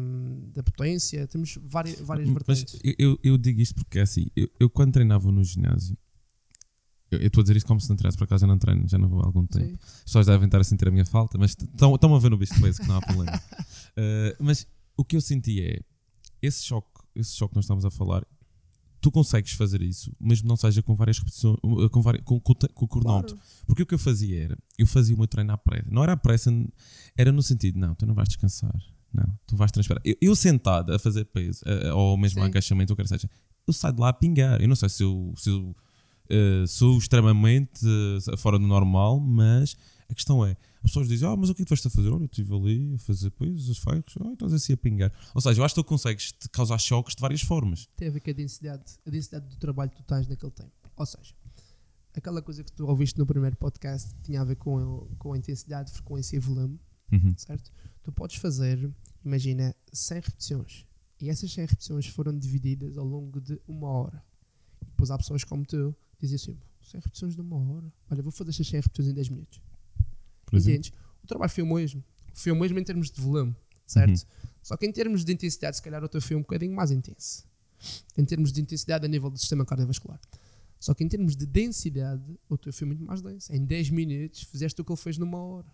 da 0.53 0.63
potência. 0.63 1.25
Temos 1.27 1.57
várias, 1.63 1.99
várias 1.99 2.29
Mas 2.29 2.61
vertentes. 2.61 2.79
eu, 2.83 2.95
eu, 2.97 3.19
eu 3.23 3.37
digo 3.37 3.61
isto 3.61 3.75
porque 3.75 3.99
é 3.99 4.01
assim, 4.01 4.27
eu, 4.35 4.49
eu 4.59 4.69
quando 4.69 4.93
treinava 4.93 5.31
no 5.31 5.43
ginásio, 5.43 5.97
eu 7.09 7.27
estou 7.27 7.41
a 7.41 7.43
dizer 7.43 7.55
isto 7.55 7.67
como 7.67 7.79
se 7.79 7.89
não 7.89 7.95
treinasse, 7.95 8.17
por 8.17 8.25
acaso 8.25 8.41
já 8.41 8.47
não 8.47 8.57
treino, 8.57 8.87
já 8.87 8.97
não 8.97 9.07
vou 9.07 9.21
há 9.21 9.25
algum 9.25 9.45
tempo. 9.45 9.65
Sim. 9.65 9.77
As 9.81 10.03
pessoas 10.03 10.25
devem 10.25 10.45
estar 10.45 10.59
a 10.59 10.63
sentir 10.63 10.87
a 10.87 10.91
minha 10.91 11.05
falta, 11.05 11.37
mas 11.37 11.51
estão 11.51 12.15
a 12.15 12.19
ver 12.19 12.29
no 12.29 12.37
bicho 12.37 12.59
peso 12.59 12.81
que 12.81 12.87
não 12.87 12.97
há 12.97 13.01
problema. 13.01 13.41
Eh, 13.99 14.35
mas 14.39 14.67
o 14.95 15.03
que 15.03 15.15
eu 15.15 15.21
senti 15.21 15.59
é 15.59 15.81
esse 16.39 16.63
choque, 16.63 17.01
esse 17.15 17.35
choque 17.35 17.53
que 17.53 17.55
nós 17.55 17.65
estamos 17.65 17.83
a 17.83 17.89
falar, 17.89 18.23
tu 19.07 19.11
consegues 19.11 19.53
fazer 19.53 19.81
isso, 19.81 20.11
mesmo 20.19 20.49
não 20.49 20.57
seja 20.57 20.83
com 20.83 20.93
várias 20.93 21.17
repetições, 21.17 21.57
uh, 21.63 21.89
com, 21.89 22.01
várias, 22.01 22.25
com, 22.25 22.37
com, 22.41 22.51
o 22.51 22.55
te- 22.55 22.67
com 22.67 22.83
o 22.83 22.87
cronómetro. 22.89 23.35
Claro. 23.37 23.51
Porque 23.65 23.83
o 23.83 23.85
que 23.85 23.93
eu 23.93 23.99
fazia 23.99 24.43
era, 24.43 24.57
eu 24.77 24.85
fazia 24.85 25.15
o 25.15 25.17
meu 25.17 25.27
treino 25.27 25.53
à 25.53 25.57
pressa. 25.57 25.87
Não 25.89 26.03
era 26.03 26.11
à 26.11 26.17
pressa, 26.17 26.51
era 27.15 27.31
no 27.31 27.41
sentido, 27.41 27.79
não, 27.79 27.95
tu 27.95 28.05
não 28.05 28.13
vais 28.13 28.27
descansar. 28.27 28.75
Não, 29.13 29.39
tu 29.47 29.55
vais 29.55 29.71
transpirar. 29.71 30.01
Eu, 30.03 30.15
eu 30.19 30.35
sentado 30.35 30.93
a 30.93 30.99
fazer 30.99 31.23
peso, 31.25 31.63
ou 31.95 32.17
mesmo 32.17 32.41
Sim. 32.41 32.47
agachamento, 32.47 32.91
ou 32.91 32.97
quer 32.97 33.07
seja, 33.07 33.29
eu 33.65 33.71
saio 33.71 33.93
de 33.93 34.01
lá 34.01 34.09
a 34.09 34.13
pingar. 34.13 34.61
Eu 34.61 34.67
não 34.67 34.75
sei 34.75 34.89
se 34.89 35.03
eu, 35.03 35.33
se 35.37 35.49
eu 35.49 35.73
eh, 36.29 36.65
sou 36.67 36.97
extremamente 36.97 37.85
eh, 37.85 38.37
fora 38.37 38.59
do 38.59 38.67
normal, 38.67 39.21
mas 39.21 39.77
a 40.09 40.13
questão 40.13 40.45
é, 40.45 40.57
pessoas 40.91 41.07
dizem, 41.07 41.27
ah, 41.27 41.35
mas 41.35 41.49
o 41.49 41.55
que 41.55 41.61
é 41.61 41.65
que 41.65 41.69
tu 41.69 41.75
vais 41.75 41.85
a 41.85 41.89
fazer? 41.89 42.09
Olha, 42.09 42.21
eu 42.23 42.25
estive 42.25 42.53
ali 42.55 42.93
a 42.95 42.97
fazer 42.99 43.29
peso, 43.31 43.71
os 43.71 43.77
ferros, 43.77 44.13
ah, 44.21 44.33
estás 44.33 44.53
assim 44.53 44.73
a 44.73 44.77
pingar. 44.77 45.11
Ou 45.35 45.41
seja, 45.41 45.59
eu 45.59 45.65
acho 45.65 45.75
que 45.75 45.81
tu 45.81 45.85
consegues 45.85 46.33
causar 46.51 46.77
choques 46.77 47.15
de 47.15 47.21
várias 47.21 47.41
formas. 47.41 47.87
Tem 47.95 48.07
a 48.07 48.11
ver 48.11 48.19
com 48.19 48.29
a 48.29 48.33
densidade, 48.33 48.83
a 49.05 49.09
densidade 49.09 49.47
do 49.47 49.55
trabalho 49.57 49.91
que 49.91 49.97
tu 49.97 50.03
tens 50.03 50.27
naquele 50.27 50.51
tempo. 50.51 50.71
Ou 50.95 51.05
seja, 51.05 51.33
aquela 52.15 52.41
coisa 52.41 52.63
que 52.63 52.71
tu 52.71 52.85
ouviste 52.87 53.17
no 53.19 53.25
primeiro 53.25 53.55
podcast 53.55 54.13
tinha 54.23 54.41
a 54.41 54.43
ver 54.43 54.55
com, 54.55 55.07
com 55.17 55.33
a 55.33 55.37
intensidade, 55.37 55.91
frequência 55.91 56.35
e 56.35 56.39
volume, 56.39 56.79
Uhum. 57.11 57.33
certo? 57.37 57.71
Tu 58.03 58.11
podes 58.11 58.35
fazer, 58.35 58.91
imagina, 59.23 59.73
100 59.93 60.17
repetições. 60.21 60.85
E 61.21 61.29
essas 61.29 61.51
100 61.53 61.65
repetições 61.67 62.07
foram 62.07 62.37
divididas 62.37 62.97
ao 62.97 63.05
longo 63.05 63.39
de 63.39 63.59
uma 63.67 63.87
hora. 63.87 64.21
E 64.81 64.85
depois 64.85 65.09
há 65.09 65.17
pessoas 65.17 65.43
como 65.43 65.65
tu 65.65 65.95
que 66.19 66.25
dizem 66.27 66.35
assim: 66.35 66.57
100 66.81 66.99
repetições 66.99 67.35
de 67.35 67.41
uma 67.41 67.55
hora. 67.57 67.91
Olha, 68.11 68.21
vou 68.21 68.31
fazer 68.31 68.49
estas 68.49 68.67
100 68.67 68.79
repetições 68.81 69.07
em 69.09 69.13
10 69.13 69.29
minutos. 69.29 69.61
Por 70.47 70.55
exemplo. 70.55 70.89
O 71.23 71.27
trabalho 71.27 71.51
foi 71.51 71.63
o 71.63 71.67
mesmo. 71.75 72.03
Foi 72.33 72.51
o 72.51 72.55
mesmo 72.55 72.79
em 72.79 72.83
termos 72.83 73.11
de 73.11 73.21
volume, 73.21 73.55
certo? 73.85 74.19
Uhum. 74.21 74.47
Só 74.63 74.75
que 74.77 74.85
em 74.85 74.91
termos 74.91 75.23
de 75.23 75.31
intensidade, 75.33 75.75
se 75.77 75.81
calhar 75.81 76.03
o 76.03 76.07
teu 76.09 76.21
foi 76.21 76.35
um 76.35 76.41
bocadinho 76.41 76.75
mais 76.75 76.89
intenso. 76.91 77.45
Em 78.17 78.25
termos 78.25 78.51
de 78.51 78.59
intensidade 78.61 79.05
a 79.05 79.07
nível 79.07 79.29
do 79.29 79.37
sistema 79.37 79.65
cardiovascular. 79.65 80.19
Só 80.79 80.93
que 80.93 81.03
em 81.03 81.07
termos 81.07 81.35
de 81.35 81.45
densidade, 81.45 82.23
o 82.49 82.57
teu 82.57 82.71
foi 82.73 82.87
muito 82.87 83.03
mais 83.03 83.21
denso. 83.21 83.51
Em 83.53 83.63
10 83.65 83.89
minutos 83.91 84.43
fizeste 84.43 84.79
o 84.81 84.85
que 84.85 84.91
ele 84.91 84.99
fez 84.99 85.17
numa 85.17 85.37
hora. 85.37 85.67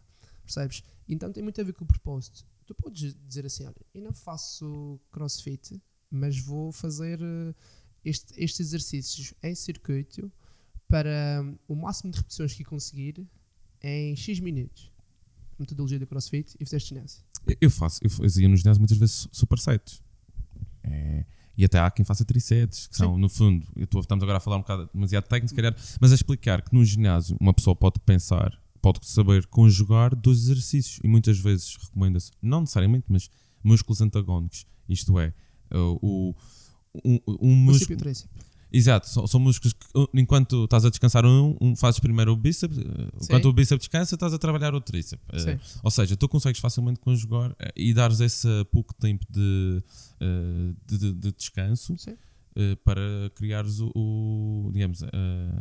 Percebes? 0.44 0.84
Então 1.08 1.32
tem 1.32 1.42
muito 1.44 1.60
a 1.62 1.64
ver 1.64 1.74
com 1.74 1.84
o 1.84 1.88
propósito. 1.88 2.46
Tu 2.66 2.74
podes 2.76 3.16
dizer 3.28 3.46
assim: 3.46 3.66
olha, 3.66 3.76
eu 3.94 4.02
não 4.02 4.14
faço 4.14 5.00
crossfit, 5.12 5.82
mas 6.10 6.38
vou 6.40 6.72
fazer 6.72 7.20
eh, 7.22 7.54
este- 8.06 8.34
estes 8.42 8.60
exercícios 8.68 9.34
em 9.44 9.56
circuito 9.56 10.32
para 10.88 11.42
hum, 11.44 11.58
o 11.68 11.76
máximo 11.76 12.12
de 12.12 12.18
repetições 12.18 12.54
que 12.54 12.64
conseguir 12.64 13.26
em 13.84 14.16
X 14.16 14.40
minutos. 14.40 14.92
Metodologia 15.60 16.00
do 16.00 16.08
crossfit 16.08 16.56
e 16.60 16.66
fizeste 16.66 16.90
ginásio. 16.96 17.22
Eu- 17.60 17.70
faço, 17.70 18.00
eu 18.04 18.10
fazia 18.10 18.48
nos 18.48 18.62
ginásio 18.62 18.80
muitas 18.82 18.98
vezes 18.98 19.28
supersets. 19.32 20.02
É, 20.84 21.26
e 21.58 21.64
até 21.64 21.80
há 21.80 21.92
quem 21.92 22.04
faça 22.04 22.26
tricets, 22.26 22.88
que 22.88 22.96
são, 22.98 23.18
no 23.18 23.30
fundo, 23.30 23.66
tô- 23.88 24.00
estamos 24.00 24.24
agora 24.24 24.38
a 24.38 24.42
falar 24.42 24.58
um 24.58 24.62
bocado 24.62 24.90
demasiado 24.94 25.26
técnico, 25.26 25.50
se 25.50 25.56
calhar, 25.56 25.76
mas 26.02 26.12
a 26.12 26.16
explicar 26.16 26.62
que 26.62 26.74
no 26.74 26.84
ginásio 26.84 27.38
uma 27.40 27.54
pessoa 27.54 27.76
pode 27.76 28.00
pensar, 28.00 28.60
pode 28.82 29.06
saber 29.06 29.46
conjugar 29.48 30.16
dois 30.16 30.40
exercícios 30.40 31.00
e 31.04 31.08
muitas 31.08 31.38
vezes 31.40 31.76
recomenda-se, 31.78 32.32
não 32.42 32.62
necessariamente, 32.62 33.06
mas 33.08 33.30
músculos 33.64 34.02
antagónicos. 34.02 34.66
Isto 34.90 35.20
é, 35.20 35.34
uh, 35.74 35.98
o, 36.02 36.36
um, 37.06 37.14
um 37.28 37.66
Princípio 37.68 37.98
músculo. 37.98 38.00
Exato, 38.76 39.08
são, 39.28 39.40
músculos 39.40 39.72
que 39.74 39.86
enquanto 40.16 40.64
estás 40.64 40.84
a 40.84 40.90
descansar 40.90 41.24
um, 41.26 41.56
um 41.62 41.76
fazes 41.76 42.00
primeiro 42.00 42.32
o 42.34 42.36
bíceps, 42.36 42.76
uh, 42.78 42.82
enquanto 43.22 43.44
Sim. 43.44 43.50
o 43.50 43.54
bíceps 43.54 43.82
descansa, 43.88 44.16
estás 44.16 44.34
a 44.34 44.40
trabalhar 44.40 44.74
o 44.74 44.82
tríceps. 44.82 45.24
Uh, 45.32 45.40
Sim. 45.40 45.60
ou 45.84 45.92
seja, 45.92 46.18
tu 46.18 46.28
consegues 46.28 46.60
facilmente 46.60 47.00
conjugar 47.00 47.56
eh, 47.60 47.72
e 47.76 47.94
dares 47.94 48.20
esse 48.20 48.48
pouco 48.72 48.92
tempo 48.96 49.26
de, 49.30 49.84
eh, 50.20 50.74
de, 50.88 50.98
de- 50.98 51.14
de 51.14 51.32
descanso 51.34 51.96
Sim. 52.00 52.18
eh, 52.56 52.76
para 52.84 53.02
criares 53.36 53.80
o, 53.80 53.92
o, 53.96 54.72
digamos, 54.74 55.04
a, 55.04 55.08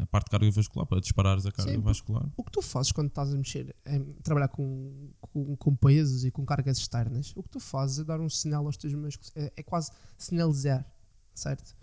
a 0.02 0.06
parte 0.06 0.30
cardiovascular, 0.30 0.86
para 0.86 0.98
disparares 1.00 1.44
a 1.44 1.52
cardiovascular. 1.52 2.26
O 2.34 2.42
que 2.42 2.50
tu 2.50 2.62
fazes 2.62 2.92
quando 2.92 3.08
estás 3.08 3.30
a 3.30 3.36
mexer, 3.36 3.76
em 3.86 4.04
trabalhar 4.22 4.48
com, 4.48 5.10
com, 5.20 5.54
com 5.56 5.76
pesos 5.76 6.24
e 6.24 6.30
com 6.30 6.46
cargas 6.46 6.78
externas, 6.78 7.34
o 7.36 7.42
que 7.42 7.50
tu 7.50 7.60
fazes 7.60 7.98
é 7.98 8.04
dar 8.04 8.20
um 8.22 8.28
sinal 8.30 8.64
aos 8.64 8.78
teus 8.78 8.94
músculos, 8.94 9.30
é, 9.36 9.52
é 9.54 9.62
quase 9.62 9.90
sinalizar, 10.16 10.86
certo? 11.34 11.74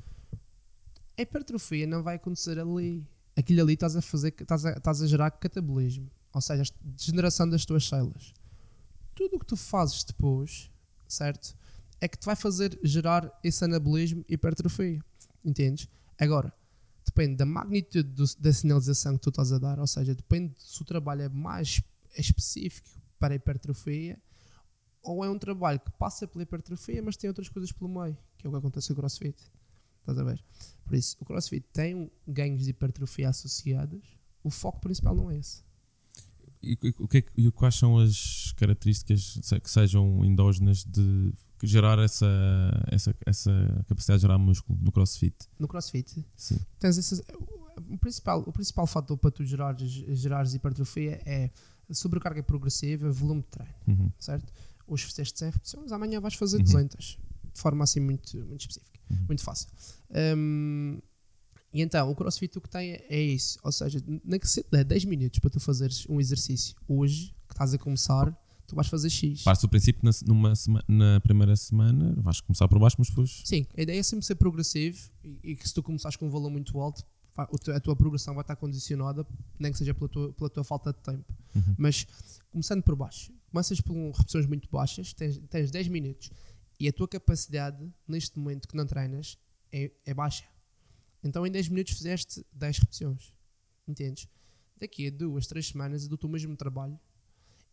A 1.19 1.21
hipertrofia 1.23 1.85
não 1.85 2.01
vai 2.01 2.15
acontecer 2.15 2.57
ali. 2.57 3.05
Aquilo 3.35 3.61
ali 3.61 3.73
estás 3.73 3.93
a 3.95 4.01
fazer, 4.01 4.33
estás 4.39 4.65
a, 4.65 4.71
estás 4.71 5.01
a 5.01 5.07
gerar 5.07 5.31
catabolismo, 5.31 6.09
ou 6.33 6.39
seja, 6.41 6.63
a 6.63 6.87
degeneração 6.89 7.47
das 7.49 7.65
tuas 7.65 7.85
células. 7.87 8.33
Tudo 9.15 9.35
o 9.35 9.39
que 9.39 9.45
tu 9.45 9.57
fazes 9.57 10.03
depois, 10.05 10.71
certo? 11.07 11.53
É 11.99 12.07
que 12.07 12.17
te 12.17 12.25
vai 12.25 12.35
fazer 12.37 12.79
gerar 12.83 13.37
esse 13.43 13.63
anabolismo 13.65 14.23
e 14.29 14.33
hipertrofia. 14.35 15.03
Entendes? 15.43 15.89
Agora, 16.17 16.53
depende 17.05 17.35
da 17.35 17.45
magnitude 17.45 18.09
do- 18.09 18.35
da 18.39 18.53
sinalização 18.53 19.15
que 19.17 19.21
tu 19.23 19.29
estás 19.29 19.51
a 19.51 19.57
dar, 19.59 19.77
ou 19.77 19.87
seja, 19.87 20.15
depende 20.15 20.53
se 20.57 20.81
o 20.81 20.85
trabalho 20.85 21.23
é 21.23 21.29
mais 21.29 21.81
específico 22.17 22.89
para 23.19 23.33
a 23.33 23.35
hipertrofia 23.35 24.17
ou 25.03 25.23
é 25.25 25.29
um 25.29 25.37
trabalho 25.37 25.79
que 25.81 25.91
passa 25.91 26.25
pela 26.27 26.43
hipertrofia, 26.43 27.01
mas 27.01 27.17
tem 27.17 27.27
outras 27.29 27.49
coisas 27.49 27.71
pelo 27.73 27.89
meio, 27.89 28.17
que 28.37 28.47
é 28.47 28.49
o 28.49 28.51
que 28.53 28.57
acontece 28.57 28.87
com 28.87 28.93
o 28.93 28.97
CrossFit. 28.97 29.37
Estás 30.11 30.19
a 30.19 30.23
ver? 30.31 30.43
Por 30.85 30.95
isso, 30.95 31.15
o 31.19 31.25
CrossFit 31.25 31.65
tem 31.71 32.11
ganhos 32.27 32.63
de 32.63 32.71
hipertrofia 32.71 33.29
associados, 33.29 34.03
o 34.43 34.49
foco 34.49 34.79
principal 34.79 35.15
não 35.15 35.29
é 35.29 35.37
esse. 35.37 35.61
E, 36.61 36.77
e- 36.83 36.95
o 36.99 37.07
que 37.07 37.19
é 37.19 37.23
e 37.37 37.51
quais 37.51 37.75
são 37.75 37.97
as 37.99 38.51
características 38.57 39.39
que 39.63 39.69
sejam 39.71 40.25
endógenas 40.25 40.83
de 40.83 41.31
gerar 41.63 41.99
essa, 41.99 42.25
essa, 42.91 43.15
essa 43.25 43.85
capacidade 43.87 44.19
de 44.19 44.21
gerar 44.23 44.37
músculo 44.37 44.77
no 44.81 44.91
crossfit? 44.91 45.35
No 45.57 45.67
CrossFit, 45.67 46.25
Sim. 46.35 46.59
tens 46.79 46.97
esses, 46.97 47.21
o, 47.89 47.97
principal, 47.97 48.41
o 48.45 48.51
principal 48.51 48.85
fator 48.87 49.17
para 49.17 49.31
tu 49.31 49.45
gerares, 49.45 49.89
gerares 49.89 50.53
hipertrofia 50.53 51.21
é 51.25 51.49
sobrecarga 51.91 52.43
progressiva, 52.43 53.09
volume 53.11 53.41
de 53.41 53.47
treino. 53.47 53.73
Uhum. 53.87 54.11
certo? 54.19 54.51
Hoje 54.85 55.05
fizeste 55.05 55.37
100 55.39 55.49
repetições, 55.51 55.91
amanhã 55.91 56.19
vais 56.19 56.33
fazer 56.33 56.57
Uhum. 56.57 56.63
200, 56.63 57.17
de 57.53 57.59
forma 57.59 57.83
assim 57.83 57.99
muito, 57.99 58.37
muito 58.45 58.61
específica, 58.61 58.99
Uhum. 59.09 59.25
muito 59.27 59.43
fácil. 59.43 59.67
Hum, 60.37 60.99
e 61.73 61.81
então, 61.81 62.09
o 62.09 62.15
CrossFit 62.15 62.57
o 62.57 62.61
que 62.61 62.69
tem 62.69 62.91
é, 62.93 63.05
é 63.09 63.21
isso, 63.21 63.59
ou 63.63 63.71
seja, 63.71 64.01
nem 64.23 64.39
que 64.39 64.47
se 64.49 64.65
dê 64.71 64.83
10 64.83 65.05
minutos 65.05 65.39
para 65.39 65.49
tu 65.51 65.59
fazeres 65.59 66.05
um 66.09 66.19
exercício 66.19 66.75
hoje, 66.87 67.33
que 67.47 67.53
estás 67.53 67.73
a 67.73 67.77
começar, 67.77 68.31
tu 68.65 68.75
vais 68.75 68.87
fazer 68.87 69.09
X. 69.09 69.43
Parte 69.43 69.61
do 69.61 69.69
princípio, 69.69 70.01
na, 70.03 70.11
numa 70.25 70.55
sema- 70.55 70.83
na 70.87 71.19
primeira 71.21 71.55
semana, 71.55 72.13
vais 72.21 72.41
começar 72.41 72.67
por 72.67 72.79
baixo, 72.79 72.95
mas 72.99 73.09
depois. 73.09 73.41
Sim, 73.45 73.65
a 73.77 73.81
ideia 73.81 73.99
é 73.99 74.03
sempre 74.03 74.25
ser 74.25 74.35
progressivo 74.35 74.97
e, 75.23 75.39
e 75.51 75.55
que 75.55 75.67
se 75.67 75.73
tu 75.73 75.83
começares 75.83 76.15
com 76.15 76.25
um 76.27 76.29
valor 76.29 76.49
muito 76.49 76.79
alto, 76.79 77.03
a 77.37 77.79
tua 77.79 77.95
progressão 77.95 78.33
vai 78.33 78.41
estar 78.41 78.55
condicionada, 78.57 79.25
nem 79.57 79.71
que 79.71 79.77
seja 79.77 79.93
pela 79.93 80.09
tua, 80.09 80.33
pela 80.33 80.49
tua 80.49 80.63
falta 80.63 80.91
de 80.91 80.99
tempo. 80.99 81.23
Uhum. 81.55 81.75
Mas 81.77 82.05
começando 82.51 82.83
por 82.83 82.95
baixo, 82.95 83.31
começas 83.51 83.79
por 83.79 83.93
um- 83.95 84.11
repetições 84.11 84.45
muito 84.45 84.67
baixas, 84.71 85.13
tens, 85.13 85.37
tens 85.49 85.71
10 85.71 85.87
minutos 85.87 86.29
e 86.79 86.87
a 86.87 86.93
tua 86.93 87.07
capacidade 87.07 87.91
neste 88.07 88.39
momento 88.39 88.67
que 88.67 88.75
não 88.75 88.85
treinas 88.85 89.37
é, 89.71 89.91
é 90.05 90.13
baixa. 90.13 90.45
Então 91.23 91.45
em 91.45 91.51
10 91.51 91.69
minutos 91.69 91.93
fizeste 91.93 92.45
10 92.53 92.77
repetições. 92.79 93.33
Entendes? 93.87 94.27
Daqui 94.79 95.07
a 95.07 95.11
duas, 95.11 95.45
três 95.45 95.67
semanas 95.67 96.03
eu 96.03 96.09
dou-te 96.09 96.25
o 96.25 96.29
mesmo 96.29 96.55
trabalho 96.55 96.97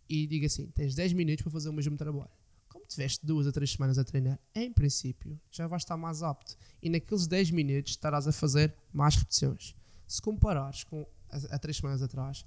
e 0.09 0.27
digo 0.27 0.47
assim: 0.47 0.67
tens 0.69 0.95
10 0.95 1.13
minutos 1.13 1.43
para 1.43 1.53
fazer 1.53 1.69
o 1.69 1.73
mesmo 1.73 1.97
trabalho. 1.97 2.31
Como 2.69 2.85
tiveste 2.87 3.25
duas 3.25 3.47
a 3.47 3.53
três 3.53 3.73
semanas 3.73 3.99
a 3.99 4.05
treinar, 4.05 4.41
em 4.55 4.73
princípio 4.73 5.41
já 5.51 5.67
vais 5.67 5.83
estar 5.83 5.97
mais 5.97 6.23
apto 6.23 6.57
e 6.83 6.91
naqueles 6.91 7.27
10 7.27 7.53
minutos 7.53 7.93
estarás 7.93 8.27
a 8.27 8.33
fazer 8.33 8.75
mais 8.93 9.15
repetições. 9.15 9.75
Se 10.07 10.21
comparares 10.21 10.85
com 10.85 11.07
a, 11.31 11.59
três 11.59 11.77
semanas 11.77 12.03
atrás, 12.03 12.45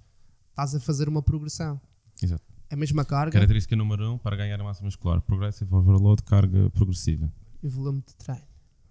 estás 0.49 0.75
a 0.75 0.79
fazer 0.79 1.07
uma 1.07 1.21
progressão. 1.21 1.79
Exato. 2.21 2.48
A 2.71 2.75
mesma 2.75 3.03
carga 3.03 3.31
Característica 3.31 3.75
número 3.75 4.03
1 4.11 4.13
um, 4.13 4.17
para 4.17 4.35
ganhar 4.35 4.59
a 4.59 4.63
massa 4.63 4.83
muscular: 4.83 5.21
Progressive 5.21 5.73
Overload, 5.73 6.21
carga 6.23 6.69
progressiva. 6.69 7.31
e 7.63 7.67
volume 7.67 8.03
de 8.07 8.15
treino. 8.15 8.43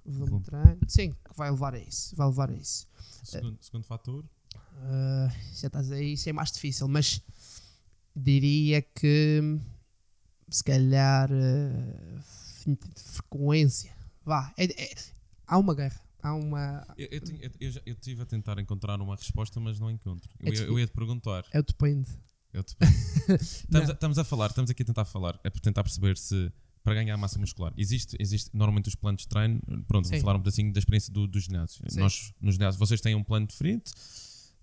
Volume 0.05 0.39
de 0.41 0.45
treino, 0.47 0.79
sim, 0.89 1.13
que 1.13 1.37
vai 1.37 1.51
levar 1.51 1.75
a 1.75 1.79
isso. 1.79 2.17
Vai 2.17 2.27
levar 2.27 2.51
a 2.51 2.55
isso. 2.55 2.87
Segundo, 3.23 3.59
segundo 3.61 3.85
fator, 3.85 4.25
Ah, 4.81 5.29
já 5.55 5.67
estás 5.67 5.91
aí, 5.93 6.13
isso 6.15 6.29
é 6.29 6.33
mais 6.33 6.51
difícil, 6.53 6.89
mas 6.89 7.23
diria 8.17 8.81
que 8.83 9.41
se 10.49 10.65
calhar 10.65 11.29
ah, 11.31 12.21
frequência. 12.95 13.93
Vá, 14.25 14.53
é- 14.57 14.83
é- 14.83 14.95
há 15.47 15.59
uma 15.59 15.75
guerra. 15.75 16.01
Há 16.23 16.35
uma. 16.35 16.85
Eu, 16.97 17.09
eu, 17.13 17.21
tinha- 17.21 17.39
eu, 17.43 17.51
eu 17.61 17.71
já- 17.71 17.83
eu 17.87 17.93
estive 17.95 18.23
a 18.23 18.27
tentar 18.27 18.59
encontrar 18.59 19.01
uma 19.01 19.15
resposta, 19.15 19.61
mas 19.61 19.79
não 19.79 19.91
encontro. 19.91 20.29
Eu, 20.41 20.53
É 20.53 20.57
ia, 20.57 20.63
eu 20.65 20.79
ia 20.79 20.87
te 20.87 20.93
perguntar. 20.93 21.45
É 21.53 21.61
o 21.61 21.63
depende. 21.63 22.09
Eu 22.53 22.63
te- 22.63 22.77
estamos, 23.41 23.91
a, 23.91 23.93
estamos 23.93 24.19
a 24.19 24.25
falar, 24.25 24.47
estamos 24.47 24.71
aqui 24.71 24.83
a 24.83 24.87
tentar 24.87 25.05
falar, 25.05 25.39
é 25.45 25.51
para 25.51 25.61
tentar 25.61 25.83
perceber 25.83 26.17
se 26.17 26.51
para 26.83 26.95
ganhar 26.95 27.17
massa 27.19 27.39
muscular 27.39 27.73
existe, 27.77 28.17
existe 28.19 28.51
normalmente 28.55 28.89
os 28.89 28.95
planos 28.95 29.23
de 29.23 29.29
treino. 29.29 29.61
Pronto, 29.87 30.09
vou 30.09 30.21
falar 30.21 30.37
um 30.37 30.39
pedacinho 30.41 30.73
da 30.73 30.79
experiência 30.79 31.13
do, 31.13 31.27
do 31.27 31.39
ginásio. 31.39 31.83
Sim. 31.89 32.01
Nós, 32.01 32.33
no 32.41 32.51
ginásio, 32.51 32.79
vocês 32.79 33.01
têm 33.01 33.15
um 33.15 33.23
plano 33.23 33.47
diferente 33.47 33.93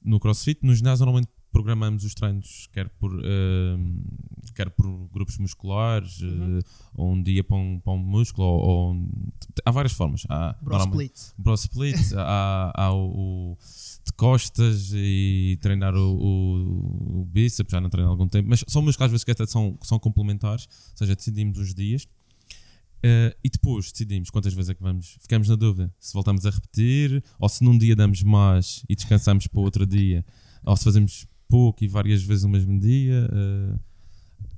no 0.03 0.19
CrossFit. 0.19 0.59
No 0.63 0.73
ginásio, 0.73 1.05
normalmente 1.05 1.29
programamos 1.55 2.03
os 2.03 2.13
treinos, 2.13 2.67
quer 2.73 2.89
por, 2.99 3.13
ehm, 3.23 4.01
quer 4.53 4.69
por 4.71 5.07
grupos 5.13 5.37
musculares, 5.37 6.19
Uhum. 6.21 6.59
eh, 6.59 6.61
ou 6.93 7.13
um 7.13 7.23
dia 7.23 7.45
para 7.45 7.55
um, 7.55 7.79
para 7.79 7.93
um 7.93 7.97
músculo, 7.97 8.45
ou, 8.45 8.59
ou 8.61 8.93
um- 8.93 9.09
há 9.65 9.71
várias 9.71 9.93
formas. 9.93 10.23
Há, 10.29 10.53
Bro 10.61 10.77
split. 10.79 11.13
Bro 11.37 11.53
split, 11.53 11.95
há, 12.17 12.73
há 12.75 12.93
o, 12.93 13.53
o 13.53 13.57
de 14.05 14.11
costas 14.17 14.91
e 14.93 15.57
treinar 15.61 15.95
o, 15.95 16.17
o, 16.17 17.21
o 17.21 17.25
bíceps, 17.25 17.71
já 17.71 17.79
não 17.79 17.89
treino 17.89 18.09
há 18.09 18.11
algum 18.11 18.27
tempo, 18.27 18.49
mas 18.49 18.61
são 18.67 18.81
músculos 18.81 19.05
às 19.05 19.11
vezes 19.11 19.23
que 19.23 19.31
até 19.31 19.45
são, 19.45 19.77
são 19.81 19.97
complementares, 19.97 20.65
ou 20.91 20.97
seja, 20.97 21.15
decidimos 21.15 21.57
os 21.57 21.73
dias 21.73 22.05
eh, 23.01 23.33
e 23.41 23.49
depois 23.49 23.93
decidimos 23.93 24.29
quantas 24.29 24.53
vezes 24.53 24.71
é 24.71 24.73
que 24.75 24.83
vamos, 24.83 25.17
ficamos 25.21 25.47
na 25.47 25.55
dúvida 25.55 25.89
se 26.01 26.13
voltamos 26.13 26.45
a 26.45 26.49
repetir 26.49 27.23
ou 27.39 27.47
se 27.47 27.63
num 27.63 27.77
dia 27.77 27.95
damos 27.95 28.21
mais 28.23 28.83
e 28.89 28.95
descansamos 28.95 29.47
para 29.47 29.59
o 29.61 29.63
outro 29.63 29.85
dia, 29.85 30.25
ou 30.65 30.75
se 30.75 30.83
fazemos 30.83 31.25
pouco 31.47 31.83
e 31.83 31.87
várias 31.87 32.21
vezes 32.23 32.43
no 32.43 32.49
mesmo 32.49 32.79
dia. 32.79 33.29
eh, 33.31 33.79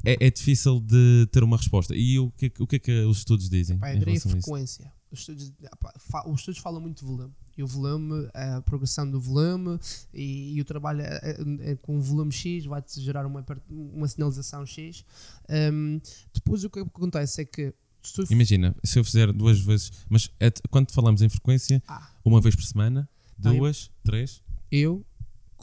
é, 0.05 0.27
é 0.27 0.31
difícil 0.31 0.79
de 0.79 1.27
ter 1.31 1.43
uma 1.43 1.57
resposta. 1.57 1.95
E 1.95 2.19
o 2.19 2.31
que, 2.31 2.45
é 2.45 2.49
que- 2.49 2.63
o 2.63 2.67
que 2.67 2.75
é 2.75 2.79
que 2.79 2.91
os 3.05 3.17
estudos 3.19 3.49
dizem? 3.49 3.77
Pá, 3.77 3.93
em 3.93 3.99
relação 3.99 4.31
a 4.31 4.35
frequência. 4.35 4.91
Os 5.11 5.19
estudos, 5.19 5.51
fa- 5.99 6.27
os 6.27 6.39
estudos 6.41 6.59
falam 6.61 6.79
muito 6.81 6.99
de 6.99 7.05
volume. 7.05 7.33
E 7.57 7.63
o 7.63 7.67
volume, 7.67 8.29
a 8.33 8.61
progressão 8.61 9.09
do 9.09 9.19
volume 9.19 9.79
e, 10.13 10.53
e 10.55 10.61
o 10.61 10.65
trabalho 10.65 11.01
é- 11.01 11.38
é- 11.61 11.75
com 11.77 11.99
volume 11.99 12.31
X 12.31 12.65
vai-te 12.65 13.01
gerar 13.01 13.25
uma, 13.25 13.43
uma 13.69 14.07
sinalização 14.07 14.65
X. 14.65 15.03
Um, 15.49 15.99
depois 16.33 16.63
o 16.63 16.69
que 16.69 16.79
acontece 16.79 17.41
é 17.41 17.45
que 17.45 17.73
se 18.03 18.21
Imagina, 18.31 18.75
se 18.83 18.99
eu 18.99 19.03
fizer 19.03 19.33
duas 19.33 19.59
vezes, 19.59 19.91
mas 20.07 20.29
é 20.39 20.51
quando 20.69 20.91
falamos 20.91 21.21
em 21.21 21.27
frequência, 21.29 21.81
Ah. 21.88 22.07
uma 22.23 22.39
vez 22.39 22.55
por 22.55 22.63
semana, 22.63 23.09
Tá, 23.41 23.49
eu- 23.53 23.57
duas, 23.57 23.89
três, 24.03 24.41
eu, 24.71 25.03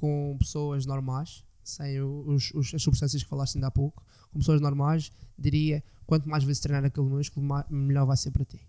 com 0.05 0.36
pessoas 0.38 0.84
normais, 0.84 1.42
sem 1.62 1.98
os, 2.02 2.50
os- 2.52 2.74
as 2.74 2.82
substâncias 2.82 3.22
que 3.22 3.28
falaste 3.28 3.55
ainda 3.57 3.68
há 3.68 3.70
pouco, 3.70 4.05
com 4.30 4.38
pessoas 4.38 4.61
normais, 4.61 5.11
diria 5.38 5.82
quanto 6.07 6.28
mais 6.28 6.44
vezes 6.44 6.61
treinar 6.61 6.84
aquele 6.84 7.07
músculo, 7.09 7.46
melhor 7.70 8.05
vai 8.05 8.16
ser 8.18 8.30
para 8.30 8.44
ti. 8.44 8.61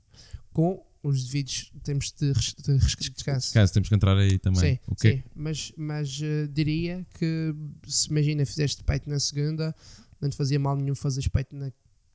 Com 0.54 0.82
os 1.04 1.26
devidos 1.26 1.74
tempos 1.84 2.14
de, 2.14 2.32
de 2.32 2.78
descanso. 3.12 3.54
caso 3.54 3.74
temos 3.74 3.90
que 3.90 3.96
entrar 3.96 4.18
aí 4.18 4.40
também. 4.40 4.62
Sim, 4.76 4.80
o 4.88 4.96
quê? 4.96 5.18
sim, 5.18 5.24
mas, 5.36 5.74
mas 5.76 6.20
eh, 6.24 6.48
diria 6.48 7.06
que 7.20 7.54
se 7.86 8.10
imagina 8.10 8.46
fizeste 8.46 8.82
peito 8.84 9.10
na 9.10 9.20
segunda, 9.20 9.76
não 10.22 10.30
te 10.30 10.38
fazia 10.38 10.58
mal 10.58 10.78
nenhum 10.78 10.96
fazer 10.96 11.30
peito 11.30 11.54
na 11.56 11.70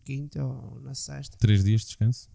quinta 0.05 0.43
ou 0.43 0.81
na 0.81 0.95
sexta. 0.95 1.37
Três 1.37 1.63
dias 1.63 1.83
de 1.83 1.89
descanso? 1.89 2.29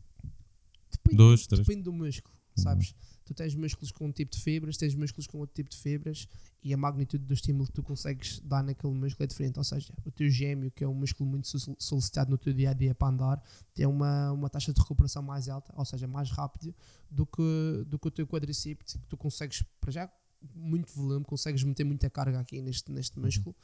Depende, 0.92 1.18
Dois, 1.18 1.48
três. 1.48 1.66
depende 1.66 1.84
do 1.84 1.92
músculo, 1.92 2.34
sabes? 2.56 2.94
Tu 3.26 3.34
tens 3.34 3.56
músculos 3.56 3.92
com 3.92 4.06
um 4.06 4.12
tipo 4.12 4.32
de 4.32 4.40
fibras, 4.40 4.78
tens 4.78 4.94
músculos 4.94 5.26
com 5.26 5.40
outro 5.40 5.56
tipo 5.56 5.70
de 5.70 5.78
fibras 5.78 6.28
e 6.64 6.74
a 6.74 6.78
magnitude 6.78 7.26
do 7.26 7.34
estímulo 7.34 7.66
que 7.66 7.74
tu 7.74 7.82
consegues 7.82 8.40
dar 8.40 8.64
naquele 8.64 8.94
músculo 8.94 9.24
é 9.24 9.28
diferente. 9.28 9.58
Ou 9.58 9.64
seja, 9.64 9.92
o 10.06 10.12
teu 10.12 10.30
gêmeo, 10.30 10.70
que 10.70 10.84
é 10.84 10.88
um 10.88 10.94
músculo 10.94 11.28
muito 11.30 11.48
sol- 11.48 11.76
solicitado 11.80 12.30
no 12.30 12.38
teu 12.38 12.54
dia 12.54 12.70
a 12.70 12.74
dia 12.74 12.94
para 12.94 13.08
andar, 13.08 13.44
tem 13.74 13.86
uma, 13.88 14.32
uma 14.32 14.50
taxa 14.50 14.72
de 14.72 14.80
recuperação 14.80 15.24
mais 15.24 15.50
alta, 15.50 15.74
ou 15.76 15.84
seja, 15.84 16.08
mais 16.08 16.30
rápido 16.30 16.74
do 17.10 17.26
que, 17.26 17.84
do 17.88 17.98
que 17.98 18.08
o 18.08 18.12
teu 18.12 18.28
quadríceps, 18.28 18.94
que 18.94 19.08
tu 19.08 19.18
consegues, 19.18 19.64
para 19.82 19.92
já, 19.92 20.10
muito 20.54 20.94
volume, 20.94 21.26
consegues 21.26 21.64
meter 21.64 21.84
muita 21.84 22.10
carga 22.10 22.40
aqui 22.40 22.62
neste, 22.62 22.92
neste 22.92 23.20
músculo. 23.20 23.56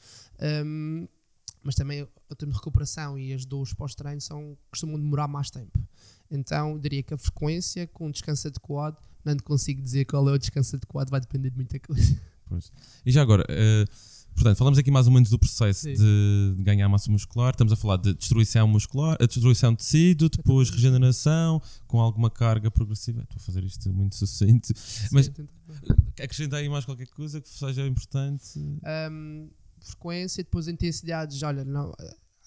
Um, 0.66 1.08
mas 1.64 1.76
também 1.76 2.02
o 2.02 2.36
tempo 2.36 2.52
de 2.52 2.58
recuperação 2.58 3.20
e 3.20 3.32
as 3.32 3.46
dores 3.46 3.74
pós-treino 3.76 4.20
são, 4.20 4.58
costumam 4.72 5.00
demorar 5.00 5.28
mais 5.28 5.52
tempo. 5.52 5.80
Então, 6.30 6.80
diria 6.80 7.04
que 7.04 7.14
a 7.14 7.18
frequência 7.18 7.86
com 7.86 8.08
um 8.08 8.12
descanso 8.12 8.48
adequado, 8.48 8.98
não 9.26 9.36
te 9.36 9.44
consigo 9.44 9.82
dizer 9.82 10.06
qual 10.06 10.28
é 10.30 10.32
o 10.34 10.38
descanso 10.38 10.76
adequado, 10.76 11.10
vai 11.10 11.20
depender 11.22 11.50
de 11.50 11.56
muita 11.56 11.80
coisa. 11.80 12.20
Pois. 12.48 12.72
E 13.06 13.12
já 13.12 13.22
agora, 13.22 13.46
eh, 13.48 13.86
portanto, 14.36 14.58
falamos 14.58 14.78
aqui 14.78 14.92
mais 14.92 15.08
ou 15.08 15.14
menos 15.14 15.30
do 15.30 15.40
processo 15.40 15.84
Sim. 15.84 15.94
de, 15.94 16.56
ganhar 16.64 16.90
massa 16.90 17.10
muscular. 17.10 17.52
Estamos 17.52 17.72
a 17.72 17.76
falar 17.78 17.98
de 17.98 18.14
destruição 18.14 18.68
muscular, 18.68 19.16
a 19.22 19.26
destruição 19.26 19.72
de 19.72 19.78
tecido, 19.78 20.28
depois 20.30 20.70
regeneração, 20.70 21.62
com 21.88 22.00
alguma 22.02 22.30
carga 22.30 22.70
progressiva. 22.70 23.22
Estou 23.22 23.38
a 23.38 23.40
fazer 23.40 23.64
isto 23.64 23.90
muito 23.94 24.16
sucinto. 24.16 24.74
Mas- 25.12 25.28
Sim, 25.28 25.32
tenta- 25.32 25.52
Acrescentar 26.22 26.60
aí 26.60 26.68
mais 26.68 26.84
qualquer 26.86 27.08
coisa 27.08 27.40
que 27.40 27.48
seja 27.50 27.88
importante. 27.88 28.60
Um, 29.10 29.50
frequência, 29.80 30.44
depois 30.44 30.68
intensidades. 30.68 31.42
Olha, 31.42 31.64
não, 31.64 31.94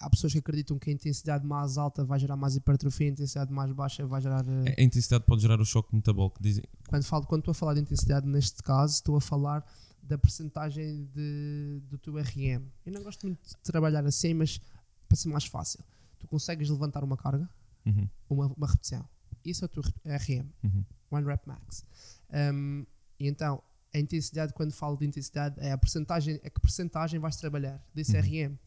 há 0.00 0.10
pessoas 0.10 0.32
que 0.32 0.38
acreditam 0.38 0.78
que 0.78 0.90
a 0.90 0.92
intensidade 0.92 1.46
mais 1.46 1.78
alta 1.78 2.04
vai 2.04 2.18
gerar 2.18 2.36
mais 2.36 2.56
hipertrofia, 2.56 3.06
a 3.08 3.10
intensidade 3.10 3.52
mais 3.52 3.70
baixa 3.72 4.06
vai 4.06 4.20
gerar. 4.20 4.44
eh, 4.66 4.74
A 4.78 4.82
intensidade 4.82 5.24
pode 5.24 5.42
gerar 5.42 5.60
o 5.60 5.64
choque 5.64 5.94
metabólico. 5.94 6.42
Dizem, 6.42 6.64
quando, 6.88 7.04
falo, 7.04 7.26
quando 7.26 7.40
estou 7.42 7.52
a 7.52 7.54
falar 7.54 7.74
de 7.74 7.80
intensidade, 7.80 8.26
neste 8.26 8.62
caso, 8.62 8.94
estou 8.94 9.16
a 9.16 9.20
falar 9.20 9.64
da 10.02 10.18
percentagem 10.18 11.08
de, 11.14 11.80
do 11.88 11.96
teu 11.98 12.14
RM. 12.16 12.62
Eu 12.84 12.92
não 12.92 13.02
gosto 13.02 13.24
muito 13.26 13.40
de 13.48 13.56
trabalhar 13.62 14.04
assim, 14.04 14.34
mas 14.34 14.60
para 15.08 15.16
ser 15.16 15.28
mais 15.28 15.46
fácil, 15.46 15.82
tu 16.18 16.26
consegues 16.26 16.68
levantar 16.68 17.02
uma 17.04 17.16
carga, 17.16 17.48
Uhum, 17.86 18.08
uma, 18.30 18.46
uma 18.56 18.66
repetição. 18.66 19.06
Isso 19.44 19.62
é 19.62 19.66
o 19.66 19.68
teu 19.68 19.82
RM, 20.06 20.46
uhum. 20.62 20.84
One 21.10 21.26
Rep 21.26 21.46
Max. 21.46 21.84
Um, 22.32 22.86
e 23.20 23.28
então, 23.28 23.62
a 23.94 23.98
intensidade, 23.98 24.52
quando 24.54 24.72
falo 24.72 24.96
de 24.96 25.06
intensidade, 25.06 25.56
é 25.60 25.70
a 25.70 25.78
percentagem, 25.78 26.40
é 26.42 26.48
que 26.50 26.58
percentagem 26.60 27.20
vais 27.20 27.36
trabalhar 27.36 27.80
desse 27.94 28.16
Uhum. 28.16 28.22
RM. 28.48 28.58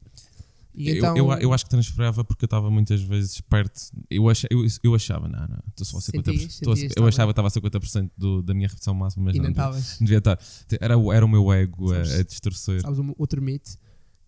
E 0.79 0.89
Eu- 0.89 0.95
então, 0.97 1.17
eu, 1.17 1.31
eu 1.39 1.53
acho 1.53 1.63
que 1.63 1.71
transferava 1.71 2.23
porque 2.23 2.45
eu 2.45 2.47
estava 2.47 2.69
muitas 2.69 3.01
vezes 3.01 3.41
perto. 3.41 3.79
Eu, 4.09 4.29
acha, 4.29 4.47
eu, 4.51 4.63
eu 4.83 4.93
achava, 4.93 5.27
não, 5.27 5.39
não, 5.47 5.59
estou 5.69 5.83
só 5.85 5.97
a 5.97 6.01
50%. 6.01 6.23
Sentias, 6.23 6.53
estou 6.53 6.73
a- 6.73 6.77
eu 6.97 7.07
achava 7.07 7.33
que 7.33 7.39
estava 7.41 7.47
a 7.47 7.51
50% 7.51 8.11
do, 8.15 8.43
da 8.43 8.53
minha 8.53 8.67
repetição 8.67 8.93
máxima, 8.93 9.25
mas 9.25 9.35
e 9.35 9.39
não, 9.39 9.45
não 9.49 9.51
devia- 9.99 10.17
estar. 10.19 10.39
Era, 10.79 10.95
o- 10.95 11.11
era 11.11 11.25
o 11.25 11.27
meu 11.27 11.51
ego 11.51 11.91
a, 11.91 11.95
Sabes- 12.05 12.19
a 12.19 12.23
distorcer. 12.23 12.81
Sabes 12.81 12.99
um 12.99 13.11
outro 13.17 13.41
mito? 13.41 13.75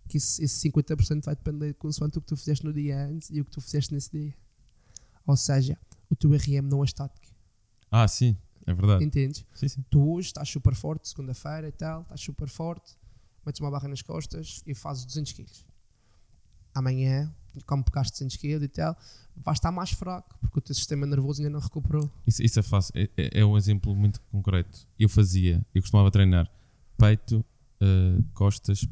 Que 0.08 0.18
esse, 0.18 0.44
esse 0.44 0.60
50% 0.72 1.24
vai 1.26 1.36
depender 1.36 1.76
consoante 1.76 2.18
o 2.18 2.22
que 2.22 2.26
tu 2.28 2.36
fizeste 2.36 2.66
no 2.66 2.74
dia 2.74 3.06
antes 3.06 3.30
e 3.30 3.40
o 3.42 3.46
que 3.46 3.52
tu 3.52 3.62
fizeste 3.62 3.94
nesse 3.94 4.10
dia. 4.12 4.34
Ou 5.28 5.38
seja, 5.38 5.78
o 6.10 6.16
teu 6.16 6.32
RM 6.34 6.64
não 6.68 6.82
é 6.82 6.86
estático. 6.86 7.28
Ah, 7.92 8.08
sim, 8.08 8.36
é 8.66 8.74
verdade. 8.74 9.04
Entendes? 9.06 9.46
Sim, 9.54 9.68
sim. 9.68 9.86
Tu 9.88 10.02
hoje 10.14 10.30
estás 10.30 10.50
super 10.50 10.74
forte, 10.74 11.08
segunda-feira 11.10 11.68
e 11.68 11.72
tal, 11.72 12.02
estás 12.02 12.22
super 12.22 12.50
forte, 12.50 12.98
metes 13.46 13.62
uma 13.62 13.70
barra 13.70 13.88
nas 13.88 14.02
costas 14.02 14.64
e 14.66 14.74
fazes 14.74 15.06
200 15.06 15.34
kg. 15.34 15.46
Amanhã, 16.74 17.34
como 17.66 17.84
pegaste 17.84 18.14
200 18.14 18.38
kg 18.38 18.64
e 18.64 18.68
tal, 18.68 18.98
vais 19.38 19.58
estar 19.58 19.72
mais 19.72 19.92
fraco 19.92 20.36
porque 20.40 20.60
o 20.60 20.62
teu 20.62 20.76
sistema 20.76 21.06
nervoso 21.06 21.42
ainda 21.42 21.52
não 21.52 21.60
recuperou. 21.60 22.10
Isso, 22.28 22.44
isso 22.44 22.60
é 22.60 22.64
fácil. 22.64 22.94
É, 22.96 23.10
é- 23.18 23.40
é 23.42 23.46
um 23.46 23.58
exemplo 23.58 23.96
muito 23.96 24.22
concreto. 24.32 24.88
Eu 24.98 25.10
fazia, 25.10 25.66
eu 25.74 25.82
costumava 25.82 26.10
treinar 26.12 26.50
peito, 26.98 27.44
eh, 27.82 28.20
costas, 28.34 28.86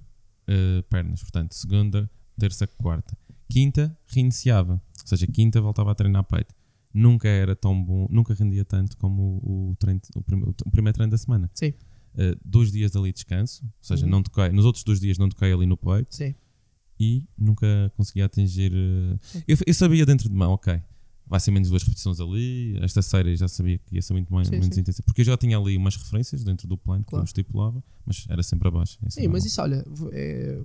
eh, 0.47 0.81
pernas. 0.89 1.21
Portanto, 1.21 1.53
segunda, 1.53 2.09
terça, 2.37 2.65
quarta. 2.67 3.17
Quinta, 3.49 3.97
reiniciava. 4.07 4.73
Ou 4.73 5.07
seja, 5.07 5.27
quinta 5.27 5.61
voltava 5.61 5.91
a 5.91 5.95
treinar 5.95 6.23
peito. 6.23 6.53
Nunca 6.93 7.27
era 7.27 7.55
tão 7.55 7.81
bom, 7.83 8.07
nunca 8.09 8.33
rendia 8.33 8.65
tanto 8.65 8.97
como 8.97 9.39
o, 9.43 9.71
o, 9.71 9.75
treino, 9.75 10.01
o, 10.15 10.21
prim- 10.21 10.43
o 10.65 10.71
primeiro 10.71 10.95
treino 10.95 11.11
da 11.11 11.17
semana. 11.17 11.49
Sim. 11.53 11.73
Eh, 12.17 12.35
dois 12.43 12.71
dias 12.71 12.95
ali 12.95 13.09
de 13.09 13.15
descanso, 13.15 13.63
ou 13.63 13.71
seja, 13.81 14.05
Uhum. 14.05 14.11
não 14.11 14.23
toquei, 14.23 14.49
nos 14.49 14.65
outros 14.65 14.83
dois 14.83 14.99
dias 14.99 15.17
não 15.19 15.29
toquei 15.29 15.53
ali 15.53 15.65
no 15.67 15.77
peito 15.77 16.15
Sim. 16.15 16.33
E 16.99 17.23
nunca 17.37 17.67
conseguia 17.95 18.25
atingir. 18.25 18.71
eh, 18.73 19.41
Eu, 19.47 19.57
eu 19.65 19.73
sabia 19.73 20.05
dentro 20.05 20.27
de 20.29 20.35
mão, 20.35 20.51
ok, 20.53 20.81
vai 21.25 21.39
ser 21.39 21.51
menos 21.51 21.69
duas 21.69 21.83
repetições 21.83 22.19
ali. 22.19 22.77
Esta 22.81 23.01
série 23.01 23.35
já 23.35 23.47
sabia 23.47 23.77
que 23.77 23.95
ia 23.95 24.01
ser 24.01 24.13
muito 24.13 24.33
mais, 24.33 24.47
Sim, 24.47 24.53
menos 24.59 24.73
sim. 24.73 24.81
intensa, 24.81 25.03
porque 25.03 25.21
eu 25.21 25.25
já 25.25 25.37
tinha 25.37 25.57
ali 25.57 25.75
umas 25.77 25.95
referências 25.95 26.43
dentro 26.43 26.67
do 26.67 26.77
plano 26.77 27.03
que 27.03 27.09
Claro. 27.09 27.23
eu 27.23 27.25
estipulava, 27.25 27.83
mas 28.05 28.25
era 28.29 28.41
sempre 28.43 28.67
abaixo. 28.67 28.97
Sim, 29.09 29.27
mas 29.27 29.45
isso, 29.45 29.61
olha, 29.61 29.85
é, 30.11 30.61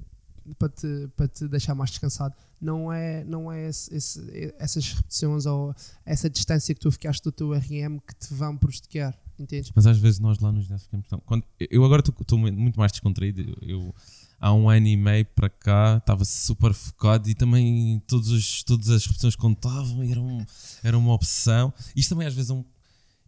para, 0.59 0.69
te, 0.69 1.09
para 1.17 1.29
te 1.29 1.47
deixar 1.49 1.75
mais 1.75 1.91
descansado, 1.91 2.35
não 2.61 2.93
é, 2.93 3.25
não 3.25 3.51
é 3.51 3.69
esse- 3.69 3.95
esse- 3.95 4.55
essas 4.59 4.93
repetições 4.93 5.47
ou 5.47 5.75
essa 6.05 6.29
distância 6.31 6.75
que 6.75 6.81
tu 6.81 6.91
ficaste 6.91 7.23
do 7.23 7.31
teu 7.33 7.53
RM 7.55 7.99
que 8.07 8.15
te 8.15 8.33
vão 8.35 8.57
prejudicar, 8.57 9.17
entendes? 9.39 9.71
Mas 9.75 9.87
às 9.87 9.99
vezes 9.99 10.19
nós 10.21 10.39
lá 10.39 10.51
nos 10.53 10.65
ginásio 10.65 10.85
ficamos 10.87 11.07
tão. 11.09 11.21
Quando, 11.21 11.45
eu 11.59 11.85
agora 11.85 12.03
estou 12.07 12.39
muito 12.39 12.79
mais 12.79 12.93
descontraído. 12.93 13.57
Eu- 13.63 13.95
há 14.43 14.53
um 14.53 14.69
ano 14.69 14.89
e 14.89 14.97
meio 14.97 15.25
para 15.25 15.49
cá 15.49 15.97
estava 15.99 16.25
super 16.25 16.75
focado 16.75 17.31
e 17.31 17.35
também 17.35 18.03
todos 18.09 18.29
os, 18.29 18.63
todas 18.65 18.91
as 18.91 19.05
repetições 19.07 19.37
contavam 19.37 20.03
e 20.05 20.11
era, 20.11 20.21
um, 20.21 20.45
era 20.83 20.99
uma 20.99 21.13
obsessão. 21.13 21.73
Isto 21.95 22.11
também 22.11 22.27
às 22.27 22.35
vezes 22.35 22.51
é 22.51 22.55
um. 22.55 22.65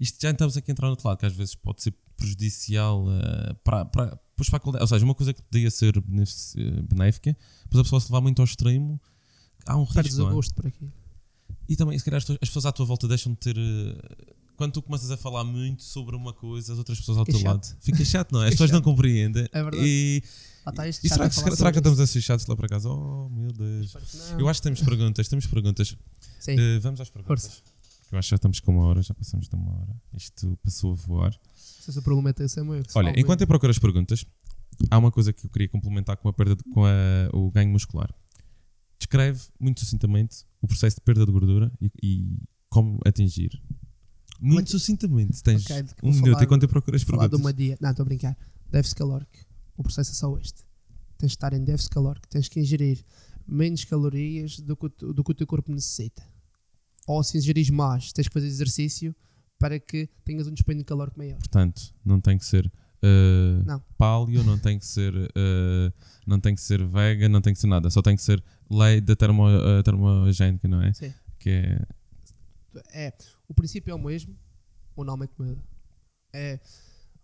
Isto 0.01 0.19
já 0.21 0.31
estamos 0.33 0.57
aqui 0.57 0.71
a 0.71 0.73
entrar 0.73 0.89
no 0.89 0.91
outro 0.93 1.07
lado, 1.09 1.19
que 1.19 1.27
às 1.27 1.33
vezes 1.33 1.55
pode 1.55 1.83
ser 1.83 1.95
prejudicial 2.17 3.07
eh, 3.11 3.55
para, 3.63 3.85
para, 3.85 4.07
para 4.17 4.43
os 4.43 4.49
faculdades. 4.49 4.83
Ou 4.83 4.89
seja, 4.89 5.05
uma 5.05 5.15
coisa 5.15 5.33
que 5.33 5.41
podia 5.43 5.71
ser 5.71 5.97
eh, 5.97 6.03
benéfica, 6.83 7.37
depois 7.63 7.81
a 7.81 7.83
pessoa 7.85 8.01
se 8.01 8.09
levar 8.09 8.21
muito 8.21 8.41
ao 8.41 8.45
extremo, 8.45 9.01
há 9.67 9.77
um 9.77 9.87
Perdes 9.87 10.13
risco. 10.15 10.21
o 10.23 10.25
não 10.25 10.31
é? 10.33 10.35
gosto 10.35 10.53
por 10.55 10.67
aqui. 10.67 10.91
E 11.69 11.77
também, 11.77 11.97
se 11.99 12.05
calhar, 12.05 12.19
as 12.19 12.25
pessoas- 12.25 12.57
as 12.57 12.67
à 12.67 12.73
tua 12.73 12.85
volta 12.87 13.07
deixam 13.09 13.33
de 13.33 13.39
ter. 13.39 13.57
eh, 13.57 14.35
Quando 14.57 14.73
tu 14.73 14.83
começas 14.83 15.11
a 15.11 15.17
falar 15.17 15.43
muito 15.45 15.83
sobre 15.83 16.15
uma 16.15 16.33
coisa, 16.33 16.73
as 16.73 16.79
outras 16.79 16.99
pessoas 16.99 17.19
ao 17.19 17.25
Fica 17.25 17.39
teu 17.39 17.47
chato. 17.47 17.67
lado. 17.67 17.77
Fica 17.81 18.05
chato, 18.05 18.33
não 18.33 18.43
é? 18.43 18.47
As 18.47 18.51
pessoas 18.53 18.71
não 18.71 18.81
compreendem. 18.83 19.49
É 19.53 19.63
verdade. 19.63 19.83
E, 19.85 20.23
está 20.67 20.89
isto, 20.89 21.05
e 21.05 21.09
será, 21.09 21.29
que, 21.29 21.35
falar 21.35 21.57
será 21.57 21.73
que 21.73 21.79
estamos 21.79 21.99
a 22.01 22.07
ser 22.07 22.21
chatos 22.21 22.47
lá 22.47 22.55
para 22.57 22.69
casa? 22.69 22.89
Oh, 22.89 23.29
meu 23.31 23.51
Deus. 23.53 23.95
Eu 24.39 24.49
acho 24.49 24.61
que 24.61 24.65
temos 24.65 24.81
perguntas. 24.83 25.29
Temos 25.29 25.47
perguntas. 25.47 25.97
Sim, 26.41 26.53
Eh, 26.59 26.79
vamos 26.79 27.01
às 27.01 27.11
perguntas. 27.11 27.43
Força. 27.47 27.63
Eu 28.13 28.19
acho 28.19 28.29
que 28.29 28.31
já 28.31 28.37
estamos 28.37 28.61
com 28.61 28.71
uma 28.73 28.85
hora, 28.85 29.03
já 29.03 29.13
passamos 29.15 29.49
de 29.49 29.55
uma 29.57 29.73
hora. 29.73 29.97
Isto 30.17 30.57
passou 30.63 30.93
a 30.93 30.95
voar. 30.95 31.35
se 31.57 31.91
esse 31.91 32.01
problema 32.01 32.31
é 32.39 32.45
esse 32.45 32.61
é 32.61 32.63
meu. 32.63 32.83
se 32.89 32.97
Olha, 32.97 33.13
enquanto 33.19 33.41
eu 33.41 33.47
procuro 33.49 33.71
as 33.73 33.79
perguntas, 33.79 34.25
há 34.89 34.99
uma 34.99 35.11
coisa 35.11 35.33
que 35.33 35.47
eu 35.47 35.51
queria 35.51 35.69
complementar 35.69 36.17
com 36.17 36.29
a 36.29 36.33
perda 36.33 36.55
de- 36.55 36.63
com 36.73 36.85
a- 36.85 37.29
o 37.33 37.51
ganho 37.51 37.71
muscular. 37.71 38.09
Descreve 39.01 39.41
muito 39.59 39.81
sucintamente 39.81 40.45
o 40.63 40.69
processo 40.69 40.97
de 40.97 41.03
perda 41.03 41.27
de 41.27 41.33
gordura 41.33 41.73
e, 41.81 41.91
e 42.03 42.39
como 42.71 43.01
atingir. 43.05 43.61
Muito 44.45 44.55
Muito- 44.55 44.71
sucintamente. 44.71 45.43
Tens 45.43 45.65
Ok, 45.65 45.83
de 45.83 45.95
que 45.95 46.07
um 46.07 46.13
minuto 46.13 46.43
enquanto 46.45 46.63
eu 46.65 46.69
procuro 46.69 46.97
as 46.97 47.03
falar 47.03 47.25
de 47.25 47.31
perguntas. 47.31 47.41
uma 47.41 47.53
dia. 47.53 47.79
Não, 47.81 47.91
estou 47.91 48.03
a 48.03 48.07
brincar. 48.07 48.37
Déficit 48.71 48.97
calórico. 48.99 49.33
O 49.77 49.83
processo 49.83 50.11
é 50.13 50.15
só 50.15 50.37
este. 50.39 50.63
Tens 51.19 51.31
de 51.31 51.37
estar 51.37 51.53
em 51.53 51.65
déficit 51.65 51.91
calórico. 51.95 52.29
Tens 52.29 52.49
que 52.49 52.61
ingerir 52.61 53.05
menos 53.47 53.85
calorias 53.85 54.59
do 54.61 54.77
que, 54.77 54.89
do 55.13 55.25
que 55.25 55.31
o 55.31 55.35
teu 55.35 55.47
corpo 55.47 55.73
necessita. 55.73 56.23
Ou 57.07 57.23
se 57.23 57.37
ingerires 57.39 57.71
mais, 57.71 58.13
tens 58.13 58.29
que 58.29 58.35
fazer 58.35 58.47
exercício 58.47 59.15
para 59.59 59.79
que 59.79 60.09
tenhas 60.25 60.47
um 60.47 60.53
dispêndio 60.53 60.85
calórico 60.85 61.19
maior. 61.19 61.37
Portanto, 61.39 61.95
não 62.05 62.21
tem 62.21 62.37
que 62.39 62.45
ser 62.45 62.67
uh, 62.67 63.65
Não. 63.67 63.83
paleo, 63.97 64.43
não 64.45 64.59
tem 64.59 64.79
que 64.79 64.87
ser 64.87 65.15
uh, 65.15 65.93
não 66.27 66.41
tem 66.41 66.55
que 66.55 66.61
ser 66.61 66.85
vega, 66.87 67.29
não 67.29 67.41
tem 67.41 67.53
que 67.55 67.61
ser 67.61 67.67
nada. 67.67 67.89
Só 67.91 68.03
tem 68.03 68.17
que 68.17 68.23
ser 68.23 68.43
lei 68.71 69.01
da 69.01 69.15
termo, 69.17 69.47
uh, 69.47 69.83
termogénica, 69.83 70.67
não 70.69 70.83
é? 70.83 70.93
Sim. 70.93 71.13
Que 71.39 71.51
é 71.51 71.83
É, 72.93 73.13
O 73.49 73.55
princípio 73.55 73.91
é 73.93 73.95
o 73.95 73.99
mesmo, 73.99 74.37
o 74.97 75.05
nome 75.05 75.25
é 75.25 75.29
que 75.29 75.41
muda. 75.43 75.63
É, 76.33 76.59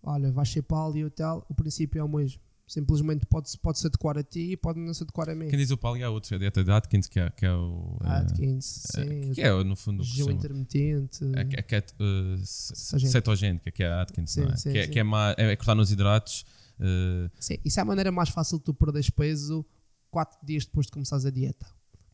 olha, 0.02 0.30
vais 0.30 0.48
ser 0.48 0.62
paleo 0.62 1.06
e 1.06 1.10
tal, 1.10 1.44
o 1.48 1.54
princípio 1.54 1.98
é 2.00 2.04
o 2.04 2.08
mesmo. 2.08 2.40
Simplesmente 2.66 3.26
pode-se 3.26 3.58
pode 3.58 3.80
-se 3.80 3.86
adequar 3.88 4.16
a 4.16 4.22
ti 4.22 4.52
e 4.52 4.56
pode 4.56 4.78
não 4.78 4.94
se 4.94 5.02
adequar 5.02 5.28
a 5.28 5.34
mim. 5.34 5.48
Quem 5.48 5.58
diz 5.58 5.72
o 5.72 5.76
paleo 5.76 6.06
há 6.06 6.10
outros, 6.10 6.30
é 6.30 6.36
a 6.36 6.38
dieta 6.38 6.62
de 6.62 6.70
Atkins, 6.70 7.08
que 7.08 7.18
é, 7.18 7.28
que 7.30 7.44
é 7.44 7.52
o. 7.52 7.98
eh, 8.04 8.08
Atkins, 8.08 8.84
eh, 8.96 9.04
sim. 9.24 9.32
que 9.32 9.40
é, 9.42 9.64
no 9.64 9.74
fundo, 9.74 10.02
o 10.02 10.04
Jejum 10.04 10.30
intermitente. 10.30 11.24
É, 11.34 11.40
é, 11.58 11.62
que 11.62 11.74
é, 11.74 11.78
uh, 11.80 12.38
Cetogénica. 12.44 13.72
que 13.72 13.82
é 13.82 13.88
a 13.88 14.02
Atkins, 14.02 14.30
Sim, 14.30 14.42
não 14.42 14.50
é? 14.52 14.56
sim, 14.56 14.70
que, 14.72 14.78
é 14.78 14.84
sim. 14.86 14.90
que 14.92 14.98
é, 15.00 15.02
má- 15.02 15.34
é 15.36 15.56
cortar 15.56 15.74
nos 15.74 15.90
hidratos. 15.90 16.44
uh, 16.78 17.28
Sim, 17.40 17.58
isso 17.64 17.80
é 17.80 17.82
a 17.82 17.86
maneira 17.86 18.12
mais 18.12 18.28
fácil 18.28 18.58
de 18.58 18.64
tu 18.64 18.72
perderes 18.72 19.10
peso 19.10 19.66
4 20.10 20.38
dias 20.46 20.64
depois 20.64 20.86
de 20.86 20.92
começares 20.92 21.24
a 21.26 21.30
dieta. 21.30 21.66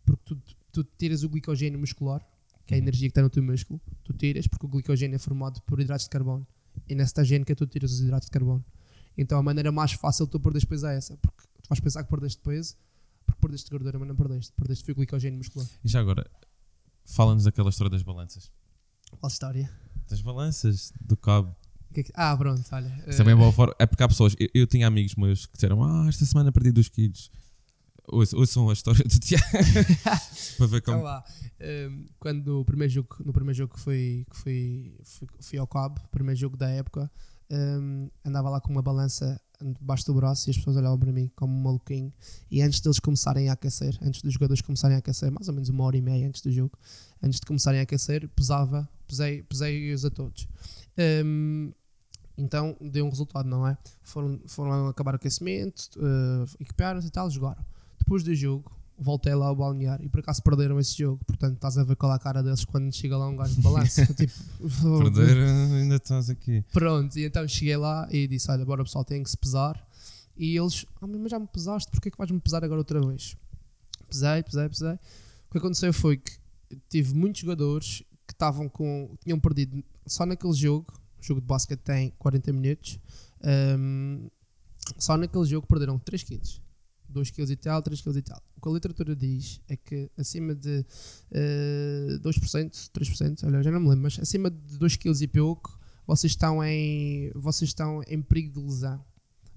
Porque 0.07 0.23
tu, 0.25 0.41
tu 0.73 0.85
tiras 0.97 1.23
o 1.23 1.29
glicogênio 1.29 1.79
muscular, 1.79 2.27
que 2.67 2.75
é 2.75 2.77
a 2.77 2.79
energia 2.79 3.09
que 3.09 3.13
está 3.13 3.23
no 3.23 3.31
teu 3.31 3.43
músculo, 3.43 3.81
tu 4.05 4.13
tiras, 4.13 4.47
porque 4.47 4.67
o 4.67 4.69
glicogênio 4.69 5.15
é 5.17 5.19
formado 5.19 5.61
por 5.63 5.81
hidratos 5.81 6.05
de 6.05 6.11
carbono. 6.11 6.47
E 6.89 6.95
na 6.95 7.07
cetogénica 7.07 7.55
tu 7.55 7.67
tiras 7.67 7.93
os 7.93 8.01
hidratos 8.01 8.27
de 8.27 8.33
carbono. 8.33 8.65
Então 9.17 9.39
a 9.39 9.43
maneira 9.43 9.71
mais 9.73 9.93
fácil 9.93 10.27
de 10.27 10.33
tu 10.33 10.41
perderes 10.41 10.65
peso 10.65 10.87
é 10.87 10.97
essa. 10.97 11.17
Porque 11.17 11.43
tu 11.63 11.69
vais 11.69 11.81
pensar 11.81 12.03
que 12.05 12.11
perdeste 12.11 12.41
peso, 12.43 12.77
porque 13.25 13.41
perdeste 13.41 13.71
gordura, 13.71 13.99
mas 13.99 14.09
não 14.09 14.17
perdeste. 14.17 14.53
Perdeste 14.53 14.85
foi 14.85 14.93
o 14.93 14.97
glicogênio 14.97 15.39
muscular. 15.39 15.67
e 15.85 15.89
já 15.89 16.01
agora, 16.01 16.29
fala-nos 17.05 17.45
daquela 17.45 17.71
história 17.71 17.91
das 17.91 18.03
balanças. 18.03 18.51
Qual 19.19 19.31
história? 19.31 19.71
Das 20.09 20.21
balanças 20.21 20.93
do 21.01 21.17
cabo. 21.17 21.55
Que 21.95 22.01
é 22.01 22.03
que- 22.03 22.13
Ah, 22.15 22.37
pronto, 22.37 22.63
olha. 22.73 23.05
Isso 23.07 23.23
é 23.23 23.25
bem 23.25 23.35
boa 23.37 23.53
forma. 23.53 23.75
É 23.79 23.87
porque 23.87 24.03
há 24.03 24.09
pessoas. 24.09 24.35
Eu, 24.39 24.49
eu 24.53 24.67
tinha 24.67 24.87
amigos 24.87 25.15
meus 25.15 25.47
que 25.47 25.55
disseram: 25.55 25.83
Ah, 25.83 26.07
esta 26.09 26.27
semana 26.27 26.53
perdi 26.53 26.73
2 26.73 26.89
quilos. 26.89 27.31
Ouçam 28.09 28.39
ouçam 28.39 28.71
a 28.71 28.73
história 28.73 29.05
do 29.05 29.19
Tiago. 29.19 29.45
para 30.57 30.67
ver 30.67 30.77
Então 30.79 30.95
como. 30.95 31.05
lá, 31.05 31.25
um, 31.61 32.07
quando 32.19 32.61
o 32.61 32.65
primeiro 32.65 32.93
jogo, 32.93 33.09
no 33.25 33.33
primeiro 33.33 33.57
jogo 33.57 33.75
que 33.75 33.81
fui, 33.81 34.27
que 34.31 34.37
fui, 34.37 34.97
fui, 35.03 35.29
fui 35.41 35.59
ao 35.59 35.67
Cabo, 35.67 36.01
primeiro 36.11 36.39
jogo 36.39 36.57
da 36.57 36.69
época, 36.69 37.11
um, 37.51 38.09
andava 38.25 38.51
lá 38.51 38.61
com 38.61 38.71
uma 38.71 38.83
balança 38.83 39.41
debaixo 39.61 40.05
do 40.07 40.15
braço 40.15 40.49
e 40.49 40.51
as 40.51 40.57
pessoas 40.57 40.77
olhavam 40.77 40.99
para 40.99 41.13
mim 41.13 41.31
como 41.35 41.55
um 41.55 41.63
maluquinho. 41.63 42.13
E 42.51 42.61
antes 42.61 42.81
deles 42.81 42.99
começarem 42.99 43.49
a 43.49 43.53
aquecer, 43.53 43.97
antes 44.03 44.23
dos 44.23 44.33
jogadores 44.33 44.61
começarem 44.61 44.97
a 44.97 44.99
aquecer, 44.99 45.31
mais 45.31 45.49
ou 45.49 45.55
menos 45.55 45.69
uma 45.69 45.85
hora 45.85 45.97
e 45.97 46.03
meia 46.03 46.27
antes 46.27 46.43
do 46.43 46.51
jogo, 46.51 46.79
antes 47.23 47.41
de 47.41 47.47
começarem 47.47 47.81
a 47.81 47.83
aquecer, 47.85 48.29
pesava, 48.29 48.89
pesei, 49.07 49.43
pesei-os 49.43 50.05
a 50.05 50.11
todos. 50.11 50.47
Um, 51.25 51.73
então 52.37 52.77
deu 52.81 53.07
um 53.07 53.09
resultado, 53.09 53.49
não 53.49 53.67
é? 53.67 53.79
Foram, 54.03 54.39
foram 54.47 54.89
acabar 54.89 55.15
o 55.15 55.17
aquecimento, 55.17 55.89
uh, 55.97 56.45
equiparam-se 56.61 57.09
e 57.09 57.11
tal, 57.11 57.31
jogaram. 57.31 57.65
Depois 58.07 58.23
do 58.23 58.33
jogo, 58.37 58.71
voltei 58.97 59.35
lá 59.35 59.47
ao 59.47 59.57
balneário 59.57 60.05
e 60.05 60.09
por 60.09 60.21
acaso 60.21 60.41
perderam 60.41 60.79
esse 60.79 60.97
jogo. 60.97 61.21
Portanto, 61.27 61.57
estás 61.57 61.77
a 61.77 61.83
ver 61.83 61.97
qual 61.97 62.13
é 62.13 62.15
a 62.15 62.19
cara 62.21 62.41
deles 62.41 62.65
quando 62.65 62.95
chega 62.95 63.17
lá 63.17 63.29
um 63.29 63.35
gajo 63.35 63.57
de 63.57 63.61
balança. 63.61 64.07
tipo, 64.15 64.33
Perder, 65.13 65.37
ainda 65.75 65.97
estás 65.97 66.31
aqui. 66.31 66.65
Pronto, 66.73 67.19
e 67.19 67.25
então 67.25 67.47
cheguei 67.49 67.77
lá 67.77 68.07
e 68.13 68.29
disse: 68.29 68.49
Olha, 68.49 68.65
bora 68.65 68.85
pessoal, 68.85 69.05
tem 69.05 69.25
que 69.25 69.29
se 69.29 69.37
pesar. 69.37 69.85
E 70.37 70.57
eles, 70.57 70.87
ah, 71.03 71.07
mas 71.09 71.33
já 71.33 71.39
me 71.41 71.49
pesaste, 71.49 71.91
porque 71.91 72.09
é 72.09 72.11
que 72.13 72.19
vais-me 72.19 72.39
pesar 72.39 72.63
agora 72.63 72.79
outra 72.79 73.05
vez? 73.05 73.37
Pesei, 74.09 74.41
pesei, 74.45 74.69
pesei. 74.69 74.93
O 74.93 75.51
que 75.51 75.59
aconteceu 75.59 75.93
foi 75.93 76.19
que 76.19 76.33
tive 76.89 77.13
muitos 77.13 77.41
jogadores 77.41 78.05
que 78.25 78.35
estavam 78.35 78.69
com. 78.69 79.17
tinham 79.21 79.41
perdido 79.41 79.83
só 80.07 80.25
naquele 80.25 80.53
jogo. 80.53 80.87
O 81.19 81.23
jogo 81.27 81.41
de 81.41 81.47
basquete 81.49 81.81
tem 81.81 82.13
40 82.21 82.53
minutos. 82.53 83.01
hum, 83.77 84.29
só 84.97 85.17
naquele 85.17 85.45
jogo 85.45 85.67
perderam 85.67 85.99
3 85.99 86.23
quilos. 86.23 86.61
2 87.17 87.31
kg 87.31 87.51
e 87.51 87.57
tal, 87.57 87.83
3 87.83 88.01
kg 88.03 88.17
e 88.19 88.23
tal. 88.23 88.43
O 88.57 88.61
que 88.61 88.69
a 88.69 88.73
literatura 88.73 89.17
diz 89.17 89.61
é 89.69 89.77
que 89.77 90.11
acima 90.17 90.55
de 90.55 90.85
eh, 91.33 92.19
2%, 92.21 92.91
3%, 92.91 93.45
olha, 93.47 93.63
já 93.63 93.71
não 93.71 93.81
me 93.81 93.89
lembro, 93.89 94.03
mas 94.03 94.19
acima 94.21 94.51
de 94.51 94.79
2 94.79 94.97
kg 94.97 95.23
e 95.23 95.27
pouco, 95.27 95.79
vocês 96.07 96.33
estão 96.33 96.63
em 96.63 97.31
vocês 97.35 97.71
estão 97.71 98.03
em 98.07 98.21
perigo 98.23 98.61
de 98.61 98.67
lesão. 98.67 99.03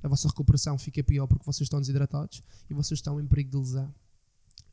A 0.01 0.07
vossa 0.07 0.29
recuperação 0.29 0.77
fica 0.77 1.03
pior 1.03 1.27
porque 1.27 1.45
vocês 1.45 1.65
estão 1.65 1.81
desidratados 1.81 2.41
e 2.69 2.73
vocês 2.73 2.97
estão 2.97 3.19
em 3.19 3.27
perigo 3.27 3.51
de 3.51 3.57
lesão. 3.57 3.93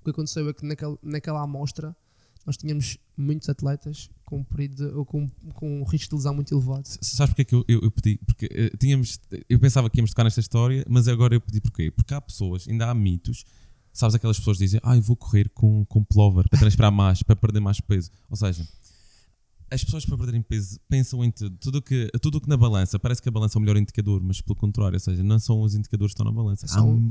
O 0.01 0.05
que 0.05 0.11
aconteceu 0.11 0.49
é 0.49 0.53
que 0.53 0.64
naquela, 0.64 0.97
naquela 1.03 1.43
amostra 1.43 1.97
nós 2.47 2.57
tínhamos 2.57 2.97
muitos 3.16 3.49
atletas 3.49 4.09
com, 4.24 4.38
um 4.38 4.44
período 4.44 4.99
ou 4.99 5.05
com, 5.05 5.28
com 5.55 5.80
um 5.80 5.84
risco 5.84 6.11
de 6.11 6.14
lesão 6.16 6.34
muito 6.34 6.55
elevado. 6.55 6.86
Sabes 6.86 7.34
porque 7.34 7.42
é 7.42 7.44
que 7.44 7.55
eu, 7.55 7.64
eu, 7.66 7.80
eu 7.82 7.90
pedi? 7.90 8.18
Porque 8.24 8.49
eh, 8.51 8.70
tínhamos. 8.78 9.18
Eu 9.49 9.59
pensava 9.59 9.90
que 9.90 9.99
íamos 9.99 10.12
tocar 10.12 10.24
nesta 10.24 10.40
história, 10.40 10.84
mas 10.88 11.09
agora 11.09 11.34
eu 11.34 11.40
pedi 11.40 11.61
porquê? 11.61 11.90
Porque 11.90 12.14
há 12.14 12.20
pessoas, 12.20 12.68
ainda 12.68 12.88
há 12.88 12.94
mitos. 12.94 13.44
Sabes 13.92 14.14
aquelas 14.14 14.38
pessoas 14.38 14.59
que 14.59 14.64
dizem, 14.64 14.80
ah, 14.82 14.94
eu 14.94 15.03
vou 15.03 15.16
correr 15.16 15.49
com, 15.49 15.84
com 15.86 16.05
plover 16.05 16.47
para 16.49 16.59
transpirar 16.59 16.92
mais, 16.92 17.22
para 17.22 17.34
perder 17.34 17.61
mais 17.61 17.80
peso. 17.80 18.11
Ou 18.28 18.36
seja, 18.36 18.66
as 19.70 19.82
pessoas 19.82 20.05
para 20.05 20.16
perderem 20.16 20.42
peso 20.42 20.78
pensam 20.88 21.24
em 21.24 21.30
tudo. 21.30 21.57
Tudo 21.57 21.82
que, 21.82 22.11
tudo 22.20 22.40
que 22.40 22.49
na 22.49 22.57
balança, 22.57 22.99
parece 22.99 23.20
que 23.20 23.28
a 23.28 23.32
balança 23.32 23.57
é 23.57 23.59
o 23.59 23.62
melhor 23.62 23.76
indicador, 23.76 24.22
mas 24.22 24.40
pelo 24.40 24.55
contrário, 24.55 24.94
ou 24.97 25.01
seja, 25.01 25.22
não 25.22 25.38
são 25.38 25.62
os 25.62 25.74
indicadores 25.74 26.12
que 26.12 26.20
estão 26.20 26.30
na 26.30 26.36
balança. 26.36 26.66
Um. 26.80 27.11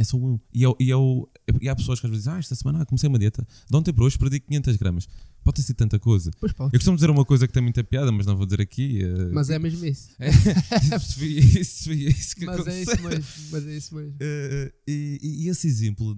É 0.00 0.04
só 0.04 0.16
um. 0.16 0.40
E, 0.54 0.64
é, 0.64 0.68
o- 0.68 0.76
e, 0.80 0.90
é 0.90 0.96
o- 0.96 1.28
e 1.60 1.68
há 1.68 1.76
pessoas 1.76 2.00
que 2.00 2.06
às 2.06 2.10
vezes 2.10 2.24
dizem, 2.24 2.34
ah, 2.34 2.38
esta 2.38 2.54
semana 2.54 2.80
ah, 2.80 2.86
comecei 2.86 3.06
uma 3.06 3.18
dieta, 3.18 3.46
de 3.68 3.76
ontem 3.76 3.92
para 3.92 4.02
hoje 4.02 4.16
perdi 4.18 4.40
500 4.40 4.76
gramas. 4.76 5.06
Pode 5.42 5.56
ter 5.56 5.62
sido 5.62 5.76
tanta 5.76 5.98
coisa. 5.98 6.30
Pois 6.38 6.52
pá, 6.52 6.64
Eu 6.66 6.70
costumo 6.72 6.96
dizer 6.96 7.08
uma 7.10 7.24
coisa 7.24 7.46
que 7.46 7.52
tem 7.52 7.62
muita 7.62 7.82
piada, 7.82 8.12
mas 8.12 8.26
não 8.26 8.36
vou 8.36 8.44
dizer 8.46 8.60
aqui. 8.60 9.02
eh, 9.02 9.30
mas 9.32 9.48
é 9.50 9.58
mesmo 9.58 9.84
isso. 9.86 10.10
isso 10.20 11.18
foi 11.18 11.26
isso, 11.28 11.92
isso 11.92 12.36
que 12.36 12.44
Mas 12.46 12.58
é 12.58 12.60
aconteceu. 12.60 12.94
isso 12.94 13.02
mesmo. 13.08 13.24
Mas 13.50 13.66
é 13.66 13.76
isso 13.76 13.94
mesmo. 13.94 14.14
Eh, 14.20 14.72
e, 14.86 15.18
e- 15.22 15.48
esse 15.48 15.66
exemplo, 15.66 16.16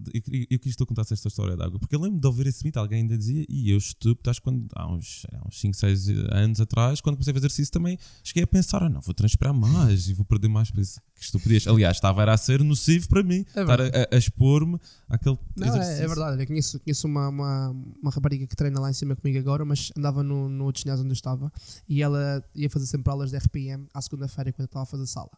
eu, 0.50 0.58
quis 0.58 0.72
que 0.72 0.76
tu 0.78 0.86
contasse 0.86 1.14
esta 1.14 1.28
história 1.28 1.56
de 1.56 1.62
água, 1.62 1.78
porque 1.78 1.94
eu 1.94 2.00
lembro 2.00 2.18
de 2.20 2.26
ouvir 2.26 2.46
esse 2.46 2.64
mito, 2.64 2.78
alguém 2.78 3.02
ainda 3.02 3.16
dizia, 3.16 3.44
e 3.48 3.70
eu 3.70 3.78
estúpido, 3.78 4.28
acho 4.30 4.42
quando, 4.42 4.66
há 4.74 4.92
uns, 4.92 5.24
há 5.32 5.46
uns 5.48 5.60
5, 5.60 5.76
6 5.76 6.08
anos 6.30 6.60
atrás, 6.60 7.00
quando 7.00 7.16
comecei 7.16 7.30
a 7.30 7.34
fazer 7.34 7.46
exercício 7.46 7.72
também, 7.72 7.98
cheguei 8.24 8.42
a 8.42 8.46
pensar, 8.46 8.82
ah, 8.82 8.88
não, 8.88 9.00
vou 9.00 9.14
transpirar 9.14 9.54
mais 9.54 10.08
e 10.08 10.14
vou 10.14 10.24
perder 10.24 10.48
mais 10.48 10.70
peso. 10.70 11.00
Que 11.14 11.24
estupidez. 11.24 11.66
Aliás, 11.66 11.96
estava 11.96 12.24
a 12.30 12.36
ser 12.36 12.62
nocivo 12.64 13.08
para 13.08 13.22
mim, 13.22 13.44
É 13.54 13.60
estar 13.60 13.80
a, 13.80 13.84
a- 13.86 14.08
a 14.12 14.16
expor-me 14.18 14.78
àquele 15.08 15.38
Não, 15.56 15.68
exercício. 15.68 16.00
é, 16.02 16.04
é 16.04 16.08
verdade. 16.08 16.42
Eu 16.42 16.46
conheço, 16.46 16.80
conheço 16.80 17.06
uma, 17.06 17.28
uma, 17.28 17.70
uma 18.02 18.10
rapariga 18.10 18.46
que 18.46 18.56
treina 18.56 18.80
lá 18.80 18.90
em 18.90 18.92
cima 18.92 19.11
comigo 19.16 19.38
agora, 19.38 19.64
mas 19.64 19.90
andava 19.96 20.22
no, 20.22 20.48
no 20.48 20.64
outro 20.64 20.82
ginásio 20.82 21.04
onde 21.04 21.12
eu 21.12 21.14
estava 21.14 21.52
e 21.88 22.02
ela 22.02 22.44
ia 22.54 22.68
fazer 22.70 22.86
sempre 22.86 23.10
aulas 23.10 23.30
de 23.30 23.36
RPM 23.36 23.86
à 23.92 24.00
segunda-feira 24.00 24.52
quando 24.52 24.60
eu 24.60 24.66
estava 24.66 24.82
a 24.82 24.86
fazer 24.86 25.06
sala. 25.06 25.30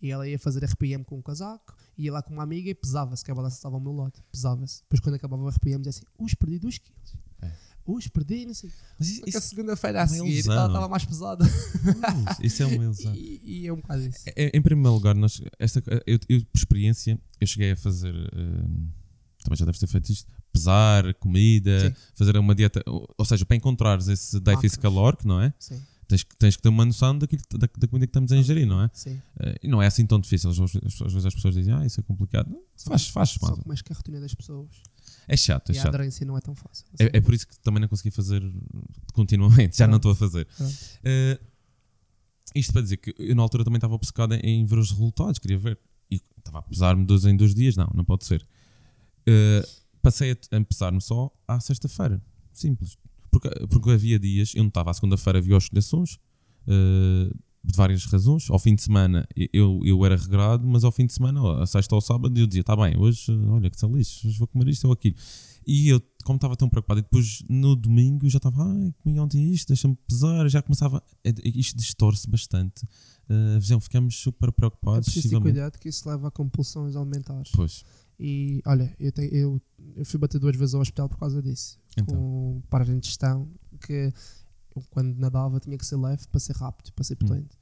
E 0.00 0.10
ela 0.10 0.28
ia 0.28 0.38
fazer 0.38 0.64
RPM 0.64 1.04
com 1.04 1.18
um 1.18 1.22
casaco, 1.22 1.76
ia 1.96 2.12
lá 2.12 2.22
com 2.22 2.32
uma 2.32 2.42
amiga 2.42 2.70
e 2.70 2.74
pesava-se, 2.74 3.24
que 3.24 3.30
a 3.30 3.34
balança 3.34 3.56
estava 3.56 3.74
ao 3.76 3.80
meu 3.80 3.92
lado. 3.92 4.22
Pesava-se. 4.30 4.82
Depois, 4.82 5.00
quando 5.00 5.16
acabava 5.16 5.42
o 5.42 5.48
RPM, 5.48 5.78
dizia 5.78 5.90
assim: 5.90 6.04
Hoje 6.16 6.36
perdi 6.36 6.58
2 6.60 6.78
quilos. 6.78 7.16
É. 7.42 7.50
Hoje 7.84 8.10
perdi, 8.10 8.46
não 8.46 8.54
sei. 8.54 8.70
Mas 8.98 9.08
a 9.08 9.28
isso, 9.28 9.40
segunda-feira 9.40 9.98
a 9.98 10.02
é 10.02 10.04
uma 10.04 10.10
seguir 10.10 10.50
ela 10.50 10.66
estava 10.66 10.88
mais 10.88 11.04
pesada. 11.04 11.44
isso, 11.44 12.42
isso 12.44 12.62
é 12.62 12.66
uma 12.66 12.84
ilusão. 12.84 13.14
e, 13.16 13.40
e 13.44 13.66
é 13.66 13.72
um 13.72 13.76
bocado 13.76 14.02
isso. 14.02 14.24
É, 14.36 14.56
Em 14.56 14.62
primeiro 14.62 14.92
lugar, 14.92 15.14
nós, 15.14 15.40
esta, 15.58 15.82
eu, 16.06 16.18
eu, 16.28 16.44
por 16.44 16.58
experiência, 16.58 17.18
eu 17.40 17.46
cheguei 17.46 17.72
a 17.72 17.76
fazer. 17.76 18.14
hum, 18.14 18.88
também 19.42 19.56
já 19.56 19.64
deves 19.64 19.80
ter 19.80 19.86
feito 19.86 20.12
isto. 20.12 20.30
Pesar, 20.58 21.14
comida, 21.14 21.90
Sim. 21.90 21.96
fazer 22.14 22.36
uma 22.36 22.54
dieta. 22.54 22.82
Ou, 22.86 23.08
ou 23.16 23.24
seja, 23.24 23.44
para 23.46 23.56
encontrares 23.56 24.08
esse 24.08 24.40
déficit 24.40 24.80
calórico, 24.80 25.26
não 25.26 25.40
é? 25.40 25.52
Sim, 25.58 25.80
Tens, 26.08 26.22
que- 26.22 26.36
tens 26.36 26.56
que 26.56 26.62
ter 26.62 26.70
uma 26.70 26.86
noção 26.86 27.18
daquilo, 27.18 27.42
da, 27.52 27.68
da 27.76 27.86
comida 27.86 28.06
que 28.06 28.10
estamos 28.10 28.32
a 28.32 28.36
ingerir, 28.36 28.66
não 28.66 28.82
é? 28.82 28.90
sim. 28.94 29.20
Eh, 29.40 29.58
e 29.64 29.68
não 29.68 29.82
é 29.82 29.86
assim 29.86 30.06
tão 30.06 30.18
difícil. 30.18 30.48
Às 30.48 30.56
vezes, 30.58 30.76
às 31.02 31.12
vezes 31.12 31.26
as 31.26 31.34
pessoas 31.34 31.54
dizem, 31.54 31.74
ah, 31.74 31.84
isso 31.84 32.00
é 32.00 32.02
complicado. 32.02 32.48
Não, 32.50 32.60
faz, 32.78 33.08
faz, 33.08 33.28
Só 33.30 33.54
que 33.56 33.68
mais 33.68 33.82
que 33.82 33.92
a 33.92 33.96
rotina 33.96 34.18
das 34.18 34.34
pessoas. 34.34 34.68
É 35.28 35.36
chato, 35.36 35.70
é 35.70 35.74
e 35.74 35.78
a 35.78 35.82
chato. 35.82 35.94
aderência 35.94 36.24
não 36.26 36.36
é 36.38 36.40
tão 36.40 36.54
fácil. 36.54 36.86
É, 36.98 37.18
é 37.18 37.20
por 37.20 37.34
isso 37.34 37.46
que 37.46 37.58
também 37.60 37.80
não 37.82 37.88
consegui 37.88 38.10
fazer 38.10 38.42
continuamente, 39.12 39.76
já 39.76 39.86
não 39.86 39.96
estou 39.96 40.12
a 40.12 40.16
fazer. 40.16 40.46
Pronto. 40.56 40.74
Eh, 41.04 41.38
isto 42.54 42.72
para 42.72 42.80
dizer 42.80 42.96
que 42.96 43.14
eu 43.18 43.36
na 43.36 43.42
altura 43.42 43.62
também 43.64 43.76
estava 43.76 43.94
obcecado 43.94 44.32
em- 44.42 44.64
ver 44.64 44.78
os 44.78 44.90
resultados, 44.90 45.38
queria 45.38 45.58
ver. 45.58 45.78
E 46.10 46.22
estava 46.38 46.60
a 46.60 46.62
pesar-me 46.62 47.04
dois 47.04 47.26
em 47.26 47.36
dois 47.36 47.54
dias, 47.54 47.76
não, 47.76 47.90
não 47.94 48.04
pode 48.04 48.24
ser. 48.24 48.46
Eh, 49.26 49.62
passei 50.10 50.32
a, 50.32 50.56
a 50.56 50.64
pesar-me 50.64 51.00
só 51.00 51.30
à 51.46 51.60
sexta-feira, 51.60 52.20
simples. 52.52 52.96
Porque, 53.30 53.48
porque 53.68 53.90
havia 53.90 54.18
dias, 54.18 54.54
eu 54.54 54.62
não 54.62 54.68
estava 54.68 54.90
à 54.90 54.94
segunda-feira, 54.94 55.38
havia 55.38 55.56
oscilações, 55.56 56.18
eh, 56.66 57.30
de 57.64 57.76
várias 57.76 58.04
razões. 58.06 58.48
Ao 58.50 58.58
fim 58.58 58.74
de 58.74 58.82
semana 58.82 59.26
eu, 59.52 59.80
eu 59.84 60.02
era 60.04 60.16
regrado, 60.16 60.66
mas 60.66 60.84
ao 60.84 60.92
fim 60.92 61.04
de 61.06 61.12
semana, 61.12 61.62
a 61.62 61.66
sexta 61.66 61.94
ou 61.94 62.00
sábado, 62.00 62.38
eu 62.38 62.46
dizia: 62.46 62.64
tá 62.64 62.74
bem, 62.76 62.96
hoje, 62.96 63.30
eh, 63.30 63.48
olha 63.50 63.68
que 63.70 63.78
são 63.78 63.94
lixo, 63.94 64.26
hoje 64.26 64.38
vou 64.38 64.46
comer 64.48 64.68
isto 64.68 64.86
ou 64.86 64.92
aquilo. 64.92 65.16
E 65.66 65.88
eu, 65.90 66.00
como 66.24 66.36
estava 66.38 66.56
tão 66.56 66.68
preocupado, 66.70 67.00
e 67.00 67.02
depois 67.02 67.42
no 67.48 67.76
domingo 67.76 68.26
já 68.30 68.38
estava, 68.38 68.64
ai, 68.64 68.94
comi 69.02 69.20
ontem 69.20 69.52
isto, 69.52 69.68
deixa-me 69.68 69.94
pesar, 70.08 70.48
já 70.48 70.62
começava, 70.62 71.02
é- 71.22 71.34
isto 71.44 71.76
distorce 71.76 72.26
bastante. 72.30 72.86
Uh, 73.28 73.60
visão, 73.60 73.78
ficamos 73.78 74.16
super 74.16 74.48
É 74.48 74.52
preocupados. 74.52 75.04
preciso 75.12 75.28
ter 75.34 75.40
cuidado 75.42 75.78
que 75.78 75.90
isso 75.90 76.08
leva 76.08 76.28
a 76.28 76.30
compulsões 76.30 76.96
alimentares. 76.96 77.50
Pois, 77.54 77.84
E 78.20 78.60
olha, 78.66 78.94
eu, 78.98 79.12
te- 79.12 79.28
eu, 79.32 79.60
eu 79.94 80.04
fui 80.04 80.18
bater 80.18 80.38
duas 80.40 80.56
vezes 80.56 80.74
ao 80.74 80.80
hospital 80.80 81.08
por 81.08 81.18
causa 81.18 81.40
disso. 81.42 81.78
então. 81.96 82.14
Com 82.16 82.62
para 82.68 82.84
de 82.84 82.98
digestão, 82.98 83.48
que 83.80 84.12
eu, 84.74 84.82
quando 84.90 85.14
nadava 85.16 85.60
tinha 85.60 85.78
que 85.78 85.86
ser 85.86 85.96
leve 85.96 86.26
para 86.28 86.40
ser 86.40 86.56
rápido, 86.56 86.92
para 86.92 87.04
ser 87.04 87.14
Hum. 87.22 87.26
potente. 87.26 87.56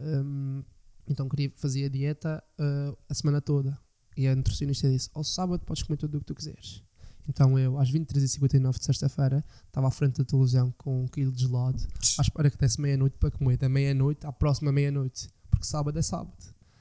Hum, 0.00 0.62
então 1.06 1.28
queria 1.28 1.50
fazer 1.56 1.84
a 1.84 1.88
dieta 1.88 2.42
uh, 2.58 2.96
a 3.08 3.14
semana 3.14 3.40
toda. 3.40 3.78
E 4.16 4.26
a 4.26 4.34
nutricionista 4.34 4.88
disse: 4.90 5.10
ao 5.14 5.22
sábado 5.24 5.64
podes 5.64 5.82
comer 5.82 5.96
tudo 5.96 6.16
o 6.16 6.20
que 6.20 6.26
tu 6.26 6.34
quiseres. 6.34 6.82
Então 7.28 7.58
eu, 7.58 7.78
às 7.78 7.90
23h59 7.92 8.78
de 8.78 8.84
sexta-feira, 8.84 9.44
estava 9.66 9.86
à 9.88 9.90
frente 9.90 10.16
da 10.18 10.24
televisão 10.24 10.72
com 10.78 11.04
um 11.04 11.06
quilo 11.06 11.30
de 11.30 11.42
gelado, 11.42 11.78
à 12.18 12.22
espera 12.22 12.50
que 12.50 12.56
desse 12.56 12.80
meia-noite 12.80 13.18
para 13.18 13.30
comer. 13.30 13.56
Da 13.58 13.68
meia-noite 13.68 14.26
à 14.26 14.32
próxima 14.32 14.72
meia-noite, 14.72 15.28
porque 15.50 15.64
sábado 15.66 15.98
é 15.98 16.02
sábado. 16.02 16.34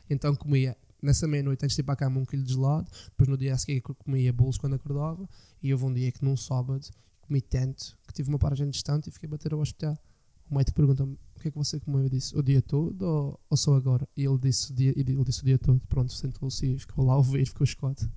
Então 0.10 0.34
comia 0.36 0.76
nessa 1.02 1.28
meia-noite 1.28 1.64
antes 1.66 1.76
de 1.76 1.82
ir 1.82 1.84
para 1.84 1.94
a 1.94 1.98
cama 1.98 2.20
um 2.20 2.26
quilo 2.26 2.44
de 2.44 2.54
gelado, 2.54 2.90
depois 3.06 3.28
no 3.30 3.38
dia 3.38 3.54
a 3.54 3.58
seguir 3.58 3.82
comia 3.82 4.32
bolos 4.34 4.58
quando 4.58 4.76
acordava, 4.76 5.28
e 5.62 5.72
houve 5.74 5.86
um 5.86 5.94
dia 5.94 6.12
que 6.12 6.24
num 6.24 6.36
sábado 6.36 6.88
comi 7.22 7.42
tanto 7.42 7.98
que 8.08 8.14
tive 8.14 8.30
uma 8.30 8.40
paragem 8.40 8.70
distante 8.70 9.10
e 9.10 9.12
fiquei 9.12 9.28
a 9.28 9.32
bater 9.32 9.54
ao 9.54 9.60
hospital. 9.60 9.98
O 10.50 10.56
médico 10.56 10.76
perguntou-me 10.76 11.14
o 11.36 11.40
que 11.40 11.48
é 11.48 11.52
que 11.52 11.58
você 11.58 11.80
comeu? 11.80 12.02
Eu 12.02 12.10
disse 12.10 12.36
o 12.36 12.42
dia 12.42 12.62
todo 12.62 13.02
ou, 13.04 13.40
ou 13.50 13.58
só 13.58 13.76
agora? 13.76 14.08
E 14.18 14.26
ele 14.26 14.38
disse, 14.40 14.72
o 14.72 14.76
dia, 14.76 14.94
ele 14.96 15.24
disse 15.24 15.42
o 15.42 15.46
dia 15.46 15.60
todo. 15.60 15.80
Pronto, 15.88 16.12
sentou-se 16.12 16.66
e 16.66 16.80
ficou 16.80 17.06
lá 17.06 17.14
a 17.14 17.18
ouvir, 17.18 17.46
ficou 17.46 17.64
escote. 17.64 18.10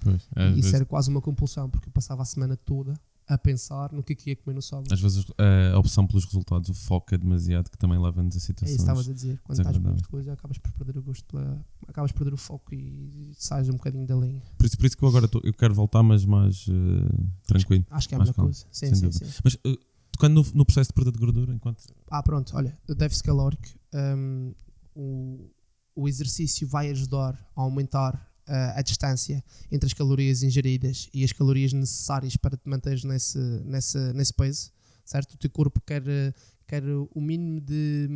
Pois, 0.00 0.28
E 0.36 0.42
isso 0.50 0.54
vezes, 0.54 0.74
era 0.74 0.84
quase 0.84 1.08
uma 1.08 1.20
compulsão, 1.20 1.70
porque 1.70 1.88
eu 1.88 1.92
passava 1.92 2.22
a 2.22 2.24
semana 2.24 2.56
toda 2.56 2.92
a 3.28 3.36
pensar 3.36 3.92
no 3.92 4.02
que 4.04 4.12
é 4.12 4.16
que 4.16 4.30
ia 4.30 4.36
comer 4.36 4.54
no 4.54 4.62
sábado. 4.62 4.92
às 4.92 5.00
vezes 5.00 5.24
a 5.74 5.78
opção 5.78 6.06
pelos 6.06 6.24
resultados, 6.24 6.68
o 6.70 6.74
foco 6.74 7.14
é 7.14 7.18
demasiado 7.18 7.68
que 7.70 7.76
também 7.76 7.98
leva-nos 7.98 8.34
a 8.34 8.38
É 8.38 8.38
isso 8.38 8.46
que 8.52 8.62
situações. 8.62 8.78
estavas 8.80 9.08
a 9.08 9.12
dizer. 9.12 9.40
Quando 9.42 9.58
estás 9.58 9.78
muito 9.78 10.08
coisa, 10.08 10.32
acabas 10.32 10.58
por 10.58 10.72
perder 10.72 10.98
o 10.98 11.02
gosto, 11.02 11.24
pela, 11.26 11.64
acabas 11.88 12.12
por 12.12 12.18
perder 12.18 12.34
o 12.34 12.36
foco 12.36 12.72
e 12.74 13.32
sais 13.36 13.68
um 13.68 13.72
bocadinho 13.72 14.06
da 14.06 14.14
linha. 14.14 14.42
por, 14.56 14.64
isso, 14.66 14.76
por 14.76 14.86
isso 14.86 14.96
que 14.96 15.02
eu 15.04 15.08
agora 15.08 15.26
tô- 15.26 15.40
eu 15.42 15.52
quero 15.52 15.74
voltar, 15.74 16.02
mas 16.04 16.24
mais 16.24 16.66
eh, 16.68 17.26
tranquilo. 17.46 17.84
Acho 17.90 18.08
que 18.08 18.14
é 18.14 18.16
a 18.16 18.20
melhor 18.20 18.34
coisa. 18.34 18.64
Sim, 18.70 18.94
sim, 18.94 19.10
sim. 19.10 19.24
Mas 19.42 19.58
eh, 19.66 19.76
tocando 20.12 20.34
no, 20.42 20.46
no 20.54 20.64
processo 20.64 20.90
de 20.90 20.94
perda 20.94 21.10
de 21.10 21.18
gordura, 21.18 21.52
enquanto 21.52 21.82
Ah, 22.08 22.22
pronto, 22.22 22.56
olha, 22.56 22.78
o 22.88 22.94
déficit 22.94 23.24
calórico, 23.24 23.64
hum, 23.92 24.54
o, 24.94 25.50
o 25.96 26.08
exercício 26.08 26.66
vai 26.68 26.90
ajudar 26.90 27.34
a 27.56 27.60
aumentar 27.60 28.24
a 28.76 28.82
distância 28.82 29.42
entre 29.70 29.86
as 29.86 29.92
calorias 29.92 30.42
ingeridas 30.42 31.08
e 31.12 31.24
as 31.24 31.32
calorias 31.32 31.72
necessárias 31.72 32.36
para 32.36 32.56
te 32.56 32.68
manteres 32.68 33.04
nesse, 33.04 33.38
nesse, 33.64 33.98
nesse 34.12 34.32
peso, 34.32 34.70
certo? 35.04 35.34
O 35.34 35.38
teu 35.38 35.50
corpo 35.50 35.80
quer, 35.80 36.06
eh, 36.06 36.32
quer 36.66 36.82
o 36.84 37.20
mínimo 37.20 37.60
de, 37.60 38.08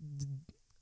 de 0.00 0.28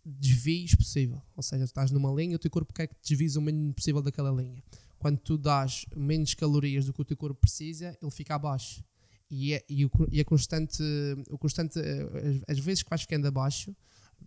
desvios 0.05 0.75
possível, 0.75 1.21
ou 1.35 1.43
seja, 1.43 1.65
estás 1.65 1.91
numa 1.91 2.13
linha, 2.13 2.37
o 2.37 2.39
teu 2.39 2.51
corpo 2.51 2.73
quer 2.73 2.87
que 2.87 2.95
te 2.95 3.11
desvies 3.11 3.37
o 3.37 3.43
mínimo 3.43 3.75
possível 3.75 4.01
daquela 4.01 4.31
linha. 4.31 4.63
Quando 4.99 5.19
tu 5.19 5.37
dás 5.37 5.85
menos 5.95 6.33
calorias 6.35 6.87
do 6.87 6.93
que 6.93 7.03
o 7.03 7.05
teu 7.05 7.17
corpo 7.17 7.41
precisa, 7.41 7.97
ele 8.01 8.11
fica 8.11 8.35
abaixo 8.35 8.83
e 9.31 9.55
é, 9.55 9.65
e 9.69 9.85
o, 9.85 9.91
e 10.11 10.21
a 10.21 10.25
constante, 10.25 10.83
o 11.31 11.37
constante 11.37 11.79
eh, 11.79 12.43
as, 12.47 12.57
as 12.57 12.65
vezes 12.65 12.83
que 12.83 12.91
vais 12.91 13.03
ficando 13.03 13.27
abaixo, 13.27 13.75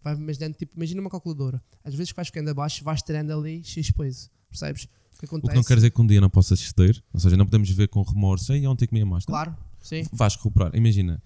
vai 0.03 0.15
imaginando, 0.15 0.55
tipo, 0.57 0.75
imagina 0.75 1.01
uma 1.01 1.09
calculadora, 1.09 1.61
as 1.83 1.93
vezes 1.93 2.11
que 2.11 2.15
vais 2.15 2.27
ficando 2.27 2.49
abaixo, 2.49 2.83
vais 2.83 3.01
tirando 3.01 3.31
ali 3.31 3.63
X 3.63 3.91
peso, 3.91 4.29
percebes? 4.49 4.83
O 4.83 5.19
que 5.19 5.25
o 5.25 5.27
acontece? 5.27 5.51
que 5.51 5.57
não 5.57 5.63
quer 5.63 5.75
dizer 5.75 5.89
que 5.91 6.01
um 6.01 6.07
dia 6.07 6.21
não 6.21 6.29
possas 6.29 6.59
ceder, 6.59 7.03
ou 7.13 7.19
seja, 7.19 7.35
não 7.35 7.45
podemos 7.45 7.69
ver 7.69 7.87
com 7.89 8.01
remorso, 8.01 8.53
ei, 8.53 8.65
ontem 8.65 8.87
comia 8.87 9.05
mais. 9.05 9.25
Não. 9.25 9.33
Claro, 9.33 9.55
sim, 9.81 10.03
Vais 10.13 10.35
recuperar. 10.35 10.73
Imagina, 10.75 11.21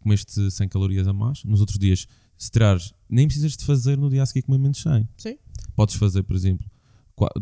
comeste 0.00 0.50
100 0.50 0.68
calorias 0.68 1.08
a 1.08 1.12
mais, 1.14 1.42
nos 1.44 1.60
outros 1.60 1.78
dias, 1.78 2.06
se 2.36 2.50
tirares, 2.50 2.92
nem 3.08 3.26
precisas 3.26 3.56
de 3.56 3.64
fazer 3.64 3.96
no 3.96 4.10
dia 4.10 4.22
a 4.22 4.26
seguir 4.26 4.42
comer 4.42 4.58
menos 4.58 4.82
100. 4.82 5.08
sim, 5.16 5.38
Podes 5.74 5.94
fazer, 5.94 6.22
por 6.24 6.36
exemplo, 6.36 6.68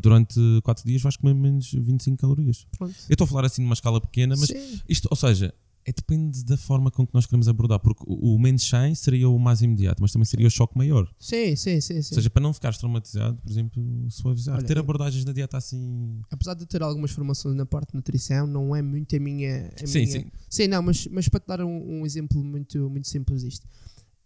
durante 0.01 0.39
4 0.63 0.85
dias 0.87 1.03
vais 1.03 1.17
comer 1.17 1.35
menos 1.35 1.73
25 1.73 2.17
calorias. 2.17 2.67
pronto. 2.79 2.95
Eu 3.09 3.13
estou 3.15 3.25
a 3.25 3.29
falar 3.29 3.45
assim 3.47 3.63
numa 3.63 3.75
escala 3.75 4.01
pequena, 4.01 4.35
mas 4.39 4.49
Sim, 4.49 4.81
isto, 4.89 5.09
ou 5.11 5.17
seja, 5.17 5.53
é, 5.87 5.93
depende 5.93 6.45
da 6.45 6.57
forma 6.57 6.91
com 6.91 7.07
que 7.07 7.15
nós 7.15 7.27
queremos 7.27 7.47
abordar, 7.49 7.79
porque 7.79 8.03
o, 8.07 8.35
o 8.35 8.39
menos 8.41 8.69
100 8.69 8.95
seria 8.97 9.29
o 9.29 9.39
mais 9.39 9.63
imediato, 9.63 10.03
mas 10.03 10.11
também 10.13 10.25
seria 10.25 10.47
o 10.47 10.51
choque 10.51 10.77
maior. 10.77 11.09
sim, 11.19 11.55
sim, 11.55 11.81
sim, 11.81 12.03
sim. 12.03 12.15
Ou 12.15 12.17
seja, 12.17 12.29
para 12.29 12.43
não 12.43 12.53
ficares 12.53 12.77
traumatizado, 12.79 13.37
por 13.41 13.51
exemplo, 13.51 13.83
suavizar. 14.11 14.57
Olha, 14.57 14.67
Ter 14.67 14.77
eu- 14.77 14.83
abordagens 14.83 15.25
na 15.25 15.33
dieta 15.33 15.57
assim. 15.57 16.21
Apesar 16.31 16.55
de 16.55 16.67
ter 16.67 16.83
algumas 16.83 17.13
formações 17.13 17.55
na 17.55 17.65
parte 17.65 17.91
de 17.91 17.95
nutrição, 17.97 18.47
não 18.47 18.75
é 18.75 18.83
muito 18.83 19.15
a 19.15 19.21
minha. 19.21 19.71
A 19.81 19.87
Sim, 19.87 20.01
minha... 20.01 20.11
sim. 20.21 20.31
Sim, 20.51 20.67
não, 20.67 20.83
mas, 20.83 21.07
mas 21.07 21.29
para 21.29 21.39
te 21.41 21.47
dar 21.47 21.61
um, 21.63 22.01
um 22.01 22.05
exemplo 22.05 22.43
muito, 22.43 22.91
muito 22.91 23.07
simples 23.09 23.43
disto, 23.43 23.67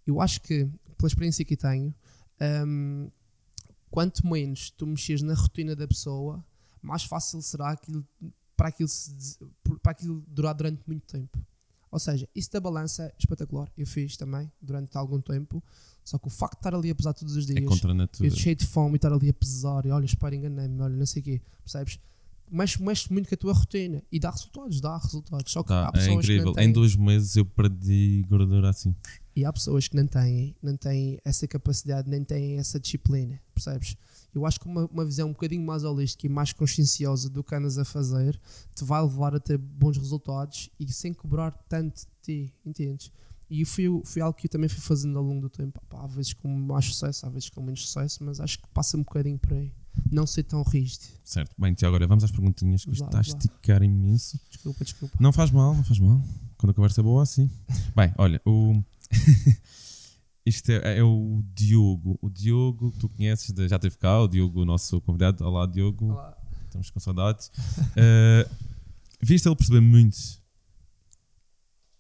eu 0.07 0.21
acho 0.21 0.41
que, 0.41 0.67
pela 0.97 1.09
experiência 1.09 1.45
que 1.45 1.57
tenho, 1.57 1.95
hum, 2.67 3.11
quanto 3.91 4.27
menos 4.27 4.71
tu 4.71 4.87
mexes 4.87 5.21
na 5.23 5.35
rotina 5.35 5.77
da 5.77 5.87
pessoa, 5.87 6.43
mais 6.81 7.05
fácil 7.05 7.43
será 7.43 7.71
aquilo, 7.73 8.07
para, 8.57 8.69
aquilo 8.69 8.89
se 8.89 9.37
para 9.83 9.93
aquilo 9.93 10.25
durar 10.27 10.55
durante 10.55 10.81
muito 10.87 11.03
tempo. 11.07 11.39
Ou 11.91 11.99
seja, 11.99 12.29
isso 12.35 12.51
da 12.53 12.61
balança 12.61 13.05
é 13.05 13.13
espetacular. 13.19 13.69
Eu 13.77 13.87
fiz 13.87 14.17
também 14.17 14.51
durante 14.63 14.97
algum 14.97 15.21
tempo, 15.21 15.63
só 16.05 16.19
que 16.19 16.29
o 16.29 16.31
facto 16.31 16.55
de 16.55 16.59
estar 16.61 16.75
ali 16.75 16.91
a 16.91 16.95
pesar 16.95 17.13
todos 17.13 17.35
os 17.37 17.51
É 17.51 17.55
dias, 17.55 17.69
contra 17.69 17.91
a 17.91 17.95
natura. 17.95 18.29
eu 18.29 18.35
cheio 18.35 18.55
de 18.57 18.65
fome 18.67 18.93
e 18.93 18.97
estar 18.97 19.13
ali 19.13 19.29
a 19.29 19.35
pesar, 19.35 19.85
e 19.87 19.91
olha, 19.91 20.05
espera, 20.05 20.35
enganei-me, 20.35 20.81
olha, 20.81 20.95
não 20.97 21.07
sei 21.07 21.21
o 21.21 21.25
quê, 21.25 21.41
percebes? 21.65 21.99
Mexe, 22.53 22.83
mexe 22.83 23.13
muito 23.13 23.29
com 23.29 23.35
a 23.35 23.39
tua 23.39 23.53
rotina 23.53 24.03
e 24.11 24.19
dá 24.19 24.29
resultados, 24.31 24.81
dá 24.81 24.97
resultados. 24.99 25.53
Só 25.53 25.63
que 25.63 25.69
Tá, 25.69 25.87
há 25.87 25.93
pessoas 25.93 26.09
é 26.09 26.13
incrível. 26.19 26.53
Em 26.59 26.73
dois 26.73 26.97
meses 26.97 27.37
eu 27.37 27.45
perdi 27.45 28.25
gordura 28.29 28.71
assim. 28.71 28.93
E 29.35 29.45
há 29.45 29.53
pessoas 29.53 29.89
que 29.89 29.97
não 29.97 30.07
têm, 30.07 30.57
não 30.63 30.77
têm 30.77 31.19
essa 31.25 31.47
capacidade, 31.47 32.09
nem 32.09 32.25
têm 32.25 32.59
essa 32.59 32.79
disciplina, 32.81 33.41
percebes? 33.55 33.97
Eu 34.35 34.47
acho 34.47 34.61
que 34.61 34.67
uma, 34.67 34.87
uma 34.87 35.05
visão 35.05 35.29
um 35.29 35.33
bocadinho 35.33 35.65
mais 35.65 35.83
holística 35.83 36.27
e 36.27 36.29
mais 36.29 36.53
conscienciosa 36.53 37.29
do 37.29 37.43
que 37.43 37.55
andas 37.55 37.79
a 37.79 37.85
fazer 37.85 38.41
te 38.75 38.85
vai 38.85 39.03
levar 39.03 39.35
a 39.35 39.41
ter 39.41 39.59
bons 39.59 39.97
resultados 39.97 40.71
e 40.79 40.91
sem 40.93 41.13
cobrar 41.13 41.51
tanto 41.69 42.03
de 42.03 42.07
ti, 42.23 42.55
entendes? 42.65 43.11
E 43.51 43.65
foi, 43.65 43.85
foi 44.05 44.23
algo 44.23 44.39
que 44.39 44.47
eu 44.47 44.51
também 44.51 44.69
fui 44.69 44.81
fazendo 44.81 45.19
ao 45.19 45.25
longo 45.25 45.41
do 45.41 45.51
tempo. 45.51 45.81
Pá, 45.89 46.05
há 46.05 46.07
vezes 46.07 46.33
com 46.33 46.47
mais 46.47 46.85
sucesso, 46.85 47.27
há 47.27 47.29
vezes 47.29 47.51
com 47.51 47.61
menos 47.61 47.83
sucesso, 47.85 48.23
mas 48.23 48.39
acho 48.39 48.61
que 48.61 48.69
passa 48.69 48.97
um 48.97 49.01
bocadinho 49.01 49.39
por 49.39 49.55
aí. 49.55 49.73
Não 50.09 50.25
ser 50.25 50.45
tão 50.45 50.63
rígido. 50.63 51.05
Certo. 51.25 51.53
Bem, 51.59 51.75
Tiago, 51.75 51.97
agora 51.97 52.07
vamos 52.07 52.23
às 52.23 52.31
perguntinhas 52.31 52.85
que 52.85 52.93
isto 52.93 53.05
está 53.05 53.19
a 53.19 53.21
esticar 53.23 53.83
imenso. 53.83 54.39
Desculpa, 54.49 54.85
desculpa. 54.85 55.17
Não 55.19 55.33
faz 55.33 55.51
mal, 55.51 55.75
não 55.75 55.83
faz 55.83 55.99
mal. 55.99 56.23
Quando 56.57 56.71
a 56.71 56.75
conversa 56.75 57.01
é 57.01 57.03
boa, 57.03 57.25
assim. 57.25 57.51
Bem, 57.97 58.15
olha, 58.17 58.41
o. 58.47 58.81
Isto 60.45 60.73
é, 60.73 60.99
é 60.99 61.03
o 61.03 61.43
Diogo. 61.55 62.19
O 62.23 62.31
Diogo 62.31 62.93
que 62.93 62.99
tu 62.99 63.09
conheces, 63.09 63.55
já 63.69 63.79
teve 63.79 63.97
cá, 63.97 64.21
o 64.21 64.29
Diogo, 64.29 64.63
o 64.63 64.65
nosso 64.65 65.01
convidado. 65.01 65.45
Olá, 65.45 65.67
Diogo. 65.67 66.13
Olá. 66.13 66.37
Estamos 66.65 66.91
com 66.91 67.01
saudades. 67.01 67.51
Eh, 67.97 68.49
viste 69.21 69.49
ele 69.49 69.57
perceber 69.57 69.81
muito 69.81 70.17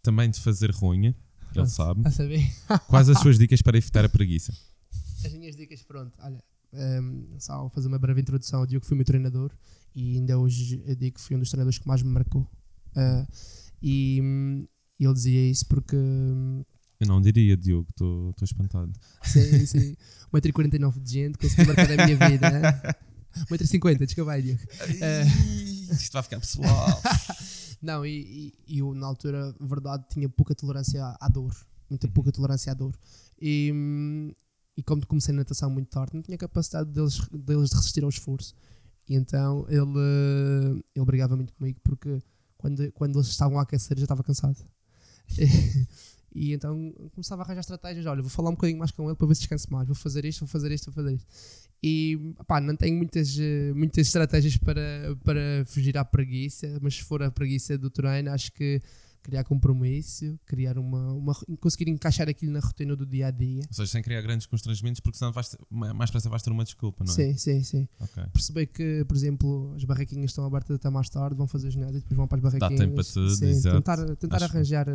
também 0.02 0.30
de 0.30 0.40
fazer 0.40 0.70
ronha, 0.70 1.14
ele 1.54 1.66
sabe. 1.66 2.06
A 2.06 2.10
saber? 2.10 2.40
Quais 2.88 3.08
as 3.08 3.18
suas 3.20 3.38
dicas 3.38 3.60
para 3.60 3.76
evitar 3.76 4.04
a 4.04 4.08
preguiça? 4.08 4.52
As 5.24 5.32
minhas 5.34 5.56
dicas, 5.56 5.82
pronto. 5.82 6.12
Olha, 6.20 6.42
um, 6.72 7.36
só 7.38 7.58
vou 7.58 7.70
fazer 7.70 7.88
uma 7.88 7.98
breve 7.98 8.20
introdução. 8.20 8.62
O 8.62 8.66
Diogo 8.66 8.86
foi 8.86 8.96
meu 8.96 9.04
treinador 9.04 9.52
e 9.94 10.16
ainda 10.16 10.38
hoje 10.38 10.82
eu 10.86 10.94
digo 10.94 11.16
que 11.16 11.20
foi 11.20 11.36
um 11.36 11.40
dos 11.40 11.50
treinadores 11.50 11.78
que 11.78 11.86
mais 11.86 12.02
me 12.02 12.10
marcou. 12.10 12.42
Uh, 12.96 13.26
e 13.82 14.20
hum, 14.22 14.66
ele 14.98 15.14
dizia 15.14 15.50
isso 15.50 15.66
porque, 15.66 15.96
hum, 15.96 16.64
Eu 17.00 17.06
não 17.06 17.20
diria, 17.20 17.56
Diogo, 17.56 17.88
estou 17.90 18.34
espantado. 18.42 18.92
sim, 19.24 19.64
sim, 19.66 19.96
1,49m 20.34 21.00
de 21.02 21.10
gente 21.12 21.38
conseguiu 21.38 21.66
marcar 21.66 21.90
a 21.98 22.06
minha 22.06 22.28
vida. 22.28 22.50
né? 22.50 22.80
1,50m, 23.50 24.04
desculpa 24.04 24.32
aí, 24.32 24.42
Diogo. 24.42 24.60
Uh, 24.62 25.92
Isto 25.94 26.12
vai 26.12 26.22
ficar 26.22 26.40
pessoal. 26.40 27.02
Não, 27.80 28.04
e, 28.04 28.52
e, 28.68 28.78
eu 28.80 28.92
na 28.94 29.06
altura, 29.06 29.54
verdade, 29.58 30.04
tinha 30.10 30.28
pouca 30.28 30.54
tolerância 30.54 31.02
à, 31.02 31.16
à 31.22 31.28
dor, 31.28 31.54
muita 31.88 32.06
Uhum. 32.06 32.12
pouca 32.12 32.30
tolerância 32.30 32.70
à 32.70 32.74
dor. 32.74 32.94
E, 33.40 33.72
e 34.76 34.82
como 34.82 35.06
comecei 35.06 35.32
na 35.32 35.38
natação 35.38 35.70
muito 35.70 35.88
tarde, 35.88 36.12
não 36.14 36.22
tinha 36.22 36.36
capacidade 36.36 36.90
deles, 36.90 37.18
deles 37.32 37.70
de 37.70 37.76
resistir 37.76 38.02
ao 38.04 38.10
esforço. 38.10 38.54
E 39.08 39.14
então 39.14 39.64
ele, 39.68 40.84
ele 40.94 41.04
brigava 41.06 41.34
muito 41.34 41.54
comigo 41.54 41.80
porque 41.82 42.22
quando, 42.58 42.92
quando 42.92 43.16
eles 43.18 43.28
estavam 43.28 43.58
a 43.58 43.62
aquecer 43.62 43.96
eu 43.96 44.00
já 44.00 44.04
estava 44.04 44.22
cansado. 44.22 44.58
E, 46.32 46.52
então 46.52 46.92
começava 47.12 47.42
a 47.42 47.44
arranjar 47.44 47.60
estratégias. 47.60 48.06
Olha, 48.06 48.22
vou 48.22 48.30
falar 48.30 48.50
um 48.50 48.54
bocadinho 48.54 48.78
mais 48.78 48.90
com 48.90 49.06
ele 49.08 49.16
para 49.16 49.26
ver 49.26 49.34
se 49.34 49.40
descanso 49.40 49.72
mais. 49.72 49.86
Vou 49.86 49.96
fazer 49.96 50.24
isto, 50.24 50.40
vou 50.40 50.48
fazer 50.48 50.72
isto, 50.72 50.90
vou 50.90 50.94
fazer 50.94 51.14
isto. 51.16 51.26
E 51.82 52.34
pá, 52.46 52.60
não 52.60 52.76
tenho 52.76 52.96
muitas, 52.96 53.38
eh, 53.38 53.72
muitas 53.74 54.06
estratégias 54.06 54.56
para, 54.56 55.16
para 55.24 55.64
fugir 55.64 55.96
à 55.96 56.04
preguiça, 56.04 56.78
mas 56.82 56.96
se 56.96 57.02
for 57.02 57.22
a 57.22 57.30
preguiça 57.30 57.78
do 57.78 57.88
treino, 57.88 58.30
acho 58.30 58.52
que 58.52 58.82
criar 59.22 59.44
compromisso, 59.44 60.38
criar 60.46 60.78
uma, 60.78 61.12
uma 61.12 61.34
conseguir 61.60 61.90
encaixar 61.90 62.28
aquilo 62.28 62.52
na 62.52 62.60
rotina 62.60 62.96
do 62.96 63.04
dia 63.06 63.26
a 63.26 63.30
dia. 63.30 63.62
Ou 63.68 63.74
seja, 63.74 63.90
sem 63.92 64.02
criar 64.02 64.20
grandes 64.22 64.46
constrangimentos, 64.46 65.00
porque 65.00 65.18
senão 65.18 65.30
vais 65.32 65.56
mais 65.70 66.10
depressa 66.10 66.28
vais 66.28 66.42
ter 66.42 66.50
uma 66.50 66.64
desculpa, 66.64 67.04
não 67.04 67.12
é? 67.12 67.14
Sim, 67.14 67.36
sim, 67.36 67.62
sim. 67.62 67.88
Ok. 68.00 68.22
Perceber 68.32 68.66
que, 68.66 69.04
por 69.06 69.16
exemplo, 69.16 69.74
as 69.76 69.84
barraquinhas 69.84 70.30
estão 70.30 70.44
abertas 70.44 70.76
até 70.76 70.88
mais 70.90 71.08
tarde, 71.08 71.36
vão 71.36 71.46
fazer 71.46 71.70
ginásio 71.70 71.98
e 71.98 72.00
depois 72.00 72.16
vão 72.16 72.26
para 72.26 72.38
as 72.38 72.42
Dá 72.54 72.58
barraquinhas. 72.60 72.80
tempo 72.80 72.94
para 72.94 73.04
tudo, 73.04 73.30
sim, 73.36 73.46
exato. 73.46 73.76
tentar, 73.76 74.16
tentar 74.16 74.36
Acho- 74.36 74.44
arranjar, 74.46 74.86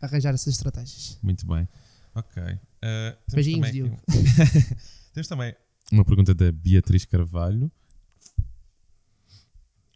arranjar 0.00 0.34
essas 0.34 0.54
estratégias. 0.54 1.18
Muito 1.22 1.46
bem. 1.46 1.68
Ok. 2.14 2.42
Temos 2.42 3.34
Beijinhos, 3.34 3.72
Diogo. 3.72 3.96
temos 5.12 5.28
também 5.28 5.54
uma 5.92 6.04
pergunta 6.04 6.34
da 6.34 6.50
Beatriz 6.50 7.04
Carvalho. 7.04 7.70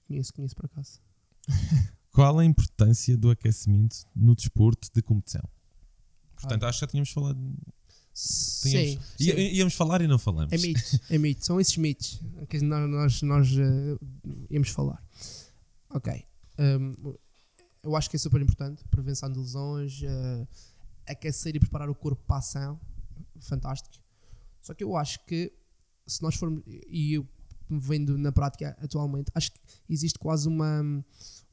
Conheço, 0.07 0.33
conheço 0.35 0.55
por 0.57 0.67
acaso. 0.67 1.01
Qual 2.21 2.39
a 2.39 2.45
importância 2.45 3.17
do 3.17 3.31
aquecimento 3.31 3.97
no 4.15 4.35
desporto 4.35 4.91
de 4.95 5.03
competição? 5.03 5.43
Portanto, 6.35 6.65
acho 6.65 6.79
que 6.79 6.85
já 6.85 6.87
tínhamos 6.91 7.11
falado. 7.11 7.39
Sim, 8.13 8.71
Tínhamos, 8.71 9.05
sim. 9.17 9.25
Ia- 9.25 9.53
íamos 9.55 9.75
falar 9.75 10.03
e 10.03 10.07
não 10.07 10.19
falamos. 10.19 10.53
É 10.53 10.59
mito, 10.59 10.81
é 11.09 11.19
mito. 11.19 11.45
São 11.45 11.61
esses 11.61 11.77
mitos 11.77 12.21
que 12.49 12.61
nós, 12.61 12.91
nós, 12.91 13.23
nós 13.23 13.49
eh, 13.57 13.99
íamos 14.51 14.69
falar. 14.69 15.03
Ok. 15.89 16.25
Um, 16.59 17.15
eu 17.83 17.97
acho 17.97 18.11
que 18.11 18.17
é 18.17 18.19
super 18.19 18.41
importante. 18.43 18.85
Prevenção 18.91 19.31
de 19.33 19.39
lesões, 19.39 20.03
uh, 20.03 20.47
aquecer 21.07 21.57
e 21.57 21.61
preparar 21.61 21.89
o 21.89 21.95
corpo 21.95 22.23
para 22.27 22.37
a 22.37 22.39
ação. 22.41 22.79
Fantástico. 23.41 23.95
Só 24.61 24.75
que 24.75 24.85
eu 24.85 24.97
acho 24.97 25.25
que 25.25 25.53
se 26.07 26.21
nós 26.23 26.35
formos, 26.35 26.63
e 26.67 27.15
eu 27.15 27.27
vendo 27.71 28.19
na 28.19 28.33
prática 28.33 28.77
atualmente, 28.83 29.31
acho 29.35 29.53
que 29.53 29.61
existe 29.89 30.19
quase 30.19 30.49
uma, 30.49 30.83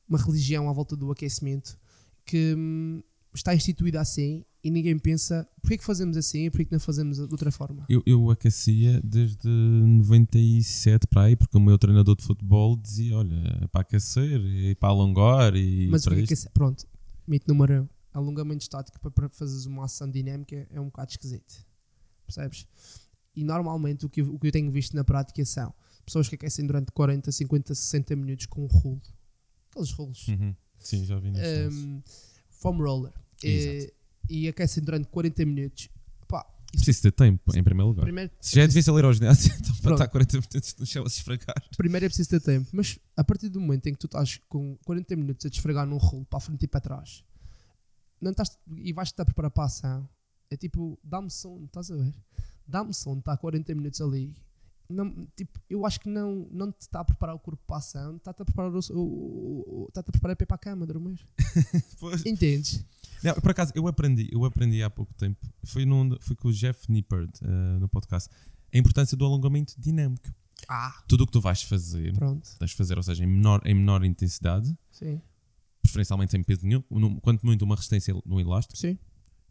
uma 0.07 0.17
religião 0.17 0.69
à 0.69 0.73
volta 0.73 0.95
do 0.95 1.11
aquecimento 1.11 1.77
que 2.25 2.53
hum, 2.57 3.01
está 3.33 3.53
instituída 3.55 4.01
assim 4.01 4.43
e 4.63 4.71
ninguém 4.71 4.97
pensa 4.97 5.47
porquê 5.61 5.77
que 5.77 5.83
fazemos 5.85 6.17
assim 6.17 6.45
e 6.45 6.49
porquê 6.49 6.65
que 6.65 6.71
não 6.71 6.79
fazemos 6.79 7.17
de 7.17 7.23
outra 7.23 7.51
forma. 7.51 7.85
Eu, 7.87 8.01
eu 8.05 8.29
aquecia 8.31 8.99
desde 9.03 9.47
97 9.47 11.07
para 11.07 11.23
aí, 11.23 11.35
porque 11.35 11.57
o 11.57 11.59
meu 11.61 11.77
treinador 11.77 12.15
de 12.15 12.23
futebol 12.23 12.75
dizia: 12.75 13.15
olha, 13.17 13.35
é 13.63 13.67
para 13.67 13.81
aquecer 13.81 14.39
e 14.41 14.75
para 14.75 14.89
alongar 14.89 15.55
e 15.55 15.87
Mas 15.89 16.01
o 16.01 16.05
para 16.09 16.15
que 16.17 16.23
é 16.23 16.27
que 16.27 16.33
isto. 16.33 16.47
é, 16.47 16.51
pronto, 16.51 16.85
mito 17.27 17.47
número 17.47 17.83
um, 17.83 17.87
alongamento 18.13 18.61
estático 18.63 18.99
para, 18.99 19.11
para 19.11 19.29
fazeres 19.29 19.65
uma 19.65 19.85
ação 19.85 20.09
dinâmica 20.09 20.67
é 20.71 20.79
um 20.79 20.85
bocado 20.85 21.11
esquisito, 21.11 21.65
percebes? 22.25 22.65
E 23.35 23.43
normalmente 23.43 24.05
o 24.05 24.09
que, 24.09 24.21
eu- 24.21 24.33
o 24.33 24.39
que 24.39 24.47
eu 24.47 24.51
tenho 24.51 24.71
visto 24.71 24.95
na 24.95 25.03
prática 25.03 25.43
são 25.45 25.71
pessoas 26.03 26.27
que 26.27 26.35
aquecem 26.35 26.65
durante 26.65 26.91
40, 26.91 27.31
50, 27.31 27.75
60 27.75 28.15
minutos 28.15 28.45
com 28.47 28.63
um 28.63 28.67
rolo, 28.67 29.01
aqueles 29.77 29.91
rolos, 29.91 30.27
Uhum. 30.27 30.55
Sim, 30.79 31.05
já 31.05 31.19
vi 31.19 31.31
nisso. 31.31 31.43
um, 31.71 32.01
foam 32.49 32.77
roller, 32.77 33.13
Exato. 33.43 33.93
e, 34.29 34.39
e 34.43 34.47
aquecem 34.47 34.83
durante 34.83 35.07
40 35.07 35.45
minutos. 35.45 35.89
Pá, 36.27 36.45
Preciso 36.71 37.01
ter 37.03 37.11
tempo, 37.11 37.55
em 37.57 37.63
primeiro 37.63 37.87
lugar. 37.89 38.03
primeiro, 38.03 38.31
Se 38.41 38.55
já 38.55 38.63
é 38.63 38.67
difícil 38.67 38.97
ir 38.99 39.05
ao 39.05 39.13
ginásio, 39.13 39.53
então 39.59 39.75
para 39.77 39.91
estar 39.93 40.07
40 40.07 40.37
minutos 40.37 40.75
no 40.79 40.85
chão 40.85 41.05
a 41.05 41.09
se 41.09 41.17
esfregar. 41.19 41.55
primeiro 41.77 42.05
é 42.05 42.09
preciso 42.09 42.29
ter 42.29 42.41
tempo, 42.41 42.69
mas 42.73 42.99
a 43.15 43.23
partir 43.23 43.49
do 43.49 43.59
momento 43.59 43.87
em 43.87 43.93
que 43.93 43.99
tu 43.99 44.05
estás 44.07 44.39
com 44.49 44.77
40 44.85 45.15
minutos 45.15 45.45
a 45.45 45.49
desfregar 45.49 45.85
num 45.87 45.97
rolo 45.97 46.25
para 46.25 46.37
a 46.37 46.41
frente 46.41 46.63
e 46.63 46.67
para 46.67 46.81
trás, 46.81 47.23
não 48.21 48.31
estás, 48.31 48.57
e 48.77 48.91
vais 48.93 49.09
estar 49.09 49.23
a 49.23 49.25
preparar 49.25 49.51
para 49.51 49.63
a 49.63 49.67
ação, 49.67 50.09
é 50.49 50.57
tipo, 50.57 50.97
dá-me 51.03 51.29
sono, 51.29 51.65
estás 51.65 51.89
a 51.91 51.95
ver? 51.95 52.13
Dá-me 52.67 52.93
sono, 52.93 53.19
está 53.19 53.35
40 53.37 53.73
minutos 53.75 54.01
ali. 54.01 54.35
Não, 54.89 55.27
tipo, 55.35 55.59
eu 55.69 55.85
acho 55.85 55.99
que 55.99 56.07
não, 56.09 56.47
não 56.51 56.71
te 56.71 56.81
está 56.81 57.01
a 57.01 57.03
preparar 57.05 57.35
o 57.35 57.39
corpo 57.39 57.61
para 57.67 57.75
a 57.75 57.79
ação, 57.79 58.15
está-te 58.15 58.41
a 58.41 58.45
preparar, 58.45 58.71
o, 58.73 58.79
o, 58.91 59.83
o- 59.83 59.85
está-te 59.89 60.09
a, 60.09 60.11
preparar 60.11 60.35
para 60.35 60.43
ir 60.43 60.47
para 60.47 60.55
a 60.55 60.59
cama 60.59 60.85
dormir. 60.85 61.19
Entendes? 62.25 62.85
Não, 63.23 63.33
por 63.35 63.51
acaso, 63.51 63.71
eu 63.75 63.87
aprendi, 63.87 64.29
eu 64.31 64.45
aprendi 64.45 64.81
há 64.83 64.89
pouco 64.89 65.13
tempo, 65.15 65.45
foi, 65.65 65.85
num, 65.85 66.15
foi 66.21 66.35
com 66.35 66.47
o 66.49 66.53
Jeff 66.53 66.89
Nippard 66.91 67.31
eh, 67.41 67.79
no 67.79 67.89
podcast, 67.89 68.29
a 68.73 68.77
importância 68.77 69.17
do 69.17 69.25
alongamento 69.25 69.73
dinâmico. 69.77 70.29
Ah, 70.69 71.01
Tudo 71.07 71.23
o 71.23 71.25
que 71.25 71.31
tu 71.33 71.41
vais 71.41 71.61
fazer, 71.63 72.13
pronto. 72.15 72.47
tens 72.57 72.69
de 72.71 72.75
fazer, 72.75 72.97
ou 72.97 73.03
seja, 73.03 73.23
em 73.23 73.27
menor, 73.27 73.61
em 73.65 73.73
menor 73.73 74.03
intensidade, 74.05 74.75
Sim, 74.91 75.21
preferencialmente 75.81 76.31
sem 76.31 76.43
peso 76.43 76.65
nenhum, 76.65 76.81
quanto 77.21 77.45
muito 77.45 77.63
uma 77.63 77.75
resistência 77.75 78.13
no 78.25 78.39
elástico 78.39 78.77
sim. 78.77 78.97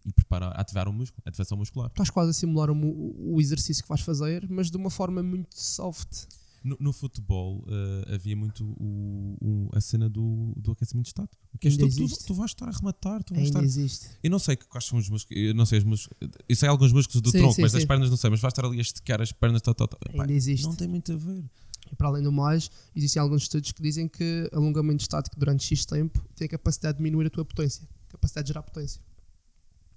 E 0.07 0.13
preparar, 0.13 0.59
ativar 0.59 0.89
o 0.89 0.93
músculo, 0.93 1.21
ativação 1.27 1.59
muscular. 1.59 1.89
Estás 1.89 2.11
quase 2.11 2.31
a 2.31 2.33
simular 2.33 2.71
o, 2.71 3.35
o 3.35 3.41
exercício 3.41 3.83
que 3.83 3.89
vais 3.89 4.01
fazer, 4.01 4.47
mas 4.49 4.71
de 4.71 4.77
uma 4.77 4.89
forma 4.91 5.23
muito 5.23 5.59
soft. 5.61 6.27
No, 6.65 6.77
no 6.81 6.93
futebol 6.93 7.65
eh, 7.69 8.15
havia 8.15 8.35
muito 8.37 8.65
o, 8.81 9.37
o- 9.41 9.71
a 9.73 9.81
cena 9.81 10.09
do, 10.09 10.53
do 10.57 10.73
aquecimento 10.73 11.07
estático. 11.07 11.41
Que 11.61 11.71
tu, 11.77 11.89
tu, 11.89 12.27
tu 12.27 12.35
vais 12.35 12.51
estar 12.51 12.67
a 12.69 12.73
rematar, 12.73 13.23
tu 13.23 13.35
vais 13.35 13.47
Ainda 13.47 13.59
estar 13.61 13.65
existe. 13.65 14.09
Eu 14.23 14.31
não 14.31 14.39
sei 14.41 14.57
quais 14.57 14.85
são 14.85 14.99
os 14.99 15.09
músculos, 15.09 15.41
eu 15.45 15.55
não 15.55 15.65
sei 15.65 15.79
os 15.79 15.85
músculos, 15.85 16.19
eu 16.49 16.57
sei 16.57 16.69
alguns 16.69 16.93
músculos 16.93 17.21
do 17.23 17.31
Sim, 17.31 17.39
tronco, 17.39 17.55
sim, 17.55 17.63
mas 17.63 17.71
das 17.73 17.83
sim. 17.83 17.87
pernas 17.89 18.11
não 18.11 18.17
sei, 18.17 18.31
mas 18.31 18.41
vais 18.41 18.53
estar 18.53 18.65
ali 18.67 18.79
a 18.79 18.81
esticar 18.81 19.23
as 19.23 19.31
pernas, 19.31 19.63
tal. 19.63 19.75
Pá, 19.77 19.87
Ainda 20.13 20.33
existe. 20.33 20.65
não 20.67 20.75
tem 20.75 20.89
muito 20.89 21.13
a 21.13 21.17
ver. 21.17 21.45
E 21.93 21.95
para 21.95 22.09
além 22.09 22.23
do 22.25 22.33
mais, 22.33 22.69
existem 22.97 23.23
alguns 23.23 23.43
estudos 23.43 23.71
que 23.71 23.81
dizem 23.81 24.09
que 24.09 24.51
alongamento 24.53 25.03
estático 25.03 25.39
durante 25.39 25.63
X 25.65 25.85
tempo 25.87 26.21
tem 26.35 26.47
a 26.47 26.49
capacidade 26.49 26.95
de 26.99 27.05
diminuir 27.05 27.27
a 27.27 27.31
tua 27.31 27.45
potência, 27.45 27.89
capacidade 28.09 28.45
de 28.47 28.49
gerar 28.49 28.63
potência. 28.65 29.01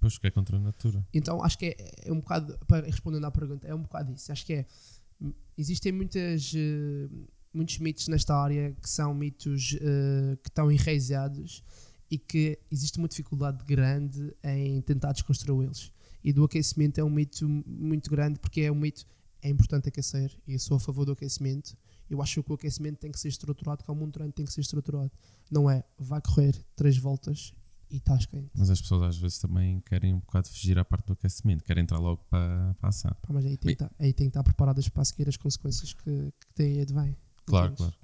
Pois 0.00 0.16
que 0.16 0.26
é 0.26 0.30
contra 0.30 0.56
a 0.56 0.60
natura. 0.60 1.06
Então 1.12 1.42
acho 1.42 1.58
que 1.58 1.66
é, 1.66 1.76
é 2.06 2.12
um 2.12 2.20
bocado, 2.20 2.58
para 2.66 2.86
respondendo 2.86 3.24
à 3.26 3.30
pergunta, 3.30 3.68
é 3.68 3.74
um 3.74 3.82
bocado 3.82 4.12
isso. 4.12 4.32
Acho 4.32 4.46
que 4.46 4.54
é. 4.54 4.66
Existem 5.58 5.92
muitas, 5.92 6.52
eh, 6.56 7.08
muitos 7.52 7.78
mitos 7.78 8.08
nesta 8.08 8.34
área 8.34 8.74
que 8.80 8.88
são 8.88 9.12
mitos 9.12 9.76
eh, 9.78 10.38
que 10.42 10.48
estão 10.48 10.72
enraizados 10.72 11.62
e 12.10 12.16
que 12.16 12.58
existe 12.70 12.98
uma 12.98 13.06
dificuldade 13.06 13.62
grande 13.66 14.34
em 14.42 14.80
tentar 14.80 15.12
desconstruí-los. 15.12 15.92
E 16.24 16.32
do 16.32 16.44
aquecimento 16.44 16.98
é 16.98 17.04
um 17.04 17.10
mito 17.10 17.46
muito 17.46 18.10
grande 18.10 18.38
porque 18.38 18.62
é 18.62 18.72
um 18.72 18.74
mito. 18.74 19.04
É 19.42 19.48
importante 19.48 19.88
aquecer 19.88 20.34
e 20.46 20.54
eu 20.54 20.58
sou 20.58 20.78
a 20.78 20.80
favor 20.80 21.04
do 21.04 21.12
aquecimento. 21.12 21.76
Eu 22.08 22.22
acho 22.22 22.42
que 22.42 22.50
o 22.50 22.54
aquecimento 22.54 22.98
tem 22.98 23.12
que 23.12 23.20
ser 23.20 23.28
estruturado 23.28 23.84
como 23.84 24.04
um 24.04 24.10
treino 24.10 24.32
tem 24.32 24.44
que 24.46 24.52
ser 24.52 24.62
estruturado. 24.62 25.10
Não 25.50 25.70
é 25.70 25.84
vai 25.98 26.20
correr 26.20 26.54
três 26.74 26.96
voltas 26.96 27.52
e 27.90 27.96
estás 27.96 28.26
quente. 28.26 28.50
Mas 28.54 28.70
as 28.70 28.80
pessoas 28.80 29.02
às 29.02 29.18
vezes 29.18 29.38
também 29.38 29.80
querem 29.80 30.14
um 30.14 30.20
bocado 30.20 30.48
fugir 30.48 30.78
à 30.78 30.84
parte 30.84 31.06
do 31.06 31.12
aquecimento, 31.12 31.64
querem 31.64 31.82
entrar 31.82 31.98
logo 31.98 32.24
para, 32.30 32.74
para 32.74 32.88
a 32.88 32.90
ação. 32.90 33.10
Pá, 33.22 33.32
mas 33.32 33.44
aí 33.44 33.56
tem, 33.56 33.74
que 33.74 33.82
estar, 33.82 33.94
aí 33.98 34.12
tem 34.12 34.26
que 34.26 34.30
estar 34.30 34.42
preparadas 34.42 34.88
para 34.88 35.04
seguir 35.04 35.28
as 35.28 35.36
consequências 35.36 35.92
que, 35.92 36.32
que 36.32 36.46
daí 36.56 36.80
advém. 36.80 37.16
Claro, 37.44 37.74
claro. 37.74 37.94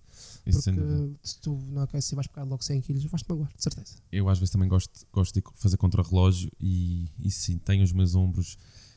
Isso. 0.46 0.62
Porque 0.72 1.18
se 1.22 1.40
tu 1.40 1.56
não 1.68 1.82
aqueces 1.82 2.10
e 2.10 2.14
vais 2.14 2.26
pegar 2.26 2.44
logo 2.44 2.62
100 2.62 2.80
kg, 2.80 3.08
vais-te 3.08 3.28
magoar, 3.28 3.52
de 3.54 3.62
certeza. 3.62 3.96
Eu 4.10 4.28
às 4.28 4.38
vezes 4.38 4.52
também 4.52 4.68
gosto, 4.68 5.06
gosto 5.12 5.34
de 5.34 5.42
fazer 5.54 5.76
contra-relógio 5.76 6.50
e, 6.58 7.10
e 7.18 7.30
sim, 7.30 7.58
tenho 7.58 7.84
os 7.84 7.92
meus 7.92 8.14
ombros. 8.14 8.56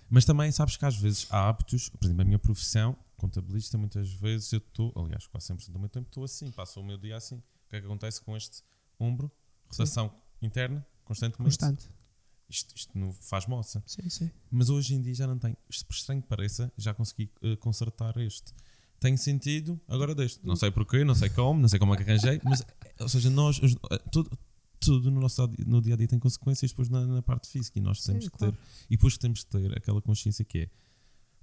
Mas 0.09 0.25
também 0.25 0.51
sabes 0.51 0.77
que 0.77 0.85
às 0.85 0.95
vezes 0.95 1.27
há 1.29 1.49
hábitos, 1.49 1.89
por 1.89 2.05
exemplo, 2.05 2.21
a 2.21 2.25
minha 2.25 2.39
profissão, 2.39 2.97
contabilista, 3.17 3.77
muitas 3.77 4.11
vezes 4.13 4.51
eu 4.53 4.59
estou, 4.59 4.93
aliás, 4.95 5.27
quase 5.27 5.53
100% 5.53 5.71
do 5.71 5.79
meu 5.79 5.89
tempo 5.89 6.07
estou 6.07 6.23
assim, 6.23 6.51
passo 6.51 6.79
o 6.79 6.83
meu 6.83 6.97
dia 6.97 7.17
assim. 7.17 7.35
O 7.35 7.69
que 7.69 7.75
é 7.75 7.79
que 7.79 7.85
acontece 7.85 8.21
com 8.21 8.35
este 8.35 8.63
ombro? 8.99 9.31
Rotação 9.69 10.11
interna, 10.41 10.85
constantemente. 11.05 11.57
Constante. 11.57 11.89
Isto, 12.49 12.75
isto 12.75 12.97
não 12.97 13.13
faz 13.13 13.45
moça. 13.45 13.83
Sim, 13.85 14.09
sim. 14.09 14.31
Mas 14.49 14.69
hoje 14.69 14.95
em 14.95 15.01
dia 15.01 15.13
já 15.13 15.27
não 15.27 15.37
tenho. 15.37 15.55
Isto, 15.69 15.85
por 15.85 15.93
estranho 15.93 16.21
que 16.21 16.27
pareça, 16.27 16.71
já 16.77 16.93
consegui 16.93 17.29
eh, 17.43 17.55
consertar 17.57 18.17
este. 18.17 18.53
Tem 18.99 19.15
sentido, 19.15 19.79
agora 19.87 20.15
deste. 20.15 20.45
Não 20.45 20.55
sei 20.55 20.71
porquê, 20.71 21.03
não 21.03 21.13
sei 21.15 21.29
como, 21.29 21.61
não 21.61 21.69
sei 21.69 21.77
como 21.79 21.93
é 21.93 21.97
que 21.97 22.03
arranjei, 22.03 22.41
mas, 22.43 22.61
eh, 22.61 22.95
ou 23.01 23.07
seja, 23.07 23.29
nós, 23.29 23.59
os- 23.61 23.75
eh, 23.91 23.97
tudo, 24.11 24.37
tudo 24.79 25.11
no 25.11 25.21
nosso 25.21 25.47
dia- 25.47 25.65
no 25.67 25.79
dia 25.81 25.93
a 25.93 25.97
dia 25.97 26.07
tem 26.07 26.17
consequências 26.17 26.71
depois 26.71 26.89
na, 26.89 27.05
na 27.05 27.21
parte 27.21 27.47
física 27.49 27.77
e 27.77 27.81
nós 27.81 28.01
Sim, 28.01 28.13
temos 28.13 28.29
que 28.29 28.37
claro. 28.37 28.53
ter. 28.53 28.59
E 28.89 28.97
depois 28.97 29.17
temos 29.17 29.43
que 29.43 29.49
ter 29.51 29.77
aquela 29.77 30.01
consciência 30.01 30.43
que 30.43 30.57
é 30.59 30.69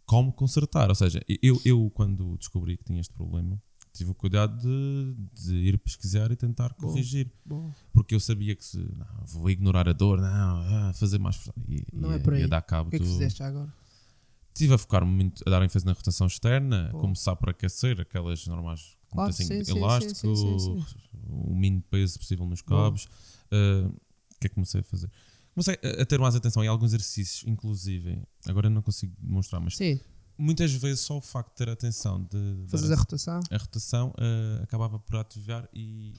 como 0.05 0.33
consertar. 0.33 0.89
Ou 0.89 0.95
seja, 0.95 1.23
eu, 1.43 1.61
eu 1.65 1.89
quando 1.95 2.37
descobri 2.37 2.77
que 2.77 2.85
tinha 2.85 3.01
este 3.01 3.15
problema, 3.15 3.63
tive 3.97 4.11
o 4.11 4.15
cuidado 4.15 4.57
de, 4.61 5.15
de 5.35 5.55
ir 5.57 5.79
pesquisar 5.79 6.31
e 6.31 6.37
tentar 6.37 6.75
Boa. 6.79 6.93
corrigir. 6.93 7.31
Bom, 7.45 7.73
Porque 7.93 8.15
eu 8.15 8.21
sabia 8.21 8.55
que 8.55 8.65
se 8.65 8.79
não, 8.79 9.07
vou 9.27 9.51
ignorar 9.51 9.89
a 9.89 9.93
dor, 9.93 10.21
não, 10.21 10.89
ah, 10.89 10.93
fazer 10.95 11.19
mais. 11.19 11.49
E, 11.69 11.85
Não 11.93 12.11
ia, 12.11 12.17
é 12.17 12.19
por 12.19 12.35
aí. 12.35 12.41
ia 12.43 12.49
dar 12.49 12.63
cabo 12.63 12.89
o 12.89 12.91
que 12.91 12.97
é 12.97 12.99
que 13.01 13.05
fizeste 13.05 13.39
já 13.39 13.47
agora? 13.49 13.73
Estive 14.55 14.73
a 14.75 14.79
focar-me 14.79 15.11
muito, 15.13 15.43
a 15.47 15.51
dar 15.51 15.63
ênfase 15.63 15.85
na 15.85 15.93
rotação 15.93 16.27
externa, 16.27 16.89
Boa. 16.91 17.03
começar 17.03 17.37
por 17.37 17.51
aquecer 17.51 18.01
aquelas 18.01 18.47
normais, 18.47 18.97
Claro, 19.11 19.31
assim, 19.31 19.45
sim, 19.65 19.77
elástico, 19.79 20.15
sim, 20.37 20.59
sim, 20.59 20.83
o 21.29 21.55
mínimo 21.55 21.83
peso 21.91 22.19
possível 22.19 22.47
nos 22.47 22.63
cabos. 22.63 23.07
Ah, 23.51 23.89
O 23.89 24.39
que 24.41 24.47
é 24.47 24.49
que 24.49 24.55
comecei 24.55 24.81
a 24.81 24.85
fazer? 24.85 25.11
Comecei 25.55 25.79
a, 25.83 26.03
a 26.03 26.07
ter 26.07 26.19
mais 26.19 26.35
atenção 26.35 26.63
em 26.65 26.69
alguns 26.69 26.91
exercícios, 26.93 27.45
inclusive, 27.47 28.23
agora 28.47 28.69
não 28.69 28.83
consigo 28.83 29.15
demonstrar, 29.19 29.61
mas 29.61 29.77
Sim, 29.77 29.99
muitas 30.39 30.73
vezes 30.73 31.01
só 31.01 31.17
o 31.17 31.21
facto 31.21 31.51
de 31.51 31.57
ter 31.57 31.69
atenção 31.69 32.23
de 32.23 32.55
dar 32.65 32.69
fazes 32.69 32.91
a 32.91 32.97
rotação, 32.97 33.41
a 33.51 33.57
rotação 33.57 34.15
ah, 34.19 34.63
acabava 34.63 34.99
por 34.99 35.17
ativar 35.17 35.69
e, 35.73 36.15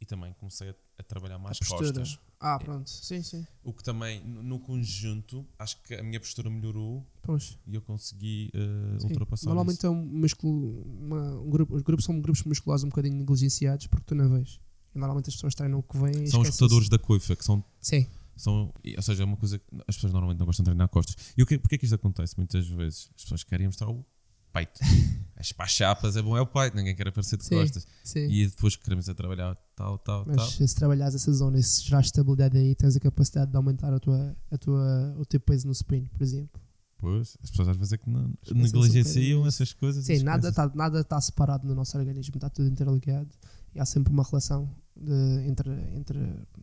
e 0.00 0.04
também 0.04 0.32
comecei 0.34 0.70
a, 0.70 0.74
a 0.98 1.02
trabalhar 1.02 1.38
mais 1.38 1.58
a 1.60 1.64
costas. 1.66 2.18
Ah, 2.40 2.58
pronto. 2.58 2.90
Sim, 2.90 3.22
sim. 3.22 3.46
O 3.62 3.72
que 3.72 3.84
também, 3.84 4.20
no, 4.24 4.42
no 4.42 4.58
conjunto, 4.58 5.46
acho 5.56 5.80
que 5.82 5.94
a 5.94 6.02
minha 6.02 6.18
postura 6.18 6.50
melhorou 6.50 7.06
Pois. 7.22 7.56
e 7.64 7.76
eu 7.76 7.80
consegui 7.80 8.50
Sim. 8.98 9.06
ultrapassar 9.06 9.46
Normalmente 9.46 9.78
isso. 9.78 9.86
é 9.86 9.90
um 9.90 10.04
músculo. 10.04 10.82
Uma, 10.82 11.40
um 11.40 11.48
grupo, 11.48 11.76
os 11.76 11.82
grupos 11.82 12.04
são 12.04 12.20
grupos 12.20 12.42
musculares 12.42 12.82
um 12.82 12.88
bocadinho 12.88 13.14
negligenciados 13.16 13.86
porque 13.86 14.06
tu 14.06 14.16
não 14.16 14.28
vês. 14.28 14.58
Normalmente 14.92 15.28
as 15.28 15.34
pessoas 15.36 15.54
treinam 15.54 15.78
o 15.78 15.82
que 15.84 15.96
vêm 15.96 16.24
e 16.24 16.26
São 16.28 16.40
os 16.40 16.48
rotadores 16.48 16.88
da 16.88 16.98
coifa, 16.98 17.36
que 17.36 17.44
são, 17.44 17.64
Sim, 17.80 18.06
são. 18.36 18.72
Ou 18.96 19.02
seja, 19.02 19.22
é 19.22 19.26
uma 19.26 19.36
coisa 19.36 19.58
que 19.58 19.64
as 19.86 19.94
pessoas 19.96 20.12
normalmente 20.12 20.38
não 20.38 20.46
gostam 20.46 20.62
de 20.64 20.68
treinar 20.70 20.88
costas. 20.88 21.16
E 21.36 21.42
o 21.42 21.46
que, 21.46 21.58
porquê 21.58 21.78
que 21.78 21.84
isto 21.84 21.94
acontece 21.94 22.34
muitas 22.36 22.66
vezes? 22.68 23.10
As 23.16 23.22
pessoas 23.22 23.44
querem 23.44 23.66
mostrar 23.66 23.88
o 23.88 24.04
peito. 24.52 24.80
As 25.36 25.70
chapas 25.70 26.14
é 26.16 26.22
bom, 26.22 26.36
é 26.36 26.40
o 26.40 26.46
peito, 26.46 26.76
ninguém 26.76 26.94
quer 26.94 27.08
aparecer 27.08 27.36
de 27.36 27.44
Sim. 27.44 27.56
costas. 27.56 27.84
sim. 28.04 28.28
E 28.30 28.46
depois 28.46 28.76
queremos 28.76 29.08
a 29.08 29.14
trabalhar 29.14 29.56
tal, 29.74 29.98
tal, 29.98 30.24
tal. 30.24 30.36
Mas 30.36 30.52
se 30.52 30.74
trabalhares 30.76 31.14
essa 31.16 31.32
zona 31.32 31.58
e 31.58 31.62
se 31.64 31.82
gerar 31.82 32.00
estabilidade 32.00 32.56
aí, 32.56 32.74
tens 32.76 32.94
a 32.94 33.00
capacidade 33.00 33.50
de 33.50 33.56
aumentar 33.56 33.92
a 33.92 33.98
tua, 33.98 34.36
a 34.50 34.58
tua, 34.58 35.16
o 35.18 35.24
teu 35.24 35.40
peso 35.40 35.66
no 35.66 35.72
spin, 35.72 36.04
por 36.06 36.22
exemplo. 36.22 36.60
Pois, 36.98 37.36
as 37.42 37.50
pesas 37.50 37.68
às 37.68 37.76
vezes 37.76 37.94
é 37.94 37.98
que 37.98 38.08
não 38.08 38.32
negligenciam 38.54 39.44
essas 39.44 39.72
coisas. 39.72 40.04
Sim, 40.04 40.22
nada 40.22 40.50
está 40.50 40.70
nada 40.72 41.02
tá 41.02 41.20
separado 41.20 41.66
no 41.66 41.74
nosso 41.74 41.98
organismo, 41.98 42.36
está 42.36 42.48
tudo 42.48 42.68
interligado 42.68 43.28
e 43.74 43.80
há 43.80 43.84
sempre 43.84 44.12
uma 44.12 44.22
relação 44.22 44.70
de- 44.96 45.48
entre, 45.48 45.70
entre 45.96 46.18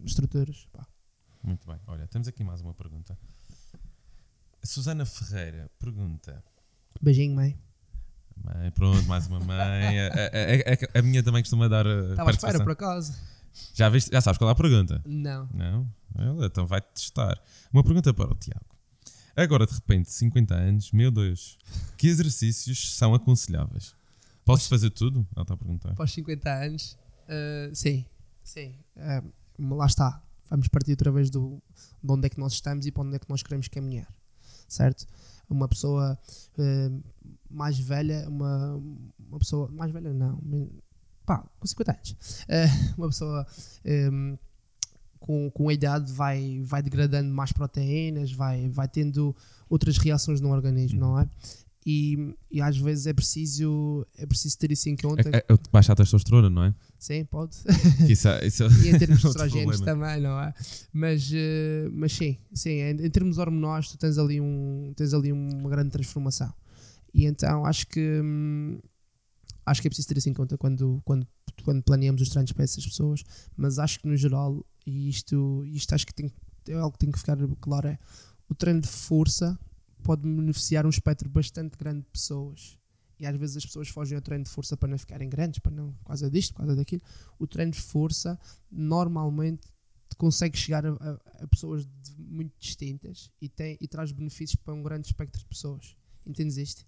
estruturas. 0.06 0.66
Pá. 0.72 0.88
Muito 1.44 1.66
bem. 1.68 1.80
Olha, 1.88 2.08
temos 2.08 2.28
aqui 2.28 2.44
mais 2.44 2.62
uma 2.62 2.74
pergunta. 2.74 3.18
A 4.62 4.66
Susana 4.66 5.06
Ferreira 5.06 5.70
pergunta. 5.80 6.44
Beijinho, 7.02 7.36
mãe. 7.36 7.58
Mãe, 8.44 8.72
pronto, 8.72 9.04
mais 9.08 9.28
uma 9.28 9.40
mãe. 9.40 10.00
A, 10.00 10.08
a- 10.08 10.96
a- 10.96 11.00
a- 11.00 11.02
minha 11.02 11.24
também 11.24 11.42
costuma 11.42 11.68
dar. 11.68 11.86
uh, 11.86 12.12
Estava 12.12 12.30
à 12.30 12.34
espera, 12.34 12.60
por 12.64 12.72
acaso. 12.72 13.14
Já, 13.74 13.90
viste, 13.90 14.12
já 14.12 14.22
sabes 14.22 14.38
qual 14.38 14.50
é 14.50 14.54
a 14.54 14.56
pergunta? 14.56 15.02
Não. 15.06 15.48
Não? 15.54 15.94
Ela, 16.16 16.46
então 16.46 16.66
vai 16.66 16.82
testar. 16.82 17.42
Uma 17.72 17.84
pergunta 17.84 18.14
para 18.14 18.32
o 18.32 18.36
Tiago. 18.36 18.66
Agora, 19.36 19.66
de 19.66 19.74
repente, 19.74 20.12
50 20.12 20.54
anos, 20.56 20.92
meu 20.92 21.12
Deus, 21.12 21.58
que 21.98 22.08
exercícios 22.08 22.96
são 22.96 23.14
aconselháveis? 23.14 23.96
Posso 24.44 24.68
fazer 24.70 24.90
tudo? 24.90 25.26
Ela 25.36 25.44
está 25.44 25.54
a 25.54 25.58
perguntar. 25.58 25.92
Após 25.92 26.12
50 26.12 26.50
anos, 26.52 26.98
uh, 27.28 27.74
sim. 27.76 28.06
Sim. 28.44 28.76
Uh, 28.98 29.76
lá 29.76 29.86
está. 29.86 30.22
Vamos 30.50 30.68
partir 30.68 30.92
outra 30.92 31.12
vez 31.12 31.30
do, 31.30 31.62
de 32.04 32.12
onde 32.12 32.28
é 32.28 32.30
que 32.30 32.40
nós 32.40 32.54
estamos 32.54 32.86
e 32.86 32.92
para 32.92 33.04
onde 33.04 33.16
é 33.16 33.20
que 33.20 33.30
nós 33.30 33.44
queremos 33.44 33.68
caminhar. 33.68 34.08
Certo? 34.68 35.06
Uma 35.50 35.68
pessoa 35.68 36.18
uh, 36.58 37.04
mais 37.50 37.80
velha, 37.80 38.28
uma, 38.28 38.76
uma 39.20 39.40
pessoa. 39.40 39.68
Mais 39.70 39.92
velha, 39.92 40.14
não. 40.14 40.40
Pá, 41.26 41.44
com 41.60 41.68
50 41.68 41.92
anos. 41.92 42.16
uma 42.98 43.08
pessoa. 43.08 43.48
Um, 43.86 44.38
com, 45.20 45.52
com 45.52 45.70
a 45.70 45.74
idade 45.74 46.12
vai, 46.14 46.62
vai 46.64 46.82
degradando 46.82 47.32
mais 47.32 47.52
proteínas, 47.52 48.32
vai, 48.32 48.70
vai 48.70 48.88
tendo 48.88 49.36
outras 49.70 49.98
reações 49.98 50.40
no 50.40 50.50
organismo, 50.50 51.00
não 51.00 51.20
é? 51.20 51.30
E, 51.86 52.36
e 52.52 52.62
às 52.62 52.78
vezes 52.78 53.08
é 53.08 53.14
preciso, 53.14 54.06
é 54.18 54.26
preciso 54.26 54.58
ter 54.58 54.72
isso 54.72 54.90
em 54.90 54.98
conta. 54.98 55.30
É, 55.30 55.38
é, 55.38 55.54
é 55.54 55.58
baixar 55.72 55.94
a 55.94 55.96
testosterona, 55.96 56.50
não 56.50 56.64
é? 56.66 56.76
Sim, 57.00 57.24
pode. 57.26 57.56
Isso, 58.08 58.28
é, 58.28 58.46
isso 58.46 58.66
e 58.84 58.90
em 58.90 59.00
termos 59.00 59.20
de 59.22 59.28
estrogénios 59.28 59.80
também, 59.80 60.22
não 60.22 60.40
é? 60.40 60.54
Mas, 60.92 61.32
uh, 61.32 61.90
mas 61.94 62.12
sim, 62.12 62.38
sim 62.54 62.72
em, 62.72 63.06
em, 63.06 63.10
termos 63.10 63.38
hormonais, 63.38 63.90
tu 63.90 63.98
tens 63.98 64.18
ali, 64.18 64.42
um, 64.42 64.94
tens 64.96 65.14
ali 65.14 65.32
uma 65.32 65.70
grande 65.70 65.92
transformação. 65.92 66.54
E 67.14 67.26
então 67.26 67.66
acho 67.66 67.88
que. 67.88 68.22
Hum, 68.22 68.80
acho 69.66 69.82
que 69.82 69.88
é 69.88 69.90
preciso 69.90 70.08
ter 70.08 70.18
isso 70.18 70.30
em 70.30 70.34
conta 70.34 70.58
quando, 70.58 71.02
quando, 71.06 71.28
quando 71.64 71.84
planeamos 71.84 72.22
os 72.22 72.30
treinos 72.30 72.52
para 72.52 72.64
essas 72.64 72.86
pessoas, 72.86 73.24
mas 73.56 73.80
acho 73.80 74.00
que 74.00 74.08
no 74.08 74.18
geral, 74.18 74.66
e 74.86 75.10
isto, 75.10 75.64
isto 75.68 75.94
acho 75.94 76.06
que 76.06 76.14
tem, 76.14 76.32
é 76.68 76.74
algo 76.74 76.92
que 76.94 77.00
tem 77.00 77.12
que 77.12 77.20
ficar 77.20 77.38
claro, 77.62 77.88
é 77.88 78.00
o 78.50 78.56
treino 78.56 78.82
de 78.82 78.88
força 78.88 79.58
pode 80.04 80.22
beneficiar 80.22 80.86
um 80.86 80.90
espectro 80.90 81.30
bastante 81.30 81.78
grande 81.78 82.02
de 82.02 82.08
pessoas. 82.08 82.78
E 83.20 83.26
às 83.26 83.36
vezes 83.36 83.58
as 83.58 83.66
pessoas 83.66 83.90
fogem 83.90 84.16
ao 84.16 84.22
treino 84.22 84.46
de 84.46 84.50
força 84.50 84.78
para 84.78 84.88
não 84.88 84.98
ficarem 84.98 85.30
grandes, 85.30 85.60
para 85.60 85.72
não, 85.72 85.92
por 85.94 86.06
causa 86.06 86.32
disto, 86.32 86.54
por 86.54 86.60
causa 86.60 86.76
daquilo. 86.76 87.02
O 87.38 87.46
treino 87.46 87.72
de 87.72 87.82
força 87.82 88.40
normalmente 88.72 89.68
consegue 90.18 90.58
chegar 90.58 90.86
a, 90.86 90.92
a, 90.92 91.44
a 91.44 91.48
pessoas 91.48 91.88
muito 92.18 92.54
distintas 92.60 93.30
e, 93.42 93.50
tem, 93.50 93.78
e 93.80 93.88
traz 93.88 94.12
benefícios 94.12 94.56
para 94.56 94.74
um 94.74 94.82
grande 94.82 95.08
espectro 95.08 95.40
de 95.40 95.46
pessoas. 95.46 95.96
Entendes 96.26 96.58
isto? 96.58 96.86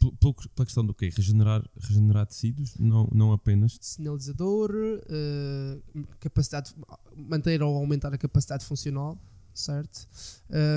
Pela, 0.00 0.34
pela 0.54 0.64
questão 0.64 0.84
do 0.84 0.94
quê? 0.94 1.10
Regenerar, 1.14 1.62
regenerar 1.76 2.26
tecidos, 2.26 2.74
não, 2.78 3.08
não 3.12 3.32
apenas? 3.32 3.76
Sinalizador, 3.80 4.70
uh, 4.72 6.06
capacidade, 6.20 6.74
manter 7.14 7.62
ou 7.62 7.76
aumentar 7.76 8.14
a 8.14 8.18
capacidade 8.18 8.64
funcional, 8.64 9.18
certo? 9.52 10.08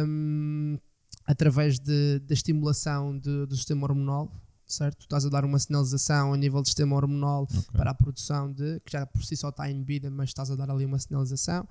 Um, 0.07 0.77
através 1.25 1.79
de, 1.79 2.19
da 2.19 2.33
estimulação 2.33 3.17
de, 3.17 3.45
do 3.45 3.55
sistema 3.55 3.87
hormonal, 3.87 4.31
certo? 4.65 4.99
Tu 4.99 5.03
estás 5.03 5.25
a 5.25 5.29
dar 5.29 5.45
uma 5.45 5.59
sinalização 5.59 6.33
a 6.33 6.37
nível 6.37 6.61
do 6.61 6.67
sistema 6.67 6.95
hormonal 6.95 7.43
okay. 7.43 7.61
para 7.73 7.91
a 7.91 7.93
produção 7.93 8.51
de, 8.51 8.79
que 8.81 8.91
já 8.91 9.05
por 9.05 9.23
si 9.23 9.35
só 9.35 9.49
está 9.49 9.69
inibida, 9.69 10.09
mas 10.09 10.29
estás 10.29 10.49
a 10.49 10.55
dar 10.55 10.69
ali 10.69 10.85
uma 10.85 10.97
sinalização, 10.97 11.67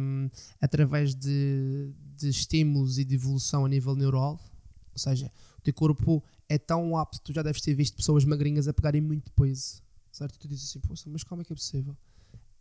um, 0.00 0.28
através 0.60 1.14
de, 1.14 1.92
de 2.16 2.28
estímulos 2.28 2.98
e 2.98 3.04
de 3.04 3.14
evolução 3.14 3.64
a 3.64 3.68
nível 3.68 3.94
neural, 3.94 4.40
ou 4.92 4.98
seja, 4.98 5.30
o 5.58 5.62
teu 5.62 5.74
corpo 5.74 6.22
é 6.48 6.58
tão 6.58 6.96
apto, 6.96 7.20
tu 7.20 7.32
já 7.32 7.42
deves 7.42 7.62
ter 7.62 7.74
visto 7.74 7.96
pessoas 7.96 8.24
magrinhas 8.24 8.68
a 8.68 8.74
pegarem 8.74 9.00
muito 9.00 9.30
peso, 9.32 9.82
certo? 10.10 10.38
Tu 10.38 10.48
dizes 10.48 10.68
assim, 10.68 10.80
poxa, 10.80 11.08
mas 11.08 11.22
como 11.22 11.42
é 11.42 11.44
que 11.44 11.52
é 11.52 11.56
possível? 11.56 11.96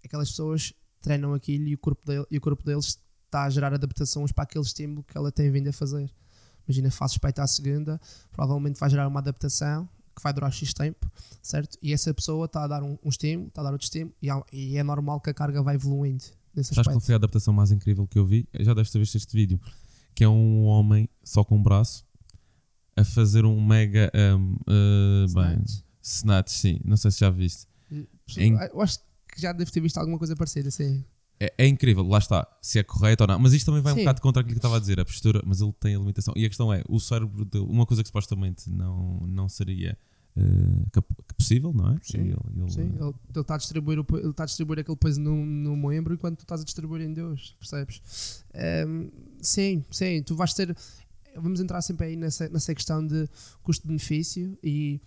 Aquelas 0.04 0.30
pessoas 0.30 0.74
treinam 1.02 1.34
aquilo 1.34 1.68
e 1.68 1.74
o 1.74 1.78
corpo, 1.78 2.06
dele, 2.06 2.26
e 2.30 2.38
o 2.38 2.42
corpo 2.42 2.64
deles 2.64 3.00
está 3.32 3.44
a 3.44 3.50
gerar 3.50 3.74
adaptações 3.74 4.32
para 4.32 4.44
aquele 4.44 4.66
estímulo 4.66 5.04
que 5.04 5.18
ela 5.18 5.32
tem 5.32 5.50
vindo 5.50 5.70
a 5.70 5.74
fazer. 5.74 6.12
Imagina, 6.68 6.92
fazes 6.92 7.18
peito 7.18 7.40
à 7.40 7.48
segunda, 7.48 8.00
provavelmente 8.32 8.80
vai 8.80 8.90
gerar 8.90 9.08
uma 9.08 9.20
adaptação 9.20 9.90
que 10.16 10.22
vai 10.22 10.34
durar 10.34 10.52
X 10.52 10.74
tempo, 10.74 11.10
certo? 11.42 11.78
E 11.82 11.94
essa 11.94 12.14
pessoa 12.14 12.46
está 12.46 12.66
a 12.66 12.68
dar 12.68 12.84
um, 12.84 12.98
um 13.04 13.10
estímulo, 13.10 13.48
está 13.48 13.62
a 13.62 13.64
dar 13.64 13.72
outro 13.72 13.86
estímulo, 13.86 14.14
e, 14.22 14.28
e, 14.52 14.78
é 14.78 14.84
normal 14.84 15.22
que 15.22 15.30
a 15.30 15.34
carga 15.34 15.64
vai 15.64 15.76
evoluindo. 15.76 16.24
Nesse 16.54 16.76
Sabes 16.76 16.92
qual 16.92 17.00
foi 17.00 17.14
a 17.14 17.18
adaptação 17.18 17.54
mais 17.54 17.72
incrível 17.72 18.06
que 18.06 18.20
eu 18.20 18.26
vi? 18.26 18.48
Já 18.60 18.74
deves 18.74 18.92
ter 18.92 19.00
visto 19.00 19.16
este 19.16 19.34
vídeo, 19.34 19.60
que 20.14 20.24
é 20.24 20.28
um 20.28 20.66
homem 20.66 21.10
só 21.24 21.46
com 21.46 21.56
um 21.56 21.64
braço 21.64 22.06
a 22.96 23.06
fazer 23.06 23.46
um 23.46 23.66
mega. 23.66 24.12
Um, 24.14 24.56
uh, 24.68 25.34
bem, 25.34 25.64
snatch, 26.04 26.50
sim. 26.50 26.82
Não 26.84 26.98
sei 26.98 27.12
se 27.12 27.22
já 27.22 27.30
viste. 27.30 27.68
É 28.38 28.70
eu 28.74 28.82
acho 28.82 29.00
que 29.34 29.42
já 29.42 29.54
deve 29.54 29.72
ter 29.72 29.80
visto 29.80 29.98
alguma 29.98 30.18
coisa 30.18 30.36
parecida, 30.36 30.70
sim. 30.70 31.06
É, 31.44 31.52
é, 31.58 31.68
incrível, 31.68 32.08
lá 32.08 32.20
está, 32.20 32.48
se 32.62 32.78
é 32.78 32.84
correto 32.84 33.24
ou 33.24 33.28
não. 33.28 33.40
Mas 33.40 33.54
isto 33.54 33.66
também 33.66 33.82
vai 33.82 33.94
sim. 33.94 34.02
um 34.02 34.04
bocado 34.04 34.22
contra 34.22 34.42
aquilo 34.42 34.54
que 34.54 34.60
estava 34.60 34.78
a 34.78 34.80
dizer, 34.80 35.00
a 35.00 35.06
postura, 35.06 35.42
mas 35.44 35.60
ele 35.60 35.74
tem 35.80 35.96
a 35.96 35.98
limitação. 35.98 36.36
E 36.38 36.46
a 36.46 36.48
questão 36.48 36.72
é: 36.72 36.84
o 36.88 37.00
cérebro 37.00 37.44
dele, 37.44 37.66
uma 37.68 37.84
coisa 37.84 38.04
que 38.04 38.08
supostamente 38.08 38.70
não, 38.70 39.22
não 39.28 39.50
seria. 39.50 39.98
Uh, 40.38 41.02
possível, 41.36 41.74
não 41.74 41.94
é? 41.94 41.98
Sim, 42.04 42.20
ele, 42.20 42.38
ele, 42.56 42.70
sim. 42.72 42.82
ele, 42.82 43.14
está 43.42 43.56
a 43.56 43.58
distribuir, 43.58 44.00
o, 44.00 44.06
ele 44.18 44.30
está 44.30 44.44
a 44.44 44.46
distribuir 44.46 44.80
aquele 44.80 44.96
peso 44.96 45.20
no, 45.20 45.36
no 45.46 45.76
membro 45.76 46.14
enquanto 46.14 46.38
tu 46.38 46.44
estás 46.44 46.62
a 46.62 46.64
distribuir 46.64 47.02
em 47.02 47.12
Deus, 47.12 47.54
percebes? 47.60 48.46
Um, 48.88 49.10
sim, 49.42 49.84
sim, 49.92 50.24
tu 50.24 50.34
vais 50.36 50.54
ter 50.54 50.74
vamos 51.36 51.60
entrar 51.60 51.82
sempre 51.82 52.08
aí 52.08 52.16
nessa, 52.16 52.50
nessa 52.50 52.74
questão 52.74 53.06
de 53.06 53.28
custo-benefício 53.64 54.58
e 54.64 55.00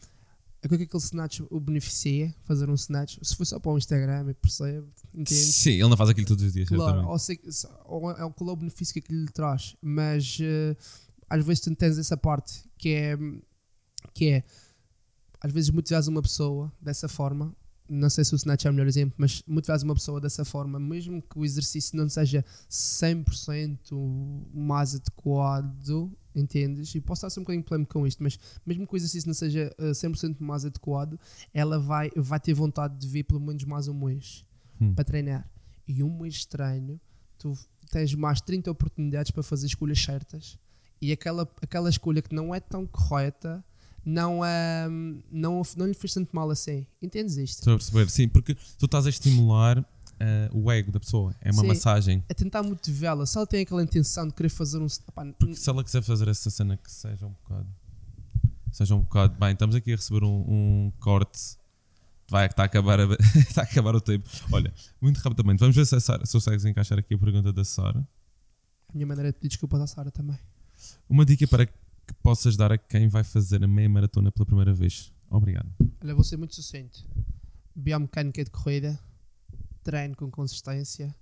é 0.73 0.79
que 0.79 0.85
aquele 0.85 1.03
snatch 1.03 1.41
o 1.51 1.61
beneficia, 1.61 2.35
fazer 2.45 2.71
um 2.71 2.75
snatch, 2.75 3.19
se 3.23 3.37
for 3.37 3.45
só 3.45 3.59
para 3.59 3.73
o 3.73 3.79
Instagram, 3.79 4.29
eu 4.29 4.35
percebo, 4.35 4.89
entende? 5.13 5.35
Sim, 5.35 5.73
ele 5.73 5.89
não 5.89 5.97
faz 5.97 6.11
aquilo 6.11 6.27
todos 6.27 6.45
os 6.45 6.53
dias, 6.53 6.69
claro, 6.69 7.07
ou, 7.07 7.19
sei, 7.19 7.39
ou 7.85 8.11
é, 8.11 8.15
qual 8.31 8.51
é 8.51 8.53
o 8.53 8.57
benefício 8.57 8.95
que 8.95 9.01
aquilo 9.01 9.21
lhe 9.21 9.31
traz, 9.31 9.77
mas 9.83 10.39
uh, 10.41 10.77
às 11.29 11.45
vezes 11.45 11.61
tu 11.61 11.75
tens 11.75 11.99
essa 11.99 12.17
parte 12.17 12.65
que 12.79 12.91
é, 12.91 13.19
que 14.15 14.31
é 14.31 14.45
às 15.41 15.53
vezes 15.53 15.69
motivares 15.69 16.09
uma 16.09 16.23
pessoa 16.23 16.73
dessa 16.81 17.09
forma 17.09 17.55
não 17.89 18.09
sei 18.09 18.25
se 18.25 18.35
o 18.35 18.37
Snatch 18.37 18.65
é 18.65 18.71
o 18.71 18.73
melhor 18.73 18.87
exemplo, 18.87 19.15
mas 19.19 19.43
motivares 19.47 19.83
uma 19.83 19.95
pessoa 19.95 20.21
dessa 20.21 20.45
forma, 20.45 20.81
mesmo 20.81 21.21
que 21.21 21.39
o 21.39 21.45
exercício 21.45 21.97
não 21.97 22.09
seja 22.09 22.45
100% 22.71 23.79
mais 24.55 24.95
adequado, 24.95 26.11
entendes? 26.35 26.95
E 26.95 27.01
posso 27.01 27.27
estar 27.27 27.41
um 27.41 27.45
bocadinho 27.45 27.65
polémico 27.65 27.93
com 27.93 28.07
isto, 28.07 28.23
mas 28.23 28.39
mesmo 28.65 28.87
que 28.87 28.95
o 28.95 28.97
exercício 28.97 29.29
não 29.29 29.35
seja 29.35 29.75
uh, 29.79 29.87
eh, 29.87 29.93
100% 29.93 30.41
mais 30.41 30.65
adequado, 30.65 31.19
ela 31.53 31.79
vai, 31.79 32.11
vai 32.17 32.41
ter 32.41 32.55
vontade 32.55 32.99
de 32.99 33.07
vir 33.07 33.25
pelo 33.25 33.41
menos 33.41 33.65
mais 33.65 33.87
um 33.87 33.95
mês 33.95 34.45
hum. 34.81 34.95
para 34.95 35.05
treinar. 35.05 35.49
E 35.87 36.03
um 36.03 36.19
mês 36.19 36.35
de 36.37 36.49
treino, 36.49 36.99
tu 37.39 37.53
tens 37.91 38.15
mais 38.15 38.41
30 38.41 38.71
oportunidades 38.71 39.31
para 39.31 39.43
fazer 39.43 39.67
escolhas 39.67 40.03
certas. 40.03 40.59
E 41.01 41.13
aquela, 41.13 41.43
aquela 41.61 41.91
escolha 41.91 42.23
que 42.23 42.35
não 42.35 42.55
é 42.55 42.61
tão 42.61 42.87
correta 42.87 43.63
não, 44.05 44.41
um, 44.41 45.23
não, 45.31 45.63
não 45.77 45.87
lhe 45.87 45.95
fez 45.95 46.13
tanto 46.15 46.35
mal 46.35 46.51
assim. 46.51 46.87
Entendes 47.01 47.37
isto? 47.37 47.59
Estou 47.61 47.75
a 47.75 47.77
perceber, 47.77 48.11
sim, 48.11 48.29
porque 48.29 48.55
tu 48.55 48.85
estás 48.85 49.07
a 49.07 49.11
estimular 49.11 49.79
uh, 49.79 50.59
o 50.59 50.71
ego 50.71 50.93
da 50.93 51.01
pessoa. 51.01 51.35
É 51.41 51.51
uma 51.51 51.63
sim, 51.63 51.69
massagem. 51.69 52.25
É 52.29 52.35
tentar 52.35 52.63
motivá-la. 52.63 53.27
Se 53.27 53.37
ela 53.37 53.47
tem 53.47 53.63
aquela 53.63 53.83
intenção 53.83 54.27
de 54.29 54.35
querer 54.35 54.49
fazer 54.49 54.79
um. 54.79 54.87
Opa, 55.09 55.27
porque 55.39 55.57
se 55.57 55.69
ela 55.69 55.83
quiser 55.83 56.03
fazer 56.03 56.29
essa 56.29 56.51
cena 56.51 56.77
que 56.77 56.91
seja 56.91 57.27
um 57.27 57.33
bocado. 57.33 57.67
Seja 58.73 58.95
um 58.95 59.01
bocado. 59.01 59.35
Bem, 59.39 59.53
estamos 59.53 59.75
aqui 59.75 59.93
a 59.93 59.97
receber 59.97 60.25
um, 60.25 60.45
um 60.49 60.93
corte. 61.01 61.57
Vai, 62.29 62.47
está 62.47 62.63
a, 62.63 62.67
acabar 62.67 62.99
a, 63.01 63.05
está 63.37 63.63
a 63.63 63.65
acabar 63.65 63.95
o 63.95 64.01
tempo. 64.01 64.29
Olha, 64.51 64.73
muito 65.01 65.19
rapidamente, 65.19 65.61
vamos 65.61 65.77
ver 65.77 65.87
se, 65.87 65.95
a 65.95 66.01
Sarah, 66.01 66.25
se 66.25 66.33
consegues 66.33 66.65
encaixar 66.65 66.99
aqui 66.99 67.15
a 67.15 67.19
pergunta 67.19 67.53
da 67.53 67.65
Sara. 67.65 68.07
A 68.89 68.93
minha 68.95 69.07
maneira 69.07 69.31
de 69.31 69.39
pedir 69.39 69.49
desculpa 69.49 69.79
da 69.79 69.87
Sara 69.87 70.11
também. 70.11 70.39
Uma 71.09 71.25
dica 71.25 71.47
para 71.47 71.69
que 72.07 72.15
possas 72.15 72.57
dar 72.57 72.73
a 72.73 72.79
quem 72.79 73.09
vai 73.09 73.25
fazer 73.25 73.63
a 73.63 73.67
meia 73.67 73.89
maratona 73.89 74.31
pela 74.31 74.47
primeira 74.47 74.73
vez? 74.73 75.13
Obrigado. 75.31 75.69
Olha, 76.03 76.15
vou 76.15 76.25
ser 76.25 76.37
muito 76.37 76.55
sucinto. 76.55 77.05
Biomecânica 77.75 78.45
de 78.45 78.51
corrida, 78.51 78.99
treino 79.83 80.15
com 80.17 80.31
consistência, 80.31 81.15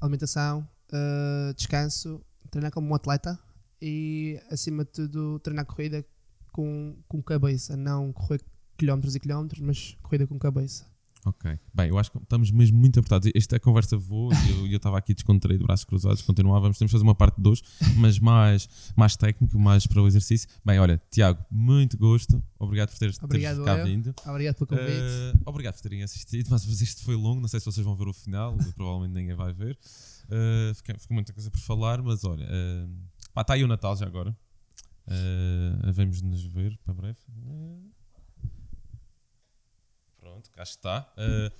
alimentação, 0.00 0.68
uh, 0.92 1.54
descanso, 1.54 2.20
treinar 2.50 2.72
como 2.72 2.88
um 2.88 2.94
atleta 2.94 3.38
e, 3.80 4.40
acima 4.50 4.84
de 4.84 4.90
tudo, 4.90 5.38
treinar 5.40 5.64
corrida 5.64 6.04
com, 6.52 6.96
com 7.06 7.22
cabeça, 7.22 7.76
não 7.76 8.12
correr 8.12 8.40
quilómetros 8.76 9.14
e 9.14 9.20
quilómetros, 9.20 9.60
mas 9.60 9.96
corrida 10.02 10.26
com 10.26 10.38
cabeça. 10.38 10.89
Ok. 11.24 11.58
Bem, 11.74 11.88
eu 11.88 11.98
acho 11.98 12.10
que 12.10 12.18
estamos 12.18 12.50
mesmo 12.50 12.78
muito 12.78 12.98
apertados. 12.98 13.30
Esta 13.34 13.60
conversa 13.60 13.96
voou 13.96 14.32
e 14.66 14.72
eu 14.72 14.76
estava 14.76 14.96
aqui 14.96 15.12
descontraído, 15.12 15.64
braços 15.64 15.84
cruzados, 15.84 16.22
continuávamos. 16.22 16.78
Temos 16.78 16.90
de 16.90 16.92
fazer 16.92 17.04
uma 17.04 17.14
parte 17.14 17.40
2, 17.40 17.62
mas 17.96 18.18
mais, 18.18 18.68
mais 18.96 19.16
técnico, 19.16 19.58
mais 19.58 19.86
para 19.86 20.00
o 20.00 20.06
exercício. 20.06 20.48
Bem, 20.64 20.78
olha, 20.78 21.00
Tiago, 21.10 21.44
muito 21.50 21.98
gosto. 21.98 22.42
Obrigado 22.58 22.90
por 22.90 22.98
teres, 22.98 23.22
obrigado 23.22 23.62
teres 23.62 23.78
cá 23.78 23.84
vindo. 23.84 24.14
Obrigado 24.26 24.54
pelo 24.56 24.66
convite. 24.66 25.36
Uh, 25.36 25.42
obrigado 25.44 25.74
por 25.74 25.82
terem 25.82 26.02
assistido. 26.02 26.48
Mas, 26.50 26.64
isto 26.80 27.04
foi 27.04 27.16
longo, 27.16 27.40
não 27.40 27.48
sei 27.48 27.60
se 27.60 27.66
vocês 27.66 27.84
vão 27.84 27.94
ver 27.94 28.08
o 28.08 28.12
final, 28.12 28.56
provavelmente 28.74 29.12
ninguém 29.12 29.34
vai 29.34 29.52
ver. 29.52 29.78
Uh, 30.24 30.74
ficou, 30.74 30.98
ficou 30.98 31.14
muita 31.14 31.32
coisa 31.32 31.50
por 31.50 31.60
falar, 31.60 32.02
mas 32.02 32.24
olha, 32.24 32.46
uh, 32.46 32.90
pá, 33.34 33.42
está 33.42 33.54
aí 33.54 33.64
o 33.64 33.68
Natal 33.68 33.94
já 33.94 34.06
agora. 34.06 34.34
Uh, 35.06 35.92
vamos 35.92 36.22
nos 36.22 36.44
ver 36.44 36.78
para 36.84 36.94
breve. 36.94 37.18
Uh, 37.28 37.89
Pronto, 40.40 40.50
cá 40.50 40.62
está. 40.62 41.12
Uh, 41.16 41.52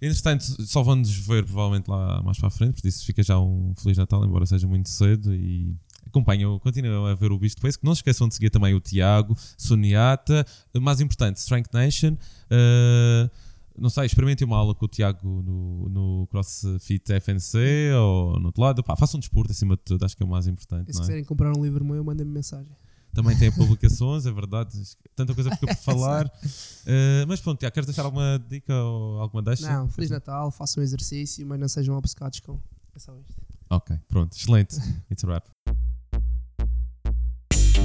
entretanto, 0.00 0.44
só 0.66 0.82
vão-nos 0.82 1.10
ver 1.10 1.44
provavelmente 1.44 1.88
lá 1.88 2.22
mais 2.22 2.38
para 2.38 2.48
a 2.48 2.50
frente, 2.50 2.80
por 2.80 2.88
isso 2.88 3.04
fica 3.04 3.22
já 3.22 3.38
um 3.38 3.74
Feliz 3.76 3.98
Natal, 3.98 4.24
embora 4.24 4.46
seja 4.46 4.66
muito 4.66 4.88
cedo. 4.88 5.34
E 5.34 5.74
acompanham, 6.06 6.58
continuem 6.60 7.10
a 7.10 7.14
ver 7.14 7.32
o 7.32 7.38
Place. 7.38 7.78
Que 7.78 7.84
não 7.84 7.94
se 7.94 7.98
esqueçam 7.98 8.28
de 8.28 8.34
seguir 8.34 8.50
também 8.50 8.74
o 8.74 8.80
Tiago, 8.80 9.36
Soniata, 9.58 10.46
mais 10.80 11.00
importante, 11.00 11.36
Strength 11.36 11.72
Nation. 11.72 12.12
Uh, 12.12 13.30
não 13.76 13.88
sei, 13.88 14.04
experimentem 14.04 14.46
uma 14.46 14.58
aula 14.58 14.74
com 14.74 14.84
o 14.84 14.88
Tiago 14.88 15.42
no, 15.42 15.88
no 15.88 16.26
CrossFit 16.26 17.12
FNC 17.20 17.92
ou 17.94 18.38
no 18.38 18.46
outro 18.46 18.62
lado. 18.62 18.82
Pá, 18.84 18.94
façam 18.94 19.18
um 19.18 19.20
desporto 19.20 19.52
acima 19.52 19.74
de 19.76 19.82
tudo, 19.82 20.04
acho 20.04 20.16
que 20.16 20.22
é 20.22 20.26
o 20.26 20.28
mais 20.28 20.46
importante. 20.46 20.90
E 20.90 20.92
se 20.92 20.98
é? 20.98 21.02
quiserem 21.02 21.24
comprar 21.24 21.56
um 21.56 21.62
livro 21.62 21.84
meu, 21.84 22.04
mandem-me 22.04 22.32
mensagem. 22.32 22.72
Também 23.12 23.36
tem 23.36 23.50
publicações, 23.50 24.24
é 24.24 24.32
verdade. 24.32 24.70
Tanta 25.16 25.34
coisa 25.34 25.50
porque 25.50 25.64
eu 25.64 25.68
por 25.68 25.76
falar. 25.82 26.26
Uh, 26.26 27.26
mas 27.26 27.40
pronto, 27.40 27.58
Tiago, 27.58 27.74
queres 27.74 27.86
deixar 27.86 28.04
alguma 28.04 28.42
dica 28.48 28.74
ou 28.74 29.18
alguma 29.20 29.42
deixa? 29.42 29.70
Não, 29.70 29.88
Feliz 29.88 30.10
Natal, 30.10 30.50
façam 30.50 30.82
exercício, 30.82 31.46
mas 31.46 31.58
não 31.58 31.68
sejam 31.68 31.96
obcecados 31.96 32.40
com. 32.40 32.60
É 32.94 32.98
só 32.98 33.16
isto. 33.16 33.34
Ok, 33.68 33.96
pronto, 34.08 34.36
excelente. 34.36 34.76
It's 35.10 35.24
a 35.24 35.28
wrap. 35.28 35.46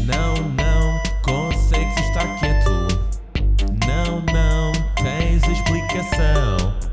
Não, 0.05 0.35
não 0.53 1.01
consegues 1.23 1.97
estar 2.07 2.39
quieto. 2.39 2.69
Não, 3.87 4.21
não 4.31 4.71
tens 4.95 5.43
explicação. 5.43 6.84